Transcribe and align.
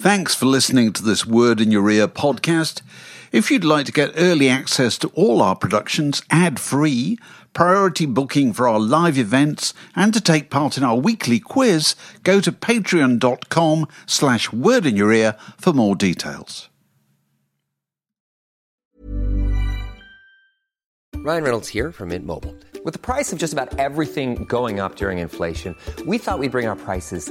Thanks 0.00 0.34
for 0.34 0.46
listening 0.46 0.94
to 0.94 1.02
this 1.02 1.26
Word 1.26 1.60
in 1.60 1.70
Your 1.70 1.90
Ear 1.90 2.08
podcast. 2.08 2.80
If 3.32 3.50
you'd 3.50 3.64
like 3.64 3.84
to 3.84 3.92
get 3.92 4.14
early 4.16 4.48
access 4.48 4.96
to 4.96 5.08
all 5.08 5.42
our 5.42 5.54
productions 5.54 6.22
ad 6.30 6.58
free, 6.58 7.18
priority 7.52 8.06
booking 8.06 8.54
for 8.54 8.66
our 8.66 8.80
live 8.80 9.18
events, 9.18 9.74
and 9.94 10.14
to 10.14 10.20
take 10.22 10.48
part 10.48 10.78
in 10.78 10.84
our 10.84 10.96
weekly 10.96 11.38
quiz, 11.38 11.96
go 12.22 12.40
to 12.40 12.50
patreon.com 12.50 13.86
slash 14.06 14.50
word 14.54 14.86
in 14.86 14.96
your 14.96 15.12
ear 15.12 15.36
for 15.58 15.74
more 15.74 15.94
details. 15.94 16.70
Ryan 21.14 21.44
Reynolds 21.44 21.68
here 21.68 21.92
from 21.92 22.08
Mint 22.08 22.24
Mobile. 22.24 22.56
With 22.86 22.94
the 22.94 23.00
price 23.00 23.34
of 23.34 23.38
just 23.38 23.52
about 23.52 23.78
everything 23.78 24.46
going 24.46 24.80
up 24.80 24.96
during 24.96 25.18
inflation, 25.18 25.76
we 26.06 26.16
thought 26.16 26.38
we'd 26.38 26.52
bring 26.52 26.66
our 26.66 26.76
prices 26.76 27.30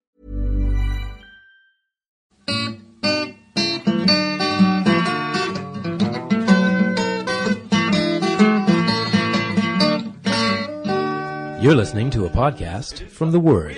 You're 11.61 11.75
listening 11.75 12.09
to 12.11 12.25
a 12.25 12.29
podcast 12.29 13.07
from 13.09 13.31
The 13.31 13.39
Word. 13.39 13.77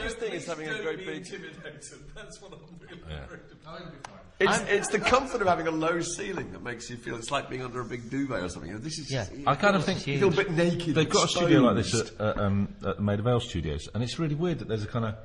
It's, 4.40 4.60
it's 4.68 4.88
the 4.90 5.00
comfort 5.00 5.42
of 5.42 5.48
having 5.48 5.68
a 5.68 5.72
low 5.72 6.02
ceiling 6.02 6.52
that 6.54 6.64
makes 6.64 6.90
you 6.90 6.98
feel 6.98 7.16
it's 7.16 7.32
like 7.32 7.50
being 7.50 7.62
under 7.62 7.80
a 7.82 7.86
big 7.86 8.10
duvet 8.10 8.42
or 8.44 8.50
something. 8.50 8.78
This 8.82 8.98
is 8.98 9.12
Yeah. 9.12 9.28
I 9.46 9.56
kind 9.56 9.76
of 9.76 9.86
think 9.86 10.06
you 10.08 10.20
feel 10.20 10.30
a 10.30 10.32
bit 10.32 10.52
naked. 10.52 10.96
They've 10.96 11.10
got 11.10 11.26
a 11.26 11.28
studio 11.28 11.62
like 11.62 11.76
this 11.76 11.94
exposed. 11.94 12.20
at, 12.22 12.38
uh, 12.38 12.42
um, 12.42 12.76
at 12.86 13.00
Maida 13.00 13.22
Vale 13.22 13.40
Studios, 13.40 13.88
and 13.94 14.04
it's 14.04 14.18
really 14.20 14.36
weird 14.36 14.60
that 14.60 14.68
there's 14.68 14.84
a 14.84 14.88
kind 14.88 15.06
of. 15.06 15.16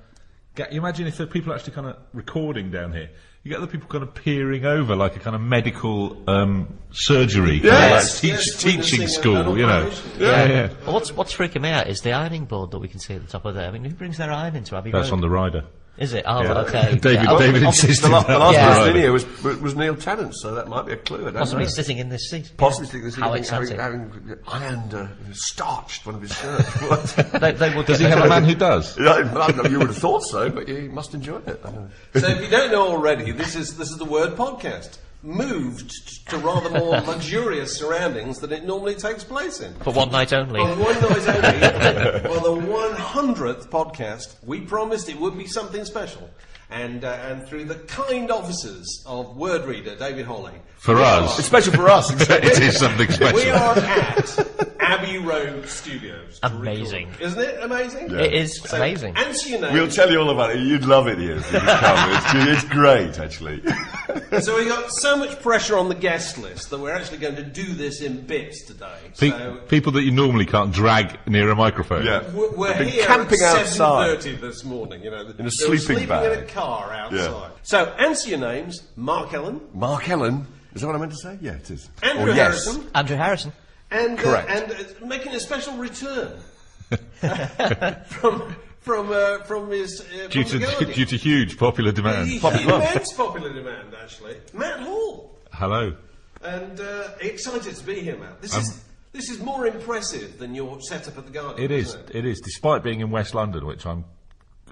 ga- 0.55 0.67
You 0.71 0.79
imagine 0.79 1.07
if 1.07 1.17
there 1.17 1.27
are 1.27 1.31
people 1.31 1.53
actually 1.53 1.73
kind 1.73 1.87
of 1.89 1.97
recording 2.13 2.71
down 2.71 2.93
here. 2.93 3.11
You 3.45 3.51
get 3.51 3.59
other 3.59 3.67
people 3.71 3.89
kind 3.89 4.03
of 4.03 4.15
peering 4.15 4.67
over, 4.67 4.95
like 4.97 5.17
a 5.17 5.21
kind 5.21 5.35
of 5.37 5.41
medical 5.41 6.17
um, 6.29 6.79
surgery, 6.91 7.61
kind 7.61 7.67
of 7.67 7.73
Yes, 7.73 8.15
like 8.15 8.21
teach, 8.21 8.47
yes, 8.47 8.63
teaching 8.63 9.07
school, 9.09 9.57
you 9.57 9.65
know. 9.67 9.87
operation. 9.87 10.11
Yeah, 10.19 10.45
yeah. 10.49 10.69
Well, 10.85 10.95
what's 10.95 11.13
what's 11.13 11.35
freaking 11.35 11.63
me 11.63 11.71
out 11.71 11.87
is 11.89 12.01
the 12.03 12.13
ironing 12.13 12.45
board 12.47 12.73
that 12.73 12.79
we 12.79 12.89
can 12.89 12.99
see 13.01 13.15
at 13.15 13.23
the 13.25 13.31
top 13.31 13.45
of 13.45 13.55
there. 13.55 13.67
I 13.69 13.71
mean, 13.71 13.85
who 13.85 13.95
brings 13.95 14.19
their 14.19 14.31
iron 14.33 14.57
into 14.57 14.77
Abbey 14.77 14.91
That's 14.91 15.09
Road? 15.09 15.15
on 15.15 15.21
the 15.23 15.31
rider. 15.31 15.65
Is 15.99 16.13
it? 16.13 16.25
Oh, 16.27 16.43
Yeah. 16.43 16.53
okay. 16.61 16.97
David- 17.01 17.13
Yeah, 17.25 17.25
oh, 17.29 17.39
David 17.39 17.63
oh, 17.65 17.67
insisted 17.67 18.07
The, 18.07 18.11
la- 18.11 18.23
the 18.23 18.39
last 18.39 18.55
Yeah. 18.55 18.69
person 18.69 18.91
in 18.91 19.03
here 19.03 19.13
was, 19.13 19.43
was 19.43 19.75
Neil 19.75 19.97
Tennant, 19.97 20.35
so 20.37 20.55
that 20.55 20.69
might 20.69 20.87
be 20.87 20.93
a 20.93 20.97
clue. 20.97 21.23
I 21.23 21.31
don't 21.31 21.35
Possibly 21.35 21.65
know. 21.65 21.71
sitting 21.71 21.99
in 21.99 22.09
this 22.09 22.31
seat. 22.31 22.53
Possibly 22.57 22.87
sitting 22.87 23.01
in 23.01 23.07
this 23.07 23.15
seat. 23.17 23.21
How 23.21 23.29
having, 23.29 23.43
exciting. 23.43 23.79
having, 23.79 24.11
having 24.11 24.39
ironed, 24.47 24.95
uh, 24.95 25.09
starched 25.33 26.07
one 26.07 26.15
of 26.15 26.23
his 26.23 26.33
shirts. 26.37 27.13
they, 27.41 27.53
they 27.53 27.75
would 27.75 27.87
Does 27.87 27.99
he 27.99 28.05
have 28.07 28.25
a 28.25 28.29
man 28.29 28.45
who 28.45 28.55
does? 28.55 28.97
Yeah, 28.99 29.13
I 29.13 29.23
don't 29.23 29.57
know, 29.57 29.69
you 29.69 29.79
would 29.79 29.89
have 29.89 29.99
thought 29.99 30.23
so, 30.23 30.49
but 30.51 30.69
you 30.69 30.89
must 30.91 31.15
enjoy 31.15 31.39
it. 31.39 31.61
I 31.65 31.71
don't 31.71 31.75
know. 31.75 31.91
So 32.21 32.29
if 32.29 32.41
you 32.43 32.49
don't 32.49 32.71
know 32.71 32.89
already, 32.89 33.33
this 33.33 33.57
is 33.57 33.77
this 33.77 33.91
is 33.91 33.97
the 33.99 34.05
word 34.05 34.37
podcast. 34.37 34.99
Moved 35.23 36.29
to 36.29 36.39
rather 36.39 36.71
more 36.71 37.01
luxurious 37.07 37.77
surroundings 37.77 38.39
than 38.39 38.53
it 38.53 38.65
normally 38.65 38.95
takes 38.95 39.25
place 39.25 39.61
in. 39.61 39.75
for 39.81 39.93
one 39.93 40.13
night 40.13 40.33
only. 40.33 40.61
On 40.61 40.79
one 40.79 40.95
night 41.01 41.29
only, 41.29 42.21
for 42.29 42.41
the 42.41 42.55
100th 42.55 43.69
podcast, 43.69 44.37
we 44.45 44.61
promised 44.61 45.09
it 45.09 45.19
would 45.19 45.37
be 45.37 45.47
something 45.47 45.85
special. 45.85 46.31
And, 46.71 47.03
uh, 47.03 47.09
and 47.23 47.47
through 47.47 47.65
the 47.65 47.77
kind 47.77 48.31
offices 48.31 49.03
of 49.07 49.37
word 49.37 49.65
reader 49.65 49.97
David 49.97 50.27
Holly. 50.27 50.53
For 50.77 50.97
us. 50.97 51.37
are- 51.37 51.39
It's 51.41 51.47
special 51.49 51.73
for 51.73 51.89
us, 51.89 52.11
exactly. 52.13 52.51
it 52.51 52.59
is 52.61 52.79
something 52.79 53.11
special. 53.11 53.37
We 53.39 53.49
are 53.51 53.77
at 53.79 54.77
Abbey 54.79 55.19
Road 55.19 55.67
Studios. 55.67 56.39
Amazing. 56.43 57.09
record. 57.09 57.23
Isn't 57.23 57.41
it 57.41 57.63
amazing? 57.63 58.11
It 58.13 58.33
is 58.35 58.61
So, 58.63 58.77
amazing. 58.77 59.17
Answer 59.17 59.49
your 59.49 59.61
name. 59.63 59.73
We'll 59.73 59.89
tell 59.91 60.11
you 60.11 60.21
all 60.21 60.31
about 60.31 60.51
it. 60.51 60.61
You'd 60.61 60.85
love 60.85 61.09
it 61.09 61.19
here. 61.19 61.37
if 61.39 61.53
you 61.53 61.59
come. 61.59 62.11
It's, 62.47 62.63
it's 62.63 62.69
great, 62.73 63.19
actually. 63.19 63.63
So 64.41 64.57
we 64.57 64.67
got 64.67 64.91
so 64.93 65.17
much 65.17 65.41
pressure 65.41 65.77
on 65.79 65.89
the 65.89 65.95
guest 65.95 66.39
list 66.39 66.71
that 66.71 66.79
we're 66.79 66.95
actually 66.95 67.19
going 67.19 67.37
to 67.37 67.43
do 67.43 67.73
this 67.75 68.01
in 68.03 68.21
bits 68.27 68.65
today. 68.65 68.97
Pe- 69.19 69.31
so 69.31 69.57
people 69.69 69.93
that 69.93 70.03
you 70.03 70.11
normally 70.11 70.45
can't 70.47 70.73
drag 70.73 71.19
near 71.27 71.51
a 71.51 71.57
microphone. 71.57 72.05
Yeah. 72.05 72.23
we're, 72.33 72.51
we're 72.53 72.75
here 72.85 73.05
camping 73.07 73.41
at 73.43 73.57
outside. 73.61 74.19
7.30 74.19 74.41
this 74.41 74.65
morning, 74.65 75.03
you 75.03 75.11
know. 75.11 75.21
In 75.23 75.29
a 75.29 75.33
They 75.33 75.45
were 75.45 75.51
sleeping 75.51 75.79
sleeping 75.79 76.09
bag. 76.09 76.39
In 76.59 76.65
a 76.65 76.67
car 76.67 76.93
outside. 76.93 77.17
Yeah. 77.17 77.49
So 77.63 77.85
answer 77.99 78.31
your 78.31 78.39
names. 78.39 78.83
Mark 78.97 79.33
Ellen, 79.35 79.61
Mark 79.75 80.09
Ellen. 80.09 80.47
Is 80.75 80.83
that 80.83 80.87
what 80.87 80.97
I 80.97 80.99
meant 80.99 81.13
to 81.13 81.19
say? 81.19 81.39
Yeah, 81.41 81.53
it 81.55 81.71
is. 81.71 81.89
Andrew 82.03 82.25
Or 82.33 82.35
yes. 82.35 82.65
Harrison, 82.67 82.91
Andrew 82.95 83.17
Harrison. 83.17 83.53
and, 83.91 84.19
uh, 84.19 84.23
Correct. 84.23 84.51
and 84.51 84.73
uh, 84.73 85.07
making 85.07 85.35
a 85.35 85.41
special 85.41 85.75
return 85.75 86.39
from, 88.07 88.55
from, 88.81 89.11
uh, 89.11 89.39
from 89.45 89.71
his... 89.71 90.01
Uh, 90.03 90.29
Due 90.29 90.45
from 90.45 90.61
the 90.61 90.67
to, 90.67 90.73
Guardian. 90.73 90.93
due 90.93 91.05
to 91.07 91.17
huge 91.17 91.59
popular 91.59 91.91
demand. 91.93 92.31
Immense 92.31 93.13
popular 93.15 93.53
demand, 93.53 93.95
actually. 94.01 94.37
Matt 94.53 94.81
Hall. 94.81 95.35
Hello. 95.53 95.97
And 96.43 96.79
uh, 96.81 97.09
excited 97.21 97.75
to 97.75 97.85
be 97.85 98.01
here, 98.01 98.17
Matt. 98.17 98.41
This 98.41 98.57
is 98.57 98.85
this 99.13 99.31
is 99.31 99.41
more 99.41 99.67
impressive 99.67 100.39
than 100.39 100.55
your 100.55 100.81
setup 100.83 101.19
at 101.19 101.25
the 101.27 101.33
Guardian. 101.33 101.65
It 101.65 101.71
is. 101.75 101.89
isn't 101.89 102.11
it? 102.11 102.17
It 102.17 102.27
is. 102.27 102.41
Despite 102.41 102.85
being 102.85 103.01
in 103.01 103.11
West 103.11 103.35
London, 103.35 103.67
which 103.67 103.85
I'm 103.87 104.05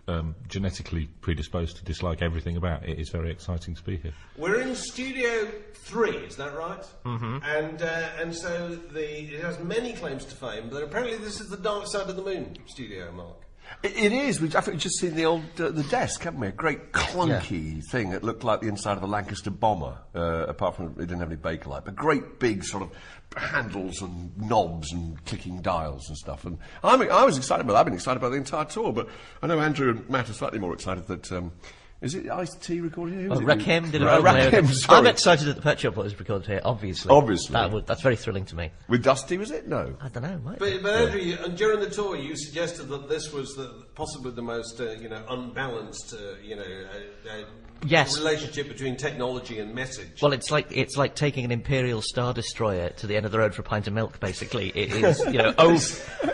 um, 0.09 0.35
genetically 0.49 1.09
predisposed 1.21 1.77
to 1.79 1.85
dislike 1.85 2.23
everything 2.23 2.57
about, 2.57 2.89
it 2.89 2.99
is 2.99 3.09
very 3.11 3.31
exciting 3.31 3.75
to 3.75 3.83
be 3.83 3.97
here. 3.97 4.13
We're 4.37 4.61
in 4.61 4.75
Studio 4.75 5.49
Three, 5.75 6.17
is 6.17 6.37
that 6.37 6.57
right? 6.57 6.85
Mm-hmm. 7.05 7.39
And 7.45 7.83
uh, 7.83 8.09
and 8.21 8.35
so 8.35 8.77
the 8.93 9.35
it 9.35 9.43
has 9.43 9.59
many 9.61 9.93
claims 9.93 10.25
to 10.27 10.35
fame, 10.35 10.69
but 10.71 10.83
apparently 10.83 11.19
this 11.19 11.41
is 11.41 11.49
the 11.49 11.57
Dark 11.57 11.87
Side 11.87 12.09
of 12.09 12.17
the 12.17 12.23
Moon 12.23 12.57
studio, 12.67 13.13
Mark. 13.13 13.46
It, 13.83 14.13
is. 14.13 14.41
We've 14.41 14.55
I 14.57 14.61
think 14.61 14.75
we've 14.75 14.83
just 14.83 14.99
seen 14.99 15.15
the 15.15 15.27
old 15.27 15.45
uh, 15.61 15.71
the 15.71 15.83
desk, 15.85 16.23
haven't 16.23 16.41
we? 16.41 16.49
A 16.49 16.53
great 16.53 16.93
clunky 16.93 17.83
thing 17.91 18.11
that 18.11 18.25
looked 18.25 18.43
like 18.43 18.61
the 18.61 18.69
inside 18.69 18.97
of 18.97 19.03
a 19.03 19.07
Lancaster 19.07 19.51
bomber. 19.51 19.99
Uh, 20.15 20.47
apart 20.49 20.77
from 20.77 20.87
it 20.87 20.97
didn't 20.97 21.21
have 21.21 21.31
any 21.31 21.37
Bakelite, 21.37 21.85
but 21.85 21.95
great 21.95 22.39
big 22.39 22.65
sort 22.65 22.83
of 22.83 22.91
handles 23.37 24.01
and 24.03 24.37
knobs 24.39 24.93
and 24.93 25.23
clicking 25.27 25.61
dials 25.61 26.09
and 26.09 26.17
stuff. 26.17 26.45
And 26.45 26.59
I'm, 26.83 27.03
I 27.03 27.25
was 27.25 27.37
excited 27.37 27.65
about. 27.65 27.75
that. 27.75 27.81
I've 27.81 27.87
been 27.87 27.95
excited 27.95 28.19
about 28.19 28.31
the 28.31 28.39
entire 28.39 28.65
tour, 28.65 28.93
but 28.93 29.09
I 29.43 29.47
know 29.47 29.61
Andrew 29.61 29.91
and 29.91 30.09
Matt 30.09 30.31
are 30.31 30.35
slightly 30.35 30.59
more 30.59 30.73
excited 30.73 31.07
that. 31.07 31.31
Um, 31.33 31.53
is 32.01 32.15
it 32.15 32.31
Ice 32.31 32.55
T 32.57 32.81
recorded 32.81 33.19
here? 33.19 33.27
Oh, 33.29 33.31
Was 33.31 33.41
it- 33.41 33.47
Rakim 33.47 33.91
did 33.91 34.03
a 34.03 34.07
Ra- 34.07 34.21
vocal. 34.21 34.61
Rakim, 34.61 34.73
sorry. 34.75 34.99
I'm 34.99 35.07
excited 35.07 35.47
that 35.47 35.57
the 35.57 35.63
Pet 35.63 35.81
Shop 35.81 35.95
Boys 35.95 36.15
recorded 36.19 36.47
here, 36.47 36.61
obviously. 36.65 37.11
Obviously. 37.11 37.53
That 37.55 37.71
would, 37.73 37.87
that's 37.87 38.03
very 38.03 38.17
thrilling 38.17 38.45
to 38.47 38.57
me. 38.57 38.71
With 38.89 39.03
Dusty, 39.03 39.39
was 39.39 39.51
it? 39.51 39.67
No. 39.67 39.95
I 40.01 40.09
don't 40.09 40.23
know, 40.23 40.39
might 40.39 40.59
But, 40.59 40.83
but 40.83 40.95
Andrew, 40.95 41.21
you, 41.21 41.39
and 41.43 41.57
during 41.57 41.81
the 41.81 41.89
tour, 41.91 42.17
you 42.17 42.37
suggested 42.37 42.89
that 42.89 43.09
this 43.09 43.33
was 43.33 43.55
the, 43.55 43.86
possibly 43.97 44.31
the 44.31 44.43
most 44.43 44.81
uh, 44.81 44.91
you 44.93 45.09
know 45.09 45.21
unbalanced 45.29 46.15
uh, 46.15 46.37
you 46.45 46.55
know 46.55 46.63
uh, 46.63 47.31
uh, 47.31 47.45
Yes. 47.87 48.17
relationship 48.17 48.69
between 48.69 48.97
technology 48.97 49.59
and 49.61 49.75
message. 49.75 50.23
Well, 50.23 50.33
it's 50.33 50.51
like 50.51 50.69
it's 50.71 50.97
like 50.97 51.15
taking 51.15 51.45
an 51.45 51.53
Imperial 51.53 52.01
Star 52.01 52.33
Destroyer 52.33 52.89
to 52.97 53.07
the 53.07 53.17
end 53.17 53.27
of 53.27 53.33
the 53.33 53.39
road 53.39 53.55
for 53.55 53.61
a 53.61 53.65
pint 53.67 53.87
of 53.87 53.93
milk. 53.93 54.19
Basically, 54.19 54.71
it 54.71 54.93
is 54.95 55.21
you 55.27 55.35
know 55.39 55.53
over, 55.59 55.87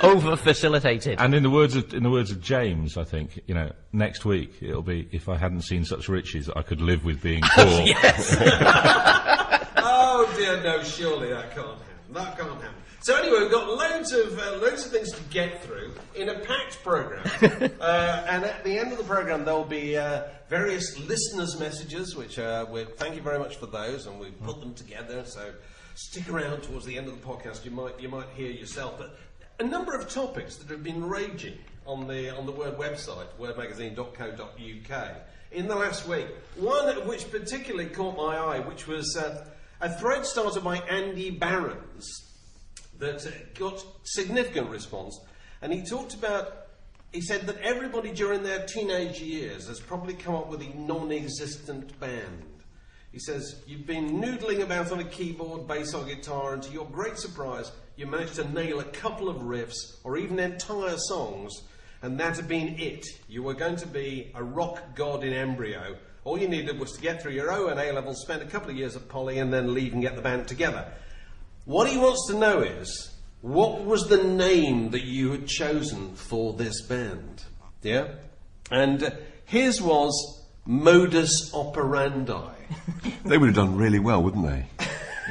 over 0.03 0.37
facilitated. 0.37 1.21
And 1.21 1.35
in 1.35 1.43
the 1.43 1.51
words 1.51 1.75
of 1.75 1.93
in 1.93 2.05
the 2.05 2.11
words 2.11 2.31
of 2.31 2.41
James, 2.41 2.97
I 2.97 3.03
think 3.03 3.41
you 3.49 3.55
know 3.57 3.73
next 3.93 4.25
week 4.25 4.53
it'll 4.63 4.83
be 4.83 5.09
if 5.11 5.29
I 5.29 5.37
hadn't 5.37 5.63
seen 5.63 5.85
such 5.85 6.09
riches, 6.09 6.49
I 6.55 6.63
could 6.63 6.81
live 6.81 7.05
with 7.05 7.21
being 7.21 7.43
poor. 7.55 7.65
yes. 7.87 8.37
Oh 9.85 10.33
dear, 10.37 10.63
no! 10.63 10.83
Surely 10.85 11.31
that 11.31 11.55
can't 11.55 11.67
happen. 11.67 12.13
That 12.13 12.39
can't 12.39 12.51
happen. 12.63 12.82
So 13.03 13.17
anyway, 13.17 13.41
we've 13.41 13.51
got 13.51 13.67
loads 13.67 14.13
of 14.13 14.39
uh, 14.39 14.59
loads 14.59 14.87
of 14.87 14.93
things 14.93 15.11
to 15.11 15.21
get 15.25 15.61
through 15.65 15.93
in 16.15 16.29
a 16.29 16.39
packed 16.39 16.85
program, 16.85 17.29
uh, 17.81 18.27
and 18.29 18.45
at 18.45 18.63
the 18.63 18.79
end 18.79 18.93
of 18.93 18.99
the 18.99 19.03
program 19.03 19.45
there'll 19.45 19.65
be 19.65 19.97
uh, 19.97 20.23
various 20.49 20.97
listeners' 21.01 21.59
messages, 21.59 22.15
which 22.15 22.39
uh, 22.39 22.65
we 22.71 22.85
thank 22.85 23.17
you 23.17 23.21
very 23.21 23.41
much 23.41 23.57
for 23.57 23.67
those, 23.67 24.07
and 24.07 24.21
we've 24.21 24.41
put 24.45 24.61
them 24.61 24.73
together. 24.75 25.25
So 25.25 25.53
stick 25.97 26.31
around 26.31 26.63
towards 26.63 26.87
the 26.87 26.97
end 26.97 27.09
of 27.09 27.21
the 27.21 27.27
podcast. 27.27 27.65
You 27.65 27.73
might 27.73 27.99
you 27.99 28.09
might 28.09 28.29
hear 28.37 28.53
yourself. 28.53 28.99
But 28.99 29.19
a 29.59 29.65
number 29.65 29.97
of 29.97 30.09
topics 30.09 30.55
that 30.59 30.71
have 30.71 30.85
been 30.85 31.05
raging 31.05 31.59
on 31.85 32.07
the 32.07 32.31
on 32.31 32.47
the 32.47 32.53
Word 32.53 32.79
website, 32.79 33.27
wordmagazine.co.uk, 33.37 35.09
in 35.51 35.67
the 35.67 35.75
last 35.75 36.07
week. 36.07 36.29
One 36.55 37.09
which 37.09 37.29
particularly 37.33 37.87
caught 37.87 38.17
my 38.17 38.37
eye, 38.37 38.61
which 38.61 38.87
was 38.87 39.17
uh, 39.17 39.45
a 39.81 39.91
thread 39.91 40.25
started 40.25 40.63
by 40.63 40.77
Andy 40.77 41.31
Barons 41.31 42.29
that 43.03 43.55
got 43.55 43.85
significant 44.05 44.71
response, 44.71 45.21
and 45.61 45.73
he 45.73 45.83
talked 45.83 46.15
about. 46.15 46.59
He 47.13 47.21
said 47.21 47.43
that 47.43 47.59
everybody 47.59 48.11
during 48.11 48.43
their 48.43 48.65
teenage 48.65 49.21
years 49.21 49.69
has 49.69 49.79
probably 49.79 50.15
come 50.15 50.35
up 50.35 50.49
with 50.49 50.63
a 50.63 50.75
non-existent 50.79 52.01
band. 52.01 52.43
He 53.13 53.19
says, 53.19 53.57
You've 53.67 53.87
been 53.87 54.21
noodling 54.21 54.63
about 54.63 54.91
on 54.91 55.01
a 55.01 55.05
keyboard, 55.05 55.69
bass, 55.69 55.93
or 55.93 56.05
guitar, 56.05 56.55
and 56.55 56.63
to 56.63 56.73
your 56.73 56.87
great 56.87 57.19
surprise, 57.19 57.71
you 57.97 58.07
managed 58.07 58.37
to 58.37 58.51
nail 58.51 58.81
a 58.81 58.85
couple 58.85 59.29
of 59.29 59.43
riffs 59.43 59.99
or 60.03 60.17
even 60.17 60.39
entire 60.39 60.97
songs, 60.97 61.53
and 62.01 62.19
that 62.19 62.37
had 62.37 62.49
been 62.49 62.79
it. 62.79 63.05
You 63.29 63.43
were 63.43 63.55
going 63.55 63.77
to 63.77 63.87
be 63.87 64.33
a 64.35 64.43
rock 64.43 64.95
god 64.95 65.23
in 65.23 65.35
embryo. 65.35 65.97
All 66.25 66.39
you 66.39 66.49
needed 66.49 66.79
was 66.79 66.93
to 66.93 67.03
get 67.03 67.21
through 67.21 67.33
your 67.33 67.53
O 67.53 67.69
and 67.69 67.79
A 67.79 67.93
levels, 67.93 68.23
spend 68.23 68.41
a 68.41 68.47
couple 68.47 68.71
of 68.71 68.77
years 68.77 68.97
at 68.97 69.09
Poly, 69.09 69.39
and 69.39 69.53
then 69.53 69.75
leave 69.75 69.93
and 69.93 70.01
get 70.01 70.17
the 70.17 70.23
band 70.23 70.49
together. 70.49 70.91
What 71.65 71.89
he 71.89 71.97
wants 71.99 72.27
to 72.29 72.39
know 72.39 72.61
is, 72.61 73.11
what 73.41 73.85
was 73.85 74.09
the 74.09 74.23
name 74.23 74.91
that 74.91 75.05
you 75.05 75.31
had 75.31 75.47
chosen 75.47 76.15
for 76.15 76.53
this 76.55 76.83
band? 76.83 77.45
Yeah? 77.83 78.09
And 78.71 79.03
uh, 79.03 79.11
his 79.45 79.81
was 79.81 80.13
Modus 80.67 81.53
Operandi. 81.55 82.51
They 83.25 83.39
would 83.39 83.47
have 83.47 83.57
done 83.57 83.77
really 83.77 84.01
well, 84.01 84.21
wouldn't 84.23 84.45
they? 84.47 84.67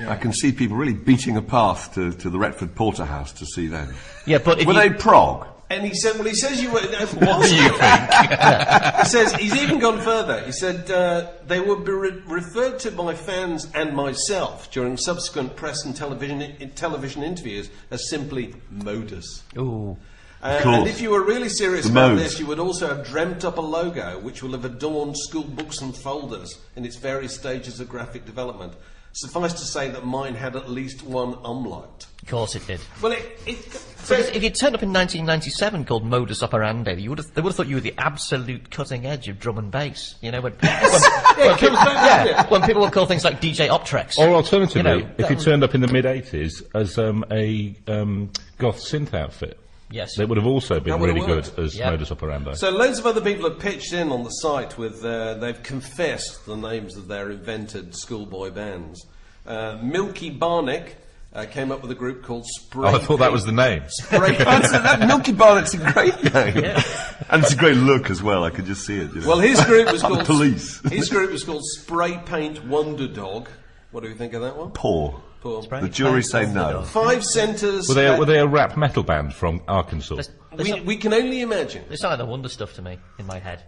I 0.07 0.16
can 0.16 0.31
see 0.31 0.54
people 0.54 0.78
really 0.78 0.94
beating 0.94 1.36
a 1.36 1.42
path 1.42 1.94
to, 1.95 2.13
to 2.13 2.30
the 2.30 2.39
Retford 2.39 2.74
Porterhouse 2.75 3.34
to 3.34 3.45
see 3.45 3.68
them. 3.68 3.94
Yeah, 4.25 4.38
but 4.38 4.66
Were 4.66 4.74
you- 4.74 4.80
they 4.80 4.89
prog? 4.92 5.48
And 5.71 5.85
he 5.85 5.94
said, 5.94 6.15
well, 6.15 6.25
he 6.27 6.35
says 6.35 6.62
you 6.62 6.69
were. 6.71 6.81
What 6.81 7.44
do 7.47 7.56
you 7.56 7.69
think? 7.79 8.97
he 9.00 9.06
says, 9.06 9.33
he's 9.35 9.56
even 9.56 9.79
gone 9.79 10.01
further. 10.01 10.41
He 10.41 10.51
said, 10.51 10.91
uh, 10.91 11.31
they 11.47 11.62
would 11.62 11.85
be 11.85 11.94
re- 11.94 12.21
referred 12.25 12.77
to 12.79 12.91
by 12.91 13.13
fans 13.13 13.68
and 13.73 13.95
myself 13.95 14.69
during 14.71 14.97
subsequent 14.97 15.56
press 15.56 15.85
and 15.85 15.95
television, 15.95 16.41
in, 16.41 16.71
television 16.71 17.23
interviews 17.23 17.69
as 17.89 18.09
simply 18.09 18.53
modus. 18.69 19.44
Ooh. 19.57 19.95
Uh, 20.44 20.59
and 20.65 20.88
if 20.88 21.00
you 21.01 21.12
were 21.12 21.23
really 21.23 21.50
serious 21.50 21.85
The 21.85 21.91
about 21.91 22.09
modes. 22.15 22.24
this, 22.24 22.39
you 22.39 22.47
would 22.47 22.59
also 22.59 22.88
have 22.88 23.06
dreamt 23.06 23.45
up 23.45 23.57
a 23.57 23.62
logo 23.62 24.19
which 24.19 24.41
will 24.41 24.51
have 24.53 24.65
adorned 24.65 25.15
school 25.17 25.44
books 25.44 25.79
and 25.81 25.95
folders 25.95 26.57
in 26.75 26.83
its 26.83 26.97
various 26.97 27.35
stages 27.35 27.79
of 27.79 27.88
graphic 27.88 28.25
development. 28.25 28.74
Suffice 29.13 29.54
to 29.54 29.66
say 29.66 29.90
that 29.90 30.06
mine 30.06 30.36
had 30.36 30.56
at 30.56 30.69
least 30.69 31.04
one 31.04 31.38
umlaut. 31.44 32.08
Of 32.22 32.30
course 32.30 32.56
it 32.56 32.66
did. 32.66 32.80
Well, 33.02 33.12
it, 33.12 33.40
it, 33.46 33.58
Because 33.63 34.30
if 34.30 34.44
you 34.44 34.50
turned 34.52 34.75
up 34.75 34.84
in 34.84 34.94
1997 34.94 35.86
called 35.86 36.06
Modus 36.06 36.44
Operandi, 36.44 37.02
you 37.02 37.10
would 37.10 37.18
have, 37.18 37.34
they 37.34 37.42
would 37.42 37.50
have 37.50 37.58
thought 37.58 37.68
you 37.68 37.75
were 37.75 37.81
the 37.81 37.96
absolute 37.98 38.69
cutting 38.69 39.06
edge 39.06 39.28
of 39.28 39.40
drum 39.40 39.58
and 39.58 39.72
bass. 39.72 40.16
You 40.22 40.31
know, 40.31 40.42
when, 40.42 40.54
when, 40.60 40.72
when, 40.72 41.58
people, 41.58 41.75
yeah, 41.75 42.48
when 42.48 42.62
people 42.62 42.81
would 42.84 42.94
call 42.94 43.06
things 43.06 43.25
like 43.25 43.42
DJ 43.42 43.69
Optrex. 43.69 44.18
Or 44.18 44.30
alternatively, 44.30 44.80
You 44.80 45.02
know, 45.02 45.10
if 45.18 45.30
you 45.30 45.36
turned 45.36 45.63
up 45.63 45.75
in 45.75 45.81
the 45.81 45.88
mid 45.88 46.06
80s 46.06 46.63
as 46.74 46.98
um, 46.98 47.25
a 47.31 47.75
um, 47.88 48.31
goth 48.60 48.78
synth 48.78 49.13
outfit, 49.13 49.60
Yes. 49.91 50.15
that 50.15 50.27
would 50.29 50.38
have 50.38 50.47
also 50.47 50.79
been 50.79 50.91
That 50.91 50.99
would 50.99 51.13
really 51.13 51.25
good 51.25 51.49
as 51.59 51.75
Yeah. 51.77 51.89
modus 51.91 52.11
operandi. 52.11 52.53
So 52.55 52.69
loads 52.69 52.97
of 52.99 53.05
other 53.05 53.21
people 53.21 53.49
have 53.49 53.59
pitched 53.59 53.93
in 53.93 54.11
on 54.11 54.23
the 54.23 54.29
site 54.29 54.77
with 54.77 55.03
uh, 55.03 55.35
they've 55.35 55.61
confessed 55.61 56.45
the 56.45 56.55
names 56.55 56.95
of 56.97 57.07
their 57.07 57.29
invented 57.31 57.95
schoolboy 57.95 58.51
bands. 58.51 59.05
Uh, 59.45 59.77
Milky 59.81 60.31
Barnick 60.31 60.93
uh, 61.33 61.45
came 61.49 61.71
up 61.71 61.81
with 61.81 61.89
a 61.91 61.95
group 61.95 62.23
called 62.23 62.45
Spray. 62.45 62.89
oh, 62.89 62.95
I 62.95 62.99
thought 62.99 63.19
that 63.19 63.31
was 63.31 63.45
the 63.45 63.51
name. 63.51 63.83
Spray 63.88 64.35
That's, 64.35 64.71
that 64.71 64.99
Milky 65.07 65.31
Barnett's 65.33 65.73
a 65.73 65.77
great 65.93 66.21
name. 66.33 66.57
yeah. 66.63 66.83
And 67.29 67.41
it's 67.43 67.53
a 67.53 67.57
great 67.57 67.77
look 67.77 68.09
as 68.09 68.21
well, 68.21 68.43
I 68.43 68.49
could 68.49 68.65
just 68.65 68.85
see 68.85 68.97
it. 68.99 69.13
you 69.13 69.21
know. 69.21 69.27
Well, 69.29 69.39
his 69.39 69.63
group 69.65 69.91
was 69.91 70.01
called 70.01 70.25
police. 70.25 70.81
His 70.89 71.09
group 71.09 71.31
was 71.31 71.43
called 71.43 71.63
Spray 71.63 72.17
Paint 72.25 72.65
Wonder 72.65 73.07
Dog. 73.07 73.47
What 73.91 74.03
do 74.03 74.09
you 74.09 74.15
think 74.15 74.33
of 74.33 74.41
that 74.41 74.57
one? 74.57 74.71
Poor. 74.71 75.21
Poor. 75.41 75.63
The 75.63 75.89
jury 75.89 76.21
say 76.21 76.45
no. 76.51 76.83
Five 76.83 77.25
centres. 77.25 77.89
Were 77.89 77.95
they, 77.95 78.07
uh, 78.07 78.17
were 78.19 78.25
they 78.25 78.38
a 78.38 78.45
rap 78.45 78.77
metal 78.77 79.01
band 79.01 79.33
from 79.33 79.61
Arkansas? 79.67 80.21
we, 80.55 80.79
we 80.81 80.95
can 80.95 81.13
only 81.13 81.41
imagine. 81.41 81.83
They 81.89 81.95
sound 81.95 82.11
like 82.11 82.19
the 82.19 82.25
wonder 82.25 82.47
stuff 82.47 82.75
to 82.75 82.81
me 82.83 82.99
in 83.17 83.25
my 83.25 83.39
head. 83.39 83.63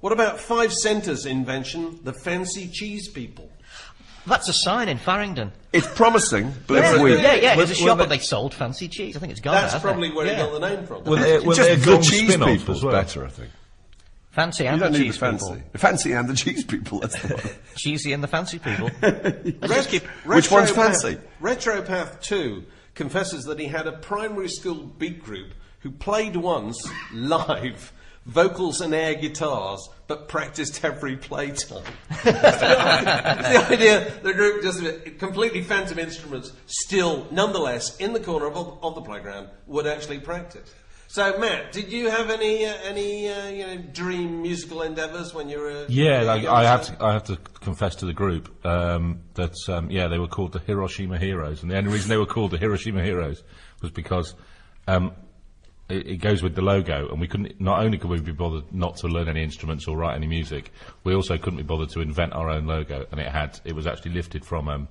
What 0.00 0.12
about 0.12 0.38
Five 0.38 0.72
Centres 0.72 1.26
invention? 1.26 1.98
The 2.04 2.12
fancy 2.12 2.68
cheese 2.68 3.08
people. 3.08 3.50
That's 4.24 4.48
a 4.48 4.52
sign 4.52 4.88
in 4.88 4.98
Farringdon. 4.98 5.52
It's 5.72 5.86
promising, 5.94 6.52
but 6.66 6.74
Yeah, 6.82 6.92
it's 6.92 7.02
weird. 7.02 7.20
yeah, 7.22 7.34
yeah. 7.34 7.54
It 7.54 7.58
was 7.58 7.70
a 7.70 7.74
shop 7.74 7.96
were 7.98 8.02
and 8.04 8.12
they 8.12 8.18
sold 8.18 8.54
fancy 8.54 8.88
cheese. 8.88 9.16
I 9.16 9.20
think 9.20 9.32
it's 9.32 9.40
gone. 9.40 9.54
That's 9.54 9.74
now, 9.74 9.80
probably 9.80 10.12
where 10.12 10.26
yeah. 10.26 10.32
he 10.32 10.42
got 10.42 10.60
the 10.60 10.68
name 10.68 10.86
from. 10.86 11.04
Were 11.04 11.16
they, 11.16 11.38
were 11.38 11.54
Just 11.54 11.68
they 11.68 11.74
a 11.74 11.76
the 11.76 11.86
Gong 11.86 12.02
cheese 12.02 12.28
spin-off 12.28 12.48
people's 12.48 12.78
as 12.78 12.84
well? 12.84 12.92
better, 12.92 13.24
I 13.24 13.28
think. 13.28 13.50
Fancy 14.36 14.64
You 14.64 14.68
and 14.70 14.80
don't 14.80 14.92
the 14.92 14.98
need 14.98 15.04
cheese 15.06 15.14
the 15.14 15.20
fancy. 15.20 15.46
people. 15.54 15.62
The 15.72 15.78
fancy 15.78 16.12
and 16.12 16.28
the 16.28 16.34
cheese 16.34 16.62
people, 16.64 17.00
that's 17.00 17.20
the 17.22 17.34
one. 17.34 17.54
Cheesy 17.76 18.12
and 18.12 18.22
the 18.22 18.28
fancy 18.28 18.58
people. 18.58 18.90
Ret- 19.00 19.90
Which 20.26 20.50
one's 20.50 20.70
Retropath- 20.70 20.74
fancy? 20.74 21.18
Retropath 21.40 22.20
2 22.20 22.62
confesses 22.94 23.44
that 23.44 23.58
he 23.58 23.66
had 23.66 23.86
a 23.86 23.92
primary 23.92 24.48
school 24.50 24.74
beat 24.74 25.22
group 25.24 25.52
who 25.80 25.90
played 25.90 26.36
once, 26.36 26.76
live, 27.14 27.92
vocals 28.26 28.82
and 28.82 28.92
air 28.94 29.14
guitars, 29.14 29.88
but 30.06 30.28
practiced 30.28 30.84
every 30.84 31.16
playtime. 31.16 31.82
the 32.24 33.66
idea 33.70 34.12
the 34.22 34.34
group 34.34 34.62
just 34.62 34.82
completely 35.18 35.62
phantom 35.62 35.98
instruments, 35.98 36.52
still, 36.66 37.26
nonetheless, 37.30 37.96
in 37.96 38.12
the 38.12 38.20
corner 38.20 38.46
of, 38.48 38.78
of 38.82 38.94
the 38.94 39.00
playground, 39.00 39.48
would 39.66 39.86
actually 39.86 40.18
practice. 40.20 40.74
So, 41.08 41.38
Matt, 41.38 41.72
did 41.72 41.92
you 41.92 42.10
have 42.10 42.30
any 42.30 42.66
uh, 42.66 42.74
any 42.84 43.28
uh, 43.30 43.48
you 43.48 43.66
know 43.66 43.76
dream 43.92 44.42
musical 44.42 44.82
endeavours 44.82 45.32
when 45.32 45.48
you 45.48 45.58
were? 45.60 45.86
Yeah, 45.88 46.34
when 46.34 46.46
I, 46.46 46.52
I 46.52 46.64
have 46.64 46.82
to. 46.86 47.04
I 47.04 47.12
have 47.12 47.24
to 47.24 47.36
confess 47.36 47.94
to 47.96 48.06
the 48.06 48.12
group 48.12 48.64
um, 48.66 49.20
that 49.34 49.54
um, 49.68 49.90
yeah, 49.90 50.08
they 50.08 50.18
were 50.18 50.28
called 50.28 50.52
the 50.52 50.58
Hiroshima 50.58 51.18
Heroes, 51.18 51.62
and 51.62 51.70
the 51.70 51.76
only 51.78 51.92
reason 51.92 52.08
they 52.08 52.16
were 52.16 52.26
called 52.26 52.50
the 52.50 52.58
Hiroshima 52.58 53.02
Heroes 53.02 53.44
was 53.82 53.92
because 53.92 54.34
um, 54.88 55.12
it, 55.88 56.06
it 56.08 56.16
goes 56.16 56.42
with 56.42 56.56
the 56.56 56.62
logo, 56.62 57.08
and 57.08 57.20
we 57.20 57.28
couldn't. 57.28 57.60
Not 57.60 57.80
only 57.84 57.98
could 57.98 58.10
we 58.10 58.20
be 58.20 58.32
bothered 58.32 58.72
not 58.74 58.96
to 58.98 59.06
learn 59.06 59.28
any 59.28 59.44
instruments 59.44 59.86
or 59.86 59.96
write 59.96 60.16
any 60.16 60.26
music, 60.26 60.72
we 61.04 61.14
also 61.14 61.38
couldn't 61.38 61.58
be 61.58 61.62
bothered 61.62 61.90
to 61.90 62.00
invent 62.00 62.32
our 62.32 62.50
own 62.50 62.66
logo, 62.66 63.06
and 63.12 63.20
it 63.20 63.28
had. 63.28 63.60
It 63.64 63.74
was 63.74 63.86
actually 63.86 64.12
lifted 64.12 64.44
from 64.44 64.68
um, 64.68 64.88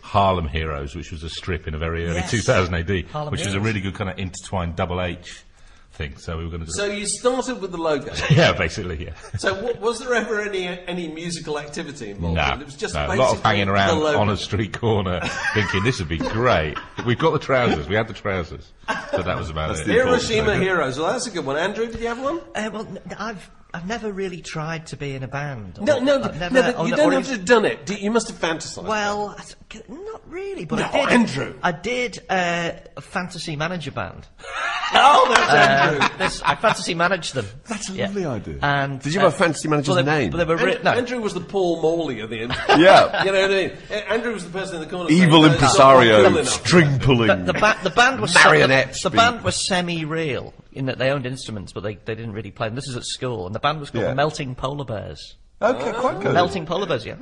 Harlem 0.00 0.48
Heroes, 0.48 0.96
which 0.96 1.12
was 1.12 1.22
a 1.22 1.28
strip 1.30 1.68
in 1.68 1.74
a 1.74 1.78
very 1.78 2.06
early 2.06 2.16
Yes. 2.16 2.30
2000 2.30 2.74
AD, 2.74 3.04
Harlem 3.10 3.30
which 3.30 3.44
was 3.44 3.54
a 3.54 3.60
really 3.60 3.80
good 3.82 3.94
kind 3.94 4.08
of 4.08 4.18
intertwined 4.18 4.74
double 4.74 5.02
H 5.02 5.44
thing. 5.92 6.16
So 6.16 6.38
we 6.38 6.44
were 6.44 6.50
going 6.50 6.60
to. 6.60 6.66
do. 6.66 6.72
So 6.72 6.84
you 6.86 7.06
started 7.06 7.60
with 7.60 7.72
the 7.72 7.78
logo. 7.78 8.12
yeah, 8.30 8.52
basically, 8.52 9.04
yeah. 9.04 9.14
So 9.38 9.54
wa- 9.62 9.78
was 9.80 9.98
there 10.00 10.14
ever 10.14 10.40
any 10.40 10.66
any 10.66 11.08
musical 11.08 11.58
activity 11.58 12.10
involved? 12.10 12.36
No, 12.36 12.44
in 12.54 12.58
it? 12.58 12.62
it 12.62 12.64
was 12.66 12.76
just 12.76 12.94
no, 12.94 13.06
a 13.06 13.14
lot 13.16 13.34
of 13.36 13.42
hanging 13.42 13.68
around 13.68 13.98
on 14.02 14.28
a 14.30 14.36
street 14.36 14.78
corner, 14.78 15.20
thinking 15.54 15.82
this 15.84 15.98
would 15.98 16.08
be 16.08 16.18
great. 16.18 16.76
We've 17.04 17.18
got 17.18 17.32
the 17.32 17.38
trousers. 17.38 17.88
We 17.88 17.94
had 17.96 18.08
the 18.08 18.14
trousers, 18.14 18.72
so 19.10 19.22
that 19.22 19.36
was 19.36 19.50
about 19.50 19.68
That's 19.68 19.80
it. 19.80 19.86
the- 19.86 19.92
Hiroshima 19.94 20.56
Heroes. 20.56 20.98
Well, 20.98 21.12
that's 21.12 21.26
a 21.26 21.30
good 21.30 21.44
one. 21.46 21.56
Andrew, 21.56 21.86
did 21.86 22.00
you 22.00 22.08
have 22.08 22.20
one? 22.22 22.40
Uh, 22.54 22.70
well, 22.72 22.86
n- 22.86 22.98
I've 23.18 23.50
I've 23.72 23.86
never 23.86 24.10
really 24.12 24.40
tried 24.40 24.86
to 24.88 24.96
be 24.96 25.14
in 25.14 25.22
a 25.22 25.28
band. 25.28 25.78
No, 25.80 25.98
Or- 25.98 26.00
no, 26.00 26.18
no. 26.18 26.28
never- 26.32 26.62
but 26.62 26.78
or- 26.78 26.86
you 26.88 26.94
or 26.94 26.96
don't 26.96 27.12
have 27.12 27.24
to 27.26 27.32
have 27.32 27.44
done 27.44 27.64
it. 27.64 27.88
You 28.00 28.10
must 28.10 28.28
have 28.28 28.38
fantasized. 28.38 28.84
Well, 28.84 29.34
I 29.38 29.42
not 29.88 30.22
really, 30.28 30.64
but 30.64 30.80
No, 30.80 30.86
I 30.86 30.90
did. 31.04 31.08
Andrew. 31.12 31.54
I 31.62 31.72
did 31.72 32.18
uh, 32.28 32.72
a 32.96 33.00
fantasy 33.00 33.54
manager 33.54 33.92
band. 33.92 34.26
oh, 34.94 35.32
that's 35.32 35.52
Andrew. 35.52 36.00
Uh, 36.00 36.18
this, 36.18 36.42
I 36.42 36.56
fantasy 36.56 36.94
managed 36.94 37.34
them. 37.34 37.46
That's 37.68 37.88
a 37.88 37.92
Yeah. 37.92 38.06
lovely 38.06 38.26
idea. 38.26 38.58
And 38.62 39.00
Did 39.00 39.14
you 39.14 39.20
uh, 39.20 39.24
have 39.24 39.34
a 39.34 39.36
fantasy 39.36 39.68
manager's 39.68 39.94
well, 39.94 40.04
name? 40.04 40.30
But 40.30 40.38
they 40.38 40.44
were 40.44 40.52
Andrew, 40.54 40.66
written. 40.66 40.84
No, 40.84 40.90
Andrew 40.92 41.20
was 41.20 41.34
the 41.34 41.40
Paul 41.40 41.80
Morley 41.80 42.20
of 42.20 42.30
the 42.30 42.40
end. 42.40 42.56
Yeah. 42.80 43.24
you 43.24 43.30
know 43.32 43.40
what 43.42 43.50
I 43.50 43.54
mean? 43.54 43.72
Andrew 44.08 44.32
was 44.32 44.44
the 44.44 44.50
person 44.50 44.76
in 44.76 44.80
the 44.82 44.88
corner. 44.88 45.10
Evil 45.10 45.42
saying, 45.42 45.42
"No, 45.42 45.52
it's 45.52 45.78
not 45.78 45.94
cool 45.94 46.06
impresario, 46.08 46.42
string 46.44 46.98
pulling. 46.98 47.28
the, 47.44 47.52
the, 47.52 47.58
ba- 47.60 47.78
the 47.84 47.90
band 47.90 48.20
was 48.20 48.34
Marionettes 48.34 49.02
The, 49.02 49.10
the 49.10 49.16
band 49.16 49.44
was 49.44 49.66
semi-real 49.66 50.52
in 50.72 50.86
that 50.86 50.98
they 50.98 51.10
owned 51.10 51.26
instruments, 51.26 51.72
but 51.72 51.82
they, 51.82 51.94
they 51.96 52.14
didn't 52.14 52.32
really 52.32 52.50
play 52.50 52.68
them. 52.68 52.74
This 52.76 52.88
is 52.88 52.96
at 52.96 53.04
school, 53.04 53.46
and 53.46 53.54
the 53.54 53.60
band 53.60 53.80
was 53.80 53.90
called 53.90 54.04
Yeah. 54.04 54.14
Melting 54.14 54.54
Polar 54.54 54.84
Bears. 54.84 55.36
Okay, 55.62 55.92
oh. 55.94 56.00
quite 56.00 56.20
good. 56.20 56.32
Melting 56.32 56.64
polar 56.64 56.86
bears, 56.86 57.04
yeah. 57.04 57.16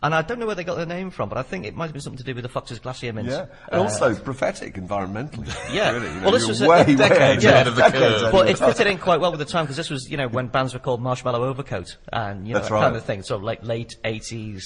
And 0.00 0.14
I 0.14 0.22
don't 0.22 0.38
know 0.38 0.46
where 0.46 0.54
they 0.54 0.62
got 0.62 0.76
their 0.76 0.86
name 0.86 1.10
from, 1.10 1.28
but 1.28 1.38
I 1.38 1.42
think 1.42 1.66
it 1.66 1.74
might 1.74 1.86
have 1.86 1.92
been 1.92 2.02
something 2.02 2.18
to 2.18 2.22
do 2.22 2.32
with 2.32 2.44
the 2.44 2.48
Fox's 2.48 2.78
Glacier 2.78 3.12
Mints. 3.12 3.32
Yeah, 3.32 3.46
and 3.68 3.80
uh, 3.80 3.82
also 3.82 4.14
prophetic 4.14 4.74
environmentally. 4.74 5.48
Yeah. 5.74 5.90
really, 5.90 6.06
you 6.06 6.14
know, 6.14 6.22
well, 6.22 6.30
this 6.30 6.42
you're 6.42 6.50
was 6.50 6.60
a- 6.60 6.68
way, 6.68 6.82
a 6.82 6.84
way 6.84 6.94
decade 6.94 7.42
ahead 7.42 7.44
ahead 7.44 7.66
of 7.66 7.74
the 7.74 7.82
decades 7.82 7.98
curve. 8.04 8.22
ahead 8.22 8.32
Well, 8.32 8.42
of 8.42 8.48
it 8.50 8.58
the 8.58 8.66
fitted 8.66 8.86
in 8.86 8.98
quite 8.98 9.18
well 9.20 9.32
with 9.32 9.40
the 9.40 9.44
time 9.46 9.64
because 9.64 9.76
this 9.76 9.90
was, 9.90 10.08
you 10.08 10.16
know, 10.16 10.28
when 10.28 10.46
bands 10.46 10.72
were 10.72 10.78
called 10.78 11.02
Marshmallow 11.02 11.42
Overcoat 11.42 11.96
and, 12.12 12.46
you 12.46 12.52
know, 12.54 12.60
That's 12.60 12.68
that 12.68 12.74
right. 12.76 12.82
kind 12.84 12.94
of 12.96 13.04
thing. 13.04 13.22
So, 13.24 13.38
like, 13.38 13.64
late 13.64 13.96
80s, 14.04 14.62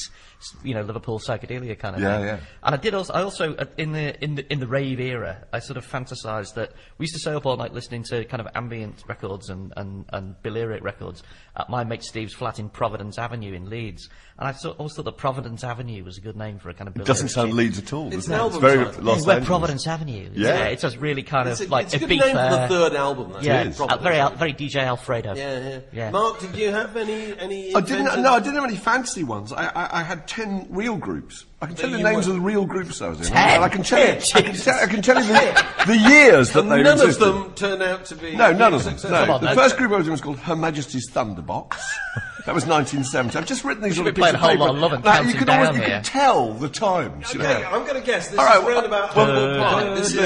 you 0.62 0.74
know, 0.74 0.82
Liverpool 0.82 1.18
psychedelia 1.18 1.78
kind 1.78 1.96
of 1.96 2.02
Yeah, 2.02 2.16
thing. 2.16 2.26
yeah. 2.26 2.34
yeah. 2.36 2.40
And 2.62 2.74
I 2.74 2.78
did 2.78 2.94
also, 2.94 3.12
I 3.12 3.22
also, 3.22 3.54
uh, 3.56 3.64
in 3.76 3.92
the, 3.92 4.22
in 4.22 4.36
the, 4.36 4.52
in 4.52 4.60
the 4.60 4.66
rave 4.66 5.00
era, 5.00 5.46
I 5.52 5.58
sort 5.58 5.76
of 5.76 5.86
fantasized 5.86 6.54
that 6.54 6.72
we 6.98 7.04
used 7.04 7.14
to 7.14 7.20
stay 7.20 7.32
up 7.34 7.44
all 7.46 7.56
night 7.56 7.74
listening 7.74 8.04
to 8.04 8.24
kind 8.24 8.40
of 8.40 8.48
ambient 8.54 9.02
records 9.08 9.50
and, 9.50 9.72
and, 9.76 10.04
and 10.12 10.36
records 10.82 11.22
at 11.56 11.68
my 11.68 11.84
mate 11.84 12.02
Steve's 12.04 12.34
flat 12.34 12.58
in 12.58 12.68
Providence 12.68 13.18
Avenue 13.18 13.52
in 13.52 13.68
Leeds, 13.68 14.08
and 14.38 14.46
I 14.48 14.52
thought, 14.52 14.76
always 14.78 14.94
thought 14.94 15.04
that 15.06 15.16
Providence 15.16 15.64
Avenue 15.64 16.04
was 16.04 16.16
a 16.16 16.20
good 16.20 16.36
name 16.36 16.58
for 16.58 16.70
a 16.70 16.74
kind 16.74 16.86
of. 16.86 16.94
Building. 16.94 17.04
It 17.06 17.08
doesn't 17.08 17.28
sound 17.30 17.54
Leeds 17.54 17.78
at 17.78 17.92
all. 17.92 18.06
It's 18.06 18.26
doesn't 18.26 18.32
an 18.34 18.40
it? 18.40 18.44
It's 18.46 18.54
album 18.54 18.60
very 18.60 18.84
title. 18.84 19.02
Los 19.02 19.18
yeah, 19.20 19.26
Where 19.26 19.36
Angeles. 19.36 19.46
Providence 19.48 19.86
Avenue. 19.86 20.30
Yeah. 20.34 20.64
it's 20.66 20.82
just 20.82 20.96
really 20.98 21.22
kind 21.24 21.48
It's 21.48 21.60
of 21.60 21.68
a, 21.68 21.70
like 21.70 21.86
it's 21.86 21.94
a 21.94 21.98
good 21.98 22.08
beat 22.08 22.20
name 22.20 22.36
for 22.36 22.50
the 22.56 22.66
third 22.68 22.94
album. 22.94 23.32
Though. 23.32 23.40
Yeah, 23.40 23.64
is. 23.64 23.80
uh, 23.80 23.96
very 23.96 24.36
very 24.36 24.52
DJ 24.54 24.76
Alfredo. 24.84 25.34
Yeah, 25.34 25.58
yeah, 25.68 25.80
Yeah. 25.92 26.10
Mark, 26.10 26.38
did 26.40 26.54
you 26.54 26.70
have 26.70 26.96
any 26.96 27.36
any? 27.38 27.74
I 27.74 27.80
didn't. 27.80 27.98
invented- 28.00 28.22
No, 28.22 28.32
I 28.34 28.38
didn't 28.38 28.54
have 28.54 28.64
any 28.64 28.76
fancy 28.76 29.24
ones. 29.24 29.52
I, 29.52 29.66
I, 29.66 30.00
I 30.00 30.02
had 30.04 30.28
ten 30.28 30.66
real 30.70 30.96
groups. 30.96 31.44
I 31.60 31.66
can 31.66 31.74
tell 31.74 31.90
you 31.90 31.96
you 31.96 32.04
the 32.04 32.08
names 32.12 32.26
were- 32.28 32.34
of 32.34 32.38
the 32.38 32.46
real 32.46 32.64
groups 32.64 33.02
I 33.02 33.08
was 33.08 33.18
in, 33.18 33.26
Ten? 33.34 33.36
and 33.56 33.64
I 33.64 33.68
can 33.68 33.82
tell 33.82 33.98
you. 33.98 34.20
I 34.36 34.42
can 34.42 34.54
tell, 34.54 34.74
I 34.80 34.86
can 34.86 35.02
tell 35.02 35.20
you 35.20 35.26
the, 35.26 35.66
the 35.88 35.96
years 35.96 36.52
that 36.52 36.60
And 36.60 36.70
they 36.70 36.82
none 36.84 37.00
existed. 37.00 37.26
of 37.26 37.34
them 37.34 37.54
turned 37.54 37.82
out 37.82 38.04
to 38.04 38.14
be. 38.14 38.36
No, 38.36 38.52
none 38.52 38.72
of 38.74 38.84
them. 38.84 38.92
successful. 38.96 39.26
No. 39.26 39.32
On, 39.34 39.40
the 39.40 39.54
no. 39.54 39.60
first 39.60 39.76
group 39.76 39.90
I 39.90 39.96
was 39.96 40.06
in 40.06 40.12
was 40.12 40.20
called 40.20 40.38
Her 40.38 40.54
Majesty's 40.54 41.10
Thunderbox. 41.10 41.76
that 42.48 42.54
was 42.54 42.64
1970. 42.64 43.36
I've 43.36 43.44
just 43.44 43.62
written 43.62 43.82
these 43.82 43.98
little 43.98 44.10
be 44.10 44.22
playing 44.22 44.32
bits 44.32 44.42
of 44.42 44.50
a 44.50 44.56
whole 44.56 44.56
lot 44.56 44.70
of 44.74 44.78
Love 44.80 44.94
and 44.94 45.04
Now, 45.04 45.20
you 45.20 45.34
can 45.34 45.50
always, 45.50 45.68
you 45.76 45.82
here. 45.82 45.88
can 45.96 46.02
tell 46.02 46.54
the 46.54 46.70
times. 46.70 47.34
You 47.34 47.40
know. 47.40 47.44
Okay, 47.44 47.62
I'm 47.62 47.82
going 47.82 48.00
to 48.00 48.06
guess 48.06 48.28
this 48.28 48.38
All 48.38 48.46
is 48.46 48.50
right, 48.64 48.66
round 48.66 48.86
about 48.86 49.14
well, 49.14 49.26
Humble 49.26 49.62
Pie. 49.62 49.94
This 49.96 50.14
is. 50.14 50.18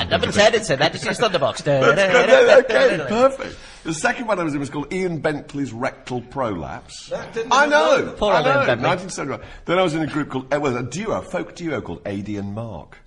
And 0.00 0.10
number 0.10 0.32
ten, 0.32 0.54
it's 0.54 0.70
a 0.70 0.78
Majesty's 0.78 1.18
Thunderbox. 1.18 1.64
That's 1.64 1.84
good. 1.84 2.64
Okay, 2.64 3.04
perfect. 3.10 3.58
The 3.84 3.92
second 3.92 4.26
one 4.26 4.40
I 4.40 4.44
was 4.44 4.54
in 4.54 4.58
was 4.60 4.70
called 4.70 4.90
Ian 4.90 5.18
Bentley's 5.18 5.74
Rectal 5.74 6.22
Prolapse. 6.22 7.10
That 7.10 7.34
didn't 7.34 7.52
I 7.52 7.66
know. 7.66 8.06
know. 8.06 8.12
Poor 8.12 8.32
I 8.32 8.38
old 8.38 8.46
Ian 8.46 8.54
know. 8.56 8.66
Bentley. 8.66 8.88
1971. 8.88 9.40
Then 9.66 9.78
I 9.78 9.82
was 9.82 9.92
in 9.94 10.00
a 10.00 10.06
group 10.06 10.30
called, 10.30 10.52
uh, 10.52 10.58
well, 10.58 10.78
a 10.78 10.82
duo, 10.82 11.20
folk 11.20 11.54
duo 11.54 11.82
called 11.82 12.00
Adi 12.08 12.38
and 12.38 12.54
Mark. 12.54 13.00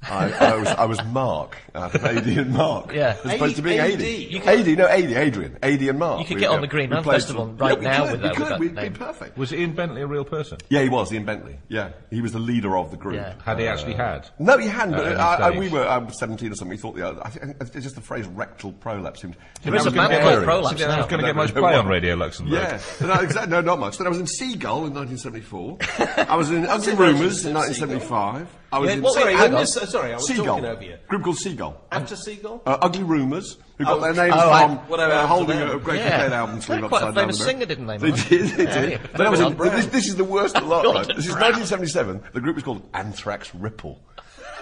I, 0.00 0.30
I, 0.30 0.54
was, 0.56 0.68
I 0.68 0.84
was 0.84 1.04
Mark 1.06 1.56
out 1.74 1.92
of 1.94 2.04
Adi 2.04 2.38
and 2.38 2.52
Mark. 2.52 2.92
Yeah. 2.94 3.16
As 3.24 3.34
opposed 3.34 3.56
to 3.56 3.62
being 3.62 3.80
AD. 3.80 3.94
Adi. 3.94 4.28
You 4.30 4.40
Adi, 4.46 4.76
no, 4.76 4.86
Adi, 4.86 5.14
Adrian. 5.14 5.58
Adi 5.62 5.88
and 5.88 5.98
Mark. 5.98 6.20
You 6.20 6.24
could 6.26 6.34
We- 6.36 6.40
get 6.40 6.50
on 6.50 6.56
yeah, 6.56 6.60
the 6.62 6.66
Green 6.68 6.88
we 6.88 6.94
Man 6.94 7.02
played 7.02 7.14
Festival 7.16 7.46
some- 7.46 7.56
right 7.58 7.72
yeah, 7.72 7.78
we 7.78 7.84
now 7.84 8.04
could, 8.06 8.12
with 8.12 8.22
we 8.22 8.28
that- 8.28 8.36
could, 8.36 8.40
with 8.40 8.48
that 8.50 8.60
We'd 8.60 8.74
name. 8.74 8.92
be 8.92 8.98
perfect. 8.98 9.36
Was 9.36 9.52
Ian 9.52 9.72
Bentley 9.74 10.02
a 10.02 10.06
real 10.06 10.24
person? 10.24 10.58
Yeah, 10.68 10.82
he 10.82 10.88
was, 10.88 11.12
Ian 11.12 11.24
Bentley. 11.24 11.58
Yeah. 11.68 11.90
He 12.10 12.20
was 12.20 12.32
the 12.32 12.38
leader 12.38 12.76
of 12.76 12.92
the 12.92 12.96
group. 12.96 13.16
Yeah. 13.16 13.34
Had 13.44 13.58
he 13.58 13.66
actually 13.66 13.94
uh, 13.94 13.98
had? 14.12 14.28
No, 14.38 14.56
he 14.56 14.68
hadn't. 14.68 14.94
Uh, 14.94 14.98
but 14.98 15.06
At 15.06 15.12
any 15.12 15.20
I, 15.20 15.34
I, 15.34 15.50
stage. 15.50 15.60
we 15.60 15.68
were. 15.68 15.86
I 15.86 15.98
was 15.98 16.18
seventeen 16.18 16.52
or 16.52 16.54
something. 16.54 16.70
We 16.76 16.80
thought 16.80 16.94
the. 16.96 17.06
Other. 17.08 17.20
I 17.26 17.30
think 17.30 17.56
it's 17.60 17.70
just 17.72 17.96
the 17.96 18.00
phrase 18.00 18.26
rectal 18.28 18.72
prolapse 18.72 19.20
seemed. 19.22 19.36
There 19.62 19.74
is 19.74 19.82
a 19.82 19.84
seemed 19.84 19.96
band 19.96 20.10
very 20.10 20.22
called 20.22 20.32
scary. 20.32 20.44
Prolapse 20.46 20.82
I 20.82 20.96
was 20.98 21.06
going 21.06 21.20
to 21.20 21.26
get 21.26 21.36
much 21.36 21.54
no, 21.54 21.60
play 21.60 21.74
on 21.74 21.86
Radio 21.88 22.14
Luxembourg. 22.14 22.54
Yeah, 22.54 22.80
no, 23.00 23.14
exactly. 23.14 23.50
No, 23.50 23.60
not 23.62 23.80
much. 23.80 23.98
Then 23.98 24.06
I 24.06 24.10
was 24.10 24.20
in 24.20 24.26
Seagull 24.28 24.86
in 24.86 24.94
1974. 24.94 25.78
I 26.28 26.36
was 26.36 26.50
in 26.50 26.64
Ugly 26.66 26.92
it 26.92 26.98
Rumours 26.98 27.44
in 27.44 27.52
mentioned 27.52 27.82
in 27.82 27.98
1975. 27.98 28.48
I 28.70 28.78
was 28.78 28.88
Yeah, 28.90 28.96
in 28.96 29.02
were 29.02 29.10
Sorry, 29.10 29.34
I 29.34 29.48
missed- 29.48 29.88
sorry, 29.90 30.12
I 30.12 30.16
was 30.16 30.26
Seagull. 30.26 30.44
talking 30.44 30.64
over 30.66 30.84
you. 30.84 30.96
Group 31.08 31.22
called 31.24 31.38
Seagull. 31.38 31.80
After 31.90 32.16
Seagull? 32.16 32.62
Uh, 32.66 32.76
Ugly 32.82 33.02
Rumours, 33.02 33.56
who 33.78 33.84
got 33.84 33.96
Oh, 33.98 34.00
their 34.00 34.12
names 34.12 34.34
oh, 34.36 34.50
from 34.50 34.76
Whatever 34.88 35.12
uh, 35.14 35.26
holding 35.26 35.58
them? 35.58 35.70
a 35.70 35.78
Great 35.78 36.00
Yeah. 36.00 36.18
Dead 36.18 36.32
album 36.34 36.60
sleeve 36.60 36.80
They're 36.80 36.88
quite 36.90 37.02
a 37.08 37.12
famous 37.14 37.38
singer, 37.42 37.64
didn't 37.64 37.86
they, 37.86 37.96
They 37.96 38.10
did, 38.10 38.48
they 38.50 38.64
Yeah, 38.64 38.80
did. 38.80 39.00
yeah. 39.18 39.30
Was 39.30 39.40
in, 39.40 39.56
this, 39.56 39.86
this 39.86 40.06
is 40.08 40.16
the 40.16 40.24
worst 40.24 40.54
of 40.56 40.64
the 40.64 40.68
lot. 40.68 40.84
Right? 40.84 41.06
This 41.06 41.24
is 41.26 41.32
1977. 41.32 42.22
The 42.34 42.40
group 42.40 42.56
was 42.56 42.64
called 42.64 42.82
Anthrax 42.92 43.54
Ripple. 43.54 43.98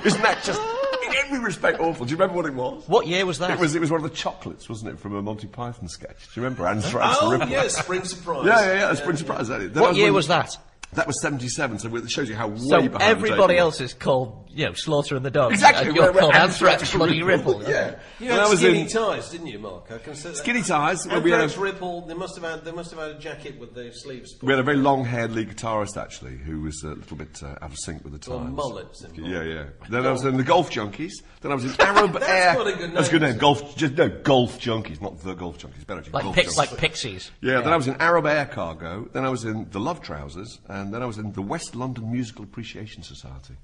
Isn't 0.05 0.23
that 0.23 0.45
just, 0.45 0.61
in 0.61 1.15
every 1.25 1.41
respect, 1.41 1.81
awful? 1.81 2.05
Do 2.07 2.11
you 2.11 2.17
remember 2.17 2.37
what 2.37 2.47
it 2.47 2.55
was? 2.55 2.85
What 2.87 3.07
year 3.09 3.25
was 3.27 3.39
that? 3.39 3.51
It 3.51 3.59
was, 3.59 3.75
it 3.75 3.81
was 3.81 3.91
one 3.91 4.05
of 4.05 4.09
the 4.09 4.15
chocolates, 4.15 4.69
wasn't 4.69 4.93
it, 4.93 5.01
from 5.01 5.15
a 5.17 5.23
Monty 5.23 5.47
Python 5.49 5.89
sketch? 5.89 6.33
Do 6.33 6.41
you 6.41 6.45
remember 6.45 6.67
Anthrax 6.69 7.17
Oh, 7.21 7.33
Ripple? 7.33 7.49
yes, 7.49 7.77
Spring 7.77 8.05
Surprise. 8.05 8.45
Yeah, 8.47 8.61
yeah, 8.67 8.73
yeah. 8.75 8.95
Spring 8.95 9.17
Surprise. 9.17 9.49
That 9.49 9.63
is. 9.63 9.73
Then 9.73 9.83
I 9.83 9.87
What 9.87 9.97
year 9.97 10.13
was 10.13 10.29
that? 10.29 10.57
That 10.93 11.07
was 11.07 11.21
77, 11.21 11.81
so 11.81 11.95
it 11.97 12.11
shows 12.11 12.29
you 12.29 12.37
how 12.37 12.49
way 12.49 12.57
So 12.59 12.81
behind 12.89 13.03
everybody 13.03 13.55
the 13.55 13.61
else 13.61 13.81
is 13.83 13.93
called, 13.93 14.49
you 14.51 14.65
know, 14.65 14.73
Slaughter 14.73 15.15
and 15.17 15.27
the 15.27 15.31
Dogs. 15.31 15.55
Exactly. 15.55 15.89
And 15.89 15.97
you're 15.97 16.05
we're- 16.07 16.15
we're 16.15 16.21
called 16.21 16.35
Anthrax 16.35 16.95
Bloody 16.95 17.23
Ripple. 17.23 17.59
Ripple. 17.59 17.71
Yeah. 17.71 17.97
You 18.19 18.29
When 18.29 18.37
had 18.39 18.47
I 18.47 18.49
was 18.49 18.61
skinny 18.61 18.81
in 18.83 18.89
ties, 18.89 19.29
didn't 19.29 19.49
you, 19.49 19.59
Mark? 19.59 19.91
I 19.93 19.99
consider 19.99 20.35
skinny 20.35 20.63
ties. 20.63 21.07
well, 21.07 21.21
we 21.21 21.33
had 21.33 21.41
a- 21.55 21.61
Ripple. 21.61 22.07
They 22.07 22.15
must 22.15 22.37
have 22.37 22.45
had. 22.45 22.65
They 22.65 22.73
must 22.73 22.91
have 22.93 23.01
had 23.01 23.11
a 23.11 23.19
jacket 23.19 23.59
with 23.59 23.75
the 23.75 23.91
sleeves. 23.93 24.37
We 24.43 24.53
had 24.53 24.59
a 24.61 24.63
very 24.63 24.79
long-haired 24.79 25.33
lead 25.33 25.51
guitarist 25.51 26.01
actually, 26.01 26.37
who 26.39 26.63
was 26.63 26.83
a 26.83 26.89
little 26.95 27.17
bit 27.19 27.43
uh, 27.43 27.57
out 27.61 27.73
of 27.73 27.77
sync 27.79 28.03
with 28.05 28.19
the 28.19 28.31
Or 28.33 28.39
times. 28.39 28.57
mullets 28.57 29.03
involved. 29.03 29.31
Yeah, 29.31 29.43
yeah. 29.43 29.65
Then 29.91 30.07
I 30.07 30.13
was 30.13 30.25
in 30.25 30.37
the 30.39 30.45
Golf 30.45 30.71
Junkies. 30.71 31.13
Then 31.43 31.53
I 31.53 31.57
was 31.57 31.65
in 31.65 31.79
Arab 31.81 32.13
That's 32.19 32.27
Air. 32.27 32.55
quite 32.55 32.75
a 32.75 32.79
good 32.79 32.95
That's 32.95 33.09
a 33.09 33.11
good 33.11 33.21
name. 33.23 33.31
name. 33.33 33.39
Golf, 33.39 33.77
just 33.77 33.95
no 33.95 34.09
Golf 34.09 34.59
Junkies, 34.61 35.03
not 35.03 35.19
the 35.23 35.35
Golf 35.35 35.59
Junkies. 35.59 35.87
Better 35.87 36.01
actually. 36.01 36.13
Like, 36.15 36.23
golf 36.23 36.35
pix, 36.37 36.55
Junkies. 36.55 36.57
like 36.57 36.77
Pixies. 36.79 37.31
Yeah, 37.43 37.61
then 37.61 37.73
I 37.73 37.77
was 37.77 37.89
in 37.89 37.97
Arab 38.01 38.25
Air 38.27 38.47
Cargo. 38.47 39.09
Then 39.13 39.25
I 39.25 39.29
was 39.29 39.45
in 39.45 39.69
the 39.71 39.81
Love 39.81 40.01
Trousers, 40.01 40.59
and 40.77 40.93
then 40.95 41.03
I 41.03 41.07
was 41.07 41.19
in 41.19 41.33
the 41.33 41.43
West 41.43 41.75
London 41.75 42.11
Musical 42.13 42.45
Appreciation 42.45 43.03
Society, 43.03 43.55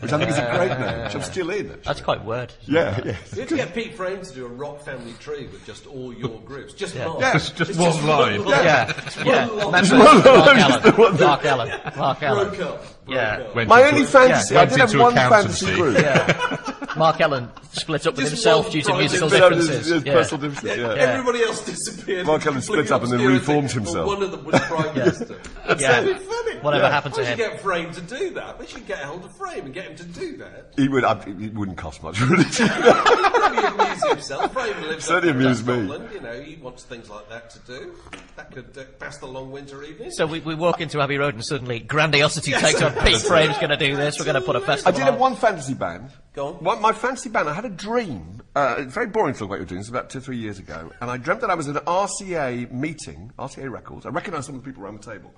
which 0.00 0.12
I 0.12 0.18
think 0.18 0.30
is 0.30 0.38
a 0.38 0.50
great 0.56 0.78
name. 0.80 1.04
Which 1.04 1.14
I'm 1.14 1.22
still 1.22 1.50
in. 1.50 1.66
Actually. 1.66 1.82
That's 1.84 2.00
quite 2.00 2.24
weird. 2.24 2.52
Yeah, 2.66 2.98
yeah. 3.04 3.16
We 3.34 3.40
have 3.40 3.48
to 3.50 3.56
get 3.56 3.74
Pete 3.74 3.94
Frame 3.94 4.22
to 4.22 4.34
do 4.34 4.46
a 4.46 4.48
rock 4.48 4.80
family 4.82 5.12
tree 5.20 5.46
with 5.48 5.64
just 5.66 5.86
all 5.86 6.12
your 6.14 6.40
groups. 6.40 6.72
Just 6.72 6.94
Yeah. 6.94 7.06
Mark. 7.08 7.20
Yeah. 7.20 7.32
Just, 7.34 7.56
just 7.56 7.70
It's 7.70 7.78
one 7.78 7.92
just 7.92 8.02
line. 8.04 8.38
one 8.44 8.50
line. 8.52 8.64
Yeah, 8.64 9.02
yeah. 9.24 9.46
One 9.48 9.58
line. 9.58 9.72
That's 9.72 9.90
One 9.90 9.98
Mark 10.00 10.24
line, 10.24 10.58
Allen. 10.58 10.58
just 10.58 10.82
the 10.82 10.92
one 10.92 11.16
thing. 11.16 11.26
Mark 11.26 11.44
Ellen. 11.44 11.80
Mark 11.96 12.22
Ellen. 12.22 12.48
Broke 12.48 12.60
up. 12.62 12.84
Yeah. 13.06 13.52
Went 13.52 13.68
My 13.68 13.82
only 13.84 14.02
a- 14.02 14.06
fantasy, 14.06 14.56
I 14.56 14.60
went 14.60 14.70
did 14.70 14.78
have 14.80 14.94
one 14.98 15.12
accountancy. 15.12 15.66
fantasy 15.66 15.80
group. 15.80 15.98
Yeah. 15.98 16.68
Mark 16.96 17.20
Ellen 17.20 17.48
split 17.72 18.06
up 18.06 18.14
with 18.14 18.24
Just 18.26 18.32
himself 18.32 18.70
due 18.70 18.82
to 18.82 18.94
musical 18.96 19.28
bit 19.30 19.40
But, 19.40 19.44
uh, 19.44 19.48
differences. 19.56 19.68
there's- 19.68 19.88
there's 19.88 20.04
Yeah. 20.04 20.12
personal 20.12 20.48
differences, 20.50 20.78
yeah. 20.78 20.88
Everybody 20.94 21.42
else 21.42 21.64
disappeared. 21.64 22.26
Mark 22.26 22.44
Ellen 22.46 22.60
split 22.62 22.90
up 22.92 23.02
and 23.02 23.12
then 23.12 23.24
reformed 23.26 23.70
himself. 23.70 24.06
One 24.06 24.22
of 24.22 24.30
them 24.30 24.44
was 24.44 24.60
Prime 24.60 24.94
Minister. 24.98 25.36
That's 25.66 25.80
Yeah. 25.82 26.00
funny. 26.02 26.58
Whatever 26.60 26.88
happened 26.90 27.14
to 27.14 27.24
him. 27.24 27.36
we 27.38 27.42
should 27.42 27.44
him? 27.44 27.50
get 27.54 27.60
Frame 27.62 27.92
to 27.92 28.00
do 28.02 28.30
that. 28.34 28.60
We 28.60 28.66
should 28.68 28.86
get 28.86 28.98
hold 29.00 29.24
of 29.24 29.36
Frame 29.36 29.64
and 29.64 29.74
get 29.74 29.84
him 29.86 29.96
to 29.96 30.04
do 30.04 30.36
that. 30.36 30.72
He 30.76 30.86
would. 30.86 31.02
I, 31.04 31.12
it 31.26 31.54
wouldn't 31.54 31.76
cost 31.76 32.02
much, 32.04 32.20
would 32.28 32.38
it? 32.38 32.46
He'd 32.54 32.68
probably 32.70 33.64
amuse 33.64 34.04
himself. 34.08 34.52
Frame 34.52 34.80
lives 34.82 35.04
Certainly 35.04 35.30
in 35.30 35.36
amuse 35.40 35.66
me. 35.66 35.86
Scotland. 35.88 36.08
You 36.14 36.20
know, 36.20 36.40
he 36.40 36.56
wants 36.62 36.84
things 36.84 37.10
like 37.10 37.28
that 37.30 37.50
to 37.50 37.58
do. 37.66 37.92
That 38.36 38.52
could 38.52 38.66
uh, 38.78 38.82
pass 39.00 39.16
the 39.18 39.26
long 39.26 39.50
winter 39.50 39.82
evening. 39.82 40.12
So 40.12 40.24
we, 40.26 40.38
we 40.38 40.54
walk 40.54 40.80
into 40.80 41.00
Abbey 41.00 41.18
Road 41.18 41.34
and 41.34 41.44
suddenly 41.44 41.80
grandiosity 41.80 42.52
Yes. 42.52 42.60
takes 42.62 42.80
on. 42.82 42.92
Pete 43.04 43.16
Frame's 43.22 43.56
going 43.58 43.70
to 43.70 43.76
do 43.76 43.96
this. 43.96 44.18
We're 44.20 44.24
going 44.26 44.36
to 44.36 44.40
put 44.46 44.54
a 44.54 44.60
festival. 44.60 44.94
I 44.94 44.96
did 44.96 45.04
have 45.04 45.18
one 45.18 45.34
fantasy 45.34 45.74
band. 45.74 46.10
Go 46.34 46.46
on. 46.48 46.54
One, 46.64 46.80
my 46.80 46.92
fancy 46.92 47.28
band, 47.28 47.48
I 47.48 47.52
had 47.52 47.66
a 47.66 47.70
dream. 47.70 48.42
Uh, 48.56 48.76
it's 48.78 48.94
very 48.94 49.06
boring 49.06 49.34
to 49.34 49.38
talk 49.38 49.48
about 49.48 49.58
your 49.58 49.66
dreams. 49.66 49.82
It's 49.82 49.90
about 49.90 50.08
two, 50.08 50.20
three 50.20 50.38
years 50.38 50.58
ago. 50.58 50.90
And 51.00 51.10
I 51.10 51.18
dreamt 51.18 51.42
that 51.42 51.50
I 51.50 51.54
was 51.54 51.68
at 51.68 51.76
an 51.76 51.82
RCA 51.84 52.72
meeting, 52.72 53.32
RCA 53.38 53.70
Records. 53.70 54.06
I 54.06 54.08
recognised 54.08 54.46
some 54.46 54.54
of 54.54 54.62
the 54.62 54.66
people 54.66 54.82
around 54.82 55.02
the 55.02 55.12
table. 55.12 55.34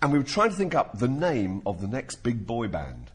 And 0.00 0.12
we 0.12 0.18
were 0.18 0.24
trying 0.24 0.50
to 0.50 0.56
think 0.56 0.74
up 0.74 0.98
the 0.98 1.08
name 1.08 1.62
of 1.66 1.80
the 1.80 1.88
next 1.88 2.22
big 2.22 2.46
boy 2.46 2.68
band. 2.68 3.10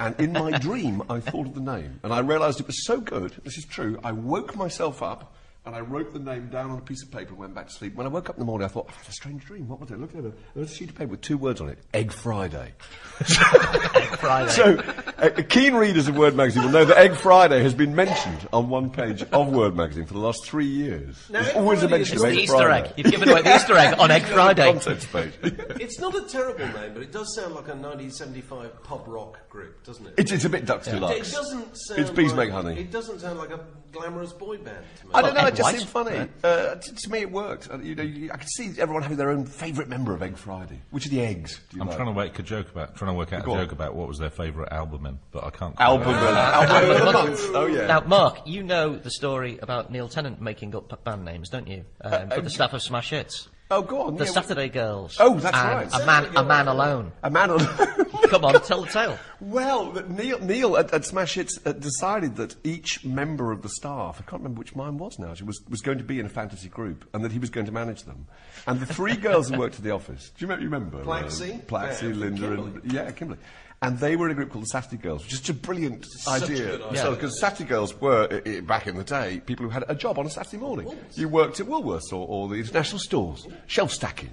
And 0.00 0.18
in 0.20 0.32
my 0.32 0.58
dream, 0.58 1.02
I 1.08 1.20
thought 1.20 1.46
of 1.46 1.54
the 1.54 1.60
name. 1.60 2.00
And 2.02 2.12
I 2.12 2.18
realised 2.18 2.60
it 2.60 2.66
was 2.66 2.84
so 2.84 3.00
good, 3.00 3.40
this 3.44 3.56
is 3.56 3.64
true, 3.64 3.98
I 4.02 4.12
woke 4.12 4.56
myself 4.56 5.02
up 5.02 5.34
and 5.66 5.74
I 5.74 5.80
wrote 5.80 6.12
the 6.12 6.18
name 6.20 6.48
down 6.48 6.70
on 6.70 6.78
a 6.78 6.82
piece 6.82 7.02
of 7.02 7.10
paper 7.10 7.30
and 7.30 7.38
went 7.38 7.54
back 7.54 7.66
to 7.66 7.72
sleep. 7.72 7.94
When 7.96 8.06
I 8.06 8.10
woke 8.10 8.30
up 8.30 8.36
in 8.36 8.40
the 8.40 8.46
morning, 8.46 8.64
I 8.64 8.68
thought, 8.68 8.86
I've 8.88 8.94
had 8.96 9.08
a 9.08 9.12
strange 9.12 9.44
dream. 9.44 9.68
What 9.68 9.80
was 9.80 9.90
it? 9.90 9.98
Look 10.00 10.10
at 10.14 10.18
it. 10.24 10.54
There 10.54 10.60
was 10.62 10.70
a 10.70 10.74
sheet 10.74 10.90
of 10.90 10.94
paper 10.94 11.10
with 11.10 11.20
two 11.22 11.36
words 11.36 11.60
on 11.60 11.68
it 11.68 11.78
Egg 11.92 12.12
Friday. 12.12 12.72
Friday. 13.20 14.50
So, 14.50 14.76
uh, 15.18 15.30
keen 15.48 15.74
readers 15.74 16.08
of 16.08 16.16
Word 16.16 16.34
Magazine 16.36 16.62
will 16.64 16.70
know 16.70 16.84
that 16.84 16.96
Egg 16.96 17.14
Friday 17.14 17.62
has 17.62 17.74
been 17.74 17.94
mentioned 17.94 18.46
on 18.52 18.68
one 18.68 18.90
page 18.90 19.22
of 19.24 19.48
Word 19.48 19.74
Magazine 19.76 20.06
for 20.06 20.14
the 20.14 20.20
last 20.20 20.44
three 20.46 20.66
years. 20.66 21.16
Now, 21.30 21.42
There's 21.42 21.56
always 21.56 21.82
a 21.82 21.88
Friday 21.88 21.98
mention 22.04 22.16
of 22.18 22.22
It's 22.24 22.30
Egg 22.30 22.34
the 22.36 22.42
Easter 22.42 22.56
Friday. 22.56 22.88
egg. 22.88 22.92
You've 22.96 23.10
given 23.12 23.28
away 23.28 23.42
the 23.42 23.54
Easter 23.56 23.76
egg 23.76 23.98
on 23.98 24.10
Egg 24.16 24.22
Friday. 24.24 24.72
Contents 24.72 25.06
page. 25.06 25.32
It's 25.86 25.98
not 26.00 26.14
a 26.14 26.22
terrible 26.28 26.66
name, 26.80 26.94
but 26.94 27.02
it 27.02 27.12
does 27.12 27.34
sound 27.34 27.54
like 27.54 27.66
a 27.68 27.74
1975 27.76 28.82
pub 28.82 29.04
rock 29.06 29.48
group, 29.48 29.84
doesn't 29.84 30.06
it? 30.06 30.14
It's, 30.16 30.32
it's 30.32 30.44
a 30.44 30.48
bit 30.48 30.64
Ducks 30.64 30.88
It 30.88 30.92
Deluxe. 30.92 31.32
doesn't 31.32 31.76
sound 31.76 32.00
It's 32.00 32.10
Bees 32.10 32.32
like, 32.32 32.48
Make 32.48 32.50
Honey. 32.50 32.80
It 32.80 32.90
doesn't 32.90 33.20
sound 33.20 33.38
like 33.38 33.50
a 33.50 33.60
glamorous 33.92 34.32
boy 34.32 34.58
band 34.58 34.84
to 35.00 35.06
me. 35.06 35.12
I 35.14 35.22
don't 35.22 35.34
know, 35.34 35.42
Egg 35.42 35.52
it 35.54 35.55
just 35.56 35.62
White. 35.72 35.78
seemed 35.78 35.88
funny. 35.90 36.28
Uh, 36.44 36.74
to, 36.76 36.94
to 36.94 37.10
me, 37.10 37.18
it 37.20 37.30
worked. 37.30 37.70
Uh, 37.70 37.78
you 37.78 37.94
know, 37.94 38.02
you, 38.02 38.30
I 38.32 38.36
could 38.36 38.48
see 38.48 38.72
everyone 38.78 39.02
having 39.02 39.16
their 39.16 39.30
own 39.30 39.44
favourite 39.46 39.88
member 39.88 40.14
of 40.14 40.22
Egg 40.22 40.36
Friday. 40.36 40.80
Which 40.90 41.06
are 41.06 41.10
the 41.10 41.22
eggs? 41.22 41.60
Do 41.70 41.76
you 41.76 41.82
I'm 41.82 41.88
like? 41.88 41.96
trying 41.96 42.14
to 42.14 42.20
make 42.20 42.38
a 42.38 42.42
joke 42.42 42.70
about, 42.70 42.96
trying 42.96 43.10
to 43.12 43.16
work 43.18 43.32
out 43.32 43.44
Go 43.44 43.52
a 43.52 43.54
on. 43.56 43.60
joke 43.64 43.72
about 43.72 43.94
what 43.94 44.08
was 44.08 44.18
their 44.18 44.30
favourite 44.30 44.72
album 44.72 45.06
in, 45.06 45.18
but 45.32 45.44
I 45.44 45.50
can't. 45.50 45.74
Album, 45.80 46.08
of- 46.08 46.16
album 46.16 46.90
of 46.90 46.98
the 46.98 47.12
month. 47.12 47.40
Oh 47.54 47.66
yeah. 47.66 47.86
Now, 47.86 48.00
Mark, 48.00 48.40
you 48.46 48.62
know 48.62 48.96
the 48.96 49.10
story 49.10 49.58
about 49.60 49.90
Neil 49.90 50.08
Tennant 50.08 50.40
making 50.40 50.74
up 50.76 51.02
band 51.04 51.24
names, 51.24 51.48
don't 51.48 51.66
you? 51.68 51.84
Um, 52.02 52.30
for 52.30 52.40
the 52.42 52.50
staff 52.50 52.72
of 52.72 52.82
Smash 52.82 53.10
Hits. 53.10 53.48
Oh, 53.70 53.82
go 53.82 54.02
on. 54.02 54.16
The 54.16 54.24
yeah, 54.24 54.30
Saturday 54.30 54.68
Girls. 54.68 55.16
Oh, 55.20 55.38
that's 55.38 55.56
and 55.56 55.92
right. 55.92 56.02
A 56.02 56.06
man, 56.06 56.36
a 56.36 56.44
man 56.44 56.68
alone. 56.68 57.12
A 57.22 57.30
man 57.30 57.50
alone. 57.50 57.68
Come 58.28 58.44
on, 58.44 58.60
tell 58.62 58.82
the 58.82 58.88
tale. 58.88 59.18
Well, 59.40 59.92
Neil, 60.08 60.40
Neil 60.40 60.76
at, 60.76 60.92
at 60.92 61.04
Smash 61.04 61.34
Hits 61.34 61.58
uh, 61.64 61.72
decided 61.72 62.36
that 62.36 62.56
each 62.64 63.04
member 63.04 63.52
of 63.52 63.62
the 63.62 63.68
staff, 63.68 64.16
I 64.20 64.28
can't 64.28 64.42
remember 64.42 64.58
which 64.58 64.74
mine 64.74 64.98
was 64.98 65.18
now, 65.18 65.34
was, 65.44 65.60
was 65.68 65.80
going 65.80 65.98
to 65.98 66.04
be 66.04 66.18
in 66.18 66.26
a 66.26 66.30
fantasy 66.30 66.68
group 66.68 67.08
and 67.12 67.24
that 67.24 67.32
he 67.32 67.38
was 67.38 67.50
going 67.50 67.66
to 67.66 67.72
manage 67.72 68.02
them. 68.02 68.26
And 68.66 68.80
the 68.80 68.86
three 68.86 69.16
girls 69.16 69.48
who 69.48 69.58
worked 69.58 69.76
at 69.76 69.84
the 69.84 69.92
office, 69.92 70.30
do 70.36 70.44
you 70.44 70.48
remember? 70.50 70.64
You 70.64 70.70
remember 70.70 71.04
Plaxi? 71.04 71.54
Uh, 71.54 71.58
Plaxi, 71.60 72.02
Yeah, 72.02 72.14
Linda, 72.14 72.52
and 72.52 72.92
yeah, 72.92 73.10
Kimberly. 73.12 73.38
And 73.86 73.98
they 74.00 74.16
were 74.16 74.26
in 74.26 74.32
a 74.32 74.34
group 74.34 74.50
called 74.50 74.64
the 74.64 74.68
Saturday 74.68 74.96
Girls, 74.96 75.22
which 75.22 75.32
is 75.34 75.38
just 75.40 75.50
a 75.50 75.54
brilliant 75.54 76.04
Such 76.06 76.42
a 76.42 76.44
idea. 76.46 76.56
good 76.66 76.82
idea. 76.82 77.02
So, 77.02 77.14
because 77.14 77.38
Saturday 77.40 77.68
Girls 77.68 78.00
were, 78.00 78.26
i- 78.44 78.50
i- 78.56 78.60
back 78.60 78.86
in 78.88 78.96
the 78.96 79.04
day, 79.04 79.40
people 79.46 79.64
who 79.64 79.70
had 79.70 79.84
a 79.88 79.94
job 79.94 80.18
on 80.18 80.26
a 80.26 80.30
Saturday 80.30 80.56
morning. 80.56 80.88
You 81.14 81.28
worked 81.28 81.60
at 81.60 81.66
Woolworths 81.66 82.12
or, 82.12 82.26
or 82.28 82.48
the 82.48 82.56
international 82.56 82.98
stores. 82.98 83.46
shelf 83.66 83.92
stacking. 83.92 84.30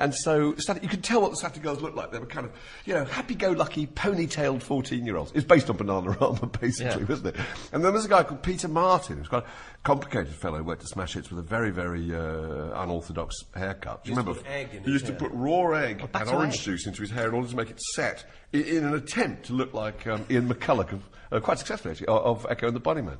And 0.00 0.14
so 0.14 0.54
you 0.82 0.88
could 0.88 1.04
tell 1.04 1.20
what 1.20 1.30
the 1.30 1.36
Saturday 1.36 1.60
Girls 1.60 1.80
looked 1.82 1.94
like. 1.96 2.10
They 2.10 2.18
were 2.18 2.26
kind 2.26 2.46
of, 2.46 2.52
you 2.86 2.94
know, 2.94 3.04
happy-go-lucky, 3.04 3.86
pony-tailed 3.86 4.60
14-year-olds. 4.62 5.32
It's 5.34 5.44
based 5.44 5.68
on 5.68 5.76
Bananarama, 5.76 6.58
basically, 6.60 7.02
Yeah. 7.02 7.06
wasn't 7.08 7.36
it? 7.36 7.36
And 7.72 7.84
then 7.84 7.92
there's 7.92 8.06
a 8.06 8.08
guy 8.08 8.22
called 8.22 8.42
Peter 8.42 8.66
Martin, 8.66 9.18
who's 9.18 9.28
quite 9.28 9.44
a 9.44 9.46
complicated 9.84 10.34
fellow, 10.34 10.56
who 10.58 10.64
worked 10.64 10.82
at 10.82 10.88
Smash 10.88 11.12
Hits 11.12 11.28
with 11.30 11.38
a 11.38 11.42
very, 11.42 11.70
very 11.70 12.14
uh, 12.14 12.82
unorthodox 12.82 13.36
haircut. 13.54 14.02
Do 14.02 14.10
you 14.10 14.16
He 14.16 14.26
used 14.26 14.44
remember? 14.46 14.80
he 14.84 14.90
used 14.90 15.06
to 15.06 15.12
put 15.12 15.30
raw 15.32 15.70
egg 15.72 16.10
back 16.12 16.22
and 16.26 16.30
orange 16.36 16.54
egg. 16.54 16.60
juice 16.62 16.86
into 16.86 17.02
his 17.02 17.10
hair 17.10 17.28
in 17.28 17.34
order 17.34 17.48
to 17.48 17.56
make 17.56 17.70
it 17.70 17.80
set, 17.94 18.24
in, 18.54 18.62
in 18.62 18.84
an 18.86 18.94
attempt 18.94 19.44
to 19.46 19.52
look 19.52 19.74
like 19.74 20.06
um, 20.06 20.24
Ian 20.30 20.48
McCulloch, 20.48 20.92
of, 20.92 21.02
uh, 21.30 21.40
quite 21.40 21.58
successfully 21.58 21.92
actually, 21.92 22.06
of, 22.08 22.24
of 22.44 22.46
Echo 22.50 22.66
and 22.68 22.74
the 22.74 22.80
Bunnymen. 22.80 23.18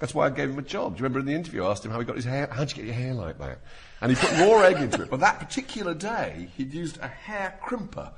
That's 0.00 0.14
why 0.14 0.26
I 0.26 0.30
gave 0.30 0.50
him 0.50 0.58
a 0.58 0.62
job. 0.62 0.94
Do 0.94 0.98
you 0.98 1.02
remember 1.04 1.20
in 1.20 1.26
the 1.26 1.34
interview 1.34 1.64
I 1.64 1.70
asked 1.70 1.84
him 1.84 1.92
how 1.92 2.00
he 2.00 2.04
got 2.04 2.16
his 2.16 2.24
hair? 2.24 2.48
How'd 2.50 2.70
you 2.70 2.76
get 2.76 2.86
your 2.86 2.94
hair 2.94 3.14
like 3.14 3.38
that? 3.38 3.58
And 4.04 4.14
he 4.14 4.20
put 4.20 4.32
raw 4.32 4.60
egg 4.60 4.76
into 4.82 5.00
it. 5.00 5.08
But 5.08 5.20
that 5.20 5.38
particular 5.38 5.94
day, 5.94 6.50
he'd 6.58 6.74
used 6.74 6.98
a 7.00 7.08
hair 7.08 7.58
crimper. 7.64 8.12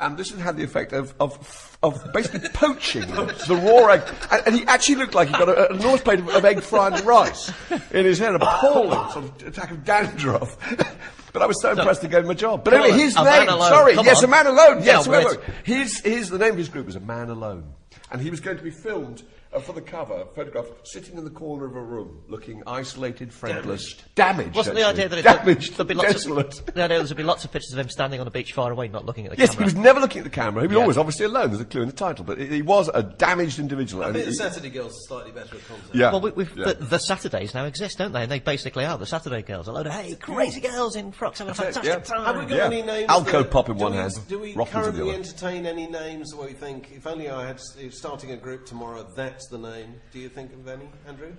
And 0.00 0.16
this 0.16 0.32
had 0.32 0.40
had 0.40 0.56
the 0.56 0.64
effect 0.64 0.92
of, 0.92 1.14
of, 1.20 1.78
of 1.80 2.12
basically 2.12 2.48
poaching 2.48 3.02
the 3.02 3.54
raw 3.54 3.92
egg. 3.92 4.02
And, 4.32 4.46
and 4.48 4.56
he 4.56 4.64
actually 4.66 4.96
looked 4.96 5.14
like 5.14 5.28
he'd 5.28 5.36
got 5.36 5.48
a, 5.48 5.70
an 5.70 5.78
enormous 5.78 6.00
plate 6.00 6.18
of, 6.18 6.28
of 6.30 6.44
egg 6.44 6.60
fried 6.60 7.00
rice 7.04 7.52
in 7.92 8.04
his 8.04 8.18
hair, 8.18 8.34
an 8.34 8.42
appalling 8.42 9.12
sort 9.12 9.26
of 9.26 9.46
attack 9.46 9.70
of 9.70 9.84
dandruff. 9.84 10.56
But 11.30 11.42
I 11.42 11.46
was 11.46 11.60
so 11.60 11.70
impressed 11.70 12.00
to 12.00 12.08
gave 12.08 12.24
him 12.24 12.30
a 12.30 12.34
job. 12.34 12.64
But 12.64 12.72
anyway, 12.72 12.92
on, 12.92 12.98
his 12.98 13.14
name, 13.14 13.48
sorry, 13.48 13.94
Come 13.94 14.06
yes, 14.06 14.18
on. 14.20 14.24
a 14.24 14.28
man 14.28 14.46
alone. 14.46 14.82
Yes, 14.82 15.06
Yeah, 15.06 15.12
wait, 15.12 15.24
well, 15.24 15.36
wait. 15.36 15.54
His, 15.62 16.00
his, 16.00 16.30
the 16.30 16.38
name 16.38 16.52
of 16.52 16.58
his 16.58 16.70
group 16.70 16.86
was 16.86 16.96
A 16.96 17.00
Man 17.00 17.28
Alone. 17.28 17.74
And 18.10 18.20
he 18.22 18.30
was 18.30 18.40
going 18.40 18.56
to 18.56 18.62
be 18.62 18.70
filmed 18.70 19.22
uh, 19.52 19.60
for 19.60 19.72
the 19.72 19.80
cover, 19.80 20.26
photographed, 20.34 20.86
sitting 20.86 21.16
in 21.16 21.24
the 21.24 21.30
corner 21.30 21.64
of 21.66 21.74
a 21.76 21.80
room, 21.82 22.22
looking 22.28 22.62
isolated, 22.66 23.32
friendless, 23.32 23.94
damaged. 24.14 24.54
Wasn't 24.54 24.76
the 24.76 24.84
idea 24.86 25.08
that 25.08 25.18
it, 25.18 25.22
damaged, 25.22 25.76
there'd 25.76 25.88
be 25.88 25.94
lots 25.94 26.12
desolate. 26.12 26.58
Of, 26.60 26.66
the 26.74 26.82
idea 26.82 27.02
there'd 27.02 27.16
be 27.16 27.22
lots 27.22 27.44
of 27.44 27.52
pictures 27.52 27.72
of 27.72 27.78
him 27.78 27.88
standing 27.88 28.20
on 28.20 28.26
a 28.26 28.30
beach 28.30 28.52
far 28.52 28.70
away, 28.72 28.88
not 28.88 29.06
looking 29.06 29.24
at 29.26 29.30
the 29.30 29.36
camera. 29.36 29.48
Yes, 29.52 29.58
he 29.58 29.64
was 29.64 29.74
never 29.74 30.00
looking 30.00 30.18
at 30.20 30.24
the 30.24 30.30
camera. 30.30 30.62
He 30.62 30.66
was 30.68 30.74
Yeah. 30.76 30.80
always 30.82 30.98
obviously 30.98 31.26
alone. 31.26 31.48
There's 31.48 31.60
a 31.60 31.64
clue 31.64 31.82
in 31.82 31.88
the 31.88 31.94
title, 31.94 32.24
but 32.24 32.38
he, 32.38 32.46
he 32.46 32.62
was 32.62 32.90
a 32.92 33.02
damaged 33.02 33.58
individual. 33.58 34.04
I 34.04 34.12
think 34.12 34.26
the 34.26 34.34
Saturday 34.34 34.70
Girls 34.70 34.92
are 34.92 35.06
slightly 35.08 35.32
better 35.32 35.56
at 35.56 35.66
content. 35.66 35.94
yeah, 35.94 36.10
Well, 36.12 36.20
we, 36.20 36.30
we've, 36.32 36.56
yeah. 36.56 36.72
the, 36.72 36.74
the 36.84 36.98
Saturdays 36.98 37.54
now 37.54 37.64
exist, 37.64 37.98
don't 37.98 38.12
they? 38.12 38.22
And 38.22 38.30
they 38.30 38.40
basically 38.40 38.84
are 38.84 38.98
the 38.98 39.06
Saturday 39.06 39.42
girls. 39.42 39.66
A 39.68 39.72
load 39.72 39.86
of 39.86 39.92
hey, 39.92 40.14
crazy 40.16 40.60
girls 40.60 40.94
in 40.96 41.10
frocks 41.12 41.38
having 41.38 41.52
a 41.52 41.54
fantastic 41.54 41.84
yeah. 41.84 41.98
time. 42.00 42.24
Have 42.24 42.36
we 42.36 42.42
got 42.42 42.56
Yeah. 42.56 42.64
any 42.66 42.82
names? 42.82 43.08
Alco 43.10 43.42
that- 43.42 43.50
pop 43.50 43.68
in 43.70 43.76
do 43.78 43.82
one 43.84 43.92
we- 43.92 43.98
hand, 43.98 44.12
Do 44.28 44.38
we 44.38 44.54
Rockers 44.54 44.74
in 44.74 44.80
the 44.94 44.98
currently 45.00 45.08
other. 45.10 45.18
entertain 45.18 45.64
any 45.66 45.86
names 45.86 46.34
where 46.34 46.46
we 46.48 46.52
think, 46.52 46.90
if 46.94 47.06
only 47.06 47.30
I 47.30 47.46
had 47.46 47.56
s- 47.56 47.76
if 47.80 47.94
starting 47.94 48.32
a 48.32 48.36
group 48.36 48.66
tomorrow, 48.66 49.06
that's 49.38 49.46
the 49.46 49.58
name? 49.58 50.00
Do 50.12 50.18
you 50.18 50.28
think 50.28 50.52
of 50.52 50.66
any, 50.66 50.90
Andrew? 51.06 51.32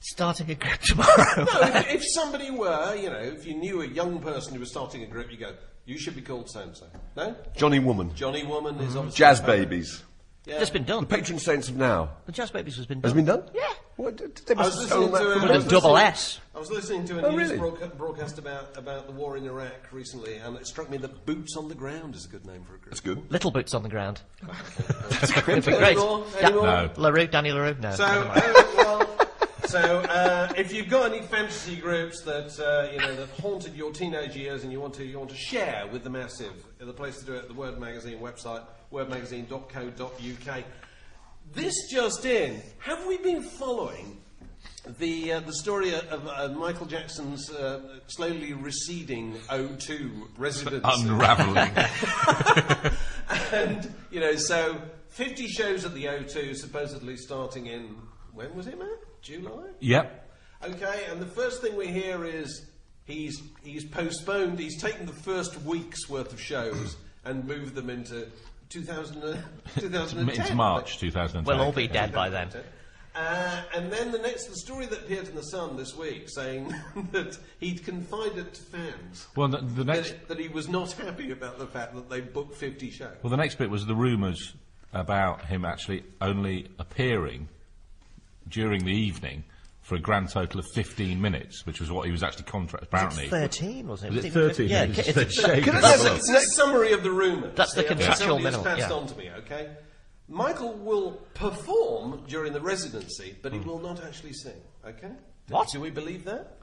Starting 0.00 0.50
a 0.50 0.56
group 0.56 0.78
tomorrow. 0.78 1.24
No, 1.36 1.60
if, 1.62 1.94
if 1.94 2.04
somebody 2.12 2.50
were, 2.50 2.96
you 2.96 3.08
know, 3.08 3.20
if 3.20 3.46
you 3.46 3.54
knew 3.54 3.82
a 3.82 3.86
young 3.86 4.18
person 4.18 4.54
who 4.54 4.60
was 4.60 4.70
starting 4.70 5.04
a 5.04 5.06
group, 5.06 5.30
you 5.30 5.38
go, 5.38 5.52
you 5.84 5.96
should 5.96 6.16
be 6.16 6.22
called 6.22 6.50
so 6.50 6.62
and 6.62 6.76
so. 6.76 6.86
No? 7.16 7.36
Johnny 7.54 7.78
Woman, 7.78 8.12
Johnny 8.16 8.44
Woman 8.44 8.74
is 8.78 8.88
mm-hmm. 8.88 8.98
obviously. 8.98 9.18
Jazz 9.18 9.38
a 9.38 9.42
favourite. 9.42 9.70
Babies, 9.70 10.02
Yeah. 10.46 10.60
Just 10.60 10.72
been 10.72 10.84
done. 10.84 11.00
the 11.02 11.08
patron 11.16 11.38
saints 11.40 11.68
of 11.68 11.76
now. 11.76 12.10
The 12.26 12.32
Jazz 12.32 12.50
Babies 12.52 12.76
has 12.76 12.86
been 12.86 13.02
Has 13.02 13.12
done. 13.12 13.18
it 13.20 13.26
been 13.26 13.36
done? 13.36 13.50
Yeah. 13.52 13.62
What, 13.96 14.16
d- 14.16 14.24
they 14.46 14.54
I 14.54 14.58
was 14.58 14.74
have 14.88 15.00
listening 15.00 15.10
to 15.10 15.16
from 15.16 15.26
a, 15.26 15.42
With 15.42 15.50
I 15.50 15.54
a 15.54 15.56
was 15.56 15.64
double 15.66 15.92
listening- 15.92 16.12
S. 16.12 16.40
I 16.54 16.58
was 16.60 16.70
listening 16.70 17.04
to 17.06 17.18
a 17.18 17.22
Oh, 17.26 17.30
news 17.36 17.50
really? 17.50 17.58
broadca- 17.58 17.96
broadcast 17.98 18.38
about, 18.38 18.76
about 18.76 19.06
the 19.06 19.12
war 19.12 19.36
in 19.36 19.44
Iraq 19.44 19.92
recently, 19.92 20.36
and 20.36 20.56
it 20.56 20.66
struck 20.66 20.88
me 20.88 20.98
that 20.98 21.26
Boots 21.26 21.56
on 21.56 21.68
the 21.68 21.74
Ground 21.74 22.14
is 22.14 22.24
a 22.26 22.28
good 22.28 22.46
name 22.46 22.62
for 22.64 22.74
a 22.76 22.78
group. 22.78 22.90
That's 22.90 23.00
good. 23.00 23.30
Little 23.32 23.50
boots 23.50 23.74
on 23.74 23.82
the 23.82 23.88
ground. 23.88 24.20
It'd 25.22 25.44
great. 25.44 25.66
Any 25.68 25.96
more? 25.96 26.24
Yeah. 26.40 26.48
No. 26.50 26.90
LaRue, 26.96 27.26
Danny 27.26 27.50
LaRue? 27.52 27.76
No. 27.80 27.90
So, 27.92 28.06
never 28.06 28.28
uh, 28.30 28.64
well, 28.76 29.15
so 29.66 30.00
uh, 30.00 30.52
if 30.56 30.72
you've 30.72 30.88
got 30.88 31.12
any 31.12 31.22
fantasy 31.22 31.76
groups 31.76 32.22
that 32.22 32.58
uh, 32.60 32.92
you 32.92 32.98
know 32.98 33.16
that 33.16 33.28
haunted 33.40 33.74
your 33.74 33.92
teenage 33.92 34.36
years 34.36 34.62
and 34.62 34.72
you 34.72 34.80
want 34.80 34.94
to 34.94 35.04
you 35.04 35.18
want 35.18 35.30
to 35.30 35.36
share 35.36 35.86
with 35.90 36.04
the 36.04 36.10
massive, 36.10 36.52
the 36.78 36.92
place 36.92 37.18
to 37.18 37.26
do 37.26 37.34
it, 37.34 37.48
the 37.48 37.54
Word 37.54 37.78
Magazine 37.78 38.18
website, 38.18 38.62
wordmagazine.co.uk. 38.92 40.64
This 41.52 41.74
just 41.90 42.24
in: 42.24 42.62
Have 42.78 43.06
we 43.06 43.18
been 43.18 43.42
following 43.42 44.18
the 44.98 45.32
uh, 45.32 45.40
the 45.40 45.54
story 45.54 45.94
of 45.94 46.28
uh, 46.28 46.48
Michael 46.56 46.86
Jackson's 46.86 47.50
uh, 47.50 47.98
slowly 48.06 48.52
receding 48.52 49.34
O2 49.48 50.28
residency? 50.38 51.08
Unravelling. 51.08 51.72
and 53.52 53.92
you 54.10 54.20
know, 54.20 54.36
so 54.36 54.80
50 55.08 55.48
shows 55.48 55.84
at 55.84 55.94
the 55.94 56.04
O2, 56.04 56.56
supposedly 56.56 57.16
starting 57.16 57.66
in 57.66 57.96
when 58.36 58.54
was 58.54 58.66
it, 58.66 58.78
Matt? 58.78 59.05
July. 59.22 59.68
yep. 59.80 60.22
Okay, 60.64 61.04
and 61.10 61.20
the 61.20 61.26
first 61.26 61.60
thing 61.62 61.76
we 61.76 61.88
hear 61.88 62.24
is 62.24 62.66
he's 63.04 63.42
he's 63.62 63.84
postponed. 63.84 64.58
He's 64.58 64.80
taken 64.80 65.06
the 65.06 65.12
first 65.12 65.60
week's 65.62 66.08
worth 66.08 66.32
of 66.32 66.40
shows 66.40 66.96
and 67.24 67.44
moved 67.46 67.74
them 67.74 67.90
into 67.90 68.28
2000, 68.70 69.22
uh, 69.22 69.36
2010. 69.78 70.40
Into 70.40 70.54
March 70.54 70.98
2010. 70.98 71.44
We'll 71.44 71.64
all 71.64 71.72
be 71.72 71.86
dead 71.86 72.12
by 72.12 72.28
then. 72.30 72.50
Uh, 73.14 73.62
and 73.74 73.90
then 73.90 74.12
the 74.12 74.18
next, 74.18 74.46
the 74.46 74.56
story 74.56 74.84
that 74.86 74.98
appeared 75.00 75.26
in 75.28 75.34
the 75.34 75.42
Sun 75.42 75.76
this 75.76 75.96
week, 75.96 76.28
saying 76.28 76.74
that 77.12 77.38
he'd 77.60 77.82
confided 77.84 78.52
to 78.52 78.62
fans 78.62 79.26
Well, 79.34 79.48
the, 79.48 79.58
the 79.58 79.84
next. 79.84 80.10
that, 80.10 80.28
that 80.28 80.38
he 80.38 80.48
was 80.48 80.68
not 80.68 80.92
happy 80.92 81.30
about 81.30 81.58
the 81.58 81.66
fact 81.66 81.94
that 81.94 82.10
they 82.10 82.20
booked 82.20 82.56
50 82.56 82.90
shows. 82.90 83.16
Well, 83.22 83.30
the 83.30 83.38
next 83.38 83.54
bit 83.56 83.70
was 83.70 83.86
the 83.86 83.94
rumours 83.94 84.54
about 84.92 85.46
him 85.46 85.64
actually 85.64 86.04
only 86.20 86.68
appearing 86.78 87.48
during 88.48 88.84
the 88.84 88.92
evening 88.92 89.44
for 89.86 89.94
a 89.94 90.00
grand 90.00 90.28
total 90.28 90.58
of 90.58 90.66
15 90.74 91.20
minutes, 91.20 91.64
which 91.64 91.80
was 91.80 91.92
what 91.92 92.06
he 92.06 92.12
was 92.12 92.24
actually 92.24 92.44
contracted. 92.44 92.88
Apparently, 92.88 93.28
13, 93.28 93.86
wasn't 93.86 94.12
it? 94.12 94.16
Was 94.16 94.24
it 94.24 94.32
13? 94.32 94.68
Yeah, 94.68 94.82
It's 94.82 94.98
it's, 94.98 95.12
the 95.14 95.20
it's, 95.20 95.34
shade 95.40 95.64
Can 95.64 95.76
I 95.76 95.94
of 95.94 96.00
just 96.00 96.28
a 96.28 96.40
summary 96.40 96.92
of 96.92 97.04
the 97.04 97.12
rumours? 97.12 97.52
That's 97.54 97.74
the 97.74 97.82
Yeah, 97.82 97.88
contractual 97.88 98.38
somebody 98.38 98.44
has 98.44 98.52
minimum, 98.54 98.78
passed 98.78 98.90
yeah. 98.90 98.96
on 98.96 99.06
to 99.06 99.16
me, 99.16 99.30
okay? 99.38 99.70
Michael 100.28 100.74
will 100.74 101.12
perform 101.34 102.24
during 102.26 102.52
the 102.52 102.60
residency, 102.60 103.36
but 103.42 103.52
he 103.52 103.58
hmm. 103.60 103.68
will 103.68 103.78
not 103.78 104.02
actually 104.04 104.32
sing, 104.32 104.60
okay? 104.84 105.12
What? 105.48 105.68
Do 105.70 105.80
we 105.80 105.90
believe 105.90 106.24
that? 106.24 106.56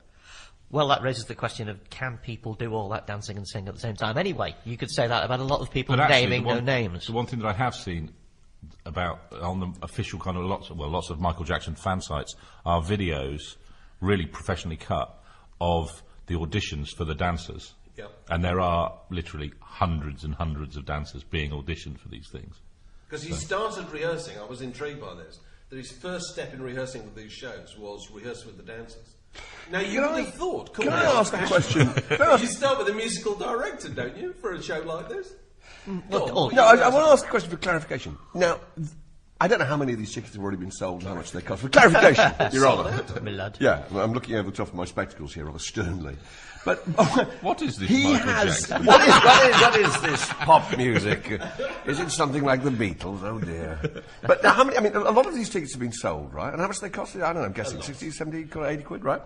Well, 0.69 0.89
that 0.89 1.02
raises 1.02 1.26
the 1.26 1.36
question 1.36 1.69
of 1.69 1.89
can 1.89 2.17
people 2.17 2.56
do 2.56 2.74
all 2.74 2.89
that 2.89 3.08
dancing 3.08 3.38
and 3.38 3.48
sing 3.48 3.67
at 3.69 3.74
the 3.74 3.80
same 3.80 3.96
time? 3.96 4.17
Anyway, 4.17 4.56
you 4.65 4.76
could 4.76 4.91
say 4.91 5.08
that 5.08 5.24
about 5.24 5.39
a 5.39 5.43
lot 5.43 5.62
of 5.62 5.72
people 5.72 5.96
But 5.96 6.02
actually, 6.02 6.24
naming 6.24 6.41
the 6.41 6.48
one, 6.48 6.65
no 6.65 6.74
names. 6.74 7.06
The 7.06 7.13
one 7.13 7.26
thing 7.28 7.39
that 7.39 7.48
I 7.48 7.54
have 7.54 7.76
seen 7.76 8.12
about 8.86 9.21
on 9.41 9.60
the 9.60 9.71
official 9.82 10.19
kind 10.19 10.38
of 10.38 10.43
lots 10.43 10.69
of 10.69 10.78
well 10.78 10.89
lots 10.89 11.10
of 11.10 11.19
Michael 11.19 11.45
Jackson 11.45 11.76
fan 11.76 12.02
sites 12.02 12.36
are 12.65 12.82
videos, 12.82 13.56
really 14.02 14.26
professionally 14.26 14.78
cut, 14.78 15.21
of 15.62 16.04
the 16.28 16.36
auditions 16.36 16.89
for 16.89 17.06
the 17.06 17.15
dancers. 17.15 17.73
Yep. 17.97 18.12
And 18.30 18.43
there 18.43 18.60
are 18.60 18.97
literally 19.10 19.54
hundreds 19.60 20.23
and 20.23 20.34
hundreds 20.34 20.78
of 20.78 20.86
dancers 20.86 21.23
being 21.23 21.52
auditioned 21.52 21.99
for 21.99 22.10
these 22.10 22.28
things. 22.32 22.56
Because 23.08 23.23
he 23.23 23.34
started 23.34 23.89
rehearsing, 23.91 24.39
I 24.39 24.45
was 24.45 24.62
intrigued 24.62 24.99
by 24.99 25.13
this, 25.13 25.39
that 25.69 25.78
his 25.78 25.91
first 25.91 26.26
step 26.26 26.54
in 26.54 26.62
rehearsing 26.62 27.04
with 27.04 27.15
these 27.15 27.32
shows 27.32 27.78
was 27.78 28.10
rehearsing 28.12 28.47
with 28.47 28.58
the 28.58 28.63
dancers. 28.63 29.15
Now, 29.71 29.80
you 29.80 30.02
Can 30.02 30.13
would 30.13 30.26
I- 30.26 30.32
thought... 30.32 30.73
can 30.80 30.89
I 30.89 31.04
ask 31.06 31.34
a 31.34 31.45
question? 31.45 31.93
Can 31.93 32.41
you 32.41 32.47
start 32.47 32.80
with 32.80 32.89
a 32.89 32.93
musical 32.93 33.36
director, 33.36 33.89
don't 33.89 34.17
you, 34.17 34.34
for 34.34 34.54
a 34.54 34.62
show 34.62 34.80
like 34.80 35.10
this? 35.10 35.34
Well, 36.10 36.30
oh, 36.34 36.48
No, 36.50 36.64
I, 36.64 36.76
I 36.76 36.90
want 36.90 37.06
to 37.06 37.12
ask 37.12 37.26
a 37.26 37.30
question 37.30 37.50
for 37.50 37.58
clarification. 37.58 38.18
Now, 38.34 38.60
th- 38.76 38.88
I 39.42 39.48
don't 39.48 39.60
know 39.60 39.66
how 39.66 39.76
many 39.76 39.92
of 39.94 40.00
these 40.00 40.14
tickets 40.14 40.34
have 40.36 40.42
already 40.42 40.58
been 40.58 40.72
sold 40.72 41.02
and 41.02 41.10
how 41.10 41.16
much 41.16 41.32
they 41.32 41.42
cost. 41.42 41.62
For 41.64 41.70
clarification, 41.70 42.32
Your 42.54 42.68
Honour. 42.68 43.04
my 43.22 43.32
lad. 43.32 43.58
Yeah, 43.60 43.84
I'm 43.94 44.14
looking 44.14 44.36
over 44.36 44.50
the 44.50 44.56
top 44.56 44.70
of 44.70 44.74
my 44.76 44.86
spectacles 44.86 45.34
here 45.34 45.46
rather 45.46 45.60
sternly. 45.60 46.16
But 46.64 46.78
What 47.44 47.62
is 47.62 47.76
this 47.76 47.90
He 47.90 48.14
Michael 48.14 48.30
has. 48.32 48.68
Jackson? 48.70 48.86
What 48.86 49.02
is, 49.02 49.14
what, 49.14 49.46
is, 49.50 49.62
what 49.62 49.76
is 49.76 50.02
this 50.02 50.30
pop 50.30 50.78
music? 50.78 51.42
Is 51.86 52.00
it 52.00 52.10
something 52.10 52.42
like 52.46 52.64
the 52.64 52.70
Beatles? 52.70 53.22
Oh 53.22 53.38
dear. 53.40 53.82
But 54.22 54.44
now, 54.44 54.54
how 54.54 54.64
many? 54.64 54.78
I 54.78 54.80
mean, 54.80 54.96
a 54.96 55.12
lot 55.12 55.26
of 55.26 55.36
these 55.36 55.50
tickets 55.50 55.74
have 55.74 55.82
been 55.82 55.92
sold, 55.92 56.34
right? 56.34 56.54
And 56.54 56.62
how 56.62 56.68
much 56.68 56.80
they 56.80 56.90
cost? 56.90 57.18
I 57.18 57.34
don't 57.34 57.36
know. 57.36 57.42
I'm 57.44 57.52
guessing 57.52 57.82
60, 57.82 58.12
70, 58.12 58.58
80 58.66 58.84
quid, 58.84 59.04
right? 59.04 59.22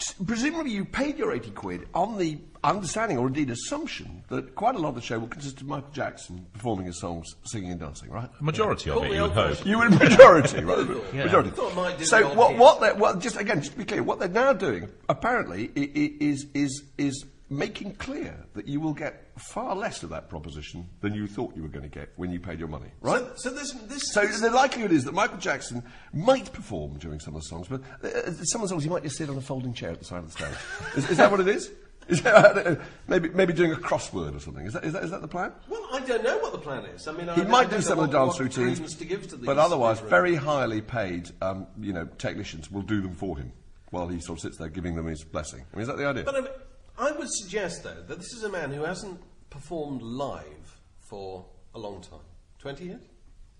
S- 0.00 0.14
Presumably, 0.26 0.70
you 0.72 0.84
paid 0.84 1.18
your 1.18 1.32
80 1.32 1.50
quid 1.50 1.88
on 1.94 2.16
the 2.18 2.38
understanding, 2.64 3.18
or 3.18 3.26
indeed 3.26 3.50
assumption, 3.50 4.22
that 4.28 4.54
quite 4.54 4.74
a 4.74 4.78
lot 4.78 4.90
of 4.90 4.94
the 4.94 5.00
show 5.00 5.18
will 5.18 5.28
consist 5.28 5.60
of 5.60 5.66
Michael 5.66 5.90
Jackson 5.92 6.46
performing 6.52 6.86
his 6.86 6.98
songs, 7.00 7.34
singing 7.44 7.70
and 7.70 7.80
dancing, 7.80 8.10
right? 8.10 8.28
Majority 8.40 8.90
of 8.90 8.96
Call 8.96 9.04
it, 9.04 9.12
you 9.14 9.22
would 9.22 9.30
old 9.30 9.32
hope. 9.32 9.66
You 9.66 9.78
would 9.78 9.90
majority, 9.90 10.62
right? 10.64 10.86
Yeah. 11.14 11.24
Majority. 11.24 11.50
Thought 11.50 11.72
it 11.72 11.76
might 11.76 11.98
do 11.98 12.04
So 12.04 12.34
what? 12.34 12.56
What? 12.56 12.80
They're, 12.80 12.94
well, 12.94 13.16
just 13.16 13.36
again, 13.38 13.60
just 13.60 13.72
to 13.72 13.78
be 13.78 13.84
clear, 13.84 14.02
what 14.02 14.18
they're 14.18 14.28
now 14.28 14.52
doing 14.52 14.88
apparently 15.08 15.70
i- 15.76 15.80
i- 15.80 16.16
is 16.20 16.46
is 16.54 16.82
is 16.98 17.24
making 17.50 17.92
clear 17.96 18.46
that 18.54 18.68
you 18.68 18.80
will 18.80 18.94
get 18.94 19.32
far 19.36 19.74
less 19.74 20.04
of 20.04 20.10
that 20.10 20.28
proposition 20.28 20.88
than 21.00 21.12
you 21.12 21.26
thought 21.26 21.54
you 21.56 21.62
were 21.62 21.68
going 21.68 21.82
to 21.82 21.88
get 21.88 22.10
when 22.16 22.30
you 22.30 22.38
paid 22.38 22.60
your 22.60 22.68
money, 22.68 22.90
right? 23.00 23.22
So, 23.36 23.50
so 23.50 23.50
this, 23.50 23.72
this, 23.72 24.12
So 24.12 24.22
this- 24.24 24.40
the 24.40 24.50
likelihood 24.50 24.92
is 24.92 25.04
that 25.04 25.12
Michael 25.12 25.38
Jackson 25.38 25.82
might 26.12 26.52
perform 26.52 26.98
during 26.98 27.18
some 27.18 27.34
of 27.34 27.42
the 27.42 27.48
songs, 27.48 27.66
but 27.68 27.82
uh, 28.04 28.32
some 28.44 28.62
of 28.62 28.68
the 28.68 28.68
songs 28.68 28.84
he 28.84 28.88
might 28.88 29.02
just 29.02 29.16
sit 29.16 29.28
on 29.28 29.36
a 29.36 29.40
folding 29.40 29.74
chair 29.74 29.90
at 29.90 29.98
the 29.98 30.04
side 30.04 30.18
of 30.18 30.26
the 30.26 30.32
stage. 30.32 30.54
is, 30.96 31.10
is 31.10 31.16
that 31.16 31.30
what 31.30 31.40
it 31.40 31.48
is? 31.48 31.70
Is 32.08 32.22
that, 32.22 32.66
uh, 32.66 32.76
maybe 33.06 33.28
maybe 33.28 33.52
doing 33.52 33.70
a 33.70 33.76
crossword 33.76 34.34
or 34.34 34.40
something? 34.40 34.66
Is 34.66 34.72
that 34.72 34.84
is 34.84 34.94
that, 34.94 35.04
is 35.04 35.10
that 35.12 35.20
the 35.20 35.28
plan? 35.28 35.52
Well, 35.68 35.86
I 35.92 36.00
don't 36.00 36.24
know 36.24 36.38
what 36.38 36.50
the 36.50 36.58
plan 36.58 36.84
is. 36.86 37.06
I 37.06 37.12
mean, 37.12 37.28
I 37.28 37.34
He 37.34 37.44
might 37.44 37.70
do 37.70 37.80
some 37.80 38.00
of 38.00 38.10
the 38.10 38.18
dance 38.18 38.40
routines, 38.40 38.96
to 38.96 39.04
to 39.04 39.36
but 39.36 39.58
otherwise, 39.58 40.00
very 40.00 40.34
highly 40.34 40.80
paid, 40.80 41.30
um, 41.40 41.68
you 41.78 41.92
know, 41.92 42.06
technicians 42.18 42.68
will 42.70 42.82
do 42.82 43.00
them 43.00 43.14
for 43.14 43.38
him 43.38 43.52
while 43.90 44.08
he 44.08 44.20
sort 44.20 44.38
of 44.38 44.42
sits 44.42 44.56
there 44.56 44.68
giving 44.68 44.96
them 44.96 45.06
his 45.06 45.22
blessing. 45.22 45.64
I 45.72 45.76
mean, 45.76 45.82
is 45.82 45.88
that 45.88 45.98
the 45.98 46.06
idea? 46.06 46.24
But 46.24 46.34
mean, 46.34 46.52
I 47.00 47.12
would 47.12 47.28
suggest, 47.30 47.82
though, 47.82 48.02
that 48.08 48.18
this 48.18 48.32
is 48.32 48.42
a 48.44 48.48
man 48.48 48.70
who 48.72 48.82
hasn't 48.84 49.20
performed 49.48 50.02
live 50.02 50.78
for 51.08 51.46
a 51.74 51.78
long 51.78 52.00
time. 52.02 52.20
20 52.58 52.84
years? 52.84 53.00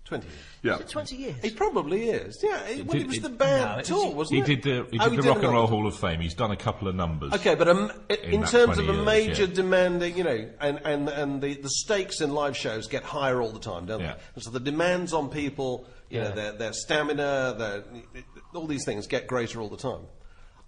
20 0.05 0.25
years. 0.27 0.37
Yeah. 0.63 0.75
Is 0.75 0.81
it 0.81 0.89
20 0.89 1.15
years? 1.15 1.35
He 1.41 1.51
probably 1.51 2.09
is. 2.09 2.39
Yeah, 2.43 2.59
it, 2.67 2.85
well, 2.85 2.93
did- 2.93 3.01
it 3.03 3.07
was 3.07 3.17
it- 3.17 3.23
the 3.23 3.29
band 3.29 3.61
No, 3.63 3.71
it 3.71 3.77
was- 3.77 3.87
tour, 3.87 4.11
wasn't 4.15 4.45
He 4.47 4.53
it? 4.53 4.61
did 4.61 4.63
the, 4.63 4.91
he 4.91 4.99
Oh, 4.99 5.09
did 5.09 5.21
the 5.23 5.29
Rock 5.29 5.43
and 5.43 5.53
Roll. 5.53 5.67
Hall 5.67 5.87
of 5.87 5.95
Fame. 5.95 6.19
He's 6.21 6.33
done 6.33 6.51
a 6.51 6.55
couple 6.55 6.87
of 6.87 6.95
numbers. 6.95 7.33
Okay, 7.33 7.55
but 7.55 7.67
um, 7.67 7.91
in 8.09 8.41
that 8.41 8.49
terms 8.49 8.77
of 8.77 8.89
a 8.89 8.93
years, 8.93 9.05
major 9.05 9.45
yeah. 9.45 9.53
demanding, 9.53 10.17
you 10.17 10.23
know, 10.23 10.49
and, 10.59 10.79
and, 10.85 11.09
and 11.09 11.41
the, 11.41 11.53
the 11.55 11.69
stakes 11.69 12.19
in 12.21 12.33
live 12.33 12.55
shows 12.57 12.87
get 12.87 13.03
higher 13.03 13.41
all 13.41 13.51
the 13.51 13.59
time, 13.59 13.85
don't 13.85 14.01
Yeah. 14.01 14.13
they? 14.15 14.19
And 14.35 14.43
so 14.43 14.49
the 14.51 14.59
demands 14.59 15.13
on 15.13 15.29
people, 15.29 15.87
you 16.09 16.19
know, 16.19 16.31
their, 16.31 16.51
their 16.51 16.73
stamina, 16.73 17.55
their, 17.57 17.83
all 18.53 18.67
these 18.67 18.83
things 18.85 19.07
get 19.07 19.27
greater 19.27 19.61
all 19.61 19.69
the 19.69 19.77
time. 19.77 20.01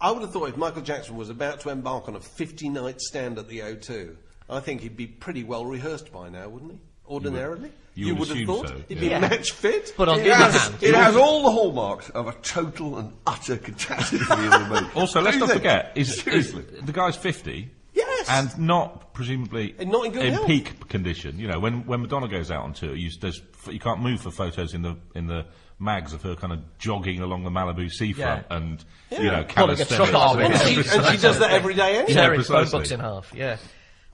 I 0.03 0.11
would 0.11 0.21
have 0.21 0.31
thought 0.31 0.49
if 0.49 0.57
Michael 0.57 0.81
Jackson 0.81 1.15
was 1.15 1.29
about 1.29 1.61
to 1.61 1.69
embark 1.69 2.07
on 2.09 2.15
a 2.15 2.19
50 2.19 2.69
night 2.69 2.99
stand 3.01 3.37
at 3.39 3.47
the 3.47 3.59
O2, 3.59 4.15
I 4.49 4.59
think 4.59 4.81
he'd 4.81 4.97
be 4.97 5.07
pretty 5.07 5.43
well 5.43 5.65
rehearsed 5.65 6.11
by 6.11 6.29
now, 6.29 6.49
wouldn't 6.49 6.73
he? 6.73 6.77
Ordinarily? 7.07 7.71
you 7.95 8.15
would 8.15 8.27
have 8.29 8.45
thought? 8.45 8.67
so, 8.69 8.81
He'd 8.89 8.97
yeah. 8.99 9.19
be 9.19 9.27
match 9.29 9.51
fit? 9.51 9.93
But 9.95 10.09
on 10.09 10.19
It 10.19 10.25
has, 10.33 10.55
hand, 10.67 10.83
it 10.83 10.95
has 10.95 11.15
all 11.15 11.43
the 11.43 11.51
hallmarks 11.51 12.09
of 12.09 12.27
a 12.27 12.33
total 12.41 12.97
and 12.97 13.13
utter 13.27 13.55
catastrophe 13.57 14.25
in 14.43 14.49
the 14.49 14.67
movie. 14.69 14.87
Also, 14.95 15.21
let's 15.21 15.37
not 15.37 15.49
think? 15.49 15.59
forget, 15.61 15.91
is, 15.95 16.09
is 16.09 16.21
Seriously. 16.21 16.63
the 16.83 16.91
guy's 16.91 17.15
50. 17.15 17.69
Yes. 17.93 18.27
And 18.29 18.57
not 18.67 19.13
presumably 19.13 19.75
And 19.77 19.91
not 19.91 20.05
in 20.07 20.11
good 20.11 20.33
health. 20.33 20.47
peak 20.47 20.87
condition. 20.89 21.37
You 21.39 21.47
know, 21.47 21.59
when 21.59 21.85
when 21.85 22.01
Madonna 22.01 22.27
goes 22.27 22.49
out 22.51 22.63
on 22.63 22.73
tour, 22.73 22.95
you, 22.95 23.09
there's, 23.21 23.41
you 23.69 23.79
can't 23.79 24.01
move 24.01 24.21
for 24.21 24.31
photos 24.31 24.73
in 24.73 24.81
the 24.81 24.97
in 25.13 25.27
the 25.27 25.45
mags 25.79 26.13
of 26.13 26.21
her 26.21 26.35
kind 26.35 26.53
of 26.53 26.59
jogging 26.77 27.19
along 27.21 27.43
the 27.43 27.49
Malibu 27.49 27.91
seafront 27.91 28.45
Yeah. 28.49 28.57
and 28.57 28.83
you 29.11 29.23
know 29.31 29.43
Pulling 29.43 29.79
a 29.79 29.85
truck 29.85 30.09
calisthenics. 30.09 30.13
off 30.13 30.37
and, 30.37 30.55
she, 30.59 30.75
and 30.75 31.05
she 31.07 31.17
does 31.17 31.39
that 31.39 31.51
every 31.51 31.73
day 31.73 31.97
anyway. 31.97 32.13
tearing 32.13 32.41
phone 32.43 32.69
books 32.69 32.91
in 32.91 32.99
half. 32.99 33.31
Yeah. 33.35 33.57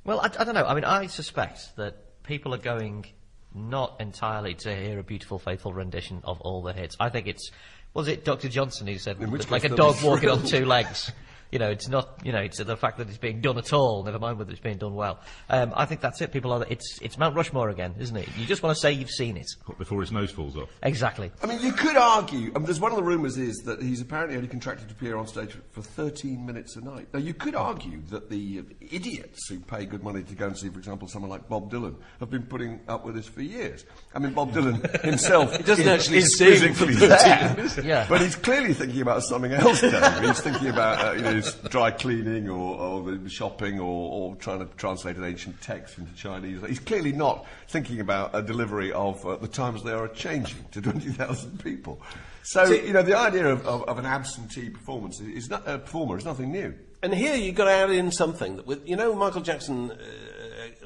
Well, 0.03 0.19
I, 0.21 0.25
I 0.25 0.43
don't 0.43 0.55
know. 0.55 0.65
I 0.65 0.73
mean, 0.73 0.85
I 0.85 1.07
suspect 1.07 1.75
that 1.75 2.23
people 2.23 2.53
are 2.53 2.57
going 2.59 3.05
not 3.53 3.99
entirely 3.99 4.53
to 4.53 4.75
hear 4.75 4.99
a 4.99 5.03
beautiful, 5.03 5.39
faithful 5.39 5.73
rendition 5.73 6.21
of 6.23 6.39
all 6.41 6.61
the 6.61 6.73
hits. 6.73 6.95
I 6.99 7.09
think 7.09 7.27
it's 7.27 7.51
was 7.93 8.07
it 8.07 8.23
Dr. 8.23 8.49
Johnson 8.49 8.87
who 8.87 8.97
said 8.97 9.19
In 9.19 9.31
which 9.31 9.43
that, 9.43 9.51
like 9.51 9.63
a 9.63 9.69
dog 9.69 10.01
walking 10.03 10.29
on 10.29 10.43
two 10.43 10.65
legs. 10.65 11.11
You 11.51 11.59
know, 11.59 11.69
it's 11.69 11.87
not. 11.87 12.19
You 12.23 12.31
know, 12.31 12.39
it's 12.39 12.57
the 12.57 12.77
fact 12.77 12.97
that 12.99 13.07
it's 13.09 13.17
being 13.17 13.41
done 13.41 13.57
at 13.57 13.73
all. 13.73 14.03
Never 14.03 14.19
mind 14.19 14.37
whether 14.37 14.51
it's 14.51 14.59
being 14.59 14.77
done 14.77 14.93
well. 14.95 15.19
Um, 15.49 15.73
I 15.75 15.85
think 15.85 16.01
that's 16.01 16.21
it. 16.21 16.31
People 16.31 16.51
are. 16.53 16.65
It's 16.69 16.99
it's 17.01 17.17
Mount 17.17 17.35
Rushmore 17.35 17.69
again, 17.69 17.95
isn't 17.99 18.15
it? 18.15 18.27
You 18.37 18.45
just 18.45 18.61
want 18.63 18.75
to 18.75 18.79
say 18.79 18.91
you've 18.91 19.09
seen 19.09 19.35
it. 19.37 19.47
before 19.77 20.01
his 20.01 20.11
nose 20.11 20.31
falls 20.31 20.55
off. 20.57 20.69
Exactly. 20.83 21.31
I 21.41 21.47
mean, 21.47 21.59
you 21.61 21.71
could 21.71 21.97
argue. 21.97 22.51
I 22.55 22.59
mean, 22.59 22.65
there's 22.65 22.79
one 22.79 22.91
of 22.91 22.97
the 22.97 23.03
rumours 23.03 23.37
is 23.37 23.57
that 23.65 23.81
he's 23.81 24.01
apparently 24.01 24.35
only 24.35 24.47
contracted 24.47 24.87
to 24.89 24.93
appear 24.93 25.17
on 25.17 25.27
stage 25.27 25.55
for 25.71 25.81
13 25.81 26.45
minutes 26.45 26.75
a 26.75 26.81
night. 26.81 27.07
Now, 27.13 27.19
you 27.19 27.33
could 27.33 27.55
argue 27.55 28.01
that 28.09 28.29
the 28.29 28.63
idiots 28.91 29.47
who 29.49 29.59
pay 29.59 29.85
good 29.85 30.03
money 30.03 30.23
to 30.23 30.35
go 30.35 30.47
and 30.47 30.57
see, 30.57 30.69
for 30.69 30.79
example, 30.79 31.07
someone 31.07 31.29
like 31.31 31.47
Bob 31.49 31.71
Dylan, 31.71 31.95
have 32.19 32.29
been 32.29 32.43
putting 32.43 32.79
up 32.87 33.05
with 33.05 33.15
this 33.15 33.27
for 33.27 33.41
years. 33.41 33.85
I 34.13 34.19
mean, 34.19 34.33
Bob 34.33 34.51
Dylan 34.51 35.01
himself 35.03 35.55
He 35.57 35.63
doesn't 35.63 35.85
is, 35.87 35.89
actually 35.89 36.17
is 36.19 36.37
sing 36.37 36.73
for 36.73 36.85
physically 36.85 37.07
13 37.07 37.65
there, 37.75 37.85
Yeah. 37.85 38.05
but 38.09 38.21
he's 38.21 38.35
clearly 38.35 38.73
thinking 38.73 39.01
about 39.01 39.23
something 39.23 39.51
else. 39.51 39.81
Dave. 39.81 40.19
He's 40.21 40.39
thinking 40.41 40.67
about 40.69 41.05
uh, 41.05 41.11
you 41.13 41.21
know 41.21 41.38
dry 41.69 41.91
cleaning 41.91 42.49
or, 42.49 42.77
or 42.79 43.29
shopping 43.29 43.79
or, 43.79 43.85
or 44.31 44.35
trying 44.35 44.59
to 44.59 44.65
translate 44.75 45.15
an 45.17 45.23
ancient 45.23 45.61
text 45.61 45.97
into 45.97 46.13
Chinese. 46.15 46.59
He's 46.67 46.79
clearly 46.79 47.11
not 47.11 47.45
thinking 47.67 47.99
about 47.99 48.35
a 48.35 48.41
delivery 48.41 48.91
of 48.91 49.25
uh, 49.25 49.35
the 49.37 49.47
times 49.47 49.83
they 49.83 49.91
are 49.91 50.07
changing 50.07 50.65
to 50.71 50.81
20,000 50.81 51.63
people. 51.63 52.01
So, 52.43 52.63
you 52.71 52.93
know, 52.93 53.01
the 53.03 53.17
idea 53.17 53.47
of, 53.47 53.65
of, 53.67 53.83
of 53.83 53.97
an 53.99 54.05
absentee 54.05 54.69
performance 54.69 55.19
is, 55.19 55.27
is 55.45 55.49
not, 55.49 55.67
uh, 55.67 55.77
performer 55.79 56.17
is 56.17 56.25
nothing 56.25 56.51
new. 56.51 56.73
And 57.01 57.13
here 57.13 57.35
you've 57.35 57.55
got 57.55 57.65
to 57.65 57.71
add 57.71 57.91
in 57.91 58.11
something 58.11 58.57
that, 58.57 58.65
with, 58.67 58.87
you 58.87 58.95
know, 58.95 59.15
Michael 59.15 59.41
Jackson 59.41 59.91
uh, 59.91 59.95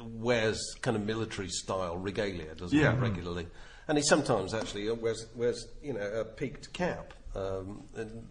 wears 0.02 0.60
kind 0.82 0.96
of 0.96 1.04
military 1.04 1.48
style 1.48 1.96
regalia, 1.96 2.54
doesn't 2.54 2.78
Yeah. 2.78 2.92
he, 2.94 2.98
regularly? 2.98 3.46
And 3.88 3.98
he 3.98 4.04
sometimes 4.04 4.54
actually 4.54 4.88
uh, 4.88 4.94
wears, 4.94 5.26
wears 5.34 5.66
you 5.82 5.92
know, 5.92 6.00
a 6.00 6.24
peaked 6.24 6.72
cap, 6.72 7.14
um, 7.34 7.82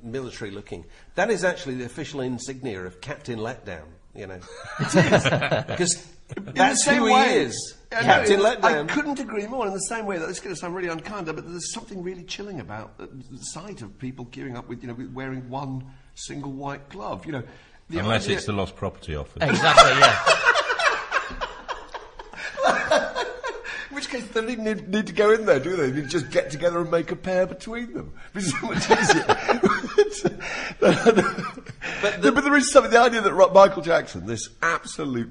military 0.01 0.51
looking. 0.51 0.85
That 1.15 1.29
is 1.29 1.43
actually 1.43 1.75
the 1.75 1.85
official 1.85 2.21
insignia 2.21 2.83
of 2.85 3.01
Captain 3.01 3.39
Letdown, 3.39 3.85
you 4.15 4.27
know. 4.27 4.39
Because 4.79 6.07
In 6.37 6.45
that's 6.53 6.83
the 6.85 6.91
same 6.91 6.99
who 7.03 7.13
way, 7.13 7.29
he 7.29 7.35
is. 7.35 7.75
Yeah, 7.91 7.99
no, 7.99 8.05
Captain 8.05 8.45
I 8.65 8.83
couldn't 8.85 9.19
agree 9.19 9.45
more. 9.45 9.67
In 9.67 9.73
the 9.73 9.79
same 9.79 10.05
way 10.05 10.17
that 10.17 10.25
this 10.25 10.37
is 10.37 10.43
going 10.43 10.55
to 10.55 10.59
sound 10.59 10.73
really 10.73 10.87
unkind, 10.87 11.25
but 11.27 11.47
there's 11.47 11.73
something 11.73 12.01
really 12.01 12.23
chilling 12.23 12.59
about 12.59 12.97
the 12.97 13.05
the 13.07 13.37
sight 13.37 13.81
of 13.81 13.99
people 13.99 14.25
gearing 14.25 14.57
up 14.57 14.67
with, 14.67 14.81
you 14.81 14.87
know, 14.87 14.95
with 14.95 15.11
wearing 15.13 15.47
one 15.49 15.83
single 16.15 16.51
white 16.51 16.89
glove. 16.89 17.25
You 17.25 17.33
know, 17.33 17.43
the 17.89 17.99
Unless 17.99 18.23
idea- 18.25 18.37
it's 18.37 18.45
the 18.45 18.53
lost 18.53 18.75
property 18.75 19.15
office. 19.15 19.43
Exactly. 19.43 19.91
Yeah. 19.99 20.25
In 23.89 23.95
which 23.95 24.02
case, 24.13 24.27
they 24.27 24.41
don't 24.41 24.49
even 24.49 24.63
need, 24.63 24.87
need 24.89 25.07
to 25.07 25.13
go 25.13 25.31
in 25.31 25.45
there, 25.45 25.59
do 25.59 25.75
they? 25.75 25.89
They 25.89 26.07
just 26.07 26.29
get 26.29 26.49
together 26.49 26.79
and 26.79 26.91
make 26.91 27.11
a 27.11 27.15
pair 27.15 27.45
between 27.45 27.93
them. 27.93 28.13
It's 28.35 28.51
so 28.51 28.67
much 28.67 28.89
easier. 28.89 29.25
but, 30.79 32.21
but 32.21 32.43
there 32.43 32.55
is 32.55 32.71
something, 32.71 32.91
the 32.91 32.99
idea 32.99 33.21
that 33.21 33.51
Michael 33.53 33.81
Jackson, 33.81 34.25
this 34.25 34.49
absolute 34.61 35.29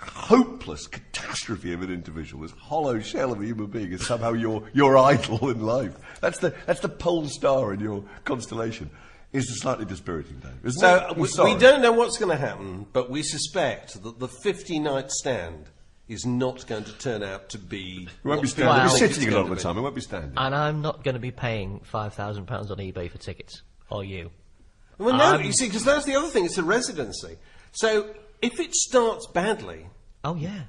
hopeless 0.00 0.86
catastrophe 0.86 1.72
of 1.72 1.82
an 1.82 1.90
individual, 1.90 2.42
this 2.42 2.52
hollow 2.52 3.00
shell 3.00 3.32
of 3.32 3.40
a 3.40 3.44
human 3.44 3.66
being, 3.66 3.92
is 3.92 4.06
somehow 4.06 4.32
your, 4.32 4.62
your 4.72 4.96
idol 4.96 5.48
in 5.50 5.60
life. 5.60 5.96
That's 6.20 6.38
the, 6.38 6.54
that's 6.66 6.80
the 6.80 6.88
pole 6.88 7.26
star 7.28 7.72
in 7.72 7.80
your 7.80 8.04
constellation. 8.24 8.90
Is 9.30 9.50
a 9.50 9.54
slightly 9.56 9.84
dispiriting, 9.84 10.38
Dave. 10.38 10.52
Isn't 10.64 10.80
So 10.80 11.08
it? 11.10 11.16
We, 11.18 11.52
we 11.52 11.60
don't 11.60 11.82
know 11.82 11.92
what's 11.92 12.16
going 12.16 12.30
to 12.30 12.38
happen, 12.38 12.86
but 12.94 13.10
we 13.10 13.22
suspect 13.22 14.02
that 14.02 14.18
the 14.18 14.28
50 14.28 14.78
night 14.78 15.10
stand 15.10 15.66
is 16.08 16.24
not 16.24 16.66
going 16.66 16.84
to 16.84 16.92
turn 16.98 17.22
out 17.22 17.50
to 17.50 17.58
be. 17.58 18.08
We 18.24 18.28
won't 18.30 18.42
be 18.42 18.48
standing. 18.48 18.68
Well- 18.74 18.84
We'll 18.84 18.92
be 19.08 19.14
sitting 19.14 19.28
a 19.32 19.36
lot 19.36 19.42
of 19.44 19.50
the 19.50 19.56
be. 19.56 19.62
time. 19.62 19.76
We 19.76 19.82
won't 19.82 19.94
be 19.94 20.00
standing. 20.00 20.32
And 20.36 20.54
I'm 20.54 20.80
not 20.80 21.04
going 21.04 21.14
to 21.14 21.20
be 21.20 21.30
paying 21.30 21.80
five 21.80 22.14
thousand 22.14 22.46
pounds 22.46 22.70
on 22.70 22.78
eBay 22.78 23.10
for 23.10 23.18
tickets. 23.18 23.62
Or 23.90 24.04
you. 24.04 24.30
Well, 24.98 25.16
no, 25.16 25.34
Um, 25.36 25.42
you 25.42 25.52
see, 25.52 25.66
because 25.66 25.84
that's 25.84 26.04
the 26.04 26.16
other 26.16 26.28
thing. 26.28 26.44
It's 26.44 26.58
a 26.58 26.62
residency. 26.62 27.36
So 27.72 28.10
if 28.42 28.58
it 28.60 28.74
starts 28.74 29.26
badly, 29.28 29.86
Oh 30.24 30.34
yeah. 30.34 30.62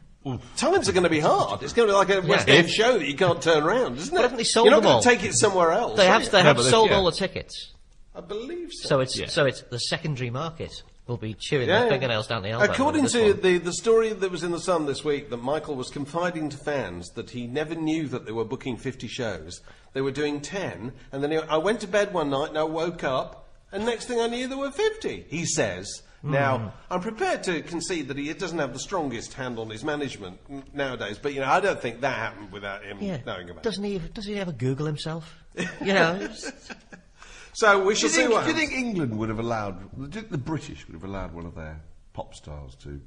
times 0.58 0.88
are 0.88 0.91
going 0.91 1.04
to 1.04 1.10
be 1.10 1.19
hard. 1.19 1.63
It's 1.63 1.73
going 1.73 1.88
to 1.88 1.93
be 1.93 1.97
like 1.97 2.10
a 2.10 2.21
West 2.28 2.47
Yeah. 2.47 2.56
End 2.56 2.69
show 2.69 2.97
that 2.99 3.08
you 3.08 3.15
can't 3.15 3.41
turn 3.41 3.63
around, 3.63 3.97
isn't 3.97 4.13
it? 4.13 4.17
But 4.17 4.21
haven't 4.23 4.38
they 4.38 4.43
sold 4.43 4.65
You're 4.65 4.75
not 4.75 4.82
them 4.82 4.91
all? 4.91 5.02
going 5.02 5.15
to 5.17 5.21
take 5.23 5.30
it 5.30 5.34
somewhere 5.34 5.71
else. 5.71 5.97
They 5.97 6.08
are 6.08 6.12
have 6.13 6.23
you? 6.23 6.30
they 6.30 6.43
have 6.43 6.58
but 6.58 6.63
they- 6.63 6.69
sold 6.69 6.89
yeah. 6.91 6.97
all 6.97 7.06
the 7.06 7.12
tickets. 7.12 7.73
I 8.13 8.21
believe 8.21 8.71
so. 8.73 8.88
So 8.89 8.99
it's 8.99 9.17
Yeah. 9.17 9.28
so 9.28 9.45
it's 9.45 9.62
the 9.63 9.80
secondary 9.80 10.30
market 10.30 10.71
will 11.10 11.17
be 11.17 11.34
chewing 11.34 11.67
Yeah, 11.67 11.82
their 11.82 11.89
fingernails 11.89 12.28
down 12.28 12.43
the 12.43 12.50
elbow. 12.52 12.72
According 12.72 13.08
to 13.08 13.34
one. 13.34 13.41
the, 13.41 13.58
the 13.58 13.74
story 13.74 14.13
that 14.13 14.32
was 14.32 14.43
in 14.43 14.52
the 14.52 14.60
Sun 14.60 14.86
this 14.86 15.04
week, 15.04 15.30
that 15.32 15.38
Michael 15.38 15.76
was 15.76 15.89
confiding 15.89 16.48
to 16.50 16.58
fans 16.58 17.10
that 17.15 17.32
he 17.32 17.48
never 17.48 17.76
knew 17.76 18.08
that 18.08 18.26
they 18.26 18.32
were 18.32 18.45
booking 18.45 18.78
50 18.78 19.08
shows. 19.08 19.62
They 19.93 20.02
were 20.02 20.12
doing 20.12 20.39
10, 20.39 20.93
and 21.12 21.24
then 21.24 21.32
he, 21.32 21.38
I 21.38 21.58
went 21.58 21.82
to 21.82 21.88
bed 21.88 22.13
one 22.13 22.30
night 22.30 22.50
and 22.50 22.58
I 22.58 22.63
woke 22.63 23.04
up, 23.04 23.50
and 23.72 23.86
next 23.86 24.06
thing 24.06 24.22
I 24.22 24.28
knew 24.28 24.48
there 24.48 24.58
were 24.58 24.72
50, 24.72 25.26
he 25.28 25.45
says. 25.45 26.04
Hmm. 26.22 26.32
Now, 26.32 26.74
I'm 26.91 27.02
prepared 27.02 27.43
to 27.43 27.62
concede 27.62 28.10
that 28.10 28.17
he 28.17 28.32
doesn't 28.34 28.60
have 28.60 28.74
the 28.74 28.80
strongest 28.80 29.34
hand 29.34 29.58
on 29.58 29.69
his 29.69 29.84
management 29.84 30.38
n- 30.50 30.63
nowadays, 30.74 31.17
but 31.17 31.34
you 31.34 31.39
know, 31.39 31.48
I 31.48 31.60
don't 31.60 31.82
think 31.82 32.02
that 32.02 32.17
happened 32.17 32.52
without 32.52 32.84
him 32.84 32.98
yeah. 33.00 33.19
knowing 33.26 33.50
about 33.50 33.60
it. 33.60 33.63
Doesn't 33.63 33.84
he? 33.84 34.00
Does 34.00 34.26
he 34.26 34.36
ever 34.36 34.52
Google 34.52 34.86
himself? 34.86 35.34
You 35.56 35.93
know. 35.93 36.30
it's- 37.51 37.53
it. 37.53 37.57
So 37.57 37.83
we 37.83 37.93
Do 37.93 37.99
shall 37.99 38.09
you, 38.09 38.15
see 38.15 38.21
think, 38.21 38.33
what 38.33 38.43
do 38.45 38.49
you 38.49 38.55
happens. 38.55 38.69
think 38.71 38.85
England 38.85 39.17
would 39.17 39.29
have 39.29 39.39
allowed, 39.39 39.79
do 39.97 40.03
you 40.03 40.07
think 40.09 40.29
the 40.29 40.38
British 40.38 40.88
would 40.88 40.93
have 40.93 41.03
allowed 41.03 41.33
one 41.33 41.45
of 41.45 41.55
their 41.55 41.81
pop 42.13 42.33
stars 42.35 42.75
to 42.83 42.99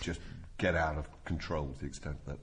just 0.00 0.20
get 0.58 0.74
out 0.74 0.96
of 0.98 1.06
control 1.24 1.68
to 1.74 1.80
the 1.80 1.86
extent 1.86 2.16
that 2.26 2.38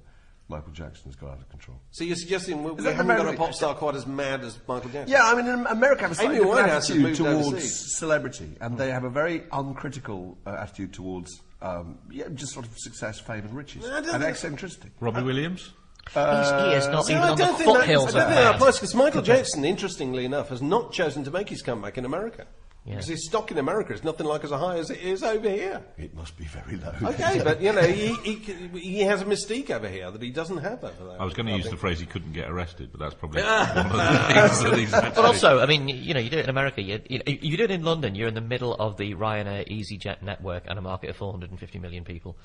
Michael 0.49 0.73
Jackson 0.73 1.05
has 1.05 1.15
got 1.15 1.31
out 1.31 1.39
of 1.39 1.49
control? 1.49 1.79
So 1.91 2.03
you're 2.03 2.15
suggesting 2.17 2.63
we, 2.63 2.71
we 2.71 2.83
that 2.83 2.95
haven't 2.95 3.07
got 3.07 3.17
a 3.17 3.21
America- 3.21 3.37
pop 3.43 3.53
star 3.53 3.73
quite 3.75 3.95
as 3.95 4.05
mad 4.05 4.41
as 4.43 4.57
Michael 4.67 4.89
Jackson? 4.89 5.07
Yeah, 5.11 5.23
I 5.25 5.35
mean, 5.35 5.47
in 5.47 5.65
America 5.67 6.01
have 6.03 6.11
a 6.11 6.15
slightly 6.15 6.37
Amy 6.37 6.45
different 6.45 6.67
Winehouse 6.67 6.71
has 6.73 6.83
attitude 6.89 7.03
moved 7.03 7.17
towards 7.17 7.47
overseas. 7.47 7.97
celebrity, 7.97 8.55
and 8.61 8.77
they 8.77 8.91
have 8.91 9.03
a 9.05 9.09
very 9.09 9.43
uncritical 9.51 10.37
uh, 10.45 10.57
attitude 10.59 10.93
towards 10.93 11.41
um, 11.61 11.99
yeah, 12.09 12.27
just 12.33 12.53
sort 12.53 12.65
of 12.65 12.71
success, 12.77 13.19
fame, 13.19 13.45
and 13.45 13.53
riches, 13.55 13.83
No, 13.83 13.89
I 13.89 14.01
don't 14.01 14.09
and 14.15 14.23
think- 14.23 14.23
eccentricity. 14.31 14.89
Robbie 14.99 15.21
Williams? 15.21 15.71
He's, 16.07 16.15
he 16.17 16.73
is 16.73 16.87
not 16.87 17.05
See, 17.05 17.13
even 17.13 17.23
I 17.23 17.29
on 17.29 17.37
the 17.37 17.43
don't 17.45 17.57
think 17.57 17.71
that, 17.71 17.77
I 17.77 17.79
foothills 17.81 18.13
don't 18.13 18.23
of 18.23 18.29
that 18.29 18.55
applies 18.55 18.75
because 18.77 18.95
Michael 18.95 19.21
Jackson, 19.21 19.63
interestingly 19.63 20.25
enough, 20.25 20.49
has 20.49 20.61
not 20.61 20.91
chosen 20.91 21.23
to 21.23 21.31
make 21.31 21.47
his 21.47 21.61
comeback 21.61 21.97
in 21.97 22.05
America. 22.05 22.47
Yeah. 22.83 22.93
Because 22.93 23.09
his 23.09 23.25
stock 23.25 23.51
in 23.51 23.59
America 23.59 23.93
is 23.93 24.03
nothing 24.03 24.25
like 24.25 24.43
as 24.43 24.49
high 24.49 24.77
as 24.77 24.89
it 24.89 25.01
is 25.01 25.21
over 25.21 25.47
here. 25.47 25.83
It 25.99 26.15
must 26.15 26.35
be 26.35 26.45
very 26.45 26.77
low. 26.77 27.11
Okay, 27.11 27.39
but 27.43 27.61
you 27.61 27.71
know, 27.73 27.83
he, 27.83 28.15
he, 28.23 28.35
he 28.79 29.01
has 29.01 29.21
a 29.21 29.25
mystique 29.25 29.69
over 29.69 29.87
here 29.87 30.09
that 30.09 30.21
he 30.21 30.31
doesn't 30.31 30.57
have 30.57 30.83
over 30.83 31.05
there. 31.05 31.21
I 31.21 31.23
was 31.23 31.35
going 31.35 31.45
to 31.45 31.55
use 31.55 31.69
the 31.69 31.77
phrase 31.77 31.99
he 31.99 32.07
couldn't 32.07 32.33
get 32.33 32.49
arrested, 32.49 32.89
but 32.91 32.99
that's 32.99 33.13
probably 33.13 33.43
one 33.43 33.69
of 33.69 33.91
the 33.91 34.33
things 34.33 34.63
that 34.63 34.77
he's 34.79 34.93
actually... 34.95 35.11
But 35.15 35.25
also, 35.25 35.59
I 35.59 35.67
mean, 35.67 35.89
you 35.89 36.15
know, 36.15 36.19
you 36.19 36.31
do 36.31 36.39
it 36.39 36.45
in 36.45 36.49
America. 36.49 36.81
You, 36.81 36.99
you, 37.07 37.21
you 37.27 37.55
do 37.55 37.65
it 37.65 37.71
in 37.71 37.83
London. 37.83 38.15
You're 38.15 38.27
in 38.27 38.33
the 38.33 38.41
middle 38.41 38.73
of 38.73 38.97
the 38.97 39.13
Ryanair 39.13 39.69
EasyJet 39.69 40.23
network 40.23 40.63
and 40.67 40.79
a 40.79 40.81
market 40.81 41.11
of 41.11 41.17
450 41.17 41.77
million 41.77 42.03
people. 42.03 42.35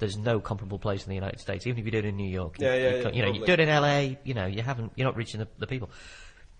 There's 0.00 0.16
no 0.18 0.40
comparable 0.40 0.78
place 0.78 1.04
in 1.04 1.08
the 1.10 1.14
United 1.14 1.38
States. 1.40 1.66
Even 1.66 1.78
if 1.78 1.84
you 1.84 1.92
do 1.92 1.98
it 1.98 2.04
in 2.04 2.16
New 2.16 2.28
York, 2.28 2.58
you- 2.58 2.66
Yeah, 2.66 2.74
yeah, 2.74 2.90
you, 2.90 2.96
yeah, 2.96 3.02
can't- 3.04 3.14
you 3.14 3.22
know, 3.22 3.32
you 3.32 3.46
do 3.46 3.52
it 3.52 3.60
in 3.60 3.68
LA. 3.68 4.16
You 4.24 4.34
know, 4.34 4.46
you 4.46 4.62
haven't. 4.62 4.92
You're 4.96 5.06
not 5.06 5.16
reaching 5.16 5.38
the, 5.40 5.48
the 5.58 5.66
people. 5.68 5.88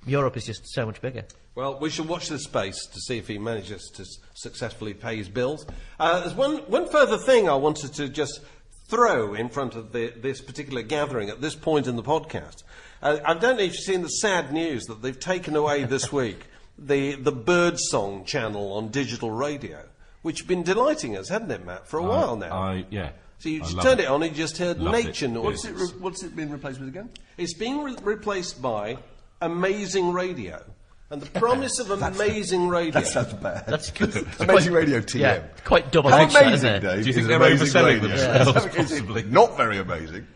Europe 0.07 0.37
is 0.37 0.47
just 0.47 0.67
so 0.73 0.87
much 0.87 1.01
bigger. 1.03 1.25
Well, 1.55 1.79
we 1.79 1.91
shall 1.91 2.07
watch 2.07 2.29
this 2.29 2.45
space 2.45 2.87
to 2.87 3.01
see 3.01 3.19
if 3.19 3.29
he 3.29 3.39
manages 3.39 3.91
to 3.97 4.05
successfully 4.35 4.95
pay 4.95 5.17
his 5.17 5.29
bills. 5.29 5.67
Uh, 5.99 6.21
there's 6.21 6.33
one, 6.35 6.59
one 6.69 6.89
further 6.89 7.19
thing 7.19 7.49
I 7.51 7.55
wanted 7.57 7.93
to 7.95 8.09
just 8.09 8.41
throw 8.89 9.35
in 9.35 9.49
front 9.51 9.75
of 9.75 9.93
the, 9.93 10.13
this 10.17 10.41
particular 10.41 10.83
gathering 10.83 11.29
at 11.29 11.41
this 11.41 11.55
point 11.55 11.87
in 11.87 11.97
the 11.97 12.03
podcast. 12.03 12.63
Uh, 13.03 13.19
I 13.25 13.35
don't 13.35 13.57
know 13.57 13.63
if 13.63 13.73
you've 13.73 13.83
seen 13.85 14.03
the 14.03 14.09
sad 14.09 14.53
news 14.53 14.85
that 14.87 15.03
they've 15.03 15.19
taken 15.19 15.55
away 15.55 15.85
this 15.97 16.11
week 16.13 16.47
the, 16.79 17.15
the 17.17 17.33
Birdsong 17.33 18.25
channel 18.25 18.73
on 18.73 18.89
digital 18.89 19.31
radio, 19.31 19.85
which 20.23 20.39
has 20.41 20.47
been 20.47 20.63
delighting 20.63 21.15
us, 21.17 21.29
hasn't 21.29 21.53
it, 21.53 21.65
Matt, 21.67 21.87
for 21.87 21.99
a 21.99 22.03
while 22.03 22.37
now? 22.37 22.53
I, 22.53 22.87
yeah. 22.91 23.11
So 23.41 23.49
you 23.49 23.61
just 23.61 23.83
turned 23.83 23.99
it. 24.01 24.07
on 24.07 24.23
and 24.23 24.31
you 24.31 24.37
just 24.37 24.57
heard 24.59 24.79
Loved 24.79 24.99
it. 24.99 25.05
nature 25.07 25.27
noises. 25.29 25.65
What's 25.73 25.91
it, 25.91 25.95
re- 25.95 26.01
what's 26.01 26.23
it 26.23 26.37
been 26.37 26.51
replaced 26.53 26.79
with 26.79 26.89
again? 26.89 27.09
It's 27.37 27.55
been 27.55 27.79
re- 27.79 27.97
replaced 28.03 28.63
by 28.63 28.99
Amazing 29.41 30.13
Radio. 30.13 30.63
And 31.11 31.21
the 31.21 31.41
promise 31.41 31.81
of 31.81 31.91
Amazing 31.91 32.69
Radio. 32.69 32.93
That 32.93 33.07
sounds 33.09 33.33
bad. 33.35 33.65
That's 33.67 33.91
good. 33.91 34.15
Amazing 34.41 34.73
Radio 34.73 35.01
TM. 35.01 35.19
Yeah, 35.21 35.43
quite 35.65 35.91
double 35.91 36.11
How 36.11 36.19
edged, 36.19 36.37
amazing, 36.37 36.53
isn't 36.55 36.75
it? 36.75 36.81
Dave. 36.81 37.03
Do 37.03 37.09
you 37.09 37.13
think 37.15 37.27
they're 37.27 37.37
amazing 37.39 37.67
overselling 37.67 38.01
radio. 38.03 38.09
themselves, 38.09 38.49
Is 38.59 38.65
it 38.67 38.75
possibly? 38.77 39.23
Not 39.25 39.57
very 39.57 39.79
amazing. 39.79 40.27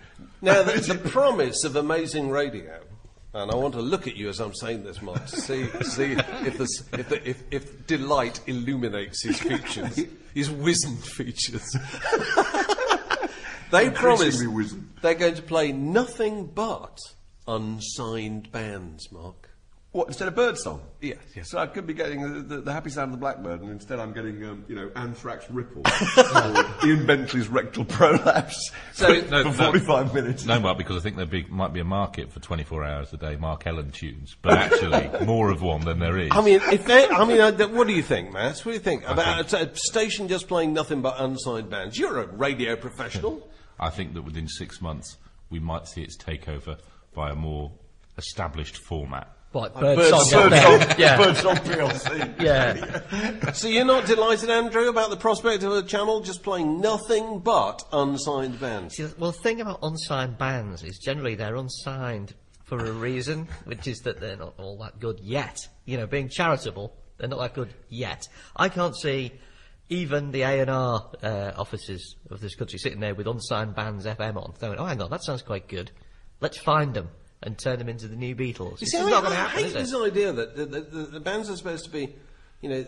Now, 0.42 0.62
the, 0.64 0.72
the 0.80 1.08
promise 1.10 1.62
of 1.64 1.76
Amazing 1.76 2.28
Radio, 2.30 2.80
and 3.34 3.50
I 3.50 3.56
want 3.56 3.74
to 3.74 3.80
look 3.80 4.06
at 4.06 4.16
you 4.16 4.28
as 4.28 4.40
I'm 4.40 4.54
saying 4.54 4.84
this, 4.84 5.02
Mark, 5.02 5.26
to 5.26 5.36
see, 5.36 5.66
see 5.82 6.12
if, 6.12 6.56
this, 6.56 6.84
if, 6.92 7.08
the, 7.08 7.28
if, 7.28 7.42
if 7.50 7.86
delight 7.86 8.40
illuminates 8.46 9.24
his 9.24 9.40
features, 9.40 10.00
his 10.34 10.50
wizened 10.50 11.04
features. 11.04 11.76
they 13.72 13.90
promise 13.90 14.42
they're 15.02 15.14
going 15.14 15.34
to 15.34 15.42
play 15.42 15.72
nothing 15.72 16.46
but 16.46 16.96
unsigned 17.48 18.52
bands, 18.52 19.10
Mark. 19.10 19.50
What, 19.94 20.08
instead 20.08 20.26
of 20.26 20.34
birdsong? 20.34 20.82
Yes, 21.00 21.18
yes. 21.36 21.48
So 21.48 21.58
I 21.58 21.68
could 21.68 21.86
be 21.86 21.94
getting 21.94 22.20
the, 22.20 22.40
the, 22.56 22.60
the 22.62 22.72
happy 22.72 22.90
sound 22.90 23.12
of 23.12 23.12
the 23.12 23.20
blackbird, 23.20 23.60
and 23.60 23.70
instead 23.70 24.00
I'm 24.00 24.12
getting, 24.12 24.44
um, 24.44 24.64
you 24.66 24.74
know, 24.74 24.90
anthrax 24.96 25.48
ripple, 25.48 25.82
or 26.16 26.66
Ian 26.84 27.06
Bentley's 27.06 27.46
rectal 27.46 27.84
prolapse 27.84 28.72
So- 28.92 29.22
for, 29.22 29.30
No, 29.30 29.42
for 29.52 29.62
no. 29.62 29.66
45 29.66 30.12
minutes. 30.12 30.44
No, 30.46 30.58
Mark, 30.58 30.78
because 30.78 30.96
I 30.96 31.00
think 31.00 31.16
there 31.16 31.26
be, 31.26 31.44
might 31.44 31.72
be 31.72 31.78
a 31.78 31.84
market 31.84 32.32
for 32.32 32.40
24 32.40 32.84
hours 32.84 33.12
a 33.12 33.16
day 33.16 33.36
Mark 33.36 33.68
Ellen 33.68 33.92
tunes, 33.92 34.34
but 34.42 34.54
actually 34.54 35.08
more 35.26 35.50
of 35.52 35.62
one 35.62 35.84
than 35.84 36.00
there 36.00 36.18
is. 36.18 36.30
I 36.32 36.40
mean, 36.40 36.60
if 36.72 36.84
they, 36.86 37.06
I 37.06 37.24
mean, 37.24 37.40
uh, 37.40 37.52
what 37.68 37.86
do 37.86 37.92
you 37.92 38.02
think, 38.02 38.32
Matt? 38.32 38.58
What 38.58 38.64
do 38.64 38.72
you 38.72 38.80
think 38.80 39.08
about 39.08 39.52
a, 39.52 39.70
a 39.70 39.76
station 39.76 40.26
just 40.26 40.48
playing 40.48 40.72
nothing 40.74 41.02
but 41.02 41.20
unsigned 41.20 41.70
bands? 41.70 41.96
You're 41.96 42.18
a 42.18 42.26
radio 42.26 42.74
professional. 42.74 43.48
I 43.78 43.90
think 43.90 44.14
that 44.14 44.22
within 44.22 44.48
six 44.48 44.80
months 44.82 45.18
we 45.50 45.60
might 45.60 45.86
see 45.86 46.02
its 46.02 46.16
takeover 46.18 46.80
by 47.14 47.30
a 47.30 47.36
more 47.36 47.70
established 48.18 48.76
format. 48.78 49.30
What, 49.54 49.72
Bird 49.78 49.96
bird 49.96 50.10
song? 50.10 50.24
song. 50.24 50.50
yeah. 50.50 50.78
Birdsong, 50.78 50.98
Yeah. 50.98 51.16
birdsong 51.16 51.56
PLC. 51.58 52.40
Yeah. 52.40 53.52
So 53.52 53.68
you're 53.68 53.84
not 53.84 54.04
delighted, 54.06 54.50
Andrew, 54.50 54.88
about 54.88 55.10
the 55.10 55.16
prospect 55.16 55.62
of 55.62 55.70
a 55.72 55.82
channel 55.84 56.20
just 56.20 56.42
playing 56.42 56.80
nothing 56.80 57.38
but 57.38 57.84
unsigned 57.92 58.58
bands? 58.58 58.96
See, 58.96 59.06
well, 59.16 59.30
the 59.30 59.38
thing 59.38 59.60
about 59.60 59.78
unsigned 59.82 60.38
bands 60.38 60.82
is 60.82 60.98
generally 60.98 61.36
they're 61.36 61.54
unsigned 61.54 62.34
for 62.64 62.84
a 62.84 62.90
reason, 62.90 63.46
which 63.64 63.86
is 63.86 64.00
that 64.00 64.18
they're 64.20 64.36
not 64.36 64.54
all 64.58 64.76
that 64.78 64.98
good 64.98 65.20
yet. 65.20 65.60
You 65.84 65.98
know, 65.98 66.08
being 66.08 66.28
charitable, 66.28 66.92
they're 67.18 67.28
not 67.28 67.38
that 67.38 67.54
good 67.54 67.72
yet. 67.88 68.26
I 68.56 68.68
can't 68.68 68.96
see 68.96 69.32
even 69.88 70.32
the 70.32 70.42
A&R 70.42 71.10
uh, 71.22 71.52
offices 71.56 72.16
of 72.28 72.40
this 72.40 72.56
country 72.56 72.80
sitting 72.80 72.98
there 72.98 73.14
with 73.14 73.28
unsigned 73.28 73.76
bands 73.76 74.04
FM 74.04 74.34
on, 74.36 74.52
going, 74.60 74.78
oh, 74.80 74.84
hang 74.84 75.00
on, 75.00 75.10
that 75.10 75.22
sounds 75.22 75.42
quite 75.42 75.68
good. 75.68 75.92
Let's 76.40 76.58
find 76.58 76.92
them 76.92 77.08
and 77.44 77.56
turn 77.58 77.78
them 77.78 77.88
into 77.88 78.08
the 78.08 78.16
new 78.16 78.34
Beatles. 78.34 78.80
You 78.80 78.86
It's 78.86 78.94
I, 78.94 79.08
not 79.10 79.22
going 79.22 79.30
to 79.32 79.36
happen. 79.36 79.36
I 79.36 79.36
happen, 79.36 79.58
hate 79.58 79.66
is 79.66 79.90
this 79.90 79.92
it? 79.92 80.04
idea 80.04 80.32
that 80.32 80.56
the, 80.56 80.64
the, 80.66 80.80
the, 80.80 81.02
the 81.04 81.20
bands 81.20 81.48
are 81.50 81.56
supposed 81.56 81.84
to 81.84 81.90
be, 81.90 82.14
you 82.60 82.68
know, 82.70 82.84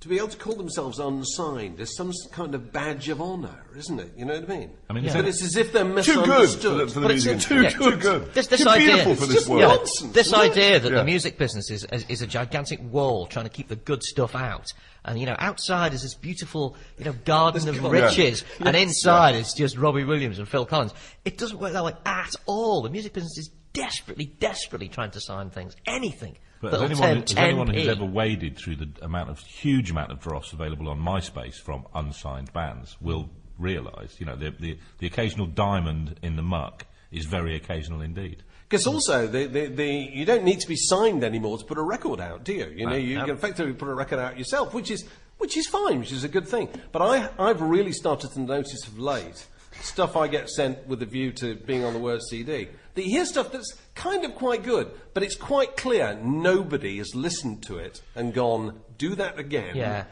to 0.00 0.08
be 0.08 0.16
able 0.16 0.28
to 0.28 0.38
call 0.38 0.54
themselves 0.54 0.98
unsigned 0.98 1.78
is 1.78 1.94
some 1.94 2.10
kind 2.32 2.54
of 2.54 2.72
badge 2.72 3.10
of 3.10 3.20
honour, 3.20 3.66
isn't 3.76 4.00
it? 4.00 4.10
You 4.16 4.24
know 4.24 4.32
what 4.40 4.50
I 4.50 4.58
mean? 4.58 4.70
I 4.88 4.92
mean, 4.94 5.04
but 5.12 5.26
it's 5.26 5.42
as 5.42 5.56
if 5.56 5.74
they're 5.74 5.84
misunderstood. 5.84 6.62
Too 6.62 6.68
good 6.78 6.90
for 6.90 6.90
the, 6.90 6.92
for 6.94 7.00
the 7.00 7.06
But 7.08 7.12
music. 7.12 7.36
a- 7.36 7.40
Too, 7.40 7.62
yeah. 7.62 7.68
too 7.68 7.96
good. 7.96 8.32
This, 8.32 8.46
this 8.46 8.62
too 8.62 8.68
idea, 8.70 8.86
beautiful 8.94 9.14
for 9.16 9.26
this 9.26 9.34
just 9.34 9.48
world. 9.50 9.60
yeah, 9.60 9.68
nonsense, 9.76 10.12
this 10.14 10.32
idea 10.32 10.80
that 10.80 10.90
Yeah. 10.90 10.98
the 11.00 11.04
music 11.04 11.36
business 11.36 11.70
is, 11.70 11.84
is, 11.92 12.06
is 12.08 12.22
a 12.22 12.26
gigantic 12.26 12.80
wall 12.90 13.26
trying 13.26 13.44
to 13.44 13.50
keep 13.50 13.68
the 13.68 13.76
good 13.76 14.02
stuff 14.02 14.34
out, 14.34 14.72
and 15.04 15.20
you 15.20 15.26
know, 15.26 15.36
outside 15.38 15.92
is 15.92 16.00
this 16.00 16.14
beautiful, 16.14 16.76
you 16.98 17.04
know, 17.04 17.12
garden 17.26 17.68
of 17.68 17.78
garden. 17.82 18.02
riches, 18.02 18.42
and 18.60 18.74
inside 18.74 19.34
is 19.34 19.52
just 19.52 19.76
Robbie 19.76 20.04
Williams 20.04 20.38
and 20.38 20.48
Phil 20.48 20.64
Collins. 20.64 20.94
It 21.26 21.36
doesn't 21.36 21.58
work 21.60 21.74
that 21.74 21.84
way 21.84 21.92
at 22.06 22.34
all. 22.46 22.80
The 22.80 22.88
music 22.90 23.12
business 23.12 23.36
is 23.36 23.50
desperately, 23.72 24.26
desperately 24.26 24.88
trying 24.88 25.10
to 25.12 25.20
sign 25.20 25.50
things, 25.50 25.76
anything 25.86 26.36
But 26.60 26.72
that'll 26.72 26.90
as 26.90 27.00
anyone, 27.00 27.22
as 27.24 27.36
anyone 27.36 27.66
who's 27.68 27.88
ever 27.88 28.04
waded 28.04 28.56
through 28.56 28.76
the 28.76 28.88
amount 29.02 29.30
of 29.30 29.38
huge 29.40 29.90
amount 29.90 30.12
of 30.12 30.20
dross 30.20 30.52
available 30.52 30.88
on 30.88 31.00
MySpace 31.00 31.54
from 31.54 31.86
unsigned 31.94 32.52
bands 32.52 32.96
will 33.00 33.30
realise, 33.58 34.18
you 34.18 34.26
know, 34.26 34.36
the, 34.36 34.50
the, 34.58 34.78
the 34.98 35.06
occasional 35.06 35.46
diamond 35.46 36.18
in 36.22 36.36
the 36.36 36.42
muck 36.42 36.86
is 37.10 37.26
very 37.26 37.56
occasional 37.56 38.00
indeed. 38.00 38.42
Because 38.68 38.86
also, 38.86 39.26
the, 39.26 39.46
the, 39.46 39.66
the, 39.66 39.86
you 39.86 40.24
don't 40.24 40.44
need 40.44 40.60
to 40.60 40.68
be 40.68 40.76
signed 40.76 41.24
anymore 41.24 41.58
to 41.58 41.64
put 41.64 41.76
a 41.76 41.82
record 41.82 42.20
out, 42.20 42.44
do 42.44 42.52
you? 42.52 42.72
You 42.72 42.86
know, 42.86 42.94
you 42.94 43.18
can 43.18 43.30
effectively 43.30 43.72
put 43.72 43.88
a 43.88 43.94
record 43.94 44.20
out 44.20 44.38
yourself, 44.38 44.72
which 44.72 44.92
is, 44.92 45.04
which 45.38 45.56
is 45.56 45.66
fine, 45.66 45.98
which 45.98 46.12
is 46.12 46.22
a 46.22 46.28
good 46.28 46.46
thing. 46.46 46.68
But 46.92 47.02
I, 47.02 47.30
I've 47.36 47.60
really 47.60 47.92
started 47.92 48.30
to 48.32 48.40
notice 48.40 48.86
of 48.86 48.98
late 48.98 49.44
stuff 49.82 50.16
I 50.16 50.28
get 50.28 50.48
sent 50.48 50.86
with 50.86 51.02
a 51.02 51.06
view 51.06 51.32
to 51.32 51.54
being 51.54 51.84
on 51.84 51.94
the 51.94 51.98
word 51.98 52.20
CD. 52.22 52.68
That 52.94 53.04
you 53.04 53.10
hear 53.10 53.24
stuff 53.26 53.52
that's 53.52 53.72
kind 53.94 54.24
of 54.24 54.34
quite 54.34 54.62
good, 54.64 54.90
but 55.14 55.22
it's 55.22 55.36
quite 55.36 55.76
clear 55.76 56.18
nobody 56.22 56.98
has 56.98 57.14
listened 57.14 57.62
to 57.64 57.78
it 57.78 58.02
and 58.14 58.34
gone, 58.34 58.80
do 58.98 59.14
that 59.14 59.38
again. 59.38 59.76
Yeah. 59.76 60.04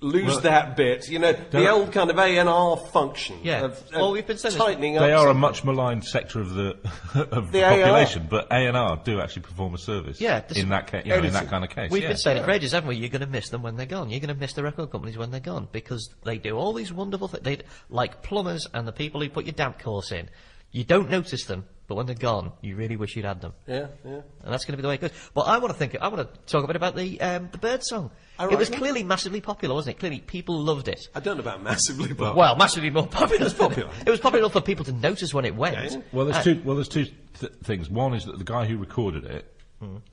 Lose 0.00 0.26
Well, 0.26 0.40
that 0.40 0.76
bit, 0.76 1.08
you 1.08 1.18
know, 1.18 1.32
the 1.32 1.70
old 1.70 1.90
kind 1.92 2.10
of 2.10 2.18
A 2.18 2.36
and 2.36 2.46
R 2.46 2.76
function 2.76 3.38
Yeah. 3.42 3.62
of, 3.64 3.72
of 3.72 3.92
Well, 3.94 4.10
we've 4.12 4.26
been 4.26 4.36
saying 4.36 4.52
this- 4.54 4.62
tightening 4.62 4.98
up. 4.98 5.02
They 5.04 5.12
are 5.12 5.28
a 5.28 5.34
much 5.34 5.64
maligned 5.64 6.04
sector 6.04 6.40
of 6.40 6.50
the 6.52 6.76
of 7.14 7.46
the, 7.52 7.52
The 7.52 7.60
A&R. 7.60 7.78
population, 7.78 8.26
but 8.28 8.48
A 8.50 8.66
and 8.66 8.76
R 8.76 9.00
do 9.02 9.20
actually 9.20 9.42
perform 9.42 9.72
a 9.72 9.78
service. 9.78 10.20
Yeah, 10.20 10.42
in 10.54 10.68
that 10.70 10.88
ca- 10.88 11.02
you 11.06 11.10
know, 11.10 11.22
in 11.22 11.32
that 11.32 11.48
kind 11.48 11.64
of 11.64 11.70
case. 11.70 11.90
We've 11.90 12.02
yeah. 12.02 12.08
been 12.08 12.16
saying 12.18 12.36
it 12.38 12.44
for 12.44 12.50
ages, 12.50 12.72
haven't 12.72 12.88
we? 12.88 12.96
You're 12.96 13.08
going 13.08 13.22
to 13.22 13.26
miss 13.26 13.48
them 13.48 13.62
when 13.62 13.76
they're 13.76 13.86
gone. 13.86 14.10
You're 14.10 14.20
going 14.20 14.34
to 14.34 14.38
miss 14.38 14.52
the 14.52 14.62
record 14.62 14.90
companies 14.90 15.16
when 15.16 15.30
they're 15.30 15.40
gone 15.40 15.68
because 15.72 16.10
they 16.24 16.36
do 16.36 16.54
all 16.58 16.74
these 16.74 16.92
wonderful 16.92 17.28
things. 17.28 17.42
They 17.44 17.58
like 17.88 18.22
plumbers 18.22 18.66
and 18.74 18.86
the 18.86 18.92
people 18.92 19.22
who 19.22 19.30
put 19.30 19.46
your 19.46 19.54
damp 19.54 19.78
course 19.78 20.12
in. 20.12 20.28
You 20.70 20.84
don't 20.84 21.08
notice 21.08 21.44
them, 21.46 21.64
but 21.86 21.96
when 21.96 22.06
they're 22.06 22.14
gone, 22.14 22.52
you 22.62 22.76
really 22.76 22.96
wish 22.96 23.14
you'd 23.16 23.24
had 23.26 23.40
them. 23.40 23.52
Yeah, 23.66 23.88
yeah. 24.04 24.20
And 24.42 24.52
that's 24.52 24.64
going 24.64 24.72
to 24.72 24.76
be 24.78 24.82
the 24.82 24.88
way 24.88 24.94
it 24.94 25.00
goes. 25.02 25.10
But 25.34 25.42
I 25.42 25.58
want 25.58 25.72
to 25.72 25.78
think. 25.78 25.96
I 26.00 26.08
want 26.08 26.32
to 26.32 26.40
talk 26.50 26.64
a 26.64 26.66
bit 26.66 26.76
about 26.76 26.96
the 26.96 27.20
um, 27.20 27.48
the 27.52 27.58
bird 27.58 27.82
song. 27.84 28.10
All 28.38 28.48
It 28.48 28.58
was 28.58 28.68
right. 28.70 28.78
clearly 28.78 29.04
massively 29.04 29.40
popular, 29.40 29.74
wasn't 29.74 29.96
it? 29.96 30.00
Clearly, 30.00 30.18
people 30.20 30.58
loved 30.58 30.88
it. 30.88 31.08
I 31.14 31.20
don't 31.20 31.36
know 31.36 31.42
about 31.42 31.62
massively, 31.62 32.12
but 32.12 32.34
Well, 32.34 32.56
massively 32.56 32.90
more 32.90 33.06
popular. 33.06 33.40
It 33.40 33.44
was 33.44 33.54
popular. 33.54 33.90
It 34.06 34.10
was 34.10 34.18
popular 34.20 34.40
enough 34.44 34.52
for 34.54 34.60
people 34.60 34.84
to 34.86 34.92
notice 34.92 35.32
when 35.32 35.44
it 35.44 35.54
went. 35.54 35.92
Yeah. 35.92 36.00
Well, 36.12 36.24
there's 36.26 36.38
Uh, 36.38 36.42
two. 36.42 36.62
Well, 36.64 36.74
there's 36.76 36.88
two 36.88 37.06
th- 37.38 37.52
things. 37.62 37.88
One 37.90 38.14
is 38.14 38.24
that 38.24 38.38
the 38.38 38.44
guy 38.44 38.64
who 38.66 38.76
recorded 38.78 39.24
it 39.26 39.50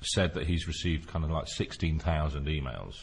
said 0.01 0.33
that 0.33 0.45
he's 0.45 0.67
received 0.67 1.07
kind 1.07 1.23
of 1.23 1.31
like 1.31 1.47
sixteen 1.47 1.97
thousand 1.97 2.45
emails 2.47 2.95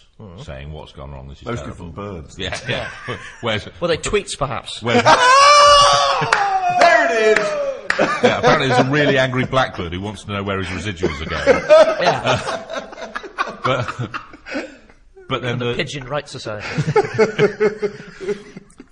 saying 0.44 0.70
what's 0.70 0.92
gone 0.92 1.11
wrong. 1.12 1.26
This 1.26 1.38
is 1.40 1.46
Mostly 1.46 1.64
terrible. 1.64 1.87
from 1.87 1.92
birds. 1.92 2.38
Yeah, 2.38 2.59
yeah. 2.68 2.90
Where's, 3.40 3.66
Were 3.81 3.88
they 3.88 3.96
tweets, 3.96 4.37
perhaps? 4.38 4.83
where's, 4.83 5.02
There 6.81 7.07
it 7.33 7.38
is! 7.38 7.67
Yeah, 7.98 8.38
apparently 8.38 8.68
there's 8.68 8.87
a 8.87 8.90
really 8.90 9.18
angry 9.18 9.44
blackbird 9.44 9.92
who 9.92 10.00
wants 10.00 10.24
to 10.24 10.32
know 10.32 10.42
where 10.42 10.58
his 10.62 10.68
residuals 10.68 11.20
are 11.20 11.28
going. 11.30 12.02
yeah. 12.02 12.94
But, 13.64 14.11
but 15.28 15.42
then 15.42 15.58
the, 15.58 15.74
Pigeon 15.74 16.04
Rights 16.04 16.30
Society. 16.32 16.66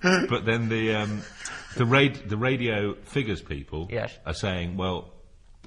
but 0.29 0.45
then 0.45 0.69
the 0.69 0.93
um, 0.95 1.21
the, 1.77 1.85
rad- 1.85 2.29
the 2.29 2.37
radio 2.37 2.93
figures 3.03 3.41
people 3.41 3.87
Yes. 3.91 4.15
are 4.25 4.33
saying, 4.33 4.77
well, 4.77 5.13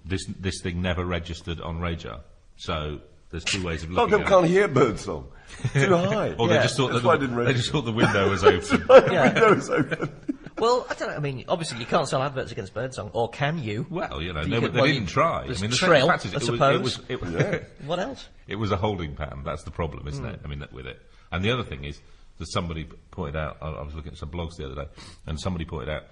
this 0.04 0.24
this 0.38 0.60
thing 0.62 0.80
never 0.82 1.04
registered 1.04 1.60
on 1.60 1.80
Radar, 1.80 2.20
so 2.56 3.00
there's 3.30 3.44
two 3.44 3.64
ways 3.64 3.82
of 3.82 3.90
A 3.90 3.94
lot 3.94 4.04
of 4.04 4.10
looking 4.10 4.24
people 4.26 4.38
at 4.38 4.40
can't 4.42 4.50
hear 4.52 4.68
birdsong. 4.68 5.28
Too 5.72 5.96
high. 5.96 6.34
Or 6.34 6.48
Yeah. 6.48 6.56
they 6.56 6.62
just 6.62 6.76
thought 6.76 6.92
That's 6.92 7.02
that 7.04 7.20
the, 7.20 7.44
they 7.44 7.52
just 7.54 7.70
thought 7.72 7.84
the 7.84 7.92
window 7.92 8.30
was 8.30 8.44
open. 8.44 8.86
Yeah. 9.12 9.28
The 9.30 9.40
window's 9.40 9.70
open. 9.70 10.29
Well, 10.60 10.86
I 10.90 10.94
don't 10.94 11.08
know. 11.08 11.16
I 11.16 11.18
mean, 11.20 11.44
obviously 11.48 11.78
you 11.80 11.86
can't 11.86 12.06
sell 12.06 12.22
adverts 12.22 12.52
against 12.52 12.72
birdsong, 12.74 13.10
or 13.14 13.28
can 13.30 13.58
you? 13.58 13.86
Well, 13.90 14.22
you 14.22 14.32
know, 14.32 14.42
You 14.42 14.48
no, 14.48 14.60
could- 14.60 14.66
but 14.66 14.72
they 14.74 14.78
well, 14.80 14.86
didn't 14.88 15.02
you- 15.02 15.06
try. 15.08 15.40
I 15.42 15.46
there's 15.46 15.62
mean, 15.62 15.70
the 15.70 15.76
Trill, 15.76 16.06
fact 16.06 16.26
is, 16.26 16.32
I 16.32 16.36
it 16.36 16.40
was, 16.40 16.48
it 16.48 16.52
suppose. 16.52 16.80
was, 16.82 17.00
it 17.08 17.20
was, 17.20 17.62
What 17.86 17.98
else? 17.98 18.28
it 18.46 18.56
was 18.56 18.70
a 18.70 18.76
holding 18.76 19.16
pattern. 19.16 19.42
That's 19.44 19.64
the 19.64 19.70
problem, 19.70 20.06
isn't 20.06 20.22
Hmm. 20.24 20.30
it? 20.30 20.40
I 20.44 20.48
mean, 20.48 20.58
that, 20.60 20.72
with 20.72 20.86
it. 20.86 21.00
And 21.32 21.44
the 21.44 21.50
other 21.50 21.64
thing 21.64 21.84
is 21.84 22.00
that 22.38 22.46
somebody 22.50 22.84
p- 22.84 22.96
pointed 23.10 23.36
out. 23.36 23.56
I, 23.62 23.68
I 23.70 23.82
was 23.82 23.94
looking 23.94 24.12
at 24.12 24.18
some 24.18 24.30
blogs 24.30 24.56
the 24.56 24.66
other 24.66 24.74
day, 24.84 24.88
and 25.26 25.40
somebody 25.40 25.64
pointed 25.64 25.88
out 25.88 26.04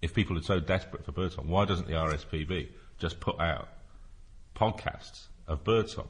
if 0.00 0.14
people 0.14 0.36
are 0.36 0.42
so 0.42 0.58
desperate 0.60 1.04
for 1.04 1.12
birdsong, 1.12 1.48
why 1.48 1.64
doesn't 1.64 1.86
the 1.86 1.92
RSPB 1.94 2.68
just 2.98 3.20
put 3.20 3.40
out 3.40 3.68
podcasts 4.56 5.26
of 5.46 5.64
birdsong? 5.64 6.08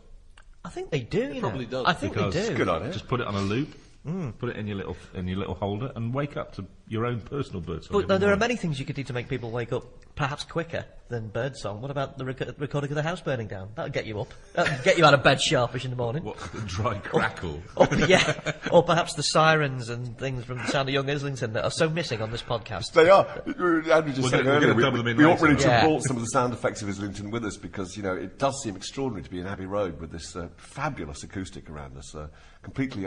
I 0.65 0.69
think 0.71 0.91
they 0.91 1.01
do. 1.01 1.33
You 1.33 1.41
probably 1.41 1.65
know. 1.67 1.83
does. 1.83 1.87
I 1.87 1.93
think 1.93 2.15
Because 2.15 2.35
they 2.35 2.49
do. 2.49 2.55
Good 2.57 2.69
idea. 2.69 2.93
Just 2.93 3.09
put 3.09 3.21
it 3.21 3.27
on 3.27 3.35
a 3.35 3.41
loop. 3.41 3.75
Hmm. 4.05 4.31
Put 4.31 4.51
it 4.51 4.57
in 4.57 4.67
your 4.67 4.77
little 4.77 4.97
in 5.15 5.29
your 5.29 5.39
little 5.39 5.55
holder 5.55 5.93
and 5.95 6.13
wake 6.13 6.37
up 6.37 6.55
to 6.57 6.65
your 6.89 7.07
own 7.07 7.21
personal 7.21 7.61
birdsong. 7.61 8.05
But 8.07 8.21
there 8.21 8.33
are 8.33 8.37
many 8.37 8.57
things 8.57 8.81
you 8.81 8.85
could 8.85 8.97
do 8.97 9.05
to 9.05 9.13
make 9.13 9.29
people 9.29 9.51
wake 9.51 9.73
up 9.73 9.85
perhaps 10.17 10.45
quicker 10.45 10.85
than 11.13 11.29
Birdsong. 11.29 11.81
What 11.81 11.91
about 11.93 12.19
the 12.19 12.25
rec- 12.25 12.59
recording 12.59 12.91
of 12.91 12.97
the 12.97 13.03
house 13.03 13.21
burning 13.21 13.47
down? 13.47 13.69
That'll 13.77 13.93
get 13.93 14.07
you 14.07 14.21
up. 14.21 14.35
That'll 14.55 14.83
get 14.83 14.99
you 14.99 15.05
out 15.05 15.15
of 15.15 15.23
bed 15.23 15.41
sharpish 15.41 15.85
in 15.85 15.91
the 15.91 15.97
morning. 15.97 16.25
What, 16.25 16.39
the 16.53 16.61
dry 16.63 16.99
crackle? 16.99 17.63
Or, 17.77 17.87
yeah, 18.07 18.53
or 18.71 18.83
perhaps 18.83 19.15
the 19.15 19.23
sirens 19.23 19.89
and 19.89 20.17
things 20.19 20.45
from 20.45 20.59
the 20.59 20.67
Sound 20.67 20.89
of 20.89 20.93
Young 20.95 21.09
Islington 21.09 21.53
that 21.55 21.65
are 21.65 21.71
so 21.71 21.89
missing 21.89 22.21
on 22.23 22.31
this 22.31 22.43
podcast. 22.43 22.93
They 22.93 23.09
are. 23.11 23.27
Andrew 23.47 23.83
just 23.83 24.23
We're 24.23 24.29
said 24.29 24.45
gonna- 24.45 24.45
we're 24.45 24.57
earlier, 24.57 24.75
we, 24.75 24.83
double 24.83 24.99
them 24.99 25.07
in 25.09 25.17
we 25.17 25.25
ought 25.25 25.41
really 25.41 25.57
to 25.57 25.63
Yeah. 25.63 25.81
have 25.81 25.85
brought 25.89 26.03
some 26.03 26.17
of 26.17 26.23
the 26.23 26.29
sound 26.29 26.53
effects 26.53 26.83
of 26.83 26.89
Islington 26.89 27.31
with 27.31 27.45
us 27.45 27.57
because, 27.57 27.97
you 27.97 28.03
know, 28.03 28.15
it 28.15 28.39
does 28.39 28.61
seem 28.63 28.75
extraordinary 28.77 29.23
to 29.23 29.31
be 29.31 29.39
in 29.41 29.47
Abbey 29.47 29.67
Road 29.67 30.01
with 30.01 30.11
this 30.13 30.35
uh, 30.35 30.49
fabulous 30.57 31.23
acoustic 31.23 31.69
around 31.71 31.97
us, 31.97 32.15
uh, 32.15 32.29
completely 32.63 33.05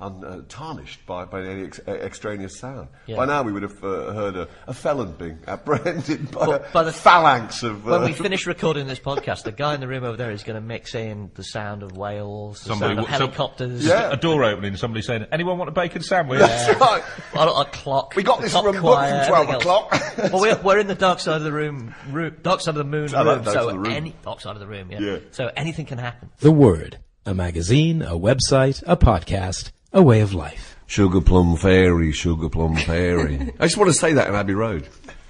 untarnished 0.00 1.00
un, 1.08 1.16
uh, 1.18 1.24
by, 1.24 1.24
by 1.24 1.42
any 1.46 1.64
ex- 1.64 1.80
uh, 1.86 1.92
extraneous 1.92 2.58
sound. 2.58 2.88
Yeah. 3.06 3.16
By 3.16 3.26
now 3.26 3.42
we 3.42 3.52
would 3.52 3.62
have 3.62 3.82
uh, 3.82 4.12
heard 4.12 4.36
a, 4.36 4.48
a 4.66 4.74
felon 4.74 5.12
being 5.12 5.38
apprehended 5.46 6.30
by, 6.30 6.46
But 6.46 6.72
by 6.72 6.82
the- 6.82 6.92
phalanx 6.92 7.47
of... 7.62 7.86
Uh, 7.86 7.90
When 7.92 8.02
we 8.04 8.12
finish 8.12 8.46
recording 8.46 8.86
this 8.86 8.98
podcast, 8.98 9.42
the 9.42 9.52
guy 9.52 9.74
in 9.74 9.80
the 9.80 9.88
room 9.88 10.04
over 10.04 10.16
there 10.16 10.30
is 10.30 10.42
going 10.42 10.54
to 10.54 10.60
mix 10.66 10.94
in 10.94 11.30
the 11.34 11.42
sound 11.44 11.82
of 11.82 11.96
whales, 11.96 12.60
the 12.62 12.68
Somebody 12.70 12.94
sound 12.96 12.98
of 13.00 13.04
w- 13.06 13.18
some- 13.18 13.20
helicopters, 13.32 13.84
Yeah. 13.86 14.12
A 14.12 14.16
door 14.16 14.44
opening, 14.44 14.76
somebody 14.76 15.02
saying, 15.02 15.26
"Anyone 15.32 15.58
want 15.58 15.68
a 15.68 15.72
bacon 15.72 16.02
sandwich?" 16.02 16.40
That's 16.40 16.80
right. 16.80 17.02
a, 17.34 17.38
a 17.48 17.64
clock. 17.66 18.14
We 18.16 18.22
got 18.22 18.40
this 18.40 18.52
room 18.54 18.74
from 18.74 18.82
book 18.82 18.98
from 19.08 19.26
12 19.26 19.48
o'clock. 19.50 19.92
well, 20.32 20.40
we're, 20.42 20.60
we're 20.62 20.78
in 20.78 20.86
the 20.86 20.94
dark 20.94 21.20
side 21.20 21.36
of 21.36 21.42
the 21.44 21.52
room, 21.52 21.94
room 22.10 22.36
dark 22.42 22.60
side 22.60 22.70
of 22.70 22.76
the 22.76 22.84
moon 22.84 23.14
I 23.14 23.22
like 23.22 23.44
room, 23.44 23.54
so 23.54 23.66
the 23.70 23.78
room. 23.78 23.86
any 23.92 24.14
dark 24.22 24.40
side 24.40 24.54
of 24.54 24.60
the 24.60 24.66
room, 24.66 24.90
yeah. 24.90 25.00
Yeah. 25.00 25.18
So 25.30 25.50
anything 25.56 25.86
can 25.86 25.98
happen. 25.98 26.30
The 26.40 26.52
Word, 26.52 26.98
a 27.26 27.34
magazine, 27.34 28.02
a 28.02 28.12
website, 28.18 28.82
a 28.86 28.96
podcast, 28.96 29.70
a 29.92 30.02
way 30.02 30.20
of 30.20 30.32
life. 30.34 30.76
Sugar 30.86 31.20
plum 31.20 31.56
fairy, 31.56 32.12
sugar 32.12 32.48
plum 32.48 32.74
fairy. 32.76 33.52
I 33.60 33.66
just 33.66 33.76
want 33.76 33.88
to 33.90 33.94
say 33.94 34.14
that 34.14 34.28
in 34.28 34.34
Abbey 34.34 34.54
Road. 34.54 34.88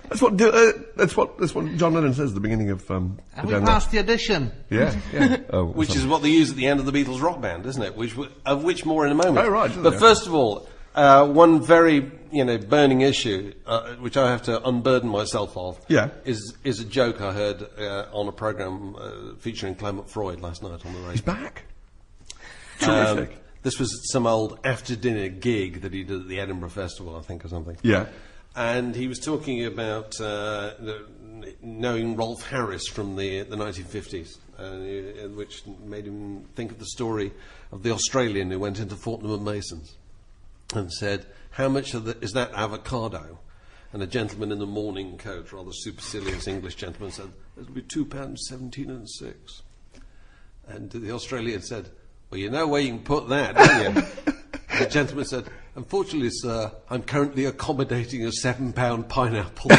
That's 0.08 0.22
what 0.22 0.40
uh, 0.40 0.72
that's 0.96 1.16
what 1.16 1.38
that's 1.38 1.54
what 1.54 1.76
John 1.76 1.94
Lennon 1.94 2.14
says 2.14 2.30
at 2.30 2.34
the 2.34 2.40
beginning 2.40 2.70
of. 2.70 2.90
Um, 2.90 3.18
Have 3.34 3.46
the 3.46 3.54
we 3.54 3.58
Down 3.58 3.66
passed 3.66 3.90
the 3.90 3.98
audition? 3.98 4.52
Yeah, 4.70 4.98
yeah. 5.12 5.36
Oh, 5.50 5.64
Which 5.66 5.90
sorry. 5.90 6.00
is 6.00 6.06
what 6.06 6.22
they 6.22 6.30
use 6.30 6.50
at 6.50 6.56
the 6.56 6.66
end 6.66 6.80
of 6.80 6.86
the 6.86 6.92
Beatles 6.92 7.20
rock 7.20 7.40
band, 7.40 7.66
isn't 7.66 7.82
it? 7.82 7.96
Which, 7.96 8.14
of 8.46 8.64
which 8.64 8.84
more 8.86 9.04
in 9.06 9.12
a 9.12 9.14
moment. 9.14 9.38
Oh, 9.38 9.48
right, 9.50 9.70
But 9.74 9.90
there? 9.90 9.98
first 10.00 10.26
of 10.26 10.34
all, 10.34 10.68
uh, 10.94 11.26
one 11.26 11.62
very 11.62 12.10
you 12.32 12.44
know 12.44 12.56
burning 12.58 13.02
issue, 13.02 13.52
uh, 13.66 13.94
which 13.96 14.16
I 14.16 14.30
have 14.30 14.42
to 14.44 14.66
unburden 14.66 15.08
myself 15.10 15.56
of, 15.56 15.78
Yeah. 15.88 16.08
is 16.24 16.54
is 16.64 16.80
a 16.80 16.84
joke 16.84 17.20
I 17.20 17.32
heard 17.32 17.62
uh, 17.78 18.06
on 18.12 18.28
a 18.28 18.32
program 18.32 18.96
uh, 18.96 19.10
featuring 19.38 19.74
Clement 19.74 20.08
Freud 20.10 20.40
last 20.40 20.62
night 20.62 20.84
on 20.86 20.92
the 20.92 20.98
radio. 20.98 21.10
He's 21.12 21.20
back. 21.20 21.64
Um, 22.86 23.28
this 23.62 23.78
was 23.78 24.10
some 24.12 24.26
old 24.26 24.58
after 24.64 24.94
dinner 24.96 25.28
gig 25.28 25.82
that 25.82 25.92
he 25.92 26.04
did 26.04 26.22
at 26.22 26.28
the 26.28 26.40
Edinburgh 26.40 26.70
Festival, 26.70 27.16
I 27.16 27.22
think, 27.22 27.44
or 27.44 27.48
something. 27.48 27.76
Yeah. 27.82 28.06
And 28.58 28.96
he 28.96 29.06
was 29.06 29.20
talking 29.20 29.66
about 29.66 30.20
uh, 30.20 30.72
the, 30.80 31.06
knowing 31.62 32.16
Rolf 32.16 32.42
Harris 32.42 32.88
from 32.88 33.14
the, 33.14 33.42
the 33.42 33.54
1950s, 33.54 34.36
uh, 34.58 35.28
which 35.28 35.62
made 35.84 36.06
him 36.06 36.44
think 36.56 36.72
of 36.72 36.80
the 36.80 36.86
story 36.86 37.30
of 37.70 37.84
the 37.84 37.92
Australian 37.92 38.50
who 38.50 38.58
went 38.58 38.80
into 38.80 38.96
Fortnum 38.96 39.30
and 39.30 39.44
Masons 39.44 39.94
and 40.74 40.92
said, 40.92 41.26
How 41.50 41.68
much 41.68 41.94
of 41.94 42.04
the, 42.04 42.18
is 42.20 42.32
that 42.32 42.52
avocado? 42.52 43.38
And 43.92 44.02
a 44.02 44.08
gentleman 44.08 44.50
in 44.50 44.58
the 44.58 44.66
morning 44.66 45.18
coat, 45.18 45.52
rather 45.52 45.70
supercilious 45.72 46.48
English 46.48 46.74
gentleman, 46.74 47.12
said, 47.12 47.30
It'll 47.56 47.72
be 47.72 47.82
two 47.82 48.04
pounds 48.04 48.44
seventeen 48.48 48.90
and 48.90 49.08
six. 49.08 49.62
And 50.66 50.90
the 50.90 51.12
Australian 51.12 51.62
said, 51.62 51.90
Well, 52.28 52.40
you 52.40 52.50
know 52.50 52.66
where 52.66 52.80
you 52.80 52.88
can 52.88 53.04
put 53.04 53.28
that, 53.28 53.54
don't 53.54 53.94
you? 53.94 54.02
the 54.80 54.86
gentleman 54.90 55.26
said, 55.26 55.44
Unfortunately, 55.78 56.30
sir, 56.30 56.72
I'm 56.90 57.04
currently 57.04 57.44
accommodating 57.44 58.26
a 58.26 58.32
seven 58.32 58.72
pound 58.72 59.08
pineapple. 59.08 59.70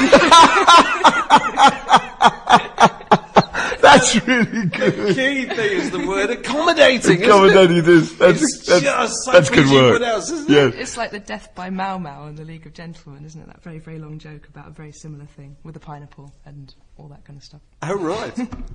That's 3.82 4.16
really 4.26 4.68
good. 4.68 5.16
Key 5.16 5.46
thing 5.46 5.78
is 5.78 5.92
the 5.92 6.06
word 6.08 6.30
accommodating. 6.30 7.22
Accommodating 7.22 7.78
isn't 7.78 7.90
it? 7.90 8.00
this. 8.00 8.14
That's, 8.14 8.42
It's 8.42 8.66
that's, 8.66 8.82
just 8.82 9.14
so 9.26 9.32
that's 9.34 9.50
good 9.50 9.66
bridging 9.68 9.76
work. 9.76 10.02
else, 10.02 10.30
isn't 10.32 10.50
yeah. 10.50 10.68
it? 10.68 10.76
It's 10.76 10.96
like 10.96 11.12
the 11.12 11.20
death 11.20 11.54
by 11.54 11.70
Mau 11.70 11.98
Mau 11.98 12.28
in 12.28 12.36
the 12.36 12.46
League 12.46 12.66
of 12.66 12.74
Gentlemen, 12.74 13.26
isn't 13.26 13.42
it? 13.42 13.48
That 13.48 13.62
very, 13.62 13.80
very 13.80 14.00
long 14.00 14.20
joke 14.20 14.48
about 14.48 14.68
a 14.70 14.72
very 14.72 14.94
similar 14.94 15.26
thing 15.26 15.58
with 15.64 15.76
a 15.76 15.80
pineapple 15.82 16.34
and 16.46 16.74
all 16.98 17.10
that 17.10 17.26
kind 17.26 17.36
of 17.36 17.44
stuff. 17.44 17.62
Oh, 17.82 17.96
right. 17.96 18.34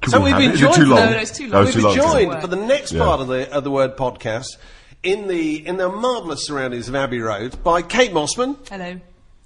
So 0.08 0.18
we 0.18 0.24
we've 0.24 0.32
have 0.34 0.40
been 0.40 0.50
it? 0.50 0.54
Is 0.56 0.60
it 0.60 0.64
joined. 0.64 0.74
too 0.76 0.84
long? 0.86 0.98
No, 0.98 1.10
no, 1.10 1.16
it's 1.16 1.30
too 1.38 1.48
long. 1.48 1.62
Oh, 1.62 1.64
We've 1.64 1.72
too 1.72 1.78
been 1.78 1.86
long. 1.86 2.12
joined 2.28 2.40
for 2.42 2.46
the 2.48 2.56
next 2.56 2.92
Yeah. 2.92 3.04
part 3.04 3.20
of 3.20 3.28
the 3.28 3.50
of 3.50 3.64
the 3.64 3.70
word 3.70 3.96
podcast 3.96 4.56
in 5.04 5.28
the 5.28 5.66
in 5.66 5.76
the 5.76 5.88
marvellous 5.88 6.46
surroundings 6.46 6.88
of 6.88 6.94
Abbey 6.94 7.20
Road 7.20 7.62
by 7.62 7.82
Kate 7.82 8.10
Mossman 8.10 8.56
Hello. 8.68 9.00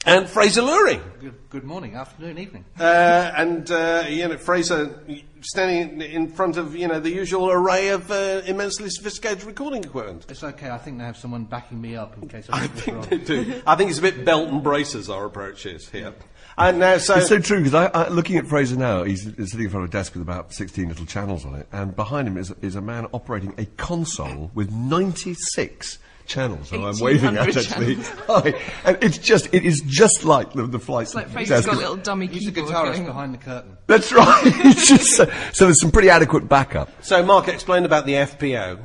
And 0.09 0.27
Fraser 0.27 0.63
Lewry. 0.63 1.03
Good, 1.21 1.35
good 1.51 1.65
morning, 1.65 1.95
afternoon, 1.95 2.39
evening. 2.39 2.65
Uh, 2.81 3.31
and 3.37 3.71
uh, 3.71 4.07
you 4.09 4.27
know 4.27 4.39
Fraser 4.39 4.99
standing 5.43 6.01
in 6.01 6.29
front 6.29 6.57
of 6.57 6.75
you 6.75 6.89
know 6.89 6.99
the 6.99 7.11
usual 7.11 7.51
array 7.51 7.89
of 7.89 8.11
uh, 8.11 8.41
immensely 8.47 8.89
sophisticated 8.89 9.45
recording 9.45 9.85
equipment. 9.85 10.25
It's 10.31 10.43
okay, 10.43 10.71
I 10.71 10.79
think 10.79 10.97
they 10.97 11.05
have 11.05 11.19
someone 11.19 11.45
backing 11.45 11.79
me 11.79 11.95
up 11.95 12.17
in 12.23 12.27
case 12.27 12.47
I, 12.49 12.57
I 12.57 12.61
get 12.69 12.75
this 12.75 12.85
think 12.85 13.09
they 13.11 13.19
do. 13.19 13.63
I 13.67 13.77
think 13.77 13.91
it's 13.91 13.99
a 13.99 14.03
bit 14.03 14.25
belt 14.25 14.49
and 14.49 14.63
braces 14.63 15.11
our 15.11 15.27
approach 15.27 15.67
is 15.67 15.87
here. 15.91 16.15
And 16.57 16.79
now, 16.79 16.97
so, 16.97 17.17
It's 17.17 17.29
so 17.29 17.39
true 17.39 17.59
because 17.59 17.75
I, 17.75 17.87
I, 17.89 18.09
looking 18.09 18.39
at 18.39 18.47
Fraser 18.47 18.77
now, 18.77 19.05
he's, 19.05 19.25
he's 19.37 19.51
sitting 19.51 19.67
in 19.67 19.71
front 19.71 19.85
of 19.85 19.91
a 19.91 19.93
desk 19.93 20.15
with 20.15 20.23
about 20.23 20.55
16 20.55 20.89
little 20.89 21.07
channels 21.07 21.45
on 21.45 21.55
it, 21.55 21.69
and 21.71 21.95
behind 21.95 22.27
him 22.27 22.39
is, 22.39 22.51
is 22.63 22.77
a 22.77 22.81
man 22.81 23.07
operating 23.13 23.55
a 23.59 23.67
console 23.77 24.51
with 24.55 24.73
96 24.73 25.99
channels. 26.29 26.71
And 26.73 26.85
I'm 26.85 26.99
waving 27.01 27.37
at 27.37 27.47
1800 27.47 27.57
actually. 27.57 27.95
Hi. 28.29 28.55
and 28.85 28.99
it's 29.03 29.19
just, 29.19 29.53
it 29.53 29.65
is 29.65 29.81
just 29.87 30.25
like 30.25 30.53
the, 30.53 30.67
the 30.67 30.79
flight 30.79 31.07
It's 31.07 31.15
like 31.15 31.29
Fraser's 31.31 31.67
got 31.67 31.75
a 31.75 31.79
little 31.79 31.97
dummy 31.97 32.27
He's 32.29 32.45
the 32.47 32.53
keyboard 32.53 32.73
guitarist 32.73 32.85
going 32.93 33.01
on. 33.01 33.07
behind 33.07 33.35
the 33.35 33.39
curtain. 33.39 33.77
That's 33.87 34.13
right. 34.13 34.45
Just 34.77 35.17
so, 35.17 35.25
so 35.53 35.65
there's 35.65 35.81
some 35.81 35.91
pretty 35.91 36.11
adequate 36.11 36.49
backup. 36.49 36.91
so 37.03 37.23
Mark 37.25 37.49
explained 37.49 37.87
about 37.87 38.05
the 38.07 38.13
FPO. 38.13 38.79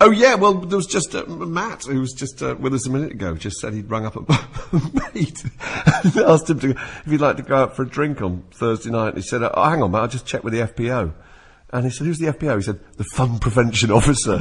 Oh 0.00 0.10
yeah, 0.12 0.36
well 0.36 0.54
there 0.54 0.76
was 0.76 0.86
just 0.86 1.12
uh, 1.16 1.24
Matt 1.26 1.84
who 1.86 1.98
was 1.98 2.12
just 2.12 2.40
uh, 2.40 2.54
with 2.60 2.72
us 2.72 2.86
a 2.86 2.90
minute 2.90 3.10
ago. 3.10 3.34
Just 3.34 3.56
said 3.58 3.72
he'd 3.72 3.90
rung 3.90 4.06
up 4.06 4.14
a 4.14 4.20
mate 5.12 5.42
and 6.04 6.16
asked 6.18 6.48
him 6.48 6.60
to 6.60 6.70
if 6.70 7.04
he'd 7.06 7.20
like 7.20 7.36
to 7.38 7.42
go 7.42 7.56
out 7.56 7.74
for 7.74 7.82
a 7.82 7.88
drink 7.88 8.22
on 8.22 8.44
Thursday 8.52 8.90
night. 8.90 9.08
And 9.08 9.16
he 9.16 9.22
said, 9.22 9.42
"Oh, 9.42 9.64
hang 9.68 9.82
on, 9.82 9.90
mate, 9.90 9.98
I'll 9.98 10.06
just 10.08 10.24
check 10.26 10.44
with 10.44 10.52
the 10.52 10.60
FPO." 10.60 11.12
And 11.72 11.84
he 11.84 11.90
said, 11.90 12.06
"Who's 12.06 12.18
the 12.18 12.26
FPO?" 12.26 12.56
He 12.58 12.62
said, 12.62 12.78
"The 12.96 13.04
Fun 13.04 13.40
Prevention 13.40 13.90
Officer." 13.90 14.38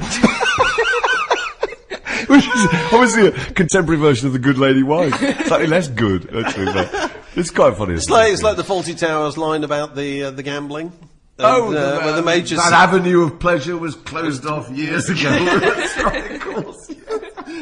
Which 2.36 2.48
is 2.48 2.68
obviously 2.94 3.28
a 3.28 3.32
contemporary 3.54 4.00
version 4.00 4.28
of 4.28 4.34
the 4.34 4.40
Good 4.40 4.58
Lady 4.58 4.84
Wife. 4.84 5.16
Slightly 5.48 5.68
less 5.68 5.88
good, 5.88 6.36
actually. 6.36 6.66
But 6.66 7.12
it's 7.36 7.52
quite 7.52 7.76
funny. 7.78 7.94
It's 7.96 8.10
like, 8.10 8.34
it's 8.34 8.44
like 8.44 8.58
the 8.58 8.64
Fawlty 8.64 8.98
Towers 8.98 9.38
line 9.38 9.64
about 9.64 9.96
the 9.96 10.24
uh, 10.24 10.32
the 10.32 10.44
gambling. 10.44 10.92
Oh, 11.40 11.68
And, 11.68 11.78
uh, 11.78 12.00
where 12.00 12.16
the 12.16 12.22
major 12.22 12.56
that 12.56 12.72
avenue 12.72 13.24
of 13.24 13.40
pleasure 13.40 13.78
was 13.78 13.96
closed 13.96 14.46
off 14.46 14.70
years 14.70 15.10
ago. 15.10 15.30
That's 15.60 16.04
right, 16.04 16.32
of 16.32 16.42
course. 16.42 16.92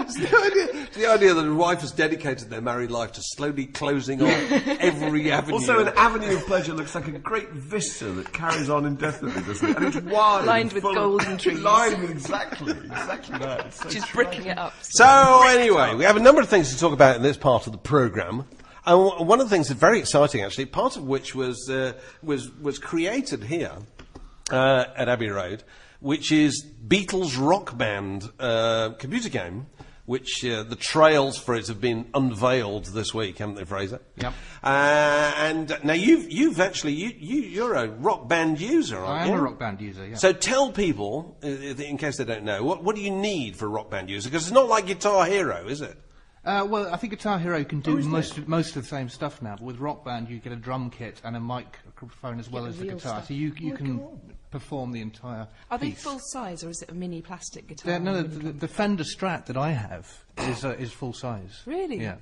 It's 0.13 0.19
the 0.19 0.37
idea, 0.37 0.87
the 0.93 1.05
idea 1.07 1.33
that 1.33 1.45
a 1.47 1.53
wife 1.53 1.81
has 1.81 1.91
dedicated 1.91 2.49
their 2.49 2.61
married 2.61 2.91
life 2.91 3.13
to 3.13 3.21
slowly 3.23 3.65
closing 3.67 4.21
off 4.21 4.29
every 4.79 5.31
avenue. 5.31 5.55
Also, 5.55 5.79
an 5.79 5.93
avenue 5.95 6.35
of 6.35 6.45
pleasure 6.45 6.73
looks 6.73 6.93
like 6.95 7.07
a 7.07 7.11
great 7.11 7.49
vista 7.51 8.05
that 8.05 8.31
carries 8.33 8.69
on 8.69 8.85
indefinitely, 8.85 9.41
doesn't 9.43 9.69
it? 9.69 9.77
And 9.77 9.85
it's 9.87 9.97
wide, 10.05 10.45
Lined 10.45 10.63
and 10.65 10.73
with 10.73 10.83
full 10.83 10.91
of- 10.91 10.95
golden 10.97 11.37
trees. 11.37 11.59
Lined 11.61 12.01
with 12.01 12.11
exactly, 12.11 12.71
exactly 12.71 13.37
that. 13.39 13.73
So 13.73 13.89
She's 13.89 14.05
true. 14.05 14.23
bricking 14.25 14.47
it 14.47 14.57
up. 14.57 14.73
So 14.81 15.43
anyway, 15.47 15.95
we 15.95 16.03
have 16.03 16.17
a 16.17 16.21
number 16.21 16.41
of 16.41 16.49
things 16.49 16.73
to 16.73 16.79
talk 16.79 16.93
about 16.93 17.15
in 17.15 17.21
this 17.23 17.37
part 17.37 17.65
of 17.67 17.71
the 17.71 17.79
program. 17.79 18.45
And 18.85 19.27
one 19.27 19.39
of 19.39 19.49
the 19.49 19.55
things 19.55 19.69
that's 19.69 19.79
very 19.79 19.99
exciting, 19.99 20.41
actually, 20.41 20.65
part 20.65 20.97
of 20.97 21.03
which 21.05 21.33
was 21.33 21.69
uh, 21.69 21.93
was 22.21 22.51
was 22.57 22.77
created 22.79 23.45
here 23.45 23.71
uh, 24.51 24.85
at 24.97 25.07
Abbey 25.07 25.29
Road, 25.29 25.63
which 26.01 26.33
is 26.33 26.65
Beatles 26.85 27.37
Rock 27.39 27.77
Band 27.77 28.29
uh, 28.39 28.89
computer 28.99 29.29
game. 29.29 29.67
Which 30.05 30.43
uh, 30.43 30.63
the 30.63 30.75
trails 30.75 31.37
for 31.37 31.55
it 31.55 31.67
have 31.69 31.79
been 31.79 32.09
unveiled 32.13 32.87
this 32.87 33.13
week, 33.13 33.37
haven't 33.37 33.55
they, 33.55 33.63
Fraser? 33.63 34.01
Yep. 34.17 34.33
Uh, 34.61 35.33
and 35.37 35.77
now 35.83 35.93
you've 35.93 36.29
you've 36.29 36.59
actually 36.59 36.91
you, 36.91 37.11
you 37.17 37.41
you're 37.41 37.73
a 37.75 37.87
rock 37.87 38.27
band 38.27 38.59
user, 38.59 38.97
aren't 38.97 39.21
I 39.21 39.25
am 39.27 39.33
you? 39.33 39.39
a 39.39 39.41
rock 39.41 39.59
band 39.59 39.79
user, 39.79 40.05
yeah. 40.05 40.15
So 40.17 40.33
tell 40.33 40.73
people, 40.73 41.37
uh, 41.41 41.47
in 41.47 41.97
case 41.97 42.17
they 42.17 42.25
don't 42.25 42.43
know, 42.43 42.63
what, 42.65 42.83
what 42.83 42.97
do 42.97 43.01
you 43.01 43.11
need 43.11 43.55
for 43.55 43.65
a 43.65 43.69
rock 43.69 43.89
band 43.89 44.09
user? 44.09 44.29
Because 44.29 44.43
it's 44.43 44.51
not 44.53 44.67
like 44.67 44.87
Guitar 44.87 45.25
Hero, 45.25 45.67
is 45.67 45.79
it? 45.79 45.97
Uh, 46.43 46.67
well, 46.69 46.93
I 46.93 46.97
think 46.97 47.11
Guitar 47.13 47.39
Hero 47.39 47.63
can 47.63 47.79
do 47.79 47.97
Oh, 47.97 48.01
most 48.01 48.37
of, 48.37 48.49
most 48.49 48.75
of 48.75 48.81
the 48.83 48.87
same 48.89 49.07
stuff 49.07 49.41
now, 49.41 49.55
but 49.55 49.63
with 49.63 49.77
Rock 49.79 50.03
Band 50.03 50.27
you 50.29 50.39
get 50.39 50.51
a 50.51 50.57
drum 50.57 50.89
kit 50.89 51.21
and 51.23 51.37
a 51.37 51.39
microphone 51.39 52.39
as 52.39 52.49
well 52.49 52.63
the 52.63 52.69
as 52.69 52.77
the 52.77 52.83
guitar, 52.83 52.99
stuff. 52.99 53.27
so 53.29 53.33
you 53.33 53.53
you 53.57 53.73
Oh, 53.73 53.77
can 53.77 53.97
cool. 53.99 54.21
Perform 54.53 54.91
the 54.91 55.01
entire. 55.01 55.47
Are 55.71 55.79
they 55.79 55.91
full 55.91 56.19
size 56.19 56.63
or 56.63 56.69
is 56.69 56.81
it 56.83 56.89
a 56.91 56.93
mini 56.93 57.21
plastic 57.23 57.67
guitar? 57.67 57.91
They're- 57.91 57.99
no, 57.99 58.21
the, 58.21 58.27
the, 58.39 58.51
the 58.51 58.67
Fender 58.67 59.03
Strat 59.03 59.47
that 59.47 59.57
I 59.57 59.71
have 59.71 60.23
is 60.37 60.63
uh, 60.63 60.75
is 60.79 60.91
full 60.93 61.11
size. 61.13 61.63
Really? 61.65 61.99
Yeah. 61.99 62.17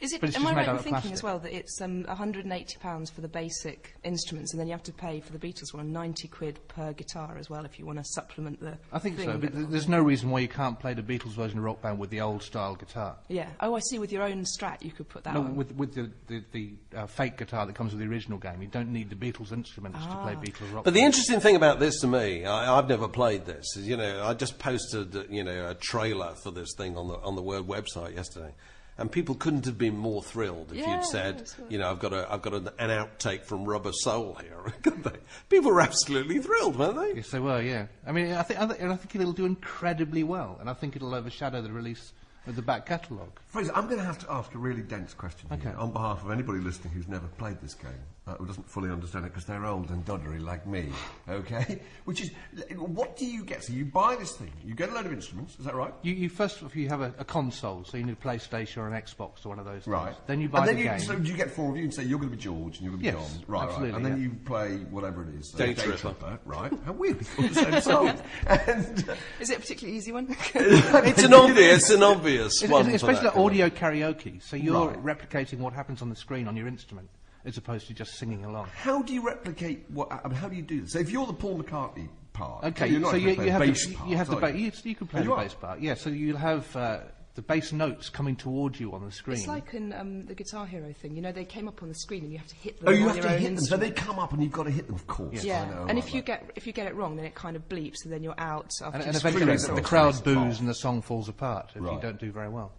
Is 0.00 0.12
it? 0.12 0.22
Am 0.36 0.46
I 0.46 0.54
right 0.54 0.68
in 0.68 0.76
thinking 0.76 0.92
plastic. 0.92 1.12
as 1.12 1.22
well 1.22 1.38
that 1.40 1.52
it's 1.52 1.80
um, 1.80 2.04
180 2.04 2.78
pounds 2.78 3.10
for 3.10 3.20
the 3.20 3.28
basic 3.28 3.94
instruments, 4.04 4.52
and 4.52 4.60
then 4.60 4.66
you 4.66 4.72
have 4.72 4.82
to 4.84 4.92
pay 4.92 5.20
for 5.20 5.32
the 5.32 5.38
Beatles 5.38 5.72
one 5.74 5.92
90 5.92 6.28
quid 6.28 6.58
per 6.68 6.92
guitar 6.92 7.36
as 7.38 7.48
well 7.50 7.64
if 7.64 7.78
you 7.78 7.86
want 7.86 7.98
to 7.98 8.04
supplement 8.04 8.60
the. 8.60 8.76
I 8.92 8.98
think 8.98 9.16
thing 9.16 9.30
so, 9.30 9.38
but 9.38 9.52
th- 9.52 9.68
there's 9.68 9.88
no 9.88 10.00
reason 10.00 10.30
why 10.30 10.40
you 10.40 10.48
can't 10.48 10.78
play 10.78 10.94
the 10.94 11.02
Beatles 11.02 11.32
version 11.32 11.58
of 11.58 11.64
Rock 11.64 11.82
Band 11.82 11.98
with 11.98 12.10
the 12.10 12.20
old 12.20 12.42
style 12.42 12.74
guitar. 12.74 13.16
Yeah. 13.28 13.48
Oh, 13.60 13.74
I 13.74 13.80
see. 13.80 13.98
With 13.98 14.12
your 14.12 14.22
own 14.22 14.44
Strat, 14.44 14.82
you 14.82 14.90
could 14.90 15.08
put 15.08 15.24
that 15.24 15.34
No, 15.34 15.40
on. 15.40 15.56
with, 15.56 15.74
with 15.74 15.94
the, 15.94 16.10
the, 16.26 16.42
the 16.52 16.72
uh, 16.96 17.06
fake 17.06 17.38
guitar 17.38 17.66
that 17.66 17.74
comes 17.74 17.92
with 17.92 18.00
the 18.00 18.08
original 18.08 18.38
game. 18.38 18.60
You 18.60 18.68
don't 18.68 18.92
need 18.92 19.10
the 19.10 19.16
Beatles 19.16 19.52
instruments 19.52 19.98
to 20.04 20.14
play 20.16 20.34
Beatles 20.34 20.72
rock. 20.74 20.84
But 20.84 20.94
the 20.94 21.02
interesting 21.02 21.40
thing 21.40 21.56
about 21.56 21.80
this 21.80 22.00
to 22.00 22.06
me, 22.06 22.44
I, 22.44 22.76
I've 22.78 22.88
never 22.88 23.08
played 23.08 23.46
this. 23.46 23.76
Is, 23.76 23.88
you 23.88 23.96
know, 23.96 24.24
I 24.24 24.34
just 24.34 24.58
posted, 24.58 25.14
uh, 25.16 25.24
you 25.30 25.44
know, 25.44 25.68
a 25.70 25.74
trailer 25.74 26.34
for 26.34 26.50
this 26.50 26.74
thing 26.76 26.96
on 26.96 27.08
the 27.08 27.14
on 27.20 27.36
the 27.36 27.42
Word 27.42 27.64
website 27.64 28.14
yesterday, 28.14 28.52
and 28.98 29.10
people 29.10 29.34
couldn't 29.34 29.64
have 29.64 29.76
been 29.76 29.96
more 29.96 30.22
thrilled 30.22 30.70
if 30.70 30.78
Yeah, 30.78 30.96
you'd 30.96 31.04
said, 31.04 31.38
that's 31.40 31.56
you 31.68 31.78
know, 31.78 31.90
I've 31.90 31.98
got 31.98 32.12
a 32.12 32.30
I've 32.32 32.42
got 32.42 32.54
an, 32.54 32.68
an 32.78 32.90
outtake 32.90 33.42
from 33.44 33.64
Rubber 33.64 33.92
Soul 33.92 34.34
here. 34.40 34.72
couldn't 34.82 35.02
they? 35.04 35.18
people 35.48 35.70
were 35.72 35.80
absolutely 35.80 36.38
thrilled, 36.38 36.76
weren't 36.78 36.96
they? 36.96 37.16
Yes, 37.16 37.30
they 37.30 37.40
were. 37.40 37.60
Yeah. 37.60 37.86
I 38.06 38.12
mean, 38.12 38.32
I 38.32 38.42
think, 38.42 38.60
I 38.60 38.66
think, 38.66 38.80
and 38.80 38.92
I 38.92 38.96
think 38.96 39.14
it'll 39.16 39.32
do 39.32 39.46
incredibly 39.46 40.22
well, 40.24 40.56
and 40.60 40.70
I 40.70 40.74
think 40.74 40.96
it'll 40.96 41.14
overshadow 41.14 41.60
the 41.62 41.72
release 41.72 42.12
of 42.46 42.56
the 42.56 42.62
back 42.62 42.86
catalogue. 42.86 43.40
Fraser, 43.54 43.70
I'm 43.76 43.86
going 43.86 44.00
to 44.00 44.04
have 44.04 44.18
to 44.18 44.32
ask 44.32 44.52
a 44.56 44.58
really 44.58 44.82
dense 44.82 45.14
question 45.14 45.48
here 45.62 45.76
on 45.78 45.92
behalf 45.92 46.24
of 46.24 46.32
anybody 46.32 46.58
listening 46.58 46.92
who's 46.92 47.06
never 47.06 47.28
played 47.38 47.60
this 47.60 47.74
game, 47.74 47.92
uh, 48.26 48.34
who 48.34 48.46
doesn't 48.46 48.68
fully 48.68 48.90
understand 48.90 49.24
it 49.26 49.28
because 49.28 49.44
they're 49.44 49.64
old 49.64 49.90
and 49.90 50.04
doddery 50.04 50.42
like 50.42 50.66
me, 50.66 50.88
okay? 51.28 51.78
Which 52.04 52.20
is, 52.20 52.32
what 52.76 53.16
do 53.16 53.24
you 53.24 53.44
get? 53.44 53.62
So 53.62 53.72
you 53.72 53.84
buy 53.84 54.16
this 54.16 54.32
thing, 54.32 54.50
you 54.64 54.74
get 54.74 54.88
a 54.88 54.92
load 54.92 55.06
of 55.06 55.12
instruments, 55.12 55.56
is 55.56 55.66
that 55.66 55.76
right? 55.76 55.94
You, 56.02 56.14
you 56.14 56.28
first, 56.28 56.62
if 56.62 56.74
you 56.74 56.88
have 56.88 57.00
a, 57.00 57.14
a 57.16 57.24
console, 57.24 57.84
so 57.84 57.96
you 57.96 58.02
need 58.02 58.16
a 58.20 58.26
PlayStation 58.26 58.78
or 58.78 58.88
an 58.88 59.00
Xbox 59.00 59.46
or 59.46 59.50
one 59.50 59.60
of 59.60 59.66
those. 59.66 59.84
things. 59.84 59.86
Right. 59.86 60.14
Then 60.26 60.40
you 60.40 60.48
buy 60.48 60.58
and 60.66 60.68
then 60.70 60.74
the 60.74 60.82
you, 60.82 60.88
game. 60.88 60.98
So 60.98 61.12
you 61.16 61.34
get 61.36 61.52
four 61.52 61.70
of 61.70 61.76
you 61.76 61.84
and 61.84 61.94
say 61.94 62.02
you're 62.02 62.18
going 62.18 62.30
to 62.32 62.36
be 62.36 62.42
George 62.42 62.78
and 62.80 62.82
you're 62.90 62.96
going 62.96 63.04
to 63.04 63.12
be 63.12 63.16
Yes, 63.18 63.34
John? 63.34 63.44
Right, 63.46 63.58
right. 63.60 63.68
absolutely, 63.68 63.96
And 63.96 64.04
then 64.04 64.16
yeah. 64.16 64.22
you 64.24 64.30
play 64.44 64.76
whatever 64.90 65.22
it 65.22 65.28
is. 65.38 65.50
Day 65.52 65.74
Day 65.74 65.82
Tripper. 65.92 66.40
right? 66.44 66.72
How 66.84 66.92
weird. 66.92 67.18
We 67.18 67.24
thought 67.24 67.54
the 67.54 67.54
same 67.70 67.80
song. 68.16 68.20
and, 68.48 69.16
Is 69.38 69.50
it 69.50 69.58
a 69.58 69.60
particularly 69.60 69.96
easy 69.96 70.10
one? 70.10 70.36
It's 70.56 71.22
an 71.22 71.34
obvious, 71.34 71.90
an 71.90 72.02
obvious 72.02 72.60
It's, 72.62 72.72
one. 72.72 72.88
it's 72.88 73.04
for 73.44 73.50
basically 73.50 73.58
that 73.58 73.64
like 73.64 73.80
kind 73.80 73.94
of- 73.96 74.10
audio 74.10 74.14
karaoke, 74.14 74.42
so 74.42 74.56
you're 74.56 74.88
Right. 74.88 75.04
replicating 75.18 75.58
what 75.58 75.72
happens 75.72 76.02
on 76.02 76.08
the 76.10 76.16
screen 76.16 76.48
on 76.48 76.56
your 76.56 76.66
instrument, 76.68 77.08
as 77.44 77.56
opposed 77.56 77.86
to 77.88 77.94
just 77.94 78.14
singing 78.14 78.44
along. 78.44 78.68
how 78.76 79.02
do 79.02 79.12
you 79.14 79.24
replicate 79.26 79.84
what? 79.90 80.10
I 80.12 80.26
mean, 80.28 80.36
how 80.36 80.48
do 80.48 80.56
you 80.56 80.62
do 80.62 80.80
this? 80.82 80.92
So 80.92 80.98
if 80.98 81.10
you're 81.10 81.26
the 81.26 81.32
Paul 81.32 81.58
McCartney 81.62 82.08
part, 82.32 82.64
Okay, 82.64 82.88
you're 82.88 83.00
not 83.00 83.12
so 83.12 83.18
gonna 83.18 83.30
you, 83.30 83.34
play 83.36 83.44
you 83.46 83.50
have 83.52 83.60
bass 83.60 83.86
the, 83.86 83.94
part, 83.94 84.08
you 84.10 84.16
have 84.16 84.26
the 84.28 84.36
are 84.36 84.40
ba- 84.40 84.58
you, 84.58 84.72
you 84.82 84.94
can 84.94 85.06
play 85.06 85.20
Oh, 85.20 85.24
the 85.24 85.32
are? 85.32 85.42
bass 85.44 85.54
part. 85.54 85.80
Yeah, 85.80 85.94
so 85.94 86.10
you'll 86.10 86.36
have 86.36 86.74
uh, 86.74 87.00
the 87.36 87.42
bass 87.42 87.72
notes 87.72 88.08
coming 88.10 88.34
towards 88.36 88.78
you 88.80 88.92
on 88.92 89.04
the 89.04 89.10
screen. 89.12 89.36
It's 89.38 89.46
like 89.48 89.74
in 89.74 89.92
um, 89.92 90.24
the 90.26 90.34
Guitar 90.34 90.66
Hero 90.66 90.92
thing. 90.92 91.14
You 91.16 91.22
know, 91.22 91.32
they 91.32 91.44
came 91.44 91.66
up 91.68 91.82
on 91.82 91.88
the 91.88 91.94
screen 91.96 92.22
and 92.24 92.32
you 92.32 92.38
have 92.38 92.46
to 92.48 92.54
hit 92.56 92.78
them 92.78 92.88
Oh, 92.88 92.92
you 92.92 93.02
on 93.02 93.08
have 93.08 93.16
your 93.16 93.24
to 93.26 93.34
own 93.34 93.38
hit 93.40 93.54
them. 93.56 93.64
So 93.64 93.76
they 93.76 93.86
instrument. 93.88 93.96
come 93.96 94.18
up 94.20 94.32
and 94.32 94.42
you've 94.42 94.52
got 94.52 94.64
to 94.64 94.70
hit 94.70 94.86
them, 94.86 94.94
of 94.96 95.06
course. 95.08 95.44
Yeah, 95.44 95.62
I 95.62 95.66
know, 95.70 95.78
and 95.82 95.88
right, 95.90 95.98
if 95.98 96.10
you 96.14 96.20
right. 96.20 96.26
get 96.26 96.50
if 96.56 96.66
you 96.66 96.72
get 96.72 96.86
it 96.86 96.94
wrong, 96.96 97.14
then 97.16 97.24
it 97.26 97.34
kind 97.36 97.54
of 97.56 97.68
bleeps, 97.68 98.04
and 98.04 98.12
then 98.12 98.22
you're 98.22 98.38
out 98.38 98.70
after 98.82 98.84
and, 98.96 99.04
you 99.04 99.08
and 99.08 99.16
scream 99.16 99.34
eventually 99.36 99.56
the, 99.56 99.72
it 99.72 99.76
the 99.76 99.82
crowd 99.82 100.24
boos 100.24 100.58
and 100.60 100.68
the 100.68 100.74
song 100.74 101.02
falls 101.02 101.28
apart 101.28 101.70
if 101.74 101.82
you 101.82 101.88
Right. 101.88 102.00
don't 102.00 102.18
do 102.20 102.30
very 102.32 102.48
well. 102.48 102.72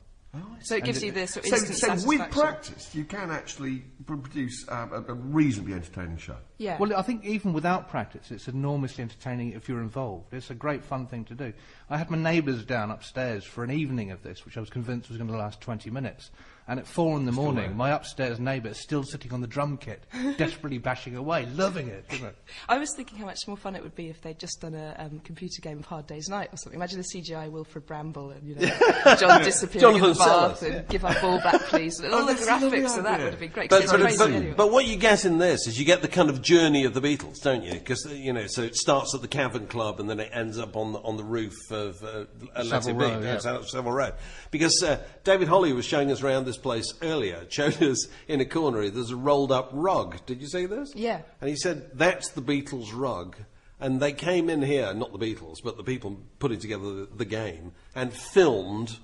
So 0.61 0.75
it 0.75 0.83
gives 0.83 1.03
you 1.03 1.11
this 1.11 1.33
sort 1.33 1.45
of 1.45 1.59
So, 1.59 1.95
so 1.95 2.07
with 2.07 2.31
practice, 2.31 2.93
you 2.93 3.05
can 3.05 3.29
actually 3.29 3.83
produce 4.05 4.65
um, 4.69 4.91
a, 4.93 5.11
a 5.11 5.13
reasonably 5.13 5.73
entertaining 5.73 6.17
show. 6.17 6.37
Yeah. 6.57 6.77
Well, 6.77 6.95
I 6.95 7.01
think 7.01 7.25
even 7.25 7.53
without 7.53 7.89
practice, 7.89 8.31
it's 8.31 8.47
enormously 8.47 9.03
entertaining 9.03 9.53
if 9.53 9.69
you're 9.69 9.81
involved. 9.81 10.33
It's 10.33 10.49
a 10.49 10.55
great 10.55 10.83
fun 10.83 11.07
thing 11.07 11.25
to 11.25 11.35
do. 11.35 11.53
I 11.89 11.97
had 11.97 12.09
my 12.09 12.17
neighbours 12.17 12.65
down 12.65 12.91
upstairs 12.91 13.43
for 13.43 13.63
an 13.63 13.71
evening 13.71 14.11
of 14.11 14.23
this, 14.23 14.45
which 14.45 14.57
I 14.57 14.59
was 14.59 14.69
convinced 14.69 15.09
was 15.09 15.17
going 15.17 15.29
to 15.29 15.37
last 15.37 15.61
20 15.61 15.89
minutes. 15.89 16.31
And 16.67 16.79
at 16.79 16.87
four 16.87 17.15
in 17.15 17.25
the 17.25 17.31
morning, 17.31 17.77
my 17.77 17.91
upstairs 17.91 18.39
neighbour 18.39 18.69
is 18.69 18.79
still 18.79 19.03
sitting 19.03 19.31
on 19.33 19.41
the 19.41 19.45
drum 19.45 19.77
kit, 19.77 20.03
desperately 20.37 20.79
bashing 20.79 21.15
away, 21.15 21.45
loving 21.53 21.89
it. 21.89 22.05
You. 22.09 22.29
I 22.69 22.79
was 22.79 22.91
thinking 22.95 23.19
how 23.19 23.25
much 23.25 23.47
more 23.47 23.55
fun 23.55 23.75
it 23.75 23.83
would 23.83 23.93
be 23.93 24.09
if 24.09 24.19
they'd 24.23 24.39
just 24.39 24.61
done 24.61 24.73
a 24.73 24.95
um, 24.97 25.19
computer 25.19 25.61
game 25.61 25.77
of 25.77 25.85
Hard 25.85 26.07
Day's 26.07 26.27
Night 26.27 26.49
or 26.51 26.57
something. 26.57 26.79
Imagine 26.79 27.01
a 27.01 27.03
CGI 27.03 27.51
Wilfrid 27.51 27.85
Brambell 27.85 28.35
and 28.35 28.47
you 28.49 28.55
know 28.55 29.15
John 29.19 29.43
disappearing 29.43 29.97
in 29.97 30.01
the 30.01 30.07
bath 30.15 30.17
Sellers, 30.17 30.63
and 30.63 30.73
yeah. 30.73 30.81
give 30.89 31.05
our 31.05 31.13
ball 31.21 31.37
back, 31.39 31.61
please. 31.65 31.99
And 31.99 32.11
all 32.11 32.21
Oh, 32.23 32.25
the 32.25 32.33
that's 32.33 32.47
a 32.47 32.51
lovely 32.51 32.79
graphics 32.79 32.97
of 32.97 33.03
that 33.03 33.13
idea. 33.13 33.23
would 33.25 33.33
have 33.33 33.39
been 33.39 33.51
great. 33.51 33.69
'cause 33.69 33.77
But, 33.79 33.83
it's 33.83 33.91
but, 33.91 34.01
crazy 34.01 34.17
but, 34.17 34.29
anyway. 34.31 34.53
but 34.57 34.71
what 34.71 34.85
you 34.87 34.95
get 34.95 35.23
in 35.23 35.37
this 35.37 35.67
is 35.67 35.77
you 35.77 35.85
get 35.85 36.01
the 36.01 36.07
kind 36.07 36.31
of 36.31 36.41
journey 36.41 36.83
of 36.85 36.95
the 36.95 37.01
Beatles, 37.01 37.39
don't 37.43 37.63
you? 37.63 37.73
Because 37.73 38.05
you 38.11 38.33
know, 38.33 38.47
so 38.47 38.63
it 38.63 38.75
starts 38.75 39.13
at 39.13 39.21
the 39.21 39.27
Cavern 39.27 39.67
Club 39.67 39.99
and 39.99 40.09
then 40.09 40.19
it 40.19 40.31
ends 40.33 40.57
up 40.57 40.75
on 40.75 40.93
the, 40.93 40.99
on 41.01 41.15
the 41.17 41.23
roof 41.23 41.53
of 41.69 42.01
uh, 42.03 42.25
Let 42.55 42.65
It 42.65 42.69
Savile 42.69 42.93
Be, 42.95 43.05
Row, 43.05 43.19
yeah. 43.21 43.37
Savile 43.37 43.91
Row. 43.91 44.11
Because 44.49 44.81
uh, 44.81 44.99
David 45.23 45.47
Holly 45.47 45.71
was 45.73 45.85
showing 45.85 46.11
us 46.11 46.23
around 46.23 46.45
this 46.45 46.54
place 46.57 46.93
earlier. 47.01 47.45
Showed 47.49 47.81
us 47.81 48.07
in 48.27 48.41
a 48.41 48.45
corner. 48.45 48.89
There's 48.89 49.11
a 49.11 49.15
rolled 49.15 49.51
up 49.51 49.69
rug. 49.73 50.25
Did 50.25 50.41
you 50.41 50.47
see 50.47 50.65
this? 50.65 50.93
Yeah. 50.95 51.21
And 51.41 51.49
he 51.49 51.55
said 51.55 51.91
that's 51.93 52.29
the 52.29 52.41
Beatles 52.41 52.91
rug. 52.93 53.37
And 53.79 53.99
they 53.99 54.13
came 54.13 54.49
in 54.49 54.61
here, 54.61 54.93
not 54.93 55.11
the 55.11 55.19
Beatles, 55.19 55.57
but 55.63 55.75
the 55.75 55.83
people 55.83 56.17
putting 56.39 56.59
together 56.59 56.93
the, 56.93 57.09
the 57.13 57.25
game, 57.25 57.73
and 57.93 58.13
filmed 58.13 58.97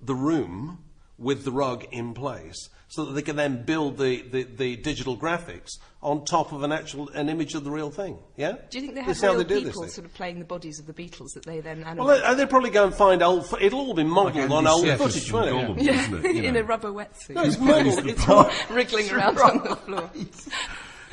the 0.00 0.14
room 0.14 0.78
with 1.22 1.44
the 1.44 1.52
rug 1.52 1.84
in 1.92 2.12
place 2.14 2.68
so 2.88 3.06
that 3.06 3.12
they 3.12 3.22
can 3.22 3.36
then 3.36 3.64
build 3.64 3.96
the, 3.96 4.20
the, 4.22 4.42
the 4.42 4.76
digital 4.76 5.16
graphics 5.16 5.78
on 6.02 6.24
top 6.26 6.52
of 6.52 6.62
an 6.62 6.72
actual 6.72 7.08
an 7.10 7.30
image 7.30 7.54
of 7.54 7.64
the 7.64 7.70
real 7.70 7.90
thing. 7.90 8.18
Yeah? 8.36 8.56
do 8.68 8.78
you 8.78 8.82
think 8.82 8.94
they 8.96 9.00
have 9.00 9.10
is 9.12 9.22
how 9.22 9.28
real 9.30 9.38
they 9.38 9.44
do 9.44 9.54
this 9.60 9.64
people 9.64 9.82
thing. 9.82 9.90
sort 9.90 10.04
of 10.06 10.12
playing 10.14 10.38
the 10.40 10.44
bodies 10.44 10.78
of 10.78 10.86
the 10.86 10.92
Beatles 10.92 11.32
that 11.34 11.46
they 11.46 11.60
then 11.60 11.80
Well, 11.96 12.10
animate? 12.10 12.22
they, 12.28 12.34
they'll 12.34 12.46
probably 12.48 12.68
go 12.70 12.84
and 12.84 12.94
find 12.94 13.22
old. 13.22 13.46
Fo- 13.46 13.56
it'll 13.58 13.80
all 13.80 13.94
be 13.94 14.04
modelled 14.04 14.36
Andy 14.36 14.54
on 14.54 14.66
old 14.66 14.86
footage, 14.98 15.32
won't 15.32 15.48
it? 15.48 15.52
Gollum, 15.54 15.82
yeah, 15.82 15.92
isn't 16.02 16.24
it? 16.26 16.34
You 16.34 16.42
in 16.48 16.54
know. 16.54 16.60
a 16.60 16.64
rubber 16.64 16.88
wetsuit. 16.90 17.30
No, 17.30 17.42
it's 17.44 17.58
modelled. 17.58 18.06
It's 18.06 18.28
all, 18.28 18.50
wriggling 18.70 19.10
around 19.10 19.38
on 19.38 19.58
the 19.64 19.76
floor. 19.76 20.10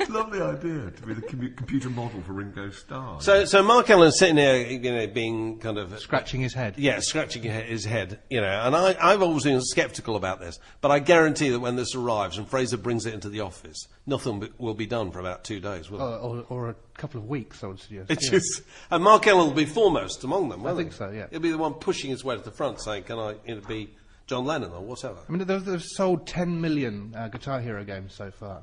Lovely 0.08 0.40
idea 0.40 0.90
to 0.90 1.02
be 1.06 1.14
the 1.14 1.22
commu- 1.22 1.56
computer 1.56 1.90
model 1.90 2.20
for 2.22 2.32
Ringo 2.32 2.70
Starr. 2.70 3.20
so, 3.20 3.44
so 3.44 3.62
Mark 3.62 3.90
Ellen's 3.90 4.18
sitting 4.18 4.36
there, 4.36 4.56
you 4.66 4.78
know, 4.92 5.06
being 5.06 5.58
kind 5.58 5.78
of 5.78 5.98
Scratching 6.00 6.40
his 6.40 6.54
head. 6.54 6.74
Yeah, 6.78 6.98
scratching 7.00 7.42
his 7.42 7.84
head, 7.84 8.18
you 8.30 8.40
know, 8.40 8.46
and 8.64 8.74
I, 8.74 8.96
I've 9.00 9.22
always 9.22 9.44
been 9.44 9.60
sceptical 9.60 10.16
about 10.16 10.40
this, 10.40 10.58
but 10.80 10.90
I 10.90 10.98
guarantee 10.98 11.50
that 11.50 11.60
when 11.60 11.76
this 11.76 11.94
arrives 11.94 12.38
and 12.38 12.48
Fraser 12.48 12.76
brings 12.76 13.06
it 13.06 13.14
into 13.14 13.28
the 13.28 13.40
office, 13.40 13.86
nothing 14.06 14.40
be- 14.40 14.52
will 14.58 14.74
be 14.74 14.86
done 14.86 15.10
for 15.10 15.20
about 15.20 15.44
two 15.44 15.60
days, 15.60 15.90
will 15.90 16.00
Or, 16.02 16.14
it? 16.38 16.46
or, 16.50 16.64
or 16.64 16.68
a 16.70 16.74
couple 16.98 17.20
of 17.20 17.28
weeks, 17.28 17.62
I 17.62 17.68
would 17.68 17.80
suggest. 17.80 18.10
It's 18.10 18.24
yeah. 18.24 18.30
just, 18.38 18.62
and 18.90 19.04
Mark 19.04 19.26
Ellen 19.26 19.46
will 19.48 19.54
be 19.54 19.64
foremost 19.66 20.24
among 20.24 20.48
them, 20.48 20.62
won't 20.62 20.76
think 20.78 20.90
he? 20.92 20.96
so, 20.96 21.10
yeah. 21.10 21.26
He'll 21.30 21.40
be 21.40 21.50
the 21.50 21.58
one 21.58 21.74
pushing 21.74 22.10
his 22.10 22.24
way 22.24 22.36
to 22.36 22.42
the 22.42 22.50
front 22.50 22.80
saying, 22.80 23.04
can 23.04 23.18
I 23.18 23.34
you 23.46 23.56
know, 23.56 23.60
be 23.60 23.90
John 24.26 24.44
Lennon 24.44 24.70
or 24.72 24.80
whatever. 24.82 25.18
I 25.28 25.32
mean, 25.32 25.46
they've, 25.46 25.64
they've 25.64 25.82
sold 25.82 26.26
10 26.26 26.60
million 26.60 27.14
uh, 27.16 27.28
Guitar 27.28 27.60
Hero 27.60 27.84
games 27.84 28.14
so 28.14 28.30
far. 28.30 28.62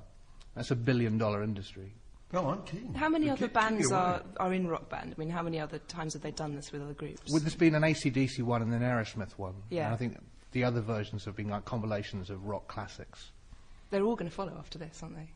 That's 0.58 0.72
a 0.72 0.76
billion 0.76 1.18
dollar 1.18 1.44
industry. 1.44 1.94
No, 2.34 2.50
I'm 2.50 2.64
keen. 2.64 2.94
How 2.94 3.08
many 3.08 3.26
Keep- 3.28 3.34
other 3.34 3.48
keep 3.48 3.54
bands 3.54 3.80
me 3.90 3.96
away. 3.96 4.04
are, 4.06 4.22
are 4.38 4.54
in 4.54 4.68
Rock 4.68 4.90
Band? 4.90 5.14
I 5.16 5.20
mean, 5.20 5.30
how 5.30 5.42
many 5.44 5.60
other 5.62 5.78
times 5.80 6.12
have 6.14 6.22
they 6.24 6.32
done 6.32 6.56
this 6.56 6.74
with 6.74 6.82
other 6.82 6.94
groups? 6.94 7.32
With 7.32 7.46
this 7.46 7.56
been 7.56 7.74
an 7.76 7.84
ACDC 7.84 8.42
one 8.44 8.62
and 8.62 8.74
an 8.74 8.82
Aerosmith 8.82 9.32
one. 9.38 9.54
Yeah. 9.70 9.86
And 9.86 9.94
I 9.94 9.98
think 9.98 10.18
the 10.52 10.66
other 10.66 10.82
versions 10.82 11.24
have 11.24 11.38
been 11.38 11.48
like 11.48 11.64
compilations 11.64 12.30
of 12.30 12.44
rock 12.44 12.68
classics. 12.68 13.32
They're 13.92 14.04
all 14.04 14.18
going 14.18 14.30
to 14.30 14.36
follow 14.36 14.54
after 14.60 14.78
this, 14.78 15.00
aren't 15.02 15.16
they? 15.16 15.30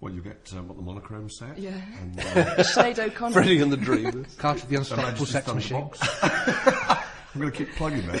Well, 0.00 0.14
you 0.14 0.20
get 0.22 0.48
um, 0.56 0.68
what 0.68 0.76
the 0.76 0.82
monochrome 0.84 1.28
set. 1.28 1.58
Yeah. 1.58 1.72
And, 2.00 2.20
uh, 2.20 2.24
Sinead 2.62 3.00
O'Connor. 3.00 3.32
Freddie 3.32 3.60
and 3.60 3.72
the 3.72 3.76
Dreamers. 3.76 4.32
Carter 4.36 4.64
the 4.66 4.76
Unstoppable 4.76 5.26
Sex 5.26 5.52
Machine. 5.52 5.88
Thunderbox. 5.90 7.04
I'm 7.34 7.40
going 7.42 7.52
to 7.52 7.58
keep 7.58 7.74
plugging 7.76 8.06
that. 8.06 8.20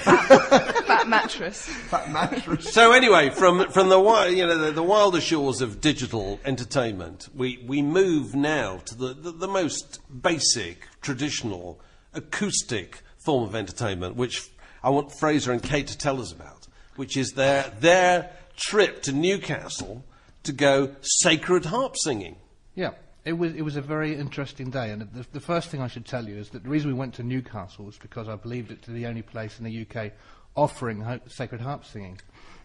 Fat 0.86 1.08
mattress. 1.08 1.66
Fat 1.66 2.10
mattress. 2.10 2.72
So 2.72 2.92
anyway, 2.92 3.30
from 3.30 3.70
from 3.70 3.88
the 3.88 3.98
you 4.30 4.46
know 4.46 4.58
the, 4.58 4.70
the 4.70 4.82
wilder 4.82 5.20
shores 5.20 5.62
of 5.62 5.80
digital 5.80 6.38
entertainment, 6.44 7.28
we, 7.34 7.64
we 7.66 7.80
move 7.80 8.34
now 8.34 8.78
to 8.84 8.94
the, 8.94 9.14
the, 9.14 9.32
the 9.32 9.48
most 9.48 10.00
basic, 10.22 10.86
traditional, 11.00 11.80
acoustic 12.12 13.02
form 13.16 13.44
of 13.44 13.54
entertainment, 13.54 14.16
which 14.16 14.50
I 14.82 14.90
want 14.90 15.10
Fraser 15.18 15.52
and 15.52 15.62
Kate 15.62 15.86
to 15.86 15.96
tell 15.96 16.20
us 16.20 16.30
about, 16.30 16.68
which 16.96 17.16
is 17.16 17.32
their 17.32 17.72
their 17.80 18.30
trip 18.56 19.02
to 19.04 19.12
Newcastle 19.12 20.04
to 20.42 20.52
go 20.52 20.94
sacred 21.00 21.64
harp 21.66 21.96
singing. 21.96 22.36
Yeah, 22.74 22.90
it 23.28 23.36
was 23.36 23.54
it 23.54 23.62
was 23.62 23.76
a 23.76 23.82
very 23.82 24.14
interesting 24.14 24.70
day, 24.70 24.90
and 24.90 25.02
the, 25.02 25.26
the 25.32 25.40
first 25.40 25.68
thing 25.68 25.82
I 25.82 25.86
should 25.86 26.06
tell 26.06 26.26
you 26.26 26.36
is 26.36 26.48
that 26.50 26.62
the 26.62 26.68
reason 26.70 26.88
we 26.88 26.94
went 26.94 27.12
to 27.14 27.22
Newcastle 27.22 27.84
was 27.84 27.98
because 27.98 28.26
I 28.26 28.36
believed 28.36 28.70
it 28.70 28.82
to 28.82 28.90
be 28.90 29.00
the 29.00 29.06
only 29.06 29.20
place 29.20 29.58
in 29.58 29.66
the 29.66 29.86
UK 29.86 30.12
offering 30.56 31.02
ho- 31.02 31.20
sacred 31.26 31.60
harp 31.60 31.84
singing. 31.84 32.18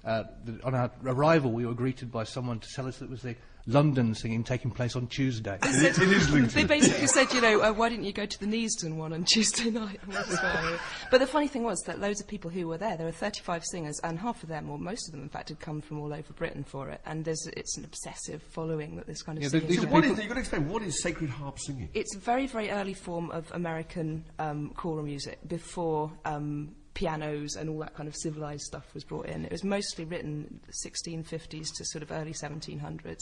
Uh, 0.05 0.23
the, 0.45 0.63
on 0.63 0.73
our 0.73 0.89
arrival, 1.05 1.51
we 1.51 1.65
were 1.65 1.73
greeted 1.73 2.11
by 2.11 2.23
someone 2.23 2.59
to 2.59 2.67
tell 2.75 2.87
us 2.87 2.99
that 2.99 3.05
it 3.05 3.11
was 3.11 3.21
the 3.21 3.35
London 3.65 4.13
singing 4.13 4.43
taking 4.43 4.71
place 4.71 4.95
on 4.95 5.07
Tuesday. 5.07 5.57
It 5.63 5.97
is 5.97 6.53
They 6.53 6.65
basically 6.65 7.07
said, 7.07 7.31
you 7.33 7.39
know, 7.39 7.61
uh, 7.61 7.71
why 7.71 7.87
didn't 7.87 8.03
you 8.03 8.11
go 8.11 8.25
to 8.25 8.39
the 8.39 8.45
Neasden 8.45 8.95
one 8.97 9.13
on 9.13 9.23
Tuesday 9.25 9.69
night? 9.69 9.99
And 10.03 10.11
that's 10.13 10.33
why- 10.41 10.77
but 11.09 11.19
the 11.19 11.27
funny 11.27 11.47
thing 11.47 11.63
was 11.63 11.79
that 11.85 11.99
loads 11.99 12.19
of 12.19 12.27
people 12.27 12.51
who 12.51 12.67
were 12.67 12.77
there, 12.77 12.97
there 12.97 13.05
were 13.05 13.11
35 13.13 13.63
singers, 13.63 13.99
and 14.03 14.19
half 14.19 14.43
of 14.43 14.49
them, 14.49 14.69
or 14.69 14.77
most 14.77 15.07
of 15.07 15.13
them, 15.13 15.21
in 15.21 15.29
fact, 15.29 15.47
had 15.49 15.59
come 15.61 15.79
from 15.79 15.99
all 15.99 16.13
over 16.13 16.33
Britain 16.33 16.63
for 16.65 16.89
it. 16.89 16.99
And 17.05 17.23
there's, 17.23 17.47
it's 17.55 17.77
an 17.77 17.85
obsessive 17.85 18.41
following 18.43 18.97
that 18.97 19.07
this 19.07 19.21
kind 19.21 19.37
of 19.37 19.43
Yeah, 19.43 19.49
singing. 19.49 19.67
these 19.67 19.77
So 19.81 19.87
are 19.87 19.91
what 19.91 20.03
people- 20.03 20.17
is? 20.17 20.23
You've 20.23 20.27
got 20.27 20.33
to 20.35 20.39
explain, 20.41 20.67
what 20.69 20.81
is 20.83 21.01
sacred 21.01 21.29
harp 21.29 21.57
singing? 21.59 21.87
It's 21.93 22.15
a 22.15 22.19
very, 22.19 22.47
very 22.47 22.69
early 22.69 22.93
form 22.93 23.31
of 23.31 23.49
American 23.53 24.25
um, 24.39 24.71
choral 24.75 25.03
music 25.05 25.39
before 25.47 26.11
um, 26.25 26.75
pianos 26.95 27.55
and 27.55 27.69
all 27.69 27.79
that 27.79 27.95
kind 27.95 28.09
of 28.09 28.15
civilized 28.15 28.63
stuff 28.63 28.93
was 28.93 29.03
brought 29.05 29.27
in. 29.27 29.45
It 29.45 29.51
was 29.53 29.63
mostly 29.63 30.03
written 30.03 30.59
1650s 30.85 31.67
to 31.77 31.85
sort 31.85 32.03
of 32.03 32.11
early 32.11 32.33
1700s. 32.33 33.21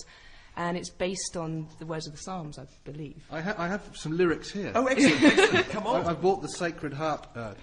And 0.57 0.75
it's 0.77 0.89
based 0.89 1.37
on 1.37 1.67
the 1.79 1.85
words 1.85 2.07
of 2.07 2.13
the 2.13 2.19
Psalms, 2.19 2.59
I 2.59 2.65
believe. 2.83 3.23
I, 3.31 3.39
ha- 3.41 3.55
I 3.57 3.67
have 3.67 3.81
some 3.95 4.17
lyrics 4.17 4.51
here. 4.51 4.71
Oh, 4.75 4.85
excellent, 4.85 5.23
excellent. 5.23 5.69
Come 5.69 5.87
on. 5.87 6.05
I, 6.05 6.09
I 6.09 6.13
bought 6.13 6.41
the 6.41 6.49
Sacred 6.49 6.93
Harp 6.93 7.27
uh, 7.35 7.53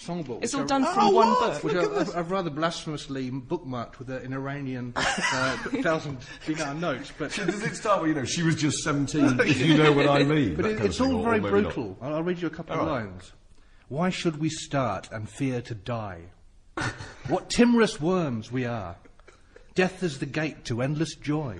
songbook. 0.00 0.42
It's 0.42 0.54
all 0.54 0.64
done 0.64 0.82
Oh, 0.86 0.94
from 0.94 1.14
one 1.14 1.28
what? 1.28 1.62
book. 1.62 1.64
Which 1.64 1.74
I, 1.76 2.00
I've, 2.00 2.16
I've 2.16 2.30
rather 2.30 2.48
blasphemously 2.48 3.30
bookmarked 3.30 3.98
with 3.98 4.08
a, 4.10 4.22
an 4.22 4.32
Iranian 4.32 4.94
uh, 4.96 5.56
thousand 5.82 6.18
dinar 6.46 6.72
note, 6.74 7.12
but 7.18 7.34
Does 7.34 7.62
it 7.62 7.76
start 7.76 8.00
with, 8.00 8.08
you 8.08 8.14
know, 8.14 8.24
she 8.24 8.42
was 8.42 8.54
just 8.56 8.78
17, 8.78 9.40
if 9.40 9.60
you 9.60 9.76
know 9.76 9.92
what 9.92 10.08
I 10.08 10.24
mean? 10.24 10.54
But 10.54 10.64
it, 10.66 10.80
it's 10.80 11.00
all 11.02 11.16
or- 11.16 11.24
very 11.24 11.38
or 11.38 11.42
maybe 11.42 11.50
brutal. 11.50 11.98
I'll, 12.00 12.14
I'll 12.14 12.22
read 12.22 12.40
you 12.40 12.46
a 12.48 12.50
couple 12.50 12.74
of 12.74 12.80
All 12.80 12.86
right. 12.86 13.04
lines. 13.04 13.32
Why 13.88 14.08
should 14.08 14.38
we 14.40 14.48
start 14.48 15.10
and 15.12 15.28
fear 15.28 15.60
to 15.62 15.74
die? 15.74 16.22
what 17.28 17.50
timorous 17.50 18.00
worms 18.00 18.50
we 18.52 18.64
are. 18.64 18.96
Death 19.74 20.02
is 20.02 20.18
the 20.18 20.26
gate 20.26 20.64
to 20.66 20.80
endless 20.82 21.14
joy, 21.16 21.58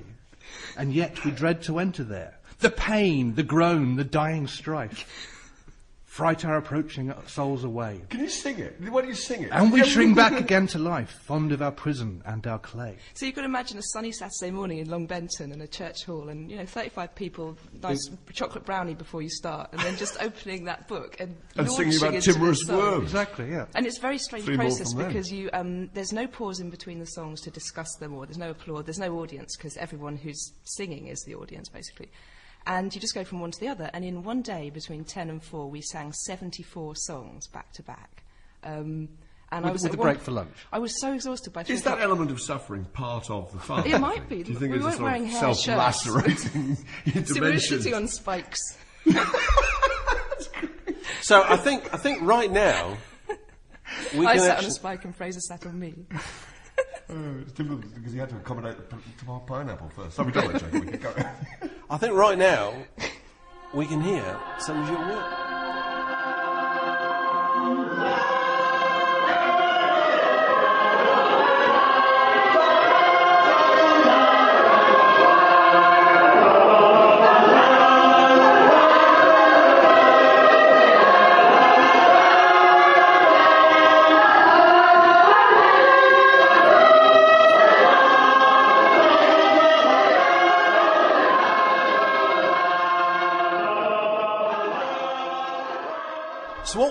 and 0.76 0.92
yet 0.92 1.24
we 1.24 1.30
dread 1.30 1.62
to 1.62 1.78
enter 1.78 2.04
there. 2.04 2.34
The 2.60 2.70
pain, 2.70 3.34
the 3.34 3.42
groan, 3.42 3.96
the 3.96 4.04
dying 4.04 4.46
strife. 4.46 5.06
Fright 6.18 6.44
our 6.44 6.56
approaching 6.56 7.14
souls 7.28 7.62
away. 7.62 8.00
Can 8.10 8.18
you 8.18 8.28
sing 8.28 8.58
it? 8.58 8.74
Why 8.80 9.02
don't 9.02 9.08
you 9.08 9.14
sing 9.14 9.44
it? 9.44 9.50
And 9.52 9.70
we 9.70 9.78
Yeah, 9.78 9.84
shrink 9.84 10.16
back 10.16 10.32
again 10.40 10.66
to 10.66 10.78
life, 10.80 11.10
fond 11.10 11.52
of 11.52 11.62
our 11.62 11.70
prison 11.70 12.24
and 12.26 12.44
our 12.44 12.58
clay. 12.58 12.96
So 13.14 13.24
you 13.24 13.32
could 13.32 13.44
imagine 13.44 13.78
a 13.78 13.82
sunny 13.82 14.10
Saturday 14.10 14.50
morning 14.50 14.78
in 14.78 14.90
Long 14.90 15.06
Benton 15.06 15.52
in 15.52 15.60
a 15.60 15.68
church 15.68 16.02
hall, 16.04 16.28
and 16.28 16.50
you 16.50 16.56
know, 16.56 16.66
35 16.66 17.14
people, 17.14 17.56
nice 17.84 18.10
chocolate 18.32 18.64
brownie 18.64 18.94
before 18.94 19.22
you 19.22 19.30
start, 19.30 19.68
and 19.70 19.80
then 19.82 19.96
just 19.96 20.20
opening 20.20 20.64
that 20.64 20.88
book 20.88 21.20
and, 21.20 21.36
And 21.56 21.70
singing 21.70 21.92
launching 21.92 22.02
about 22.02 22.14
into 22.16 22.32
timorous 22.32 22.66
song. 22.66 22.76
worms. 22.78 23.04
Exactly, 23.04 23.52
yeah. 23.52 23.66
And 23.76 23.86
it's 23.86 23.98
a 23.98 24.00
very 24.00 24.18
strange 24.18 24.44
Three 24.44 24.56
process 24.56 24.94
because 24.94 25.30
you, 25.30 25.50
um, 25.52 25.88
there's 25.94 26.12
no 26.12 26.26
pause 26.26 26.58
in 26.58 26.68
between 26.68 26.98
the 26.98 27.06
songs 27.06 27.40
to 27.42 27.50
discuss 27.52 27.94
them, 28.00 28.12
or 28.12 28.26
there's 28.26 28.38
no 28.38 28.50
applaud, 28.50 28.86
there's 28.86 28.98
no 28.98 29.20
audience 29.20 29.56
because 29.56 29.76
everyone 29.76 30.16
who's 30.16 30.52
singing 30.64 31.06
is 31.06 31.22
the 31.22 31.36
audience 31.36 31.68
basically. 31.68 32.10
And 32.68 32.94
you 32.94 33.00
just 33.00 33.14
go 33.14 33.24
from 33.24 33.40
one 33.40 33.50
to 33.50 33.58
the 33.58 33.66
other. 33.68 33.90
And 33.92 34.04
in 34.04 34.22
one 34.22 34.42
day, 34.42 34.68
between 34.70 35.02
10 35.02 35.30
and 35.30 35.42
4, 35.42 35.68
we 35.70 35.80
sang 35.80 36.12
74 36.12 36.94
songs 36.96 37.48
back 37.48 37.72
to 37.72 37.82
back. 37.82 38.22
Um, 38.62 39.08
and 39.50 39.64
I 39.64 39.70
was 39.70 39.82
with 39.82 39.92
at 39.92 39.96
a 39.96 39.98
one- 39.98 40.06
break 40.08 40.20
for 40.20 40.32
lunch. 40.32 40.54
I 40.70 40.78
was 40.78 41.00
so 41.00 41.14
exhausted 41.14 41.54
by 41.54 41.62
three 41.62 41.74
Is 41.76 41.82
that 41.84 41.94
o'clock. 41.94 42.04
element 42.04 42.30
of 42.30 42.40
suffering 42.42 42.84
part 42.92 43.30
of 43.30 43.50
the 43.52 43.58
fun? 43.58 43.86
It 43.86 43.98
might 43.98 44.28
be. 44.28 44.42
Do 44.42 44.52
you 44.52 44.58
think 44.58 44.72
We 44.72 44.76
it's 44.76 44.84
weren't 44.84 44.96
sort 44.96 45.04
wearing 45.06 45.24
of 45.24 45.30
hair 45.30 45.40
shirts. 45.54 45.64
self-lacerating 45.64 46.76
So 47.24 47.40
we 47.40 47.52
were 47.52 47.58
sitting 47.58 47.94
on 47.94 48.06
spikes. 48.06 48.60
So 51.22 51.42
I 51.46 51.56
think 51.56 51.92
I 51.92 51.96
think 51.98 52.22
right 52.22 52.50
now 52.50 52.96
we 54.16 54.26
I 54.26 54.34
can 54.36 54.44
sat 54.44 54.58
on 54.58 54.64
a 54.64 54.70
spike 54.70 55.04
and 55.04 55.14
Fraser 55.14 55.40
sat 55.40 55.66
on 55.66 55.78
me. 55.78 55.94
Oh, 57.10 57.36
it's 57.40 57.52
difficult 57.52 57.80
because 57.94 58.12
he 58.12 58.18
had 58.18 58.28
to 58.28 58.36
accommodate 58.36 58.76
the 58.76 58.82
p- 58.96 59.02
to 59.24 59.32
our 59.32 59.40
pineapple 59.40 59.88
first. 59.96 60.14
So 60.14 60.22
we 60.24 60.30
don't 60.30 60.52
like 60.52 60.60
joking, 60.62 60.80
we 60.84 60.98
can 60.98 61.00
go. 61.00 61.14
I 61.90 61.96
think 61.96 62.12
right 62.12 62.36
now 62.36 62.74
we 63.72 63.86
can 63.86 64.02
hear 64.02 64.38
some 64.58 64.82
of 64.82 64.88
your 64.90 64.98
work. 64.98 65.37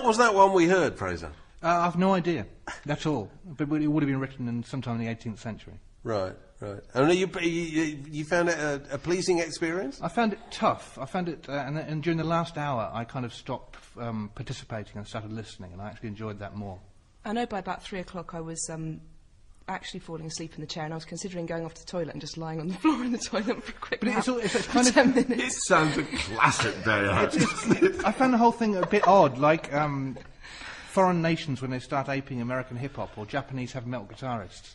Was 0.08 0.16
that 0.16 0.34
one 0.34 0.54
we 0.54 0.66
heard, 0.66 0.96
Fraser? 0.96 1.30
Uh, 1.62 1.68
I've 1.68 1.98
no 1.98 2.14
idea. 2.14 2.46
That's 2.86 3.04
all. 3.04 3.30
But 3.44 3.70
it 3.82 3.86
would 3.86 4.02
have 4.02 4.08
been 4.08 4.20
written 4.20 4.48
in 4.48 4.64
sometime 4.64 4.98
in 4.98 5.06
the 5.06 5.14
18th 5.14 5.38
century. 5.38 5.74
Right, 6.02 6.32
right. 6.60 6.80
And 6.94 7.12
you 7.14 7.28
you, 7.42 7.98
you 8.08 8.24
found 8.24 8.48
it 8.48 8.58
a, 8.58 8.80
a 8.92 8.98
pleasing 8.98 9.40
experience? 9.40 10.00
I 10.00 10.08
found 10.08 10.32
it 10.32 10.38
tough. 10.50 10.98
I 10.98 11.04
found 11.04 11.28
it, 11.28 11.46
uh, 11.46 11.52
and, 11.52 11.76
and 11.76 12.02
during 12.02 12.16
the 12.16 12.24
last 12.24 12.56
hour, 12.56 12.90
I 12.90 13.04
kind 13.04 13.26
of 13.26 13.34
stopped 13.34 13.76
um, 14.00 14.30
participating 14.34 14.96
and 14.96 15.06
started 15.06 15.30
listening, 15.30 15.72
and 15.72 15.82
I 15.82 15.88
actually 15.88 16.08
enjoyed 16.08 16.38
that 16.38 16.56
more. 16.56 16.78
I 17.26 17.34
know 17.34 17.44
by 17.44 17.58
about 17.58 17.82
three 17.82 17.98
o'clock 18.00 18.34
I 18.34 18.40
was 18.40 18.70
um, 18.70 19.02
actually 19.68 20.00
falling 20.00 20.26
asleep 20.26 20.54
in 20.54 20.60
the 20.60 20.66
chair, 20.66 20.84
and 20.84 20.92
I 20.92 20.96
was 20.96 21.04
considering 21.04 21.46
going 21.46 21.64
off 21.64 21.74
to 21.74 21.80
the 21.84 21.90
toilet 21.90 22.10
and 22.12 22.20
just 22.20 22.36
lying 22.38 22.60
on 22.60 22.68
the 22.68 22.74
floor 22.78 23.02
in 23.04 23.12
the 23.12 23.18
toilet 23.18 23.62
for 23.62 23.70
a 23.72 23.74
quick 23.74 24.00
But 24.00 24.08
nap. 24.08 24.18
it's, 24.18 24.28
all, 24.28 24.38
it's, 24.38 24.54
it's 24.54 24.66
for 24.66 24.72
kind 24.72 24.88
of. 24.88 24.94
10 25.28 25.40
It 25.40 25.52
sounds 25.52 25.96
a 25.98 26.02
classic 26.04 26.84
day 26.84 26.90
out. 27.08 27.34
I 28.04 28.12
found 28.12 28.34
the 28.34 28.38
whole 28.38 28.52
thing 28.52 28.76
a 28.76 28.86
bit 28.86 29.06
odd, 29.06 29.38
like 29.38 29.72
um, 29.74 30.16
foreign 30.90 31.22
nations 31.22 31.60
when 31.62 31.70
they 31.70 31.78
start 31.78 32.08
aping 32.08 32.40
American 32.40 32.76
hip 32.76 32.96
hop 32.96 33.16
or 33.18 33.26
Japanese 33.26 33.72
heavy 33.72 33.90
metal 33.90 34.06
guitarists, 34.06 34.74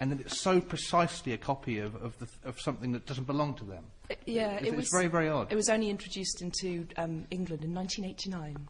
and 0.00 0.10
then 0.10 0.18
it's 0.20 0.40
so 0.40 0.60
precisely 0.60 1.32
a 1.32 1.38
copy 1.38 1.78
of, 1.78 1.94
of, 2.02 2.18
the, 2.18 2.28
of 2.48 2.60
something 2.60 2.92
that 2.92 3.06
doesn't 3.06 3.24
belong 3.26 3.54
to 3.54 3.64
them. 3.64 3.84
Uh, 4.10 4.14
yeah, 4.26 4.54
It's- 4.56 4.62
it 4.62 4.68
it's 4.68 4.76
was 4.76 4.88
very, 4.92 5.06
very 5.06 5.28
odd. 5.28 5.52
It 5.52 5.56
was 5.56 5.68
only 5.68 5.88
introduced 5.90 6.42
into 6.42 6.86
um, 6.96 7.26
England 7.30 7.62
in 7.64 7.72
1989. 7.74 8.68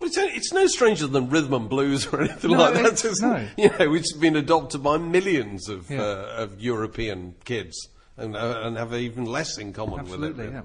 Well, 0.00 0.08
it's, 0.08 0.16
it's 0.18 0.52
no 0.52 0.66
stranger 0.66 1.06
than 1.06 1.28
rhythm 1.28 1.54
and 1.54 1.68
blues 1.68 2.06
or 2.12 2.20
anything 2.22 2.52
No, 2.52 2.58
like 2.58 2.74
that. 2.74 2.86
it's- 3.04 3.20
no. 3.20 3.46
You 3.56 3.70
know, 3.78 3.94
it's 3.94 4.12
been 4.12 4.36
adopted 4.36 4.82
by 4.82 4.96
millions 4.98 5.68
of, 5.68 5.90
Yeah. 5.90 6.02
uh, 6.02 6.34
of 6.44 6.60
European 6.60 7.34
kids 7.44 7.88
and, 8.16 8.36
uh, 8.36 8.60
and 8.62 8.76
have 8.76 8.94
even 8.94 9.24
less 9.24 9.58
in 9.58 9.72
common 9.72 10.00
Absolutely, 10.00 10.46
with 10.46 10.54
it. 10.54 10.56
yeah. 10.56 10.62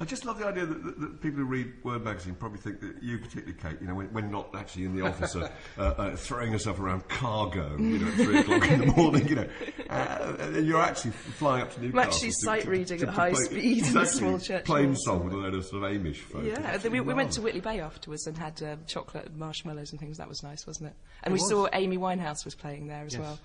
I 0.00 0.04
just 0.04 0.24
love 0.24 0.38
the 0.38 0.46
idea 0.46 0.64
that, 0.64 0.84
that, 0.84 1.00
that 1.00 1.20
people 1.20 1.40
who 1.40 1.44
read 1.46 1.72
Word 1.82 2.04
magazine 2.04 2.36
probably 2.36 2.58
think 2.60 2.80
that 2.82 3.02
you, 3.02 3.18
particularly 3.18 3.54
Kate, 3.60 3.78
you 3.80 3.88
know, 3.88 3.94
when, 3.96 4.06
when 4.12 4.30
not 4.30 4.54
actually 4.54 4.84
in 4.84 4.94
the 4.94 5.04
office, 5.04 5.34
are 5.34 5.50
uh, 5.78 5.82
uh, 5.82 6.14
throwing 6.16 6.52
yourself 6.52 6.78
around 6.78 7.08
cargo, 7.08 7.76
you 7.78 7.98
know, 7.98 8.06
at 8.06 8.14
three 8.14 8.38
o'clock 8.40 8.68
in 8.70 8.80
the 8.80 8.86
morning, 8.86 9.26
you 9.26 9.34
know, 9.34 9.48
uh, 9.90 10.36
and 10.38 10.66
you're 10.66 10.80
actually 10.80 11.10
flying 11.10 11.62
up 11.62 11.74
to 11.74 11.80
Newcastle. 11.80 12.00
actually 12.00 12.30
sight 12.30 12.62
to- 12.62 12.70
reading 12.70 12.98
to- 12.98 13.06
at 13.08 13.10
to 13.10 13.10
high 13.10 13.32
play- 13.32 13.42
speed 13.44 13.86
in 13.88 13.96
a 13.96 14.06
small 14.06 14.38
church 14.38 14.64
Plain 14.64 14.94
song 14.94 15.24
with 15.24 15.32
a 15.32 15.36
load 15.36 15.54
of 15.54 15.64
sort 15.64 15.82
of 15.82 15.90
Amish 15.90 16.18
folk. 16.18 16.44
Yeah, 16.44 16.52
It's 16.52 16.66
and 16.74 16.82
then 16.82 16.92
we, 16.92 17.00
we 17.00 17.14
went 17.14 17.32
to 17.32 17.42
Whitley 17.42 17.60
Bay 17.60 17.80
afterwards 17.80 18.26
and 18.28 18.38
had 18.38 18.62
uh, 18.62 18.76
chocolate 18.86 19.26
and 19.26 19.36
marshmallows 19.36 19.90
and 19.90 19.98
things. 19.98 20.18
That 20.18 20.28
was 20.28 20.44
nice, 20.44 20.64
wasn't 20.64 20.90
it? 20.90 20.96
And 21.24 21.32
It 21.32 21.34
we 21.34 21.40
was. 21.40 21.48
saw 21.48 21.68
Amy 21.72 21.98
Winehouse 21.98 22.44
was 22.44 22.54
playing 22.54 22.86
there 22.86 23.04
as 23.04 23.14
Yes. 23.14 23.20
well. 23.22 23.38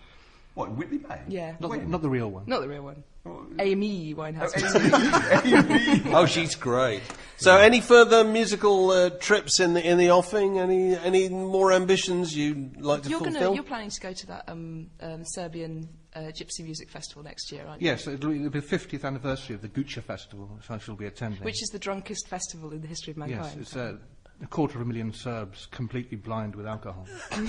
What, 0.54 0.72
Whitley 0.74 1.00
Bay? 1.00 1.20
Yeah. 1.28 1.56
Not, 1.60 1.72
the, 1.72 1.78
not 1.80 2.02
the 2.04 2.10
real 2.10 2.30
one. 2.30 2.44
Not 2.46 2.62
the 2.62 2.68
real 2.68 2.84
one. 2.84 3.04
Oh, 3.26 3.46
Amy 3.60 4.14
Winehouse. 4.14 4.52
Oh, 6.14 6.26
she's 6.26 6.56
great. 6.56 7.02
So, 7.38 7.58
any 7.58 7.82
further 7.82 8.24
musical 8.24 8.92
uh, 8.92 9.10
trips 9.12 9.60
in 9.60 9.74
the 9.74 9.86
in 9.86 9.98
the 9.98 10.12
offing? 10.12 10.60
Any 10.60 10.96
any 10.96 11.30
more 11.30 11.72
ambitions 11.72 12.36
you'd 12.36 12.80
like 12.82 13.04
to 13.04 13.10
you're, 13.10 13.20
fulfil? 13.20 13.42
gonna, 13.42 13.56
you're 13.56 13.64
planning 13.64 13.90
to 13.90 14.02
go 14.02 14.14
to 14.14 14.28
that 14.28 14.44
um, 14.48 14.90
um, 15.02 15.24
Serbian 15.26 15.88
uh, 16.16 16.20
Gypsy 16.20 16.64
Music 16.64 16.90
Festival 16.90 17.24
next 17.24 17.52
year, 17.52 17.66
aren't 17.68 17.82
you? 17.82 17.88
Yes, 17.88 18.08
it'll 18.08 18.30
be 18.30 18.48
the 18.48 18.62
50th 18.62 19.04
anniversary 19.04 19.56
of 19.56 19.62
the 19.62 19.70
Gucha 19.70 20.04
Festival, 20.04 20.46
which 20.56 20.70
I 20.70 20.78
shall 20.78 20.96
be 20.96 21.06
attending. 21.06 21.44
Which 21.44 21.62
is 21.64 21.70
the 21.70 21.80
drunkest 21.80 22.28
festival 22.28 22.72
in 22.72 22.82
the 22.82 22.88
history 22.88 23.12
of 23.12 23.18
Yes, 23.18 23.30
mankind. 23.30 23.62
it's 23.62 23.76
uh, 23.76 23.98
a 24.44 24.48
quarter 24.48 24.78
of 24.78 24.82
a 24.84 24.86
million 24.86 25.12
Serbs 25.14 25.68
completely 25.72 26.18
blind 26.18 26.56
with 26.56 26.68
alcohol. 26.68 27.08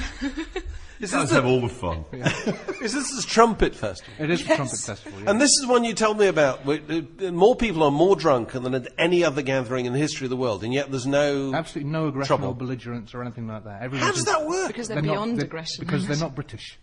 It 1.00 1.10
does 1.10 1.32
have 1.32 1.44
all 1.44 1.60
the 1.60 1.68
fun. 1.68 2.04
Is 2.80 2.92
this 2.94 3.10
the 3.16 3.24
trumpet 3.26 3.74
festival? 3.74 4.14
It 4.20 4.30
is 4.30 4.46
the 4.46 4.54
trumpet 4.54 4.78
festival. 4.78 5.20
Yeah. 5.20 5.30
And 5.30 5.40
this 5.40 5.50
is 5.50 5.66
one 5.66 5.82
you 5.82 5.92
told 5.92 6.18
me 6.20 6.28
about. 6.28 6.60
uh, 6.68 7.32
More 7.32 7.56
people 7.56 7.82
are 7.82 7.90
more 7.90 8.14
drunk 8.14 8.52
than 8.52 8.72
at 8.76 8.86
any 8.96 9.24
other 9.24 9.42
gathering 9.42 9.86
in 9.86 9.92
the 9.92 9.98
history 9.98 10.26
of 10.26 10.30
the 10.30 10.36
world, 10.36 10.62
and 10.62 10.72
yet 10.72 10.92
there's 10.92 11.04
no. 11.06 11.52
Absolutely 11.52 11.90
no 11.90 12.06
aggression 12.06 12.28
Trouble. 12.28 12.48
or 12.50 12.54
belligerence 12.54 13.12
or 13.12 13.22
anything 13.22 13.48
like 13.48 13.64
that. 13.64 13.90
How 13.92 14.12
does 14.12 14.24
that 14.26 14.46
work? 14.46 14.68
because 14.68 14.86
they're, 14.86 14.94
they're 14.94 15.02
not- 15.02 15.12
beyond 15.14 15.38
they're- 15.38 15.46
aggression. 15.46 15.84
Because 15.84 16.06
they're 16.06 16.16
not 16.16 16.36
British. 16.36 16.78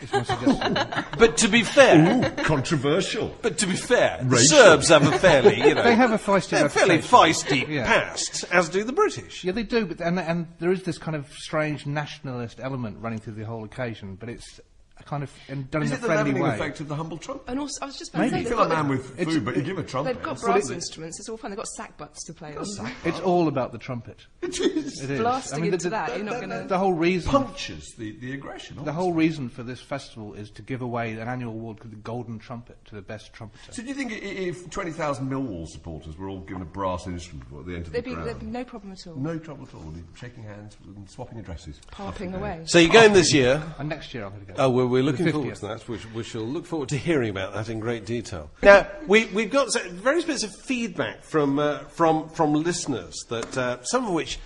Is 0.00 0.12
my 0.12 0.22
suggestion. 0.24 0.78
But 1.18 1.38
to 1.38 1.48
be 1.48 1.62
fair, 1.62 1.96
Ooh, 2.22 2.42
controversial. 2.44 3.34
but 3.40 3.56
to 3.58 3.66
be 3.66 3.74
fair, 3.76 4.18
the 4.22 4.26
Racial. 4.28 4.58
Serbs 4.58 4.88
have 4.88 5.06
a 5.10 5.18
fairly, 5.18 5.56
you 5.56 5.74
know, 5.74 5.82
They 5.84 5.94
have 5.94 6.12
a 6.12 6.18
feisty 6.18 6.50
they're 6.50 6.68
fairly 6.68 6.96
reputation. 6.96 7.58
feisty 7.62 7.68
Yeah. 7.68 7.86
past, 7.86 8.44
as 8.52 8.68
do 8.68 8.84
the 8.84 8.92
British. 8.92 9.42
yeah, 9.44 9.52
they 9.52 9.62
do, 9.62 9.86
but 9.86 10.00
and, 10.02 10.18
and 10.20 10.48
there 10.58 10.70
is 10.70 10.82
this 10.82 10.98
kind 10.98 11.16
of 11.16 11.32
strange 11.32 11.86
nationalist 11.86 12.60
element 12.62 12.98
running 13.00 13.18
through 13.20 13.34
the 13.34 13.46
whole 13.46 13.64
occasion. 13.64 14.16
But 14.16 14.28
it's 14.28 14.60
kind 15.04 15.22
of 15.22 15.30
and 15.48 15.70
done 15.70 15.82
Is 15.82 15.90
in 15.90 15.94
a 15.94 15.98
it 15.98 16.00
the 16.00 16.06
friendly 16.06 16.32
leveling 16.32 16.42
way. 16.50 16.54
effect 16.56 16.80
of 16.80 16.88
the 16.88 16.94
humble 16.96 17.16
trumpet? 17.18 17.44
And 17.48 17.60
also, 17.60 17.78
I 17.82 17.86
was 17.86 17.96
just 17.96 18.12
about 18.12 18.22
Maybe. 18.22 18.30
to 18.30 18.34
say, 18.36 18.38
You 18.38 18.44
they've 18.44 18.52
feel 18.56 18.64
a 18.64 18.68
got- 18.68 18.76
man 18.84 18.88
with 18.88 19.24
food, 19.24 19.44
but 19.44 19.56
you 19.56 19.62
give 19.62 19.78
a 19.78 19.82
trumpet. 19.82 20.14
They've 20.14 20.22
got 20.22 20.40
brass 20.40 20.62
lovely. 20.62 20.74
instruments. 20.76 21.20
It's 21.20 21.28
all 21.28 21.36
fun. 21.36 21.50
They've 21.50 21.56
got 21.58 21.68
sack 21.68 21.96
butts 21.96 22.24
to 22.24 22.32
play 22.34 22.56
on. 22.56 22.64
It's 23.04 23.20
all 23.20 23.48
about 23.48 23.72
the 23.72 23.78
trumpet. 23.78 24.18
It 24.42 24.58
is. 24.60 25.02
It 25.02 25.10
is. 25.10 25.20
Blasting 25.20 25.58
I 25.58 25.62
mean, 25.62 25.72
into 25.74 25.84
the, 25.84 25.90
that, 25.90 26.10
the, 26.10 26.16
you're 26.16 26.24
not 26.24 26.40
gonna- 26.40 26.66
the 26.66 26.78
whole 26.78 26.92
reason. 26.94 27.30
Punctures 27.30 27.92
the, 27.98 28.12
the 28.18 28.32
aggression. 28.32 28.82
The 28.84 28.92
whole 28.92 29.12
reason 29.12 29.48
for 29.48 29.62
this 29.62 29.80
festival 29.80 30.34
is 30.34 30.50
to 30.52 30.62
give 30.62 30.82
away 30.82 31.12
an 31.12 31.28
annual 31.28 31.52
award 31.52 31.78
called 31.80 31.92
the 31.92 31.96
Golden 31.96 32.38
Trumpet 32.38 32.76
to 32.86 32.94
the 32.94 33.02
best 33.02 33.32
trumpeter. 33.32 33.72
So 33.72 33.82
do 33.82 33.88
you 33.88 33.94
think 33.94 34.12
i- 34.12 34.16
if 34.16 34.68
20,000 34.70 35.28
Millwall 35.30 35.66
supporters 35.68 36.16
were 36.16 36.28
all 36.28 36.40
given 36.40 36.62
a 36.62 36.66
brass 36.66 37.06
instrument 37.06 37.46
at 37.58 37.66
the 37.66 37.74
end 37.76 37.86
of 37.86 37.92
They'd 37.92 38.04
the 38.04 38.08
be 38.10 38.14
ground? 38.14 38.28
they'd- 38.28 38.40
be 38.40 38.46
no 38.46 38.64
problem 38.64 38.92
at 38.92 39.06
all. 39.06 39.16
No 39.16 39.38
trouble 39.38 39.66
at 39.68 39.74
all. 39.74 39.82
They'd 39.82 40.12
be 40.12 40.18
shaking 40.18 40.42
hands 40.44 40.76
and 40.84 41.08
swapping 41.08 41.38
addresses. 41.38 41.80
Parping 41.90 42.34
away. 42.34 42.62
So 42.66 42.78
you're 42.78 42.92
going 42.92 43.12
this 43.12 43.32
year. 43.32 43.62
And 43.78 43.88
next 43.88 44.14
year 44.14 44.24
I'm 44.24 44.32
going 44.32 44.46
to 44.46 44.52
go. 44.52 44.62
Oh, 44.62 44.70
well, 44.86 44.92
we're 44.92 45.02
looking 45.02 45.30
forward 45.32 45.54
to 45.56 45.66
that. 45.66 45.88
We, 45.88 45.98
sh- 45.98 46.06
we 46.14 46.22
shall 46.22 46.42
look 46.42 46.66
forward 46.66 46.88
to 46.90 46.96
hearing 46.98 47.30
about 47.30 47.54
that 47.54 47.68
in 47.68 47.80
great 47.80 48.06
detail. 48.06 48.50
Now, 48.62 48.86
we, 49.06 49.26
we've 49.26 49.50
got 49.50 49.70
so- 49.70 49.88
various 49.90 50.24
bits 50.24 50.42
of 50.42 50.54
feedback 50.54 51.22
from, 51.22 51.58
uh, 51.58 51.78
from, 51.80 52.28
from 52.28 52.52
listeners, 52.54 53.14
that, 53.28 53.56
uh, 53.58 53.82
some 53.82 54.06
of 54.06 54.12
which 54.12 54.38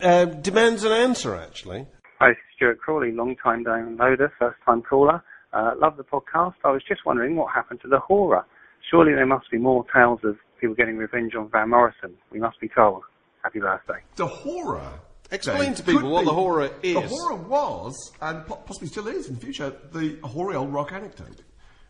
uh, 0.00 0.24
demands 0.24 0.84
an 0.84 0.92
answer, 0.92 1.36
actually. 1.36 1.86
Hi, 2.18 2.30
Stuart 2.56 2.78
Crawley, 2.80 3.12
long 3.12 3.36
time 3.36 3.64
downloader, 3.64 4.30
first 4.38 4.56
time 4.64 4.82
caller. 4.82 5.22
Uh, 5.52 5.72
love 5.78 5.96
the 5.96 6.04
podcast. 6.04 6.54
I 6.64 6.70
was 6.70 6.82
just 6.88 7.04
wondering 7.04 7.36
what 7.36 7.52
happened 7.52 7.80
to 7.82 7.88
the 7.88 7.98
horror. 7.98 8.44
Surely 8.90 9.14
there 9.14 9.26
must 9.26 9.50
be 9.50 9.58
more 9.58 9.84
tales 9.94 10.20
of 10.24 10.36
people 10.60 10.74
getting 10.74 10.96
revenge 10.96 11.34
on 11.34 11.50
Van 11.50 11.70
Morrison. 11.70 12.14
We 12.30 12.38
must 12.38 12.60
be 12.60 12.68
told. 12.68 13.02
Happy 13.42 13.60
birthday. 13.60 13.98
The 14.16 14.26
horror. 14.26 14.88
Explain 15.30 15.74
to 15.74 15.82
people 15.82 16.10
what 16.10 16.20
be- 16.20 16.26
the 16.26 16.32
horror 16.34 16.70
is. 16.82 16.94
The 16.94 17.00
horror 17.08 17.34
was, 17.36 18.12
and 18.20 18.46
possibly 18.46 18.88
still 18.88 19.08
is 19.08 19.28
in 19.28 19.34
the 19.34 19.40
future, 19.40 19.72
the 19.92 20.18
hoary 20.22 20.54
old 20.56 20.72
rock 20.72 20.92
anecdote. 20.92 21.42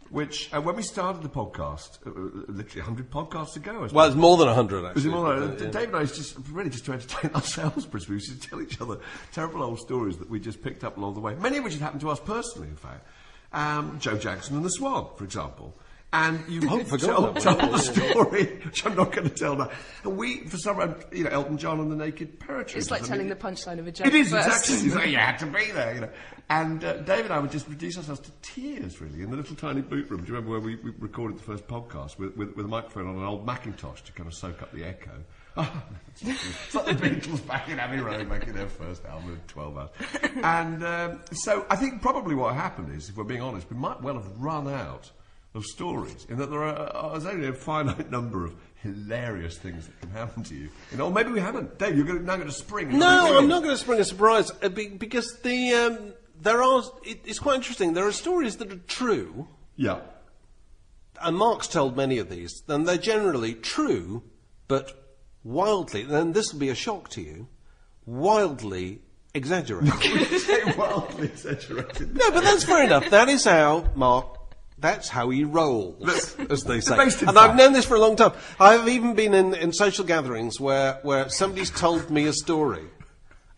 Which, 0.08 0.54
uh, 0.54 0.60
when 0.60 0.76
we 0.76 0.82
started 0.84 1.22
the 1.22 1.28
podcast, 1.28 1.98
uh, 2.06 2.10
uh, 2.10 2.44
literally 2.46 2.80
100 2.82 3.10
podcasts 3.10 3.56
ago, 3.56 3.88
Well, 3.92 4.06
it's 4.06 4.14
more 4.14 4.36
than 4.36 4.46
100, 4.46 4.84
actually. 4.84 5.06
it 5.08 5.12
more 5.12 5.34
than- 5.34 5.48
but, 5.50 5.60
uh, 5.60 5.64
yeah. 5.64 5.70
Dave 5.72 5.88
and 5.88 5.96
I 5.96 6.00
used 6.02 6.14
just 6.14 6.36
really 6.52 6.70
just 6.70 6.84
trying 6.84 7.00
to 7.00 7.08
entertain 7.16 7.30
ourselves, 7.34 7.86
principally. 7.86 8.14
We 8.16 8.20
used 8.22 8.40
to 8.40 8.48
tell 8.48 8.62
each 8.62 8.80
other 8.80 8.98
terrible 9.32 9.64
old 9.64 9.80
stories 9.80 10.16
that 10.18 10.30
we 10.30 10.38
just 10.38 10.62
picked 10.62 10.84
up 10.84 10.96
along 10.96 11.14
the 11.14 11.20
way. 11.20 11.34
Many 11.34 11.56
of 11.58 11.64
which 11.64 11.72
had 11.72 11.82
happened 11.82 12.02
to 12.02 12.10
us 12.10 12.20
personally, 12.20 12.68
in 12.68 12.76
fact. 12.76 13.04
Um, 13.52 13.98
Joe 13.98 14.16
Jackson 14.16 14.54
and 14.54 14.64
the 14.64 14.70
Swan, 14.70 15.08
for 15.16 15.24
example. 15.24 15.74
And 16.16 16.40
you 16.48 16.62
Oh, 16.70 16.82
forgot 16.84 17.36
tell, 17.36 17.56
tell 17.56 17.70
the 17.70 17.78
story, 17.78 18.46
which 18.64 18.86
I'm 18.86 18.96
not 18.96 19.12
going 19.12 19.28
to 19.28 19.34
tell 19.34 19.54
now. 19.54 19.70
And 20.02 20.16
we, 20.16 20.38
for 20.44 20.56
some 20.56 20.78
reason, 20.78 20.96
you 21.12 21.24
know, 21.24 21.30
Elton 21.30 21.58
John 21.58 21.78
and 21.78 21.92
the 21.92 21.96
Naked 21.96 22.40
Paratroopers. 22.40 22.76
It's 22.76 22.90
like 22.90 23.00
I 23.00 23.02
mean, 23.02 23.10
telling 23.10 23.28
the 23.28 23.36
punchline 23.36 23.78
of 23.78 23.86
a 23.86 23.92
joke 23.92 24.06
it 24.06 24.14
is 24.14 24.30
first. 24.30 24.48
exactly. 24.48 24.86
It's 24.86 24.94
like 24.96 25.08
you 25.10 25.18
had 25.18 25.38
to 25.40 25.46
be 25.46 25.70
there, 25.72 25.94
you 25.94 26.00
know. 26.00 26.10
And 26.48 26.82
uh, 26.82 26.98
Dave 26.98 27.24
and 27.26 27.34
I 27.34 27.38
would 27.38 27.50
just 27.52 27.68
reduce 27.68 27.98
ourselves 27.98 28.20
to 28.20 28.30
tears, 28.40 29.00
really, 29.00 29.22
in 29.22 29.30
the 29.30 29.36
little 29.36 29.56
tiny 29.56 29.82
boot 29.82 30.08
room. 30.08 30.22
Do 30.22 30.28
you 30.28 30.34
remember 30.34 30.52
where 30.52 30.60
we, 30.60 30.76
we 30.76 30.92
recorded 30.98 31.38
the 31.38 31.42
first 31.42 31.66
podcast 31.66 32.18
with, 32.18 32.36
with, 32.36 32.56
with 32.56 32.64
a 32.64 32.68
microphone 32.68 33.08
on 33.08 33.16
an 33.16 33.24
old 33.24 33.44
Macintosh 33.44 34.00
to 34.02 34.12
kind 34.12 34.26
of 34.26 34.34
soak 34.34 34.62
up 34.62 34.72
the 34.72 34.84
echo? 34.84 35.10
it's 36.20 36.74
like 36.74 36.86
the 36.86 36.92
Beatles 36.92 37.46
back 37.46 37.68
in 37.68 37.78
Abbey 37.78 37.98
Road 38.00 38.28
making 38.28 38.52
their 38.52 38.68
first 38.68 39.04
album 39.06 39.32
in 39.32 39.40
12 39.48 39.78
hours. 39.78 39.90
And 40.42 40.84
um, 40.84 41.20
so 41.32 41.64
I 41.70 41.76
think 41.76 42.02
probably 42.02 42.34
what 42.34 42.54
happened 42.54 42.94
is, 42.94 43.08
if 43.08 43.16
we're 43.16 43.24
being 43.24 43.40
honest, 43.42 43.70
we 43.70 43.76
might 43.76 44.02
well 44.02 44.14
have 44.14 44.28
run 44.38 44.68
out 44.68 45.10
of 45.56 45.64
stories 45.64 46.26
in 46.28 46.36
that 46.38 46.50
there 46.50 46.62
are 46.62 46.94
uh, 46.94 47.10
there's 47.12 47.26
only 47.26 47.48
a 47.48 47.52
finite 47.52 48.10
number 48.18 48.44
of 48.44 48.54
hilarious 48.82 49.56
things 49.58 49.86
that 49.86 50.00
can 50.00 50.10
happen 50.10 50.42
to 50.44 50.54
you. 50.54 50.68
You 50.92 50.98
know, 50.98 51.06
or 51.06 51.10
maybe 51.12 51.30
we 51.32 51.40
haven't. 51.40 51.78
Dave, 51.78 51.96
you're 51.96 52.18
now 52.20 52.36
going 52.36 52.46
to 52.48 52.54
spring. 52.54 52.96
No, 52.98 53.38
I'm 53.38 53.48
not 53.48 53.62
going 53.62 53.74
to 53.74 53.80
spring 53.80 53.98
a 54.00 54.04
surprise 54.04 54.52
uh, 54.62 54.68
because 54.68 55.38
the 55.42 55.72
um, 55.72 56.12
there 56.40 56.62
are. 56.62 56.82
It, 57.04 57.20
it's 57.24 57.38
quite 57.38 57.56
interesting. 57.56 57.94
There 57.94 58.06
are 58.06 58.12
stories 58.12 58.56
that 58.58 58.70
are 58.72 58.76
true, 58.86 59.48
Yeah. 59.76 60.00
and 61.22 61.36
Mark's 61.36 61.66
told 61.68 61.96
many 61.96 62.18
of 62.18 62.28
these. 62.28 62.62
And 62.68 62.86
they're 62.86 62.98
generally 62.98 63.54
true, 63.54 64.22
but 64.68 64.92
wildly. 65.42 66.02
Then 66.04 66.32
this 66.32 66.52
will 66.52 66.60
be 66.60 66.68
a 66.68 66.74
shock 66.74 67.08
to 67.10 67.22
you. 67.22 67.48
Wildly 68.04 69.00
exaggerated. 69.34 69.92
Say 70.40 70.64
wildly 70.76 71.26
exaggerated. 71.28 72.14
no, 72.16 72.30
but 72.30 72.44
that's 72.44 72.64
fair 72.64 72.84
enough. 72.84 73.10
That 73.10 73.28
is 73.28 73.44
how 73.44 73.90
Mark. 73.96 74.38
That's 74.78 75.08
how 75.08 75.30
he 75.30 75.44
rolls, 75.44 76.36
as 76.50 76.64
they 76.64 76.80
say. 76.80 76.98
And 77.26 77.38
I've 77.38 77.56
known 77.56 77.72
this 77.72 77.86
for 77.86 77.94
a 77.94 78.00
long 78.00 78.14
time. 78.14 78.32
I've 78.60 78.86
even 78.88 79.14
been 79.14 79.32
in, 79.32 79.54
in 79.54 79.72
social 79.72 80.04
gatherings 80.04 80.60
where, 80.60 80.98
where 81.02 81.30
somebody's 81.30 81.70
told 81.70 82.10
me 82.10 82.26
a 82.26 82.32
story. 82.32 82.84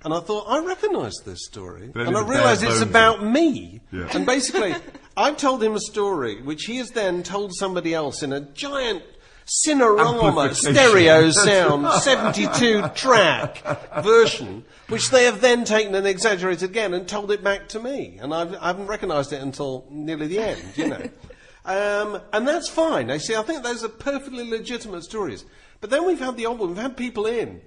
And 0.04 0.14
I 0.14 0.20
thought, 0.20 0.44
I 0.48 0.64
recognise 0.64 1.16
this 1.24 1.44
story. 1.44 1.90
And 1.92 2.16
I 2.16 2.22
realised 2.22 2.62
it's 2.62 2.80
about 2.80 3.24
me. 3.24 3.80
Yeah. 3.90 4.08
And 4.14 4.24
basically, 4.24 4.76
I've 5.16 5.36
told 5.36 5.60
him 5.60 5.74
a 5.74 5.80
story 5.80 6.40
which 6.40 6.64
he 6.66 6.76
has 6.76 6.90
then 6.90 7.24
told 7.24 7.52
somebody 7.52 7.94
else 7.94 8.22
in 8.22 8.32
a 8.32 8.40
giant 8.40 9.02
Cinerama 9.48 10.54
stereo 10.54 11.30
sound 11.30 12.02
72 12.02 12.88
track 12.94 14.02
version, 14.02 14.64
which 14.88 15.10
they 15.10 15.24
have 15.24 15.40
then 15.40 15.64
taken 15.64 15.94
and 15.94 16.06
exaggerated 16.06 16.68
again 16.68 16.92
and 16.92 17.08
told 17.08 17.30
it 17.30 17.42
back 17.42 17.68
to 17.70 17.80
me. 17.80 18.18
And 18.20 18.34
I've, 18.34 18.54
I 18.56 18.66
haven't 18.68 18.88
recognised 18.88 19.32
it 19.32 19.40
until 19.40 19.86
nearly 19.90 20.26
the 20.26 20.38
end, 20.38 20.62
you 20.76 20.88
know. 20.88 21.02
Um, 21.64 22.22
and 22.32 22.48
that's 22.48 22.66
fine. 22.66 23.10
I 23.10 23.18
see, 23.18 23.36
I 23.36 23.42
think 23.42 23.62
those 23.62 23.84
are 23.84 23.90
perfectly 23.90 24.48
legitimate 24.48 25.04
stories. 25.04 25.44
But 25.82 25.90
then 25.90 26.06
we've 26.06 26.18
had 26.18 26.38
the 26.38 26.46
odd 26.46 26.58
one. 26.58 26.70
We've 26.70 26.78
had 26.78 26.96
people 26.96 27.26
in, 27.26 27.60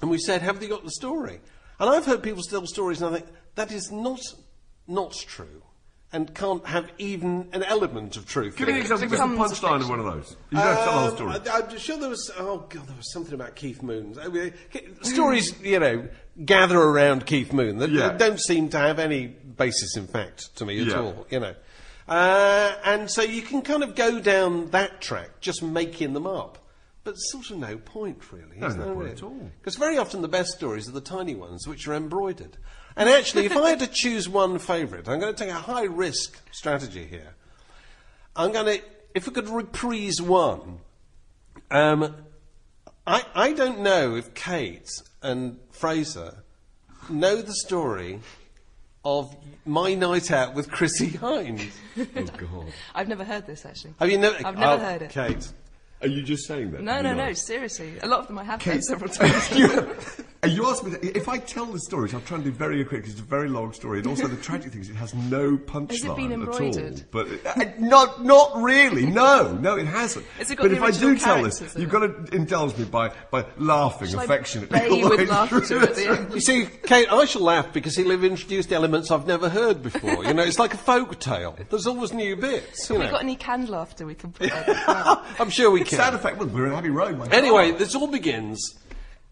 and 0.00 0.10
we 0.10 0.16
said, 0.16 0.40
"Have 0.40 0.58
they 0.58 0.68
got 0.68 0.84
the 0.84 0.90
story?" 0.90 1.38
And 1.78 1.90
I've 1.90 2.06
heard 2.06 2.22
people 2.22 2.42
tell 2.42 2.66
stories, 2.66 3.02
and 3.02 3.14
I 3.14 3.18
think 3.18 3.30
that 3.56 3.70
is 3.70 3.92
not 3.92 4.20
not 4.88 5.12
true, 5.12 5.62
and 6.12 6.34
can't 6.34 6.66
have 6.66 6.90
even 6.98 7.48
an 7.52 7.62
element 7.62 8.16
of 8.16 8.26
truth. 8.26 8.56
Give 8.56 8.68
me 8.68 8.74
in 8.74 8.80
an 8.80 8.80
it. 8.82 8.92
example. 8.92 9.08
Give 9.08 9.40
us 9.40 9.58
the 9.60 9.66
punchline 9.66 9.80
of 9.80 9.88
one 9.88 9.98
of 10.00 10.04
those. 10.04 10.36
You 10.50 10.58
don't 10.58 10.66
tell 10.76 10.84
the 10.84 10.90
whole 10.90 11.08
Um, 11.08 11.16
story. 11.16 11.32
I, 11.50 11.58
I'm 11.70 11.78
sure 11.78 11.96
there 11.98 12.08
was. 12.10 12.30
Oh 12.38 12.58
god, 12.68 12.86
there 12.86 12.96
was 12.96 13.12
something 13.12 13.34
about 13.34 13.56
Keith 13.56 13.82
Moon. 13.82 14.16
I 14.20 14.28
mean, 14.28 14.52
stories, 15.02 15.58
you 15.62 15.78
know, 15.80 16.08
gather 16.44 16.78
around 16.78 17.26
Keith 17.26 17.52
Moon 17.52 17.78
that, 17.78 17.90
Yeah. 17.90 18.08
that 18.08 18.18
don't 18.18 18.40
seem 18.40 18.68
to 18.70 18.78
have 18.78 18.98
any 18.98 19.26
basis 19.26 19.96
in 19.96 20.06
fact 20.06 20.54
to 20.56 20.64
me 20.66 20.80
at 20.80 20.88
Yeah. 20.88 21.00
all. 21.00 21.26
You 21.30 21.40
know, 21.40 21.54
uh, 22.08 22.74
and 22.84 23.10
so 23.10 23.22
you 23.22 23.42
can 23.42 23.62
kind 23.62 23.82
of 23.82 23.94
go 23.94 24.18
down 24.20 24.70
that 24.70 25.00
track, 25.00 25.40
just 25.40 25.62
making 25.62 26.12
them 26.14 26.26
up. 26.26 26.58
But 27.04 27.14
sort 27.16 27.50
of 27.50 27.58
no 27.58 27.78
point, 27.78 28.30
really. 28.30 28.58
No, 28.58 28.68
is 28.68 28.76
no 28.76 28.84
there, 28.84 28.94
point 28.94 28.98
really? 29.06 29.16
at 29.16 29.22
all. 29.24 29.50
Because 29.60 29.74
very 29.76 29.98
often 29.98 30.22
the 30.22 30.28
best 30.28 30.50
stories 30.52 30.88
are 30.88 30.92
the 30.92 31.00
tiny 31.00 31.34
ones, 31.34 31.66
which 31.66 31.88
are 31.88 31.94
embroidered. 31.94 32.58
And 32.96 33.08
actually, 33.08 33.46
if 33.46 33.56
I 33.56 33.70
had 33.70 33.80
to 33.80 33.86
choose 33.86 34.28
one 34.28 34.58
favourite, 34.58 35.08
I'm 35.08 35.18
going 35.18 35.34
to 35.34 35.44
take 35.44 35.52
a 35.52 35.58
high 35.58 35.84
risk 35.84 36.40
strategy 36.52 37.04
here. 37.04 37.34
I'm 38.36 38.52
going 38.52 38.66
to, 38.66 38.84
if 39.14 39.26
we 39.26 39.32
could 39.32 39.48
reprise 39.48 40.20
one, 40.20 40.80
um, 41.70 42.14
I, 43.06 43.24
I 43.34 43.52
don't 43.52 43.80
know 43.80 44.14
if 44.14 44.34
Kate 44.34 44.90
and 45.22 45.58
Fraser 45.70 46.42
know 47.08 47.42
the 47.42 47.54
story 47.54 48.20
of 49.04 49.34
my 49.64 49.94
night 49.94 50.30
out 50.30 50.54
with 50.54 50.70
Chrissie 50.70 51.10
Hynde. 51.10 51.70
oh 51.98 52.24
God. 52.24 52.72
I've 52.94 53.08
never 53.08 53.24
heard 53.24 53.46
this 53.46 53.66
actually. 53.66 53.94
Have 53.98 54.10
you 54.10 54.18
never? 54.18 54.36
I've 54.46 54.56
never 54.56 54.74
oh, 54.74 54.78
heard 54.78 55.02
it. 55.02 55.10
Kate. 55.10 55.52
Are 56.02 56.08
you 56.08 56.22
just 56.22 56.46
saying 56.46 56.72
that? 56.72 56.82
No, 56.82 56.96
You 56.98 57.02
no, 57.04 57.14
no. 57.14 57.32
Seriously, 57.32 57.94
a 58.02 58.06
lot 58.08 58.20
of 58.20 58.26
them 58.26 58.38
I 58.38 58.44
have 58.44 58.60
Kate- 58.60 58.74
heard 58.74 58.84
several 58.84 59.08
times. 59.10 59.50
you, 59.56 59.94
and 60.42 60.50
you 60.52 60.68
asked 60.68 60.82
me 60.84 60.90
that, 60.90 61.04
if 61.16 61.28
I 61.28 61.38
tell 61.38 61.66
the 61.66 61.78
story, 61.78 62.02
which 62.04 62.14
I'm 62.14 62.22
trying 62.22 62.42
to 62.42 62.50
do 62.50 62.56
very 62.56 62.84
quick, 62.84 63.02
'cause 63.04 63.12
it's 63.12 63.20
a 63.20 63.24
very 63.24 63.48
long 63.48 63.72
story, 63.72 63.98
and 63.98 64.08
also 64.08 64.26
the 64.26 64.36
tragic 64.42 64.72
thing 64.72 64.80
is 64.80 64.90
it 64.90 64.96
has 64.96 65.14
no 65.14 65.56
punchline 65.56 65.90
Has 65.92 66.04
it 66.04 66.16
been 66.16 66.32
at 66.32 66.38
all. 66.40 66.54
embroidered? 66.54 67.04
But 67.12 67.28
uh, 67.46 67.64
not, 67.78 68.24
not 68.24 68.56
really. 68.60 69.06
No, 69.06 69.52
no, 69.60 69.76
it 69.76 69.86
hasn't. 69.86 70.26
Has 70.38 70.50
it 70.50 70.56
got 70.56 70.64
but 70.64 70.70
the 70.70 70.76
if 70.78 70.82
I 70.82 70.90
do 70.90 71.16
tell 71.16 71.42
this, 71.44 71.62
you've 71.78 71.90
got 71.90 72.00
to 72.00 72.34
indulge 72.34 72.76
me 72.76 72.84
by, 72.84 73.12
by 73.30 73.44
laughing 73.58 74.08
Shall 74.08 74.20
I 74.20 74.24
affectionately. 74.24 74.78
bay 74.80 74.88
all 74.90 75.08
with 75.10 75.28
laughter 75.28 75.80
at 75.80 75.94
the 75.94 76.08
end? 76.18 76.34
You 76.34 76.40
see, 76.40 76.66
Kate, 76.84 77.06
I 77.12 77.24
shall 77.26 77.42
laugh 77.42 77.72
because 77.72 77.94
he'll 77.94 78.10
have 78.10 78.24
introduced 78.24 78.72
elements 78.72 79.12
I've 79.12 79.26
never 79.28 79.48
heard 79.48 79.82
before. 79.84 80.24
You 80.24 80.34
know, 80.34 80.42
it's 80.42 80.58
like 80.58 80.74
a 80.74 80.78
folk 80.78 81.20
tale. 81.20 81.56
There's 81.70 81.86
always 81.86 82.12
new 82.12 82.34
bits. 82.34 82.90
You 82.90 82.96
Have 82.96 83.00
we 83.00 83.06
know. 83.06 83.12
got 83.12 83.22
any 83.22 83.36
canned 83.36 83.68
laughter 83.68 84.04
we 84.04 84.16
can 84.16 84.32
put 84.32 84.50
out 84.50 84.68
as? 84.68 85.18
I'm 85.40 85.50
sure 85.50 85.70
we 85.70 85.84
can. 85.84 85.91
Sound 85.96 86.14
effect. 86.16 86.38
Well, 86.38 86.48
we're 86.48 86.66
in 86.66 86.72
Abbey 86.72 86.90
Road. 86.90 87.18
My 87.18 87.26
Anyway, 87.28 87.70
God. 87.70 87.78
this 87.80 87.94
all 87.94 88.06
begins 88.06 88.74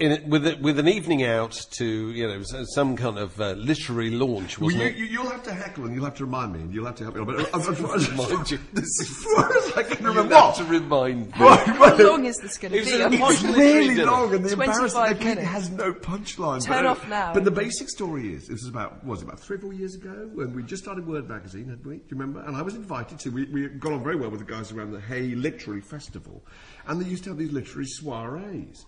in 0.01 0.13
it, 0.13 0.27
with, 0.27 0.47
a, 0.47 0.57
with 0.57 0.79
an 0.79 0.89
evening 0.89 1.23
out 1.25 1.53
to, 1.73 2.11
you 2.13 2.27
know, 2.27 2.43
some 2.75 2.97
kind 2.97 3.19
of 3.19 3.39
uh, 3.39 3.53
literary 3.53 4.11
launch, 4.11 4.59
Well, 4.59 4.67
wasn't 4.67 4.83
you, 4.83 4.89
it? 4.89 4.97
you, 4.97 5.05
you'll 5.05 5.31
have 5.31 5.43
to 5.45 5.53
heckle 5.53 5.85
and 5.85 5.95
you'll 5.95 6.05
have 6.07 6.17
to 6.17 6.25
remind 6.25 6.55
me 6.55 6.61
and 6.61 6.73
you'll 6.75 6.87
have 6.87 6.95
to 6.97 7.05
help 7.05 7.17
me. 7.17 7.25
But 7.25 7.55
as, 7.55 7.69
as, 7.69 7.79
far 7.79 7.97
as, 7.97 8.11
Mind 8.17 8.51
you, 8.51 8.59
as 8.77 9.25
far 9.35 9.57
as 9.57 9.73
I 9.77 9.83
can 9.83 9.99
You'll 10.03 10.15
remember, 10.15 10.35
have 10.35 10.45
what? 10.45 10.55
to 10.57 10.65
remind 10.65 11.27
me. 11.27 11.33
How 11.33 11.97
long 11.99 12.25
is 12.25 12.37
this 12.39 12.57
going 12.57 12.73
to 12.73 12.83
be? 12.83 12.95
an 12.95 13.03
I'm- 13.03 13.13
It's 13.13 13.43
Literary 13.43 13.75
really 13.75 13.95
dinner. 13.95 14.11
long, 14.11 14.35
and 14.35 14.45
the 14.45 14.55
25 14.57 14.75
embarrassment 14.75 15.19
that 15.19 15.21
Kate 15.21 15.39
has 15.45 15.71
no 15.71 15.93
punchline. 15.93 16.65
Turn 16.65 16.85
but, 16.85 16.87
off 16.87 17.09
now. 17.09 17.35
But 17.35 17.45
the 17.45 17.51
basic 17.51 17.91
story 17.91 18.33
is, 18.35 18.49
this 18.49 18.63
is 18.63 18.69
about, 18.69 19.05
was 19.05 19.21
it, 19.21 19.25
about 19.27 19.39
three 19.39 19.57
or 19.59 19.61
four 19.61 19.73
years 19.75 19.95
ago, 19.95 20.31
when 20.33 20.55
we 20.55 20.63
just 20.63 20.83
started 20.83 21.07
Word 21.07 21.29
Magazine, 21.29 21.69
hadn't 21.69 21.87
we? 21.87 21.97
Do 21.97 22.03
you 22.09 22.17
remember? 22.19 22.41
And 22.41 22.57
I 22.57 22.63
was 22.63 22.75
invited 22.75 23.19
to, 23.21 23.31
we, 23.31 23.45
we 23.47 23.69
got 23.69 23.93
on 23.93 24.03
very 24.03 24.17
well 24.17 24.31
with 24.31 24.41
the 24.41 24.51
guys 24.51 24.73
around 24.73 24.93
the 24.93 25.01
Hay 25.03 25.35
Literary 25.35 25.83
Festival, 25.83 26.43
and 26.87 27.01
they 27.01 27.07
used 27.07 27.25
to 27.25 27.31
have 27.31 27.39
these 27.39 27.53
literary 27.53 27.87
soirees. 27.87 28.87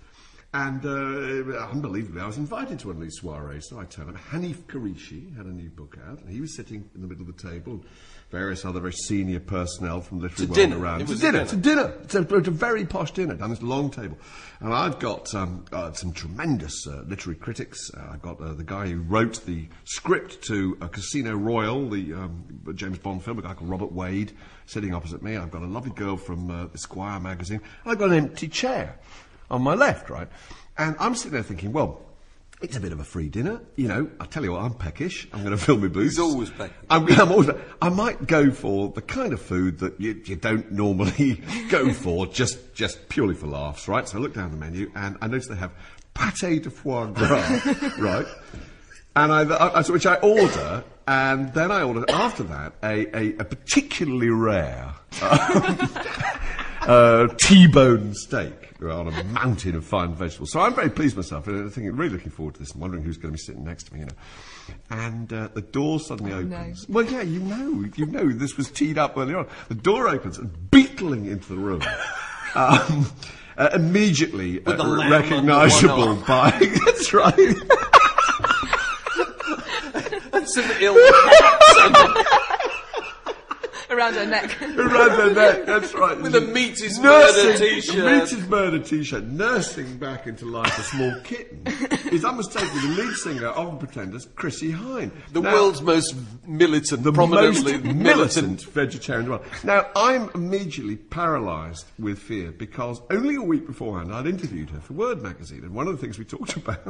And 0.55 0.84
uh, 0.84 1.57
unbelievably, 1.70 2.20
I 2.20 2.26
was 2.26 2.36
invited 2.36 2.78
to 2.80 2.88
one 2.88 2.96
of 2.96 3.03
these 3.03 3.18
soirees. 3.22 3.68
So 3.70 3.80
I 3.80 3.84
turned 3.86 4.11
up. 4.11 4.16
Hanif 4.30 4.57
Kureishi 4.64 5.34
had 5.34 5.46
a 5.46 5.50
new 5.50 5.70
book 5.70 5.96
out, 6.07 6.20
and 6.20 6.28
he 6.28 6.42
was 6.42 6.55
sitting 6.55 6.90
in 6.94 7.00
the 7.00 7.07
middle 7.09 7.26
of 7.26 7.34
the 7.34 7.42
table. 7.50 7.72
and 7.74 7.84
Various 8.30 8.62
other 8.66 8.80
very 8.80 8.92
senior 8.92 9.40
personnel 9.40 10.03
from 10.03 10.18
the 10.18 10.24
literary 10.24 10.46
To 10.46 10.50
world 10.53 10.57
dinner. 10.57 10.78
around. 10.78 11.00
It 11.00 11.07
to 11.07 11.12
was 11.12 11.22
a 11.24 11.32
dinner. 11.32 11.38
dinner. 11.38 11.50
To 11.50 11.57
dinner. 11.57 11.94
It's 12.03 12.14
a, 12.14 12.36
it's 12.36 12.48
a 12.48 12.50
very 12.50 12.84
posh 12.84 13.12
dinner 13.12 13.34
down 13.34 13.48
this 13.48 13.62
long 13.62 13.90
table. 13.90 14.18
And 14.61 14.74
I've 14.74 14.98
got 14.98 15.34
um, 15.34 15.64
uh, 15.72 15.92
some 15.92 16.12
tremendous 16.12 16.86
uh, 16.86 17.03
literary 17.07 17.38
critics. 17.38 17.90
Uh, 17.96 18.11
I've 18.12 18.22
got 18.22 18.38
uh, 18.38 18.53
the 18.53 18.64
guy 18.64 18.88
who 18.88 19.00
wrote 19.00 19.46
the 19.46 19.66
script 19.84 20.42
to 20.48 20.76
uh, 20.82 20.88
Casino 20.88 21.34
Royale, 21.34 21.88
the 21.88 22.12
um, 22.12 22.44
James 22.74 22.98
Bond 22.98 23.24
film, 23.24 23.38
a 23.38 23.42
guy 23.42 23.55
called 23.55 23.70
Robert 23.70 23.92
Wade, 23.92 24.32
sitting 24.66 24.92
opposite 24.92 25.22
me. 25.22 25.38
I've 25.38 25.50
got 25.50 25.62
a 25.62 25.66
lovely 25.66 25.92
girl 25.92 26.18
from 26.18 26.50
uh, 26.50 26.66
Esquire 26.74 27.18
magazine. 27.20 27.62
I've 27.86 27.98
got 27.98 28.11
an 28.11 28.16
empty 28.16 28.48
chair 28.48 28.98
on 29.51 29.62
my 29.62 29.74
left, 29.74 30.11
right? 30.11 30.28
And 30.78 30.97
I'm 30.99 31.14
sitting 31.14 31.32
there 31.32 31.43
thinking, 31.43 31.72
well, 31.72 32.01
it's 32.62 32.76
a 32.76 32.80
bit 32.80 32.93
of 32.93 33.01
a 33.01 33.05
free 33.05 33.28
dinner, 33.28 33.61
you 33.74 33.88
know. 33.88 34.09
I 34.20 34.24
tell 34.26 34.45
you 34.45 34.53
what, 34.53 34.62
I'm 34.62 34.74
peckish. 34.74 35.26
I'm 35.32 35.40
going 35.43 35.51
to 35.57 35.62
fill 35.62 35.76
my 35.78 35.88
boots. 35.88 36.12
He's 36.12 36.18
always 36.20 36.49
peckish. 36.51 36.76
I'm, 36.88 37.07
I'm 37.20 37.32
always. 37.32 37.51
I 37.82 37.88
might 37.88 38.26
go 38.28 38.53
for 38.53 38.88
the 38.90 39.03
kind 39.03 39.32
of 39.32 39.43
food 39.43 39.80
that 39.80 40.01
you, 40.01 40.22
you 40.24 40.36
don't 40.36 40.70
normally 40.70 41.43
go 41.70 41.93
for, 41.93 42.26
just 42.28 42.72
just 42.72 43.09
purely 43.09 43.34
for 43.34 43.49
laughs, 43.49 43.88
right? 43.88 44.09
So 44.09 44.18
I 44.18 44.20
look 44.20 44.34
down 44.34 44.53
the 44.53 44.57
menu 44.57 44.93
and 44.95 45.16
I 45.20 45.26
notice 45.26 45.49
they 45.49 45.57
have 45.57 45.72
pâté 46.14 46.62
de 46.62 46.70
foie 46.70 47.07
gras, 47.07 47.66
right? 47.99 48.26
And 49.16 49.32
I, 49.32 49.43
I, 49.43 49.80
I- 49.80 49.90
which 49.90 50.07
I 50.07 50.14
order, 50.16 50.84
and 51.09 51.53
then 51.55 51.72
I 51.72 51.82
order 51.82 52.05
after 52.09 52.45
that 52.45 52.74
a, 52.84 53.07
a, 53.16 53.36
a 53.38 53.45
particularly 53.45 54.30
rare 54.30 54.95
um, 55.20 55.78
uh, 56.87 57.28
T-bone 57.39 58.14
steak 58.14 58.72
on 58.91 59.09
a 59.09 59.24
mountain 59.24 59.76
of 59.76 59.85
fine 59.85 60.14
vegetables. 60.14 60.51
So 60.53 60.61
I'm 60.61 60.74
very 60.74 60.91
pleased 60.91 61.16
with 61.16 61.26
myself, 61.26 61.47
and 61.47 61.72
I'm 61.76 61.97
really 61.97 62.14
looking 62.14 62.33
forward 62.33 62.55
to 62.55 62.61
this. 62.61 62.72
I'm 62.74 62.80
wondering 62.80 63.05
who's 63.05 63.16
going 63.16 63.33
to 63.33 63.37
be 63.37 63.43
sitting 63.43 63.64
next 63.64 63.85
to 63.85 63.95
me, 63.95 64.01
you 64.01 64.07
know. 64.07 64.12
And 64.91 65.33
uh, 65.33 65.49
the 65.55 65.62
door 65.62 66.01
suddenly 66.01 66.33
opens. 66.33 66.89
Well, 66.89 67.05
yeah, 67.05 67.22
you 67.22 67.41
know, 67.41 67.85
you 67.97 68.07
know, 68.07 68.28
this 68.30 68.57
was 68.57 68.70
teed 68.70 68.99
up 68.99 69.16
earlier 69.16 69.39
on. 69.39 69.49
The 69.68 69.74
door 69.74 70.09
opens 70.09 70.39
and 70.39 70.70
beetling 70.70 71.26
into 71.26 71.49
the 71.49 71.59
room. 71.59 71.83
Um, 72.55 73.07
uh, 73.57 73.70
immediately 73.72 74.62
uh, 74.66 75.09
recognisable 75.09 76.16
by 76.16 76.51
that's 76.85 77.14
right. 77.14 77.39
And 80.35 80.47
some 80.47 80.70
ill 80.80 80.99
Around 83.93 84.14
her 84.14 84.26
neck. 84.26 84.62
Around 84.62 85.11
her 85.11 85.34
neck, 85.34 85.66
that's 85.66 85.93
right. 85.95 86.18
With 86.20 86.34
a 86.34 86.40
meat 86.40 86.80
is 86.80 86.99
murder 86.99 87.49
Nursing- 87.49 87.68
t-shirt. 87.80 88.05
Meat 88.05 88.38
is 88.38 88.49
murder 88.49 88.78
t-shirt, 88.78 89.24
nursing 89.24 89.99
back 89.99 90.26
into 90.26 90.47
life 90.47 90.78
a 90.78 90.82
small 90.82 91.14
kitten, 91.24 91.62
is 92.12 92.24
unmistakably 92.24 92.80
the 92.80 93.03
lead 93.03 93.14
singer 93.16 93.49
of 93.49 93.72
the 93.78 93.86
Pretenders, 93.86 94.28
Chrissie 94.34 94.72
Hynde. 94.72 95.11
The 95.32 95.40
Now- 95.43 95.53
world's 95.53 95.82
most 95.82 96.14
militant, 96.47 97.03
the 97.03 97.12
prominently 97.12 97.78
most 97.78 97.95
militant 97.97 98.62
vegetarian 98.64 99.26
in 99.26 99.30
the 99.32 99.36
world. 99.38 99.47
Now, 99.64 99.86
I'm 99.95 100.30
immediately 100.34 100.97
paralysed 100.97 101.86
with 101.99 102.18
fear 102.18 102.51
because 102.53 103.01
only 103.11 103.34
a 103.36 103.43
week 103.43 103.66
beforehand 103.66 104.12
I'd 104.14 104.26
interviewed 104.26 104.70
her 104.70 104.80
for 104.80 104.95
Word 104.95 105.22
magazine, 105.22 105.64
and 105.64 105.74
one 105.74 105.86
of 105.86 105.93
the 105.95 105.99
things 105.99 106.18
we 106.18 106.24
talked 106.24 106.57
about 106.57 106.80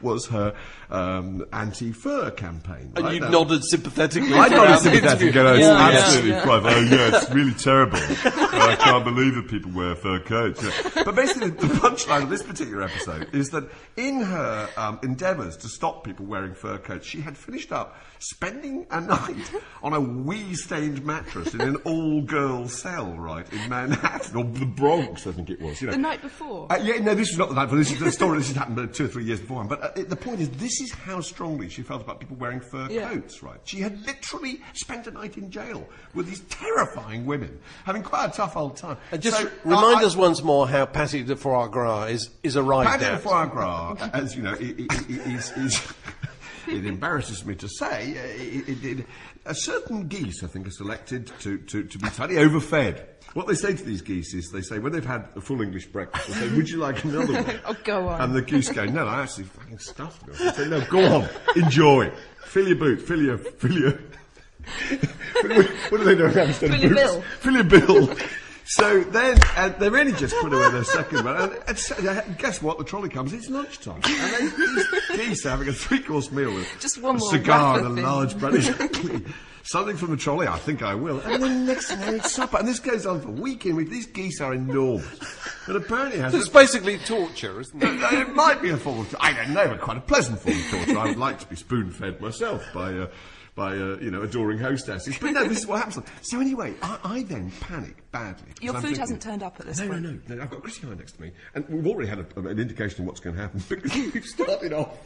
was 0.00 0.26
her 0.26 0.54
um, 0.90 1.44
anti-fur 1.52 2.30
campaign. 2.32 2.92
And 2.96 3.04
right? 3.04 3.14
you 3.14 3.20
Now- 3.20 3.28
nodded 3.30 3.62
sympathetically. 3.64 4.34
I 4.34 4.48
throughout 4.48 4.64
nodded 4.64 4.78
sympathetically. 4.82 5.28
interview. 5.28 5.42
and 5.52 5.58
Yeah, 5.60 5.90
yeah. 5.90 5.98
absolutely 5.98 6.31
Yeah. 6.32 6.44
private. 6.44 6.72
Oh, 6.74 6.80
yeah, 6.80 7.16
it's 7.16 7.30
really 7.30 7.54
terrible. 7.58 7.98
I 7.98 8.76
can't 8.78 9.04
believe 9.04 9.34
that 9.36 9.48
people 9.48 9.70
wear 9.72 9.94
fur 9.94 10.20
coats. 10.20 10.62
Yeah. 10.62 11.02
But 11.04 11.14
basically, 11.14 11.50
the 11.50 11.66
punchline 11.66 12.22
of 12.24 12.30
this 12.30 12.42
particular 12.42 12.82
episode 12.82 13.28
is 13.34 13.50
that 13.50 13.64
in 13.96 14.20
her 14.22 14.68
um, 14.76 14.98
endeavours 15.02 15.56
to 15.58 15.68
stop 15.68 16.04
people 16.04 16.26
wearing 16.26 16.54
fur 16.54 16.78
coats, 16.78 17.06
she 17.06 17.20
had 17.20 17.36
finished 17.36 17.72
up 17.72 17.96
spending 18.18 18.86
a 18.90 19.00
night 19.00 19.50
on 19.82 19.92
a 19.94 20.00
wee-stained 20.00 21.04
mattress 21.04 21.54
in 21.54 21.60
an 21.60 21.76
all-girl 21.84 22.68
cell, 22.68 23.12
right, 23.16 23.46
in 23.52 23.68
Manhattan, 23.68 24.36
or 24.36 24.44
the 24.44 24.64
Bronx, 24.66 25.26
I 25.26 25.32
think 25.32 25.50
it 25.50 25.60
was. 25.60 25.80
You 25.80 25.88
know. 25.88 25.92
The 25.94 25.98
night 25.98 26.22
before. 26.22 26.70
Uh, 26.72 26.76
yeah, 26.76 26.98
no, 26.98 27.14
this 27.14 27.30
was 27.30 27.38
not 27.38 27.48
the 27.48 27.54
night 27.54 27.64
before. 27.66 27.78
This 27.78 27.92
is 27.92 27.98
the 27.98 28.12
story. 28.12 28.38
This 28.38 28.48
had 28.48 28.56
happened 28.56 28.94
two 28.94 29.04
or 29.04 29.08
three 29.08 29.24
years 29.24 29.40
beforehand. 29.40 29.68
But 29.68 29.82
uh, 29.82 29.90
it- 29.96 30.08
the 30.08 30.16
point 30.16 30.40
is, 30.40 30.50
this 30.50 30.80
is 30.80 30.92
how 30.92 31.20
strongly 31.20 31.68
she 31.68 31.82
felt 31.82 32.02
about 32.02 32.20
people 32.20 32.36
wearing 32.36 32.60
fur 32.60 32.86
Yeah. 32.90 33.08
coats, 33.08 33.42
right? 33.42 33.58
She 33.64 33.80
had 33.80 34.00
literally 34.06 34.60
spent 34.74 35.06
a 35.06 35.10
night 35.10 35.36
in 35.36 35.50
jail 35.50 35.86
with 36.14 36.21
these 36.22 36.40
terrifying 36.40 37.26
women, 37.26 37.58
having 37.84 38.02
quite 38.02 38.26
a 38.26 38.32
tough 38.32 38.56
old 38.56 38.76
time. 38.76 38.96
And 39.10 39.20
just 39.22 39.36
So, 39.38 39.50
remind 39.64 39.98
I- 40.00 40.04
us 40.04 40.16
once 40.16 40.42
more 40.42 40.68
how 40.68 40.86
Pâté 40.86 41.26
de 41.26 41.36
foie 41.36 41.68
gras 41.68 42.04
is, 42.06 42.30
is 42.42 42.56
arrived 42.56 42.90
Pâté 42.90 42.98
de 43.00 43.12
at. 43.12 43.20
foie 43.22 43.46
gras, 43.46 43.96
uh, 44.00 44.10
as 44.14 44.34
you 44.36 44.42
know, 44.42 44.52
i- 44.54 44.74
i- 44.78 44.86
i- 44.90 45.34
is, 45.34 45.52
is 45.56 45.80
it 46.68 46.86
embarrasses 46.86 47.44
me 47.44 47.54
to 47.56 47.68
say, 47.68 48.14
uh, 48.16 48.42
it, 48.42 48.68
it, 48.68 48.98
it, 49.00 49.06
a 49.44 49.54
certain 49.54 50.06
geese, 50.08 50.42
I 50.44 50.46
think, 50.46 50.66
are 50.68 50.70
selected 50.70 51.30
to, 51.40 51.58
to, 51.58 51.82
to 51.84 51.98
be 51.98 52.08
slightly 52.10 52.36
overfed. 52.38 53.02
What 53.34 53.46
they 53.48 53.54
say 53.54 53.74
to 53.74 53.82
these 53.82 54.02
geese 54.02 54.34
is, 54.34 54.50
they 54.52 54.60
say, 54.60 54.78
when 54.78 54.92
they've 54.92 55.04
had 55.04 55.26
a 55.34 55.40
full 55.40 55.62
English 55.62 55.86
breakfast, 55.86 56.28
they 56.28 56.34
say, 56.34 56.54
would 56.54 56.68
you 56.68 56.76
like 56.76 57.02
another 57.02 57.32
one? 57.32 57.60
Oh, 57.64 57.74
go 57.82 58.08
on. 58.08 58.20
And 58.20 58.34
the 58.34 58.42
geese 58.42 58.68
go, 58.70 58.84
no, 58.84 59.06
I 59.06 59.22
actually 59.22 59.44
fucking 59.44 59.78
stuffed 59.78 60.26
me. 60.28 60.34
I 60.38 60.52
say, 60.52 60.68
no, 60.68 60.80
go 60.82 61.00
on, 61.22 61.28
enjoy. 61.56 62.12
Fill 62.44 62.68
your 62.68 62.76
boot, 62.76 63.00
fill 63.00 63.22
your, 63.22 63.38
fill 63.38 63.72
your... 63.72 63.98
what 65.42 65.98
do 65.98 66.04
they 66.04 66.14
do 66.14 66.24
around 66.24 66.54
Fill 66.54 66.74
your 66.74 66.94
bill. 66.94 67.22
Fill 67.40 67.54
your 67.54 67.64
bill. 67.64 68.14
So 68.64 69.00
then, 69.02 69.38
uh, 69.56 69.70
they 69.70 69.88
really 69.90 70.12
just 70.12 70.36
put 70.36 70.52
away 70.52 70.70
their 70.70 70.84
second 70.84 71.24
one. 71.24 71.36
And, 71.36 71.58
and 71.66 71.78
so, 71.78 71.96
uh, 72.08 72.20
guess 72.38 72.62
what? 72.62 72.78
The 72.78 72.84
trolley 72.84 73.08
comes. 73.08 73.32
It's 73.32 73.48
lunchtime, 73.50 74.00
and 74.04 74.32
they, 74.32 74.46
these 74.56 75.16
geese 75.16 75.46
are 75.46 75.50
having 75.50 75.68
a 75.68 75.72
three-course 75.72 76.30
meal 76.30 76.54
with 76.54 76.68
Just 76.80 77.02
one 77.02 77.16
a 77.16 77.18
more 77.18 77.28
cigar 77.30 77.78
and 77.78 77.86
a 77.88 77.94
thing. 77.94 78.04
large 78.04 78.38
bread. 78.38 78.54
Exactly. 78.54 79.24
Something 79.64 79.96
from 79.96 80.10
the 80.12 80.16
trolley. 80.16 80.46
I 80.46 80.58
think 80.58 80.82
I 80.82 80.94
will. 80.94 81.20
And 81.20 81.42
then 81.42 81.66
next 81.66 81.88
thing, 81.88 82.00
they 82.00 82.16
eat 82.16 82.24
supper, 82.24 82.58
and 82.58 82.66
this 82.68 82.78
goes 82.78 83.04
on 83.04 83.20
for 83.20 83.30
week 83.30 83.66
in 83.66 83.74
week. 83.76 83.90
These 83.90 84.06
geese 84.06 84.40
are 84.40 84.54
enormous, 84.54 85.18
and 85.66 85.76
apparently 85.76 86.20
has. 86.20 86.32
It's 86.32 86.48
a- 86.48 86.52
basically 86.52 86.98
torture, 86.98 87.60
isn't 87.60 87.82
it? 87.82 88.12
it 88.12 88.34
might 88.34 88.62
be 88.62 88.70
a 88.70 88.76
form 88.76 89.00
of, 89.00 89.14
I 89.20 89.32
don't 89.32 89.52
know, 89.54 89.68
but 89.68 89.80
quite 89.80 89.96
a 89.98 90.00
pleasant 90.02 90.38
form 90.38 90.56
of 90.56 90.70
torture. 90.70 90.98
I 90.98 91.06
would 91.08 91.18
like 91.18 91.40
to 91.40 91.46
be 91.46 91.56
spoon-fed 91.56 92.20
myself 92.20 92.64
by, 92.72 92.92
uh, 92.94 93.06
by 93.54 93.76
uh, 93.76 93.98
you 94.00 94.10
know, 94.10 94.22
adoring 94.22 94.58
hostesses. 94.58 95.18
But 95.18 95.32
no, 95.32 95.46
this 95.46 95.58
is 95.58 95.66
what 95.66 95.78
happens. 95.78 96.06
So 96.22 96.40
anyway, 96.40 96.74
I, 96.80 96.98
I 97.04 97.22
then 97.24 97.50
panic 97.60 98.10
badly. 98.10 98.48
Your 98.60 98.74
food 98.74 98.82
thinking- 98.82 99.00
hasn't 99.00 99.22
turned 99.22 99.42
up 99.42 99.60
at 99.60 99.66
this 99.66 99.78
no, 99.78 99.88
point. 99.88 100.02
No, 100.02 100.10
no, 100.10 100.34
no. 100.36 100.42
I've 100.42 100.50
got 100.50 100.62
Chrissie 100.62 100.86
Hynde 100.86 100.98
next 100.98 101.12
to 101.12 101.22
me, 101.22 101.32
and 101.54 101.68
we've 101.68 101.86
already 101.86 102.08
had 102.08 102.18
a, 102.20 102.40
an 102.40 102.58
indication 102.58 103.02
of 103.02 103.06
what's 103.06 103.20
going 103.20 103.36
to 103.36 103.42
happen 103.42 103.62
because 103.68 103.92
we've 103.92 104.24
started 104.24 104.72
off 104.72 104.96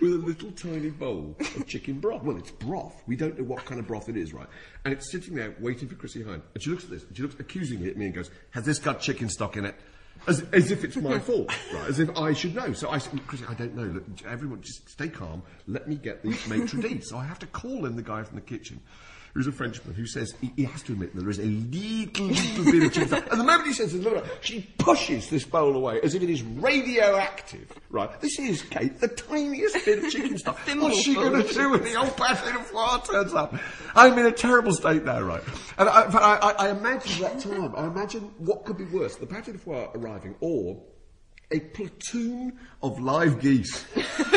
with 0.00 0.12
a 0.12 0.22
little 0.24 0.50
tiny 0.52 0.90
bowl 0.90 1.36
of 1.38 1.66
chicken 1.66 2.00
broth. 2.00 2.22
Well, 2.22 2.38
it's 2.38 2.50
broth. 2.52 3.02
We 3.06 3.16
don't 3.16 3.38
know 3.38 3.44
what 3.44 3.64
kind 3.66 3.78
of 3.78 3.86
broth 3.86 4.08
it 4.08 4.16
is, 4.16 4.32
right? 4.32 4.48
And 4.84 4.94
it's 4.94 5.10
sitting 5.12 5.34
there 5.34 5.54
waiting 5.60 5.88
for 5.88 5.94
Chrissie 5.94 6.22
Hynde, 6.22 6.42
and 6.54 6.62
she 6.62 6.70
looks 6.70 6.84
at 6.84 6.90
this, 6.90 7.04
and 7.04 7.14
she 7.16 7.22
looks 7.22 7.38
accusingly 7.38 7.90
at 7.90 7.96
me 7.98 8.06
and 8.06 8.14
goes, 8.14 8.30
"Has 8.52 8.64
this 8.64 8.78
got 8.78 9.00
chicken 9.00 9.28
stock 9.28 9.56
in 9.56 9.66
it?" 9.66 9.74
As, 10.26 10.44
as 10.52 10.70
if 10.70 10.84
it's 10.84 10.96
my 10.96 11.18
fault, 11.28 11.50
right? 11.72 11.88
As 11.88 11.98
if 11.98 12.10
I 12.16 12.32
should 12.32 12.54
know. 12.54 12.72
So 12.72 12.90
I 12.90 12.98
said, 12.98 13.26
Chrissie, 13.26 13.44
I 13.48 13.54
don't 13.54 13.74
know. 13.74 13.84
Look, 13.84 14.04
everyone, 14.26 14.60
just 14.60 14.88
stay 14.88 15.08
calm. 15.08 15.42
Let 15.66 15.88
me 15.88 15.96
get 15.96 16.22
the 16.22 16.30
maitre 16.48 16.80
d'. 16.80 17.04
So 17.04 17.16
I 17.16 17.24
have 17.24 17.38
to 17.40 17.46
call 17.46 17.86
in 17.86 17.96
the 17.96 18.02
guy 18.02 18.22
from 18.22 18.36
the 18.36 18.42
kitchen 18.42 18.80
who's 19.34 19.46
a 19.46 19.52
Frenchman, 19.52 19.94
who 19.94 20.06
says 20.06 20.34
he, 20.40 20.52
he 20.56 20.64
has 20.64 20.82
to 20.82 20.92
admit 20.92 21.14
that 21.14 21.20
there 21.20 21.30
is 21.30 21.38
a 21.38 21.44
little, 21.44 22.26
little 22.26 22.64
bit 22.64 22.82
of 22.84 22.92
chicken 22.92 23.08
stock. 23.08 23.30
And 23.30 23.40
the 23.40 23.44
moment 23.44 23.66
he 23.66 23.72
says 23.72 23.92
this, 23.92 24.02
look, 24.02 24.26
she 24.40 24.62
pushes 24.78 25.28
this 25.28 25.44
bowl 25.44 25.76
away 25.76 26.00
as 26.02 26.14
if 26.14 26.22
it 26.22 26.30
is 26.30 26.42
radioactive, 26.42 27.72
right? 27.90 28.20
This 28.20 28.38
is, 28.38 28.62
Kate, 28.62 28.98
the 29.00 29.08
tiniest 29.08 29.84
bit 29.84 30.04
of 30.04 30.10
chicken 30.10 30.38
stock. 30.38 30.58
What's 30.66 31.00
she 31.00 31.14
going 31.14 31.42
to 31.42 31.52
do 31.52 31.70
when 31.70 31.82
the 31.82 31.96
old 31.96 32.16
pâté 32.16 32.52
de 32.52 32.62
foie 32.64 32.98
turns 32.98 33.34
up? 33.34 33.54
I'm 33.94 34.18
in 34.18 34.26
a 34.26 34.32
terrible 34.32 34.72
state 34.72 35.04
now, 35.04 35.20
right? 35.20 35.42
And 35.78 35.88
I, 35.88 36.02
I, 36.02 36.36
I, 36.36 36.52
I 36.66 36.70
imagine 36.70 37.22
that 37.22 37.40
time, 37.40 37.74
I 37.76 37.86
imagine 37.86 38.32
what 38.38 38.64
could 38.64 38.78
be 38.78 38.84
worse, 38.84 39.16
the 39.16 39.26
pâté 39.26 39.52
de 39.52 39.58
foie 39.58 39.88
arriving 39.94 40.34
or 40.40 40.82
a 41.50 41.60
platoon 41.60 42.58
of 42.82 43.00
live 43.00 43.40
geese 43.40 43.84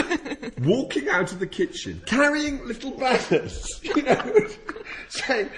walking 0.62 1.10
out 1.10 1.32
of 1.32 1.40
the 1.40 1.48
kitchen, 1.48 2.02
carrying 2.06 2.66
little 2.66 2.92
banners, 2.92 3.80
you 3.84 4.02
know, 4.02 4.48
saying, 5.10 5.50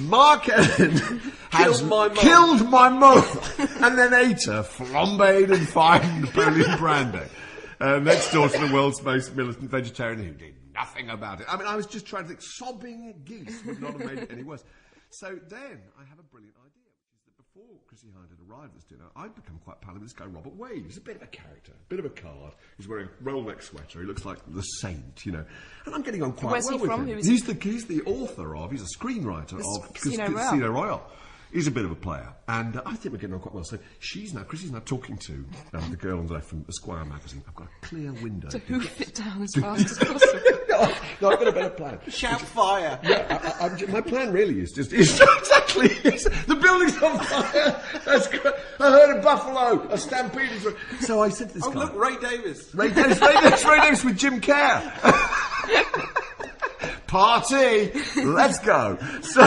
Mark 0.00 0.48
Ellen 0.48 0.92
has 1.50 1.80
Killed 1.80 1.88
my 1.88 2.08
mum." 2.08 2.16
killed 2.16 2.70
my 2.70 2.88
mother, 2.88 3.40
and 3.84 3.98
then 3.98 4.14
ate 4.14 4.44
her 4.46 4.62
flambéed 4.62 5.52
and 5.52 5.68
fine 5.68 6.22
Napoleon 6.22 6.78
brandy. 6.78 7.20
Uh, 7.78 7.98
next 7.98 8.32
door 8.32 8.48
to 8.48 8.58
the 8.66 8.72
world's 8.72 9.02
most 9.02 9.34
militant 9.34 9.70
vegetarian 9.70 10.24
who 10.24 10.32
did 10.32 10.54
nothing 10.72 11.10
about 11.10 11.40
it. 11.40 11.46
I 11.48 11.56
mean, 11.56 11.66
I 11.66 11.76
was 11.76 11.86
just 11.86 12.06
trying 12.06 12.22
to 12.22 12.28
think, 12.28 12.40
sobbing 12.40 13.14
geese 13.24 13.62
would 13.66 13.80
not 13.80 13.92
have 13.92 14.04
made 14.04 14.18
it 14.18 14.30
any 14.32 14.44
worse. 14.44 14.64
So 15.10 15.38
then 15.48 15.80
I 15.98 16.04
have 16.08 16.18
a 16.18 16.22
brilliant 16.22 16.54
idea, 16.56 16.88
which 16.88 17.18
is 17.18 17.24
that 17.26 17.36
before 17.36 17.80
Chrissie 17.92 18.06
Hynde 18.06 18.30
had 18.30 18.38
arrived 18.50 18.70
at 18.70 18.74
this 18.76 18.84
dinner, 18.84 19.04
I'd 19.14 19.34
become 19.34 19.60
quite 19.66 19.78
pal 19.82 19.92
with 19.92 20.02
this 20.02 20.14
guy, 20.14 20.24
Robert 20.24 20.56
Wade. 20.56 20.84
He's 20.86 20.96
a 20.96 21.00
bit 21.02 21.16
of 21.16 21.22
a 21.22 21.26
character, 21.26 21.72
a 21.72 21.88
bit 21.90 21.98
of 21.98 22.06
a 22.06 22.08
card. 22.08 22.54
He's 22.78 22.88
wearing 22.88 23.06
a 23.08 23.10
roll 23.22 23.42
neck 23.42 23.60
sweater. 23.60 24.00
He 24.00 24.06
looks 24.06 24.24
like 24.24 24.38
the 24.48 24.62
saint, 24.62 25.26
you 25.26 25.32
know. 25.32 25.44
And 25.84 25.94
I'm 25.94 26.00
getting 26.00 26.22
on 26.22 26.32
quite 26.32 26.52
Where's 26.52 26.64
well 26.64 26.76
he 26.78 26.80
with 26.80 26.90
from? 26.90 27.00
him. 27.02 27.08
Who 27.16 27.18
is 27.20 27.26
he's, 27.26 27.44
the, 27.44 27.52
he's 27.52 27.84
the 27.84 28.00
author 28.04 28.56
of, 28.56 28.70
he's 28.70 28.80
a 28.80 28.98
screenwriter 28.98 29.58
Cas- 29.58 29.78
of 29.78 29.92
Casino 29.92 30.24
Cas- 30.24 30.32
Royale. 30.32 30.48
Casino 30.48 30.70
Royale. 30.70 31.10
He's 31.52 31.66
a 31.66 31.70
bit 31.70 31.84
of 31.84 31.90
a 31.90 31.94
player, 31.94 32.32
and 32.48 32.76
uh, 32.78 32.82
I 32.86 32.94
think 32.94 33.12
we're 33.12 33.18
getting 33.20 33.34
on 33.34 33.40
quite 33.40 33.54
well. 33.54 33.64
So 33.64 33.78
she's 33.98 34.32
now, 34.32 34.42
Chrissie's 34.42 34.72
now 34.72 34.80
talking 34.86 35.18
to 35.18 35.44
um, 35.74 35.90
the 35.90 35.96
girl 35.98 36.18
on 36.18 36.26
the 36.26 36.32
left 36.32 36.46
from 36.46 36.64
Esquire 36.66 37.04
magazine. 37.04 37.42
I've 37.46 37.54
got 37.54 37.66
a 37.82 37.86
clear 37.86 38.10
window. 38.14 38.48
To 38.48 38.58
hoof 38.58 39.00
it 39.02 39.14
down 39.14 39.42
as 39.42 39.52
fast 39.60 39.84
as 39.84 39.98
possible. 40.08 40.40
no, 40.70 40.92
no, 41.20 41.30
I've 41.30 41.38
got 41.38 41.48
a 41.48 41.52
better 41.52 41.68
plan. 41.70 41.98
Shout 42.08 42.40
fire! 42.40 42.98
Yeah, 43.02 43.26
I, 43.60 43.64
I, 43.64 43.66
I'm 43.68 43.76
ju- 43.76 43.86
my 43.88 44.00
plan 44.00 44.32
really 44.32 44.60
is 44.60 44.72
just 44.72 44.94
is 44.94 45.20
exactly 45.38 45.88
is, 46.10 46.24
the 46.46 46.54
building's 46.56 47.00
on 47.02 47.18
fire. 47.18 47.82
That's 48.06 48.28
great. 48.28 48.54
I 48.80 48.90
heard 48.90 49.18
a 49.18 49.22
buffalo, 49.22 49.86
a 49.90 49.98
stampede. 49.98 50.50
is- 50.52 50.66
So 51.06 51.22
I 51.22 51.28
said 51.28 51.48
to 51.48 51.54
this 51.54 51.64
Oh, 51.66 51.70
guy, 51.70 51.80
look, 51.80 51.94
Ray 51.94 52.16
Davies. 52.18 52.74
Ray 52.74 52.88
Davies, 52.90 53.20
Ray 53.20 53.32
Davies, 53.42 53.64
Ray 53.66 53.80
Davies 53.80 54.04
with 54.06 54.16
Jim 54.18 54.40
Kerr. 54.40 54.92
Party, 57.06 57.92
let's 58.24 58.58
go. 58.60 58.98
So, 59.20 59.46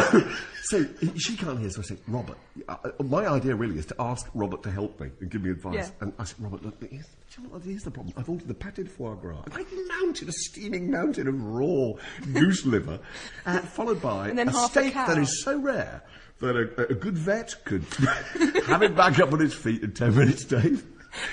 so 0.66 0.86
she 1.18 1.38
can't 1.38 1.60
hear. 1.60 1.70
So 1.70 1.82
I 1.82 1.84
said, 1.84 2.00
Robert, 2.08 2.38
uh, 2.68 2.76
my 3.04 3.28
idea 3.28 3.56
really 3.56 3.78
is 3.78 3.86
to 3.88 3.96
ask 4.00 4.28
Robert 4.34 4.64
to 4.64 4.72
help 4.72 5.00
me 5.00 5.10
and 5.22 5.30
give 5.30 5.44
me 5.44 5.52
advice. 5.52 5.76
Yeah. 5.76 5.90
And 6.02 6.14
I 6.18 6.24
said, 6.24 6.38
Robert, 6.40 6.64
look, 6.64 6.76
here's, 6.82 7.08
you 7.38 7.44
know 7.44 7.50
what, 7.50 7.62
here's 7.64 7.84
the 7.84 7.92
problem. 7.92 8.14
I've 8.18 8.30
ordered 8.30 8.48
the 8.48 8.56
pâté 8.56 8.84
de 8.84 8.90
foie 8.90 9.16
gras, 9.16 9.44
a 9.46 9.50
great 9.50 9.68
mountain, 10.02 10.28
a 10.30 10.32
steaming 10.32 10.90
mountain 10.90 11.28
of 11.28 11.42
raw 11.44 11.94
goose 12.34 12.66
liver, 12.66 13.00
uh, 13.46 13.60
followed 13.60 14.02
by 14.02 14.30
a 14.30 14.36
half 14.46 14.56
a 14.56 14.70
steak 14.70 14.94
that 14.94 15.16
cow. 15.16 15.24
so 15.24 15.60
rare 15.60 16.02
that 16.40 16.56
a, 16.56 16.90
a 16.90 16.96
good 16.96 17.18
vet 17.18 17.54
could 17.64 17.84
have 18.66 18.82
it 18.82 18.96
back 18.96 19.20
up 19.20 19.32
on 19.34 19.42
its 19.42 19.54
feet 19.54 19.84
in 19.84 19.92
10 19.92 20.16
minutes, 20.16 20.46
Dave. 20.46 20.86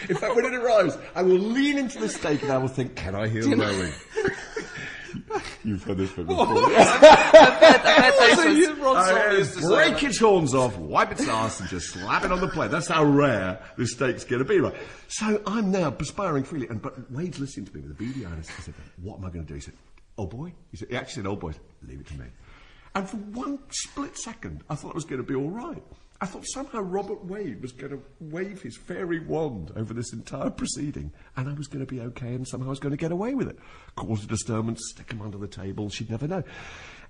In 0.09 0.17
fact, 0.17 0.37
when 0.37 0.45
it 0.45 0.55
arrives, 0.55 0.97
I 1.15 1.23
will 1.23 1.39
lean 1.39 1.79
into 1.79 1.99
the 1.99 2.09
steak 2.09 2.43
and 2.43 2.53
I 2.53 2.59
will 2.59 2.69
think, 2.69 2.95
can 2.95 3.15
I 3.15 3.29
hear 3.29 3.43
lowing? 3.43 3.93
You've 5.65 5.83
heard 5.85 5.99
this 5.99 6.11
from 6.15 6.27
before. 6.27 6.47
So 8.33 8.49
you, 8.49 8.75
Ron 8.75 8.97
I 8.97 9.09
Sawyer 9.09 9.33
used 9.33 9.55
to 9.55 9.61
say 9.61 9.69
break 9.69 10.03
its 10.03 10.19
horns 10.19 10.55
off, 10.55 10.77
wipe 10.79 11.13
its 11.13 11.29
ass, 11.29 11.61
and 11.61 11.69
just 11.69 11.91
slap 11.91 12.25
it 12.25 12.33
on 12.33 12.41
the 12.41 12.49
plate. 12.49 12.71
That's 12.71 12.89
how 12.89 13.05
rare 13.05 13.61
this 13.77 13.93
steak's 13.93 14.25
going 14.25 14.43
to 14.43 14.49
be, 14.49 14.59
right? 14.59 14.75
So 15.09 15.41
I'm 15.47 15.71
now 15.71 15.91
perspiring 15.91 16.45
freely, 16.45 16.69
and 16.69 16.81
but 16.81 17.11
Wade's 17.11 17.39
listening 17.39 17.67
to 17.67 17.75
me 17.77 17.83
with 17.83 17.91
a 17.93 17.95
beady 17.95 18.25
eye. 18.25 18.31
And 18.31 18.39
I 18.39 18.43
said, 18.43 18.75
"What 19.03 19.19
am 19.19 19.25
I 19.25 19.31
going 19.31 19.45
to 19.45 19.49
do?" 19.49 19.55
He 19.55 19.61
said, 19.61 19.75
"Oh 20.19 20.27
boy." 20.27 20.53
He 20.71 20.77
said, 20.77 20.89
"He 20.89 20.97
actually 20.97 21.23
said, 21.23 21.27
oh 21.27 21.37
boy, 21.37 21.53
leave 21.87 22.01
it 22.01 22.07
to 22.09 22.15
me." 22.15 22.27
And 22.95 23.09
for 23.09 23.17
one 23.17 23.59
split 23.71 24.17
second, 24.19 24.63
I 24.69 24.75
thought 24.75 24.91
it 24.91 24.95
was 24.95 25.05
going 25.05 25.21
to 25.23 25.27
be 25.27 25.35
all 25.35 25.51
right. 25.51 25.83
I 26.23 26.27
thought 26.27 26.47
somehow 26.47 26.83
Robert 26.83 27.25
Wade 27.25 27.61
was 27.61 27.73
going 27.73 27.91
to 27.91 28.03
wave 28.21 28.63
his 28.63 28.77
fairy 28.77 29.19
wand 29.19 29.73
over 29.75 29.93
this 29.93 30.13
entire 30.13 30.51
proceeding, 30.51 31.11
and 31.37 31.49
I 31.49 31.53
was 31.55 31.67
going 31.67 31.85
to 31.85 31.93
be 31.93 32.01
okay, 32.01 32.33
and 32.33 32.47
somehow 32.47 32.69
I 32.69 32.71
was 32.71 32.79
going 32.79 32.93
to 32.93 32.97
get 32.97 33.11
away 33.11 33.35
with 33.35 33.49
it. 33.49 33.59
Cause 33.97 34.23
a 34.23 34.29
disturbance, 34.29 34.81
stick 34.93 35.11
him 35.11 35.21
under 35.21 35.37
the 35.37 35.49
table, 35.49 35.91
she'd 35.91 36.11
never 36.11 36.29
know. 36.29 36.45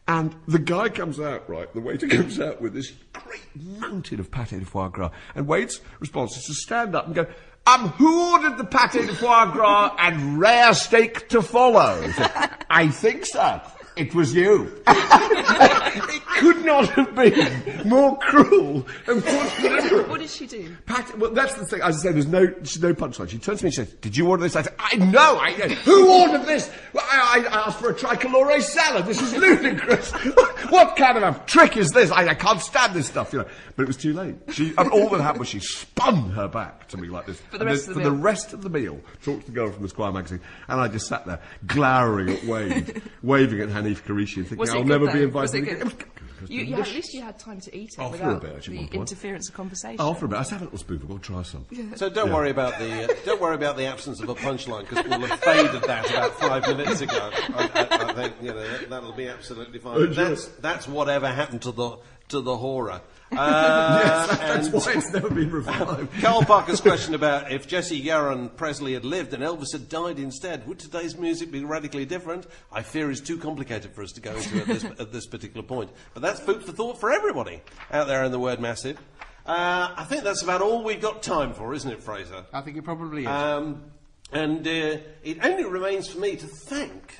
And 0.08 0.34
the 0.48 0.58
guy 0.58 0.88
comes 0.88 1.20
out, 1.20 1.46
right, 1.46 1.70
the 1.74 1.80
waiter 1.80 2.08
comes 2.08 2.40
out 2.40 2.62
with 2.62 2.72
this 2.72 2.90
great 3.12 3.54
mountain 3.54 4.18
of 4.18 4.30
pâté 4.30 4.58
de 4.58 4.64
foie 4.64 4.88
gras, 4.88 5.10
and 5.34 5.46
Wade's 5.46 5.82
response 6.00 6.34
is 6.38 6.44
to 6.44 6.54
stand 6.54 6.96
up 6.96 7.04
and 7.04 7.14
go, 7.14 7.26
um, 7.66 7.88
who 7.88 8.32
ordered 8.32 8.56
the 8.56 8.64
pâté 8.64 9.06
de 9.06 9.14
foie 9.14 9.52
gras 9.52 9.94
and 9.98 10.40
rare 10.40 10.72
steak 10.72 11.28
to 11.28 11.42
follow? 11.42 12.10
Said, 12.12 12.50
I 12.70 12.88
think 12.88 13.26
so. 13.26 13.60
It 13.96 14.14
was 14.14 14.34
you. 14.34 14.82
it 14.86 16.22
could 16.38 16.64
not 16.64 16.88
have 16.90 17.14
been 17.14 17.88
more 17.88 18.18
cruel 18.18 18.86
and 19.06 19.24
more 19.24 19.50
deliberate. 19.60 20.08
what 20.08 20.20
did 20.20 20.30
she 20.30 20.46
do? 20.46 20.74
Pat, 20.86 21.18
well, 21.18 21.30
that's 21.30 21.54
the 21.54 21.66
thing. 21.66 21.82
As 21.82 21.98
I 21.98 22.02
say, 22.08 22.12
there's 22.12 22.26
no, 22.26 22.46
there's 22.46 22.80
no 22.80 22.94
punchline. 22.94 23.28
She 23.28 23.38
turns 23.38 23.60
to 23.60 23.64
me 23.64 23.68
and 23.68 23.74
says, 23.74 23.92
"Did 23.94 24.16
you 24.16 24.28
order 24.28 24.42
this?" 24.42 24.56
I 24.56 24.62
said, 24.62 24.74
"I 24.78 24.96
know. 24.96 25.38
I 25.38 25.56
know. 25.56 25.68
Who 25.68 26.10
ordered 26.10 26.46
this? 26.46 26.70
Well, 26.92 27.04
I, 27.06 27.46
I 27.50 27.66
asked 27.66 27.78
for 27.80 27.90
a 27.90 27.94
tricolore 27.94 28.60
salad. 28.62 29.06
This 29.06 29.20
is 29.20 29.34
ludicrous. 29.36 30.10
what 30.70 30.96
kind 30.96 31.18
of 31.18 31.36
a 31.36 31.38
trick 31.46 31.76
is 31.76 31.90
this? 31.90 32.10
I, 32.10 32.28
I 32.28 32.34
can't 32.34 32.60
stand 32.60 32.94
this 32.94 33.08
stuff, 33.08 33.32
you 33.32 33.40
know." 33.40 33.48
But 33.76 33.84
it 33.84 33.88
was 33.88 33.96
too 33.96 34.12
late. 34.12 34.36
She, 34.50 34.74
and 34.76 34.90
all 34.90 35.08
that 35.10 35.22
happened 35.22 35.40
was 35.40 35.48
she 35.48 35.60
spun 35.60 36.30
her 36.30 36.46
back 36.48 36.88
to 36.88 36.96
me 36.98 37.08
like 37.08 37.26
this 37.26 37.40
For 37.50 37.58
the 37.58 37.64
rest 37.64 37.86
then 37.86 37.90
of 37.90 37.94
the 37.96 38.02
for 38.02 38.10
meal. 38.10 38.16
the 38.16 38.22
rest 38.22 38.52
of 38.52 38.62
the 38.62 38.68
meal. 38.70 39.00
Talked 39.24 39.40
to 39.42 39.46
the 39.46 39.52
girl 39.52 39.70
from 39.70 39.82
the 39.82 39.88
Squire 39.88 40.12
magazine, 40.12 40.40
and 40.68 40.80
I 40.80 40.88
just 40.88 41.06
sat 41.06 41.24
there 41.26 41.40
glowering 41.66 42.30
at 42.30 42.44
Wade, 42.44 43.02
waving 43.22 43.60
at 43.60 43.70
Hanif 43.84 44.02
Kureishi, 44.02 44.36
and 44.38 44.48
thinking, 44.48 44.68
"I'll 44.70 44.84
never 44.84 45.06
though? 45.06 45.12
be 45.12 45.26
Was 45.26 45.54
invited 45.54 45.68
it 45.68 45.72
again." 45.82 45.88
good? 45.88 46.06
You, 46.48 46.62
you 46.62 46.74
at 46.74 46.92
least 46.92 47.14
you 47.14 47.22
had 47.22 47.38
time 47.38 47.60
to 47.60 47.76
eat 47.76 47.90
it 47.96 48.00
After 48.00 48.08
a 48.08 48.10
without 48.10 48.42
bit, 48.42 48.56
actually, 48.56 48.86
the 48.86 48.96
interference 48.96 49.48
of 49.48 49.54
conversation. 49.54 49.98
For 50.16 50.24
a 50.24 50.28
bit. 50.28 50.34
I 50.34 50.40
was 50.40 50.50
having 50.50 50.66
a 50.66 50.70
little 50.70 50.78
spoonful. 50.80 51.08
We'll 51.08 51.18
try 51.20 51.42
some. 51.42 51.66
So 51.94 52.08
don't 52.10 52.26
Yeah. 52.30 52.34
worry 52.34 52.50
about 52.50 52.80
the 52.80 53.04
uh, 53.04 53.14
don't 53.24 53.40
worry 53.40 53.54
about 53.54 53.76
the 53.76 53.84
absence 53.86 54.20
of 54.20 54.28
a 54.28 54.34
punchline 54.34 54.88
because 54.88 55.06
we'll 55.06 55.20
have 55.20 55.38
faded 55.38 55.82
that 55.82 56.10
about 56.10 56.32
five 56.40 56.66
minutes 56.66 57.00
ago. 57.00 57.30
I, 57.54 57.70
I, 57.74 58.10
I 58.10 58.12
think 58.14 58.34
you 58.42 58.48
know 58.48 58.58
that, 58.60 58.90
that'll 58.90 59.12
be 59.12 59.28
absolutely 59.28 59.78
fine. 59.78 59.96
Sure. 59.98 60.06
That's 60.08 60.46
that's 60.48 60.88
whatever 60.88 61.28
happened 61.28 61.62
to 61.62 61.70
the 61.70 61.98
to 62.30 62.40
the 62.40 62.56
horror. 62.56 63.00
Uh, 63.32 64.00
yes, 64.04 64.38
that's 64.38 64.66
and- 64.66 64.74
why 64.74 64.92
it's 64.92 65.12
never 65.12 65.30
been 65.30 65.50
revived. 65.50 66.20
Carl 66.20 66.42
Parker's 66.42 66.80
question 66.80 67.14
about 67.14 67.50
if 67.50 67.66
Jesse 67.66 68.02
Garon 68.02 68.54
Presley 68.56 68.92
had 68.94 69.04
lived 69.04 69.32
and 69.34 69.42
Elvis 69.42 69.72
had 69.72 69.88
died 69.88 70.18
instead, 70.18 70.66
would 70.66 70.78
today's 70.78 71.16
music 71.16 71.50
be 71.50 71.64
radically 71.64 72.04
different? 72.04 72.46
I 72.70 72.82
fear 72.82 73.10
is 73.10 73.20
too 73.20 73.38
complicated 73.38 73.94
for 73.94 74.02
us 74.02 74.12
to 74.12 74.20
go 74.20 74.34
into 74.34 74.58
at 74.60 74.66
this, 74.66 74.84
at 74.84 75.12
this 75.12 75.26
particular 75.26 75.66
point. 75.66 75.90
But 76.14 76.22
that's 76.22 76.40
food 76.40 76.62
for 76.62 76.72
thought 76.72 77.00
for 77.00 77.10
everybody 77.10 77.62
out 77.90 78.06
there 78.06 78.24
in 78.24 78.32
the 78.32 78.38
word 78.38 78.60
massive. 78.60 78.98
Uh, 79.44 79.92
I 79.96 80.04
think 80.04 80.22
that's 80.22 80.42
about 80.42 80.62
all 80.62 80.84
we've 80.84 81.00
got 81.00 81.22
time 81.22 81.52
for, 81.52 81.74
isn't 81.74 81.90
it, 81.90 82.02
Fraser? 82.02 82.44
I 82.52 82.60
think 82.60 82.76
it 82.76 82.82
probably 82.82 83.22
is. 83.22 83.28
Um, 83.28 83.82
and 84.30 84.66
uh, 84.66 84.98
it 85.22 85.44
only 85.44 85.64
remains 85.64 86.08
for 86.08 86.18
me 86.20 86.36
to 86.36 86.46
thank 86.46 87.18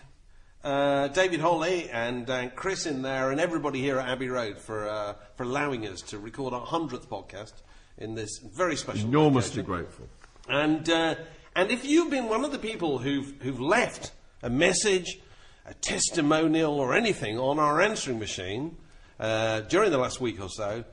uh, 0.65 1.09
David 1.09 1.41
Holly 1.41 1.91
and 1.91 2.29
uh, 2.29 2.49
Chris 2.51 2.87
in 2.87 3.03
there 3.03 3.31
and 3.31 3.41
everybody 3.41 3.81
here 3.81 3.99
at 3.99 4.09
Abbey 4.09 4.29
Road 4.29 4.59
for, 4.59 4.89
uh, 4.89 5.15
for 5.37 5.43
allowing 5.43 5.87
us 5.87 6.01
to 6.03 6.19
record 6.19 6.55
our 6.55 6.65
100th 6.65 7.07
podcast 7.09 7.53
in 7.99 8.15
this 8.15 8.39
very 8.39 8.77
special 8.77 9.09
Enormously 9.09 9.61
occasion. 9.61 9.65
grateful. 9.65 10.09
And, 10.49 10.89
uh, 10.89 11.15
and 11.57 11.71
if 11.71 11.85
you've 11.85 12.11
been 12.11 12.29
one 12.29 12.45
of 12.45 12.53
the 12.53 12.59
people 12.59 12.99
who've, 12.99 13.35
who've 13.43 13.61
left 13.61 14.13
a 14.43 14.51
message, 14.51 15.21
a 15.67 15.75
testimonial, 15.75 16.79
or 16.79 16.95
anything 16.95 17.39
on 17.39 17.59
our 17.59 17.81
answering 17.81 18.19
machine 18.19 18.77
uh, 19.21 19.61
during 19.63 19.91
the 19.91 19.99
last 19.99 20.21
week 20.21 20.41
or 20.41 20.49
so, 20.49 20.85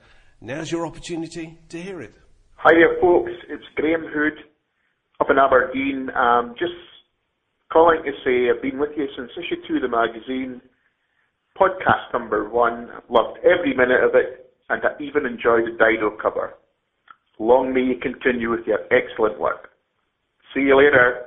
now's 0.41 0.71
your 0.71 0.85
opportunity 0.85 1.57
to 1.69 1.81
hear 1.81 2.01
it. 2.01 2.13
Hi 2.55 2.73
there, 2.73 2.99
folks. 2.99 3.31
It's 3.47 3.63
Graham 3.75 4.01
Hood 4.13 4.33
up 5.19 5.29
in 5.29 5.37
Aberdeen. 5.37 6.09
Um, 6.15 6.55
just 6.59 6.73
calling 7.71 8.01
to 8.03 8.11
say 8.25 8.49
I've 8.49 8.61
been 8.61 8.79
with 8.79 8.91
you 8.97 9.07
since 9.15 9.29
issue 9.37 9.61
two 9.67 9.75
of 9.75 9.81
the 9.83 9.87
magazine. 9.87 10.61
Podcast 11.57 12.11
number 12.13 12.49
one. 12.49 12.89
Loved 13.09 13.37
every 13.39 13.75
minute 13.75 14.03
of 14.03 14.15
it, 14.15 14.51
and 14.69 14.81
I 14.83 15.01
even 15.01 15.25
enjoyed 15.25 15.65
the 15.65 15.77
Dido 15.77 16.11
cover. 16.21 16.55
Long 17.37 17.73
may 17.73 17.81
you 17.81 17.95
continue 18.01 18.49
with 18.51 18.65
your 18.65 18.79
excellent 18.91 19.39
work. 19.39 19.69
See 20.53 20.61
you 20.61 20.77
later. 20.77 21.25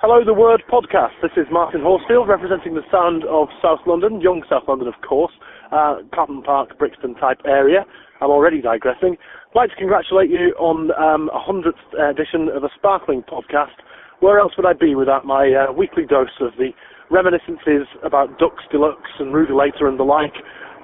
Hello, 0.00 0.24
the 0.24 0.34
Word 0.34 0.62
Podcast. 0.70 1.18
This 1.22 1.32
is 1.36 1.46
Martin 1.50 1.80
Horsfield 1.80 2.28
representing 2.28 2.74
the 2.74 2.86
sound 2.92 3.24
of 3.24 3.48
South 3.60 3.80
London, 3.86 4.20
young 4.20 4.42
South 4.48 4.62
London, 4.68 4.86
of 4.86 4.94
course, 5.02 5.32
uh, 5.72 5.96
Park, 6.12 6.78
Brixton 6.78 7.14
type 7.16 7.38
area. 7.44 7.84
I'm 8.20 8.30
already 8.30 8.60
digressing. 8.60 9.16
I'd 9.50 9.56
like 9.56 9.70
to 9.70 9.76
congratulate 9.76 10.30
you 10.30 10.54
on 10.58 10.92
um, 10.94 11.30
a 11.34 11.40
hundredth 11.40 11.82
edition 11.98 12.48
of 12.54 12.62
a 12.62 12.68
sparkling 12.76 13.22
podcast. 13.22 13.74
Where 14.20 14.40
else 14.40 14.52
would 14.56 14.66
I 14.66 14.72
be 14.72 14.94
without 14.94 15.24
my 15.24 15.46
uh, 15.54 15.72
weekly 15.72 16.04
dose 16.04 16.34
of 16.40 16.50
the 16.58 16.70
reminiscences 17.10 17.86
about 18.02 18.38
Ducks 18.38 18.64
Deluxe 18.70 19.14
and 19.20 19.32
Roogalator 19.32 19.86
and 19.86 19.98
the 19.98 20.04
like? 20.04 20.34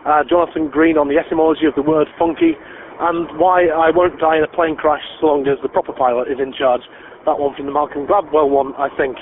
Uh, 0.06 0.22
Jonathon 0.22 0.70
Green 0.70 0.96
on 0.96 1.08
the 1.08 1.18
etymology 1.18 1.66
of 1.66 1.74
the 1.74 1.82
word 1.82 2.06
funky, 2.18 2.54
and 3.00 3.26
why 3.40 3.66
I 3.66 3.90
won't 3.90 4.20
die 4.20 4.38
in 4.38 4.44
a 4.44 4.52
plane 4.54 4.76
crash 4.76 5.02
so 5.20 5.26
long 5.26 5.48
as 5.48 5.58
the 5.62 5.68
proper 5.68 5.92
pilot 5.92 6.30
is 6.30 6.38
in 6.38 6.52
charge. 6.52 6.82
That 7.26 7.40
one 7.40 7.56
from 7.56 7.66
the 7.66 7.72
Malcolm 7.72 8.06
Gladwell 8.06 8.50
one, 8.50 8.74
I 8.78 8.86
think. 8.96 9.16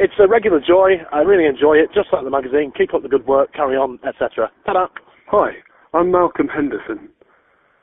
It's 0.00 0.18
a 0.18 0.26
regular 0.26 0.58
joy. 0.58 0.98
I 1.12 1.20
really 1.20 1.46
enjoy 1.46 1.76
it, 1.76 1.94
just 1.94 2.08
like 2.12 2.24
the 2.24 2.34
magazine. 2.34 2.72
Keep 2.76 2.94
up 2.94 3.02
the 3.02 3.08
good 3.08 3.26
work, 3.26 3.52
carry 3.54 3.76
on, 3.76 4.00
etc. 4.02 4.50
Ta-da! 4.64 4.88
Hi, 5.28 5.62
I'm 5.94 6.10
Malcolm 6.10 6.48
Henderson. 6.48 7.10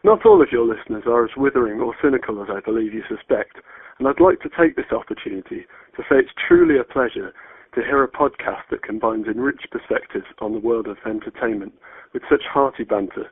Not 0.03 0.25
all 0.25 0.41
of 0.41 0.49
your 0.51 0.65
listeners 0.67 1.03
are 1.07 1.23
as 1.23 1.31
withering 1.37 1.79
or 1.79 1.95
cynical 2.03 2.41
as 2.43 2.49
I 2.51 2.59
believe 2.59 2.93
you 2.93 3.03
suspect, 3.07 3.63
and 3.99 4.07
I'd 4.07 4.19
like 4.19 4.39
to 4.41 4.49
take 4.49 4.75
this 4.75 4.91
opportunity 4.91 5.65
to 5.95 6.03
say 6.03 6.17
it's 6.17 6.31
truly 6.47 6.79
a 6.79 6.83
pleasure 6.83 7.33
to 7.75 7.81
hear 7.81 8.03
a 8.03 8.07
podcast 8.07 8.69
that 8.69 8.83
combines 8.83 9.27
enriched 9.27 9.69
perspectives 9.71 10.25
on 10.39 10.53
the 10.53 10.59
world 10.59 10.87
of 10.87 10.97
entertainment 11.05 11.73
with 12.13 12.23
such 12.29 12.43
hearty 12.51 12.83
banter. 12.83 13.31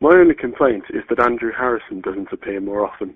My 0.00 0.10
only 0.10 0.34
complaint 0.34 0.84
is 0.90 1.04
that 1.08 1.20
Andrew 1.20 1.52
Harrison 1.56 2.00
doesn't 2.00 2.32
appear 2.32 2.60
more 2.60 2.84
often. 2.84 3.14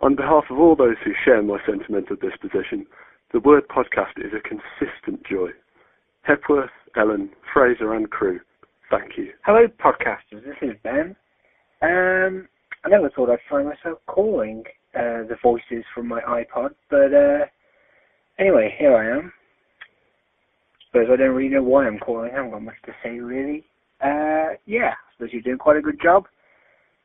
On 0.00 0.14
behalf 0.14 0.44
of 0.50 0.58
all 0.58 0.76
those 0.76 0.96
who 1.02 1.12
share 1.24 1.42
my 1.42 1.58
sentimental 1.66 2.16
disposition, 2.16 2.86
the 3.32 3.40
Word 3.40 3.66
Podcast 3.68 4.18
is 4.18 4.32
a 4.34 4.40
consistent 4.40 5.24
joy. 5.26 5.48
Hepworth, 6.22 6.70
Ellen, 6.96 7.30
Fraser 7.52 7.94
and 7.94 8.10
crew, 8.10 8.40
thank 8.90 9.16
you. 9.16 9.32
Hello, 9.44 9.66
podcasters. 9.66 10.44
This 10.44 10.56
is 10.60 10.76
Ben. 10.82 11.16
Um, 11.80 12.48
I 12.84 12.90
never 12.90 13.08
thought 13.10 13.30
I'd 13.30 13.38
find 13.48 13.66
myself 13.66 13.98
calling 14.06 14.64
uh, 14.96 15.26
the 15.28 15.36
voices 15.42 15.84
from 15.94 16.08
my 16.08 16.20
iPod, 16.22 16.70
but 16.90 17.12
uh, 17.12 17.46
anyway, 18.38 18.74
here 18.78 18.96
I 18.96 19.18
am. 19.18 19.32
Suppose 20.86 21.08
I 21.12 21.16
don't 21.16 21.34
really 21.34 21.48
know 21.48 21.62
why 21.62 21.86
I'm 21.86 21.98
calling. 21.98 22.30
I 22.32 22.36
haven't 22.36 22.52
got 22.52 22.62
much 22.62 22.76
to 22.86 22.92
say 23.02 23.18
really. 23.18 23.64
Uh, 24.00 24.54
yeah, 24.66 24.94
suppose 25.16 25.30
you're 25.32 25.42
doing 25.42 25.58
quite 25.58 25.76
a 25.76 25.82
good 25.82 26.00
job. 26.02 26.26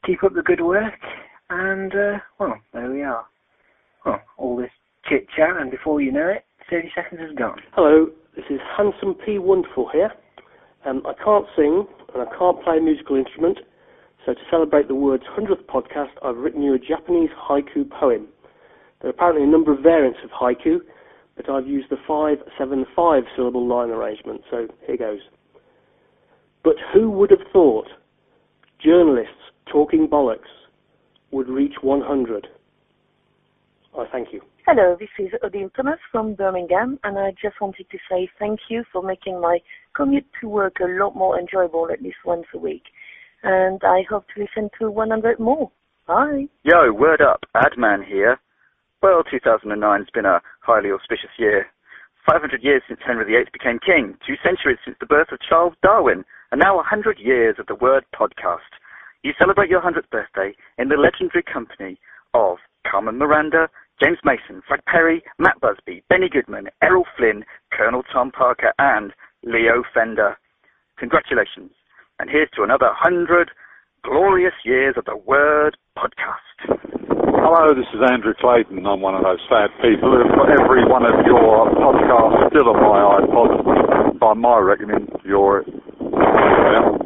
keep 0.06 0.24
up 0.24 0.34
the 0.34 0.42
good 0.42 0.62
work, 0.62 0.94
and, 1.50 1.94
uh, 1.94 2.18
well, 2.40 2.56
there 2.74 2.92
we 2.92 3.04
are. 3.04 3.26
Well, 4.06 4.22
all 4.38 4.58
this 4.58 4.72
chit 5.06 5.28
chat, 5.36 5.58
and 5.58 5.72
before 5.72 6.02
you 6.02 6.12
know 6.12 6.28
it, 6.30 6.46
30 6.70 6.92
seconds 6.96 7.22
is 7.22 7.36
gone. 7.38 7.60
Hello, 7.74 8.08
this 8.36 8.46
is 8.50 8.60
Handsome 8.78 9.16
P. 9.26 9.40
Wonderful 9.40 9.90
here. 9.92 10.12
Um, 10.86 11.04
I 11.06 11.14
can't 11.24 11.46
sing 11.56 11.86
and 12.14 12.24
I 12.24 12.38
can't 12.38 12.64
play 12.64 12.78
a 12.78 12.82
musical 12.82 13.16
instrument, 13.18 13.60
so 14.30 14.36
to 14.36 14.42
celebrate 14.52 14.88
the 14.88 14.94
word's 14.94 15.24
100th 15.36 15.66
podcast, 15.66 16.10
I've 16.24 16.38
written 16.38 16.62
you 16.62 16.76
a 16.76 16.78
Japanese 16.78 17.32
haiku 17.50 17.90
poem. 17.90 18.28
There 19.02 19.10
are 19.10 19.14
apparently 19.14 19.44
a 19.44 19.48
number 19.48 19.74
of 19.74 19.80
variants 19.82 20.20
of 20.24 20.30
haiku, 20.30 20.82
but 21.36 21.50
I've 21.50 21.66
used 21.66 21.90
the 21.90 21.98
575 22.08 23.24
syllable 23.36 23.68
line 23.68 23.90
arrangement, 23.90 24.42
so 24.52 24.68
here 24.86 24.98
goes. 24.98 25.22
But 26.64 26.76
who 26.94 27.10
would 27.10 27.32
have 27.32 27.40
thought 27.52 27.88
journalists 28.84 29.34
talking 29.72 30.08
bollocks 30.08 30.52
would 31.32 31.50
reach 31.50 31.74
100? 31.82 32.48
I 33.98 34.06
thank 34.12 34.32
you. 34.32 34.42
Hello, 34.68 34.96
this 35.00 35.10
is 35.18 35.32
Odile 35.44 35.72
Thomas 35.76 35.98
from 36.12 36.36
Birmingham, 36.36 37.00
and 37.04 37.18
I 37.18 37.32
just 37.32 37.60
wanted 37.60 37.90
to 37.90 37.98
say 38.08 38.30
thank 38.38 38.60
you 38.70 38.84
for 38.94 39.02
making 39.02 39.42
my 39.42 39.58
commute 39.96 40.28
to 40.42 40.50
work 40.50 40.76
a 40.82 41.04
lot 41.04 41.16
more 41.16 41.40
enjoyable 41.40 41.90
at 41.92 42.04
least 42.04 42.18
once 42.24 42.46
a 42.54 42.60
week. 42.60 42.84
And 43.44 43.82
I 43.84 44.04
hope 44.10 44.26
to 44.36 44.42
listen 44.42 44.70
to 44.80 44.92
100 44.92 45.40
more. 45.40 45.72
Bye. 46.08 46.48
Yo, 46.64 46.92
word 46.92 47.22
up, 47.22 47.46
Adman 47.56 48.06
here. 48.06 48.40
Well, 49.02 49.24
2009's 49.24 50.10
been 50.14 50.26
a 50.26 50.42
highly 50.62 50.92
auspicious 50.92 51.32
year. 51.38 51.68
500 52.26 52.62
years 52.62 52.82
since 52.88 53.00
Henry 53.06 53.26
VIII 53.26 53.50
became 53.54 53.80
king, 53.80 54.18
two 54.26 54.36
centuries 54.44 54.78
since 54.84 54.98
the 55.00 55.06
birth 55.06 55.32
of 55.32 55.40
Charles 55.48 55.74
Darwin, 55.82 56.26
and 56.52 56.60
now 56.60 56.76
100 56.76 57.18
years 57.18 57.56
of 57.60 57.68
the 57.68 57.76
Word 57.76 58.04
podcast. 58.14 58.76
You 59.24 59.34
celebrate 59.40 59.70
your 59.70 59.82
100th 59.82 60.10
birthday 60.12 60.54
in 60.78 60.90
the 60.90 60.96
legendary 60.96 61.44
company 61.44 61.98
of 62.34 62.58
Carmen 62.90 63.18
Miranda, 63.18 63.70
James 64.02 64.20
Mason, 64.24 64.62
Frank 64.68 64.86
Perry, 64.86 65.24
Matt 65.38 65.60
Busby, 65.60 66.04
Benny 66.10 66.30
Goodman, 66.30 66.70
Errol 66.82 67.06
Flynn, 67.18 67.44
Colonel 67.72 68.04
Tom 68.12 68.32
Parker, 68.32 68.74
and 68.80 69.12
Leo 69.44 69.84
Fender. 69.94 70.38
Congratulations. 70.98 71.72
And 72.20 72.30
here's 72.30 72.52
to 72.60 72.64
another 72.64 72.92
100 73.00 73.50
glorious 74.04 74.54
years 74.66 74.96
of 74.98 75.06
the 75.06 75.16
Word 75.16 75.78
podcast. 75.98 76.44
Hello, 76.68 77.72
this 77.72 77.88
is 77.96 78.04
Andrew 78.12 78.34
Clayton. 78.36 78.86
I'm 78.86 79.00
one 79.00 79.16
of 79.16 79.24
those 79.24 79.40
sad 79.48 79.72
people 79.80 80.12
who've 80.12 80.36
got 80.36 80.52
every 80.52 80.84
one 80.84 81.08
of 81.08 81.16
your 81.24 81.72
podcasts 81.80 82.52
still 82.52 82.76
on 82.76 82.80
my 82.84 83.24
iPod. 83.24 84.20
By 84.20 84.34
my 84.34 84.60
reckoning, 84.60 85.08
you're 85.24 85.64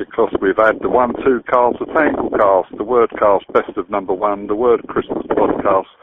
because 0.01 0.33
we've 0.41 0.57
had 0.57 0.81
the 0.81 0.89
one, 0.89 1.13
two 1.21 1.45
cast, 1.45 1.77
the 1.77 1.85
tangle 1.93 2.31
cast, 2.33 2.75
the 2.75 2.83
word 2.83 3.11
cast, 3.19 3.45
best 3.53 3.77
of 3.77 3.91
number 3.91 4.13
one, 4.13 4.47
the 4.47 4.55
word 4.55 4.81
Christmas 4.87 5.21
podcast, 5.29 5.93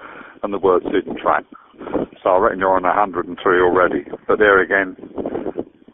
and 0.45 0.55
the 0.55 0.59
word 0.59 0.85
hidden 0.85 1.19
track. 1.21 1.43
So 2.23 2.31
I 2.31 2.39
reckon 2.39 2.61
you're 2.61 2.77
on 2.77 2.85
103 2.85 3.27
already. 3.59 4.05
But 4.29 4.39
there 4.39 4.63
again, 4.63 4.95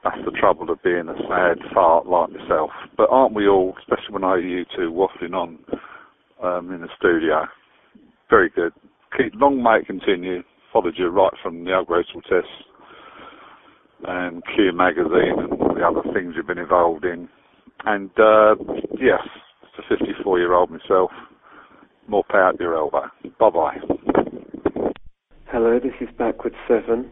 that's 0.07 0.25
the 0.25 0.31
trouble 0.39 0.71
of 0.71 0.83
being 0.83 1.09
a 1.09 1.17
sad 1.29 1.59
fart 1.75 2.07
like 2.07 2.31
myself. 2.31 2.71
But 2.97 3.09
aren't 3.11 3.35
we 3.35 3.49
all, 3.49 3.75
especially 3.79 4.13
when 4.13 4.25
I 4.25 4.39
hear 4.39 4.59
you 4.59 4.65
two 4.77 4.93
waffling 4.93 5.35
on 5.35 5.59
um, 6.43 6.73
in 6.73 6.81
the 6.81 6.89
studio? 6.97 7.47
Very 8.31 8.51
good. 8.51 8.73
Keep 9.17 9.35
long 9.37 9.63
may 9.63 9.79
it 9.81 9.87
continue. 9.87 10.43
Followed 10.73 10.95
you 10.97 11.09
right 11.09 11.33
from 11.43 11.65
the 11.65 11.71
upgradable 11.71 12.23
tests 12.29 12.51
and 14.07 14.43
Q 14.55 14.73
magazine 14.73 15.39
and 15.39 15.53
all 15.53 15.75
the 15.75 15.87
other 15.87 16.03
things 16.13 16.35
you've 16.37 16.47
been 16.47 16.59
involved 16.59 17.05
in. 17.05 17.29
And 17.85 18.11
uh, 18.19 18.55
yes, 19.01 19.23
as 19.79 19.85
a 19.91 19.97
54 19.97 20.39
year 20.39 20.53
old 20.53 20.71
myself, 20.71 21.11
more 22.07 22.25
power 22.31 22.53
to 22.53 22.63
your 22.63 22.77
elbow. 22.77 23.07
Bye 23.41 23.51
bye. 23.51 23.77
Hello, 25.47 25.81
this 25.81 25.95
is 26.01 26.09
Backward 26.19 26.55
Seven, 26.69 27.11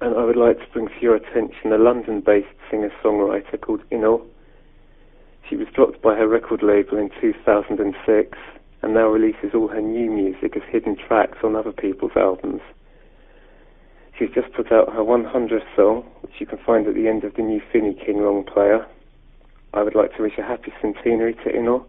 and 0.00 0.14
I 0.14 0.24
would 0.24 0.36
like 0.36 0.58
to 0.58 0.66
bring 0.72 0.88
to 0.88 1.00
your 1.00 1.16
attention 1.16 1.72
a 1.72 1.78
London-based 1.78 2.48
singer-songwriter 2.70 3.60
called 3.60 3.82
Inol. 3.90 4.26
She 5.48 5.56
was 5.56 5.68
dropped 5.74 6.02
by 6.02 6.16
her 6.16 6.28
record 6.28 6.62
label 6.62 6.98
in 6.98 7.10
2006, 7.20 8.38
and 8.82 8.94
now 8.94 9.08
releases 9.08 9.54
all 9.54 9.68
her 9.68 9.80
new 9.80 10.10
music 10.10 10.56
as 10.56 10.62
hidden 10.70 10.96
tracks 10.96 11.38
on 11.42 11.56
other 11.56 11.72
people's 11.72 12.12
albums. 12.16 12.60
She's 14.18 14.30
just 14.34 14.52
put 14.52 14.72
out 14.72 14.92
her 14.92 15.00
100th 15.00 15.64
song, 15.74 16.04
which 16.20 16.34
you 16.38 16.46
can 16.46 16.58
find 16.58 16.86
at 16.86 16.94
the 16.94 17.08
end 17.08 17.24
of 17.24 17.34
the 17.34 17.42
new 17.42 17.60
Finny 17.72 17.94
King 17.94 18.22
long 18.22 18.44
player. 18.44 18.86
I 19.74 19.82
would 19.82 19.94
like 19.94 20.16
to 20.16 20.22
wish 20.22 20.38
a 20.38 20.42
happy 20.42 20.72
centenary 20.80 21.34
to 21.34 21.52
Inol 21.52 21.84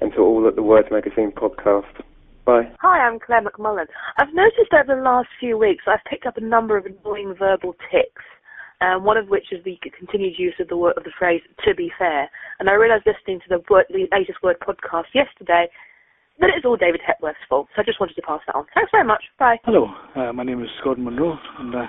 and 0.00 0.12
to 0.12 0.18
all 0.20 0.46
at 0.46 0.56
the 0.56 0.62
Word 0.62 0.90
Magazine 0.90 1.32
podcast. 1.32 2.02
Bye. 2.44 2.68
Hi, 2.80 3.00
I'm 3.00 3.18
Claire 3.18 3.42
McMullen. 3.42 3.86
I've 4.18 4.34
noticed 4.34 4.72
over 4.72 4.94
the 4.94 5.02
last 5.02 5.28
few 5.40 5.56
weeks 5.56 5.84
I've 5.86 6.04
picked 6.08 6.26
up 6.26 6.36
a 6.36 6.44
number 6.44 6.76
of 6.76 6.84
annoying 6.84 7.34
verbal 7.38 7.74
tics, 7.90 8.22
um, 8.82 9.04
one 9.04 9.16
of 9.16 9.28
which 9.28 9.48
is 9.50 9.64
the 9.64 9.78
continued 9.96 10.34
use 10.38 10.54
of 10.60 10.68
the 10.68 10.76
word 10.76 10.92
of 10.98 11.04
the 11.04 11.12
phrase 11.18 11.40
"to 11.64 11.74
be 11.74 11.90
fair." 11.98 12.28
And 12.60 12.68
I 12.68 12.74
realised 12.74 13.06
listening 13.06 13.40
to 13.40 13.48
the, 13.48 13.62
word, 13.70 13.86
the 13.88 14.06
latest 14.12 14.42
Word 14.42 14.56
podcast 14.60 15.08
yesterday 15.14 15.68
that 16.38 16.50
it 16.50 16.58
is 16.58 16.64
all 16.66 16.76
David 16.76 17.00
Hepworth's 17.00 17.40
fault. 17.48 17.68
So 17.74 17.80
I 17.80 17.84
just 17.84 17.98
wanted 17.98 18.14
to 18.14 18.22
pass 18.22 18.40
that 18.46 18.54
on. 18.54 18.66
Thanks 18.74 18.90
very 18.92 19.04
much. 19.04 19.22
Bye. 19.38 19.56
Hello, 19.64 19.88
uh, 20.16 20.32
my 20.32 20.42
name 20.42 20.62
is 20.62 20.68
Gordon 20.82 21.04
Monroe, 21.04 21.38
and 21.60 21.74
uh, 21.74 21.86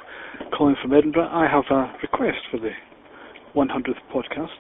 calling 0.56 0.76
from 0.82 0.94
Edinburgh. 0.94 1.30
I 1.34 1.48
have 1.52 1.66
a 1.70 1.92
request 2.02 2.40
for 2.52 2.60
the 2.60 2.72
100th 3.56 4.00
podcast, 4.14 4.56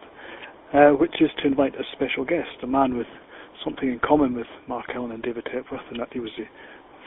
uh, 0.73 0.97
which 0.97 1.21
is 1.21 1.29
to 1.39 1.47
invite 1.47 1.75
a 1.75 1.83
special 1.93 2.25
guest, 2.25 2.49
a 2.63 2.67
man 2.67 2.97
with 2.97 3.07
something 3.63 3.89
in 3.89 3.99
common 3.99 4.35
with 4.35 4.47
Mark 4.67 4.85
Ellen 4.93 5.11
and 5.11 5.23
David 5.23 5.47
Hepworth, 5.51 5.85
and 5.91 5.99
that 5.99 6.13
he 6.13 6.19
was 6.19 6.31
the 6.37 6.45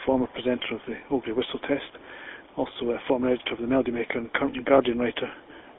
former 0.06 0.26
presenter 0.28 0.74
of 0.74 0.80
the 0.86 0.96
Old 1.10 1.24
Grey 1.24 1.32
Whistle 1.32 1.60
Test, 1.60 1.90
also 2.56 2.90
a 2.90 2.98
former 3.06 3.28
editor 3.28 3.52
of 3.52 3.60
the 3.60 3.66
Melody 3.66 3.90
Maker 3.92 4.18
and 4.18 4.32
current 4.32 4.64
Guardian 4.64 4.98
writer, 4.98 5.30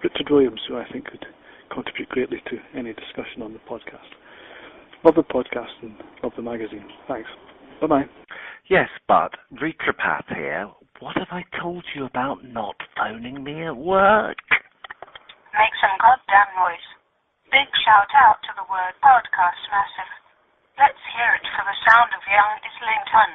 Richard 0.04 0.30
Williams, 0.30 0.62
who 0.68 0.78
I 0.78 0.86
think 0.92 1.06
could 1.06 1.26
contribute 1.72 2.10
greatly 2.10 2.42
to 2.50 2.58
any 2.78 2.94
discussion 2.94 3.42
on 3.42 3.54
the 3.54 3.60
podcast. 3.60 4.10
Love 5.04 5.16
the 5.16 5.24
podcast 5.24 5.72
and 5.82 5.96
love 6.24 6.34
the 6.36 6.42
magazine. 6.42 6.86
Thanks. 7.08 7.30
Bye 7.82 7.88
bye. 7.88 8.06
Yes, 8.70 8.90
but 9.08 9.32
Retropath 9.54 10.28
here. 10.36 10.70
What 11.00 11.16
have 11.16 11.32
I 11.32 11.44
told 11.62 11.84
you 11.96 12.06
about 12.06 12.44
not 12.44 12.76
phoning 12.98 13.44
me 13.44 13.64
at 13.64 13.76
work? 13.76 14.38
Make 15.56 15.74
some 15.80 15.96
goddamn 15.98 16.52
noise. 16.60 16.88
Big 17.52 17.72
shout 17.88 18.12
out 18.20 18.44
to 18.44 18.52
the 18.60 18.68
word 18.70 18.94
podcast 19.00 19.64
massive. 19.72 20.12
Let's 20.80 21.04
hear 21.12 21.36
it 21.36 21.44
for 21.56 21.64
the 21.68 21.76
sound 21.92 22.10
of 22.16 22.22
young 22.32 22.56
Islington. 22.64 23.32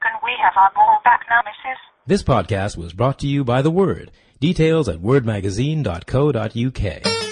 Can 0.00 0.16
we 0.24 0.32
have 0.42 0.56
our 0.56 0.72
ball 0.74 1.00
back 1.04 1.20
now, 1.28 1.42
missus? 1.44 1.76
This 2.06 2.22
podcast 2.22 2.78
was 2.78 2.94
brought 2.94 3.18
to 3.20 3.28
you 3.28 3.44
by 3.44 3.60
The 3.60 3.70
Word. 3.70 4.10
Details 4.40 4.88
at 4.88 5.00
wordmagazine.co.uk. 5.00 7.31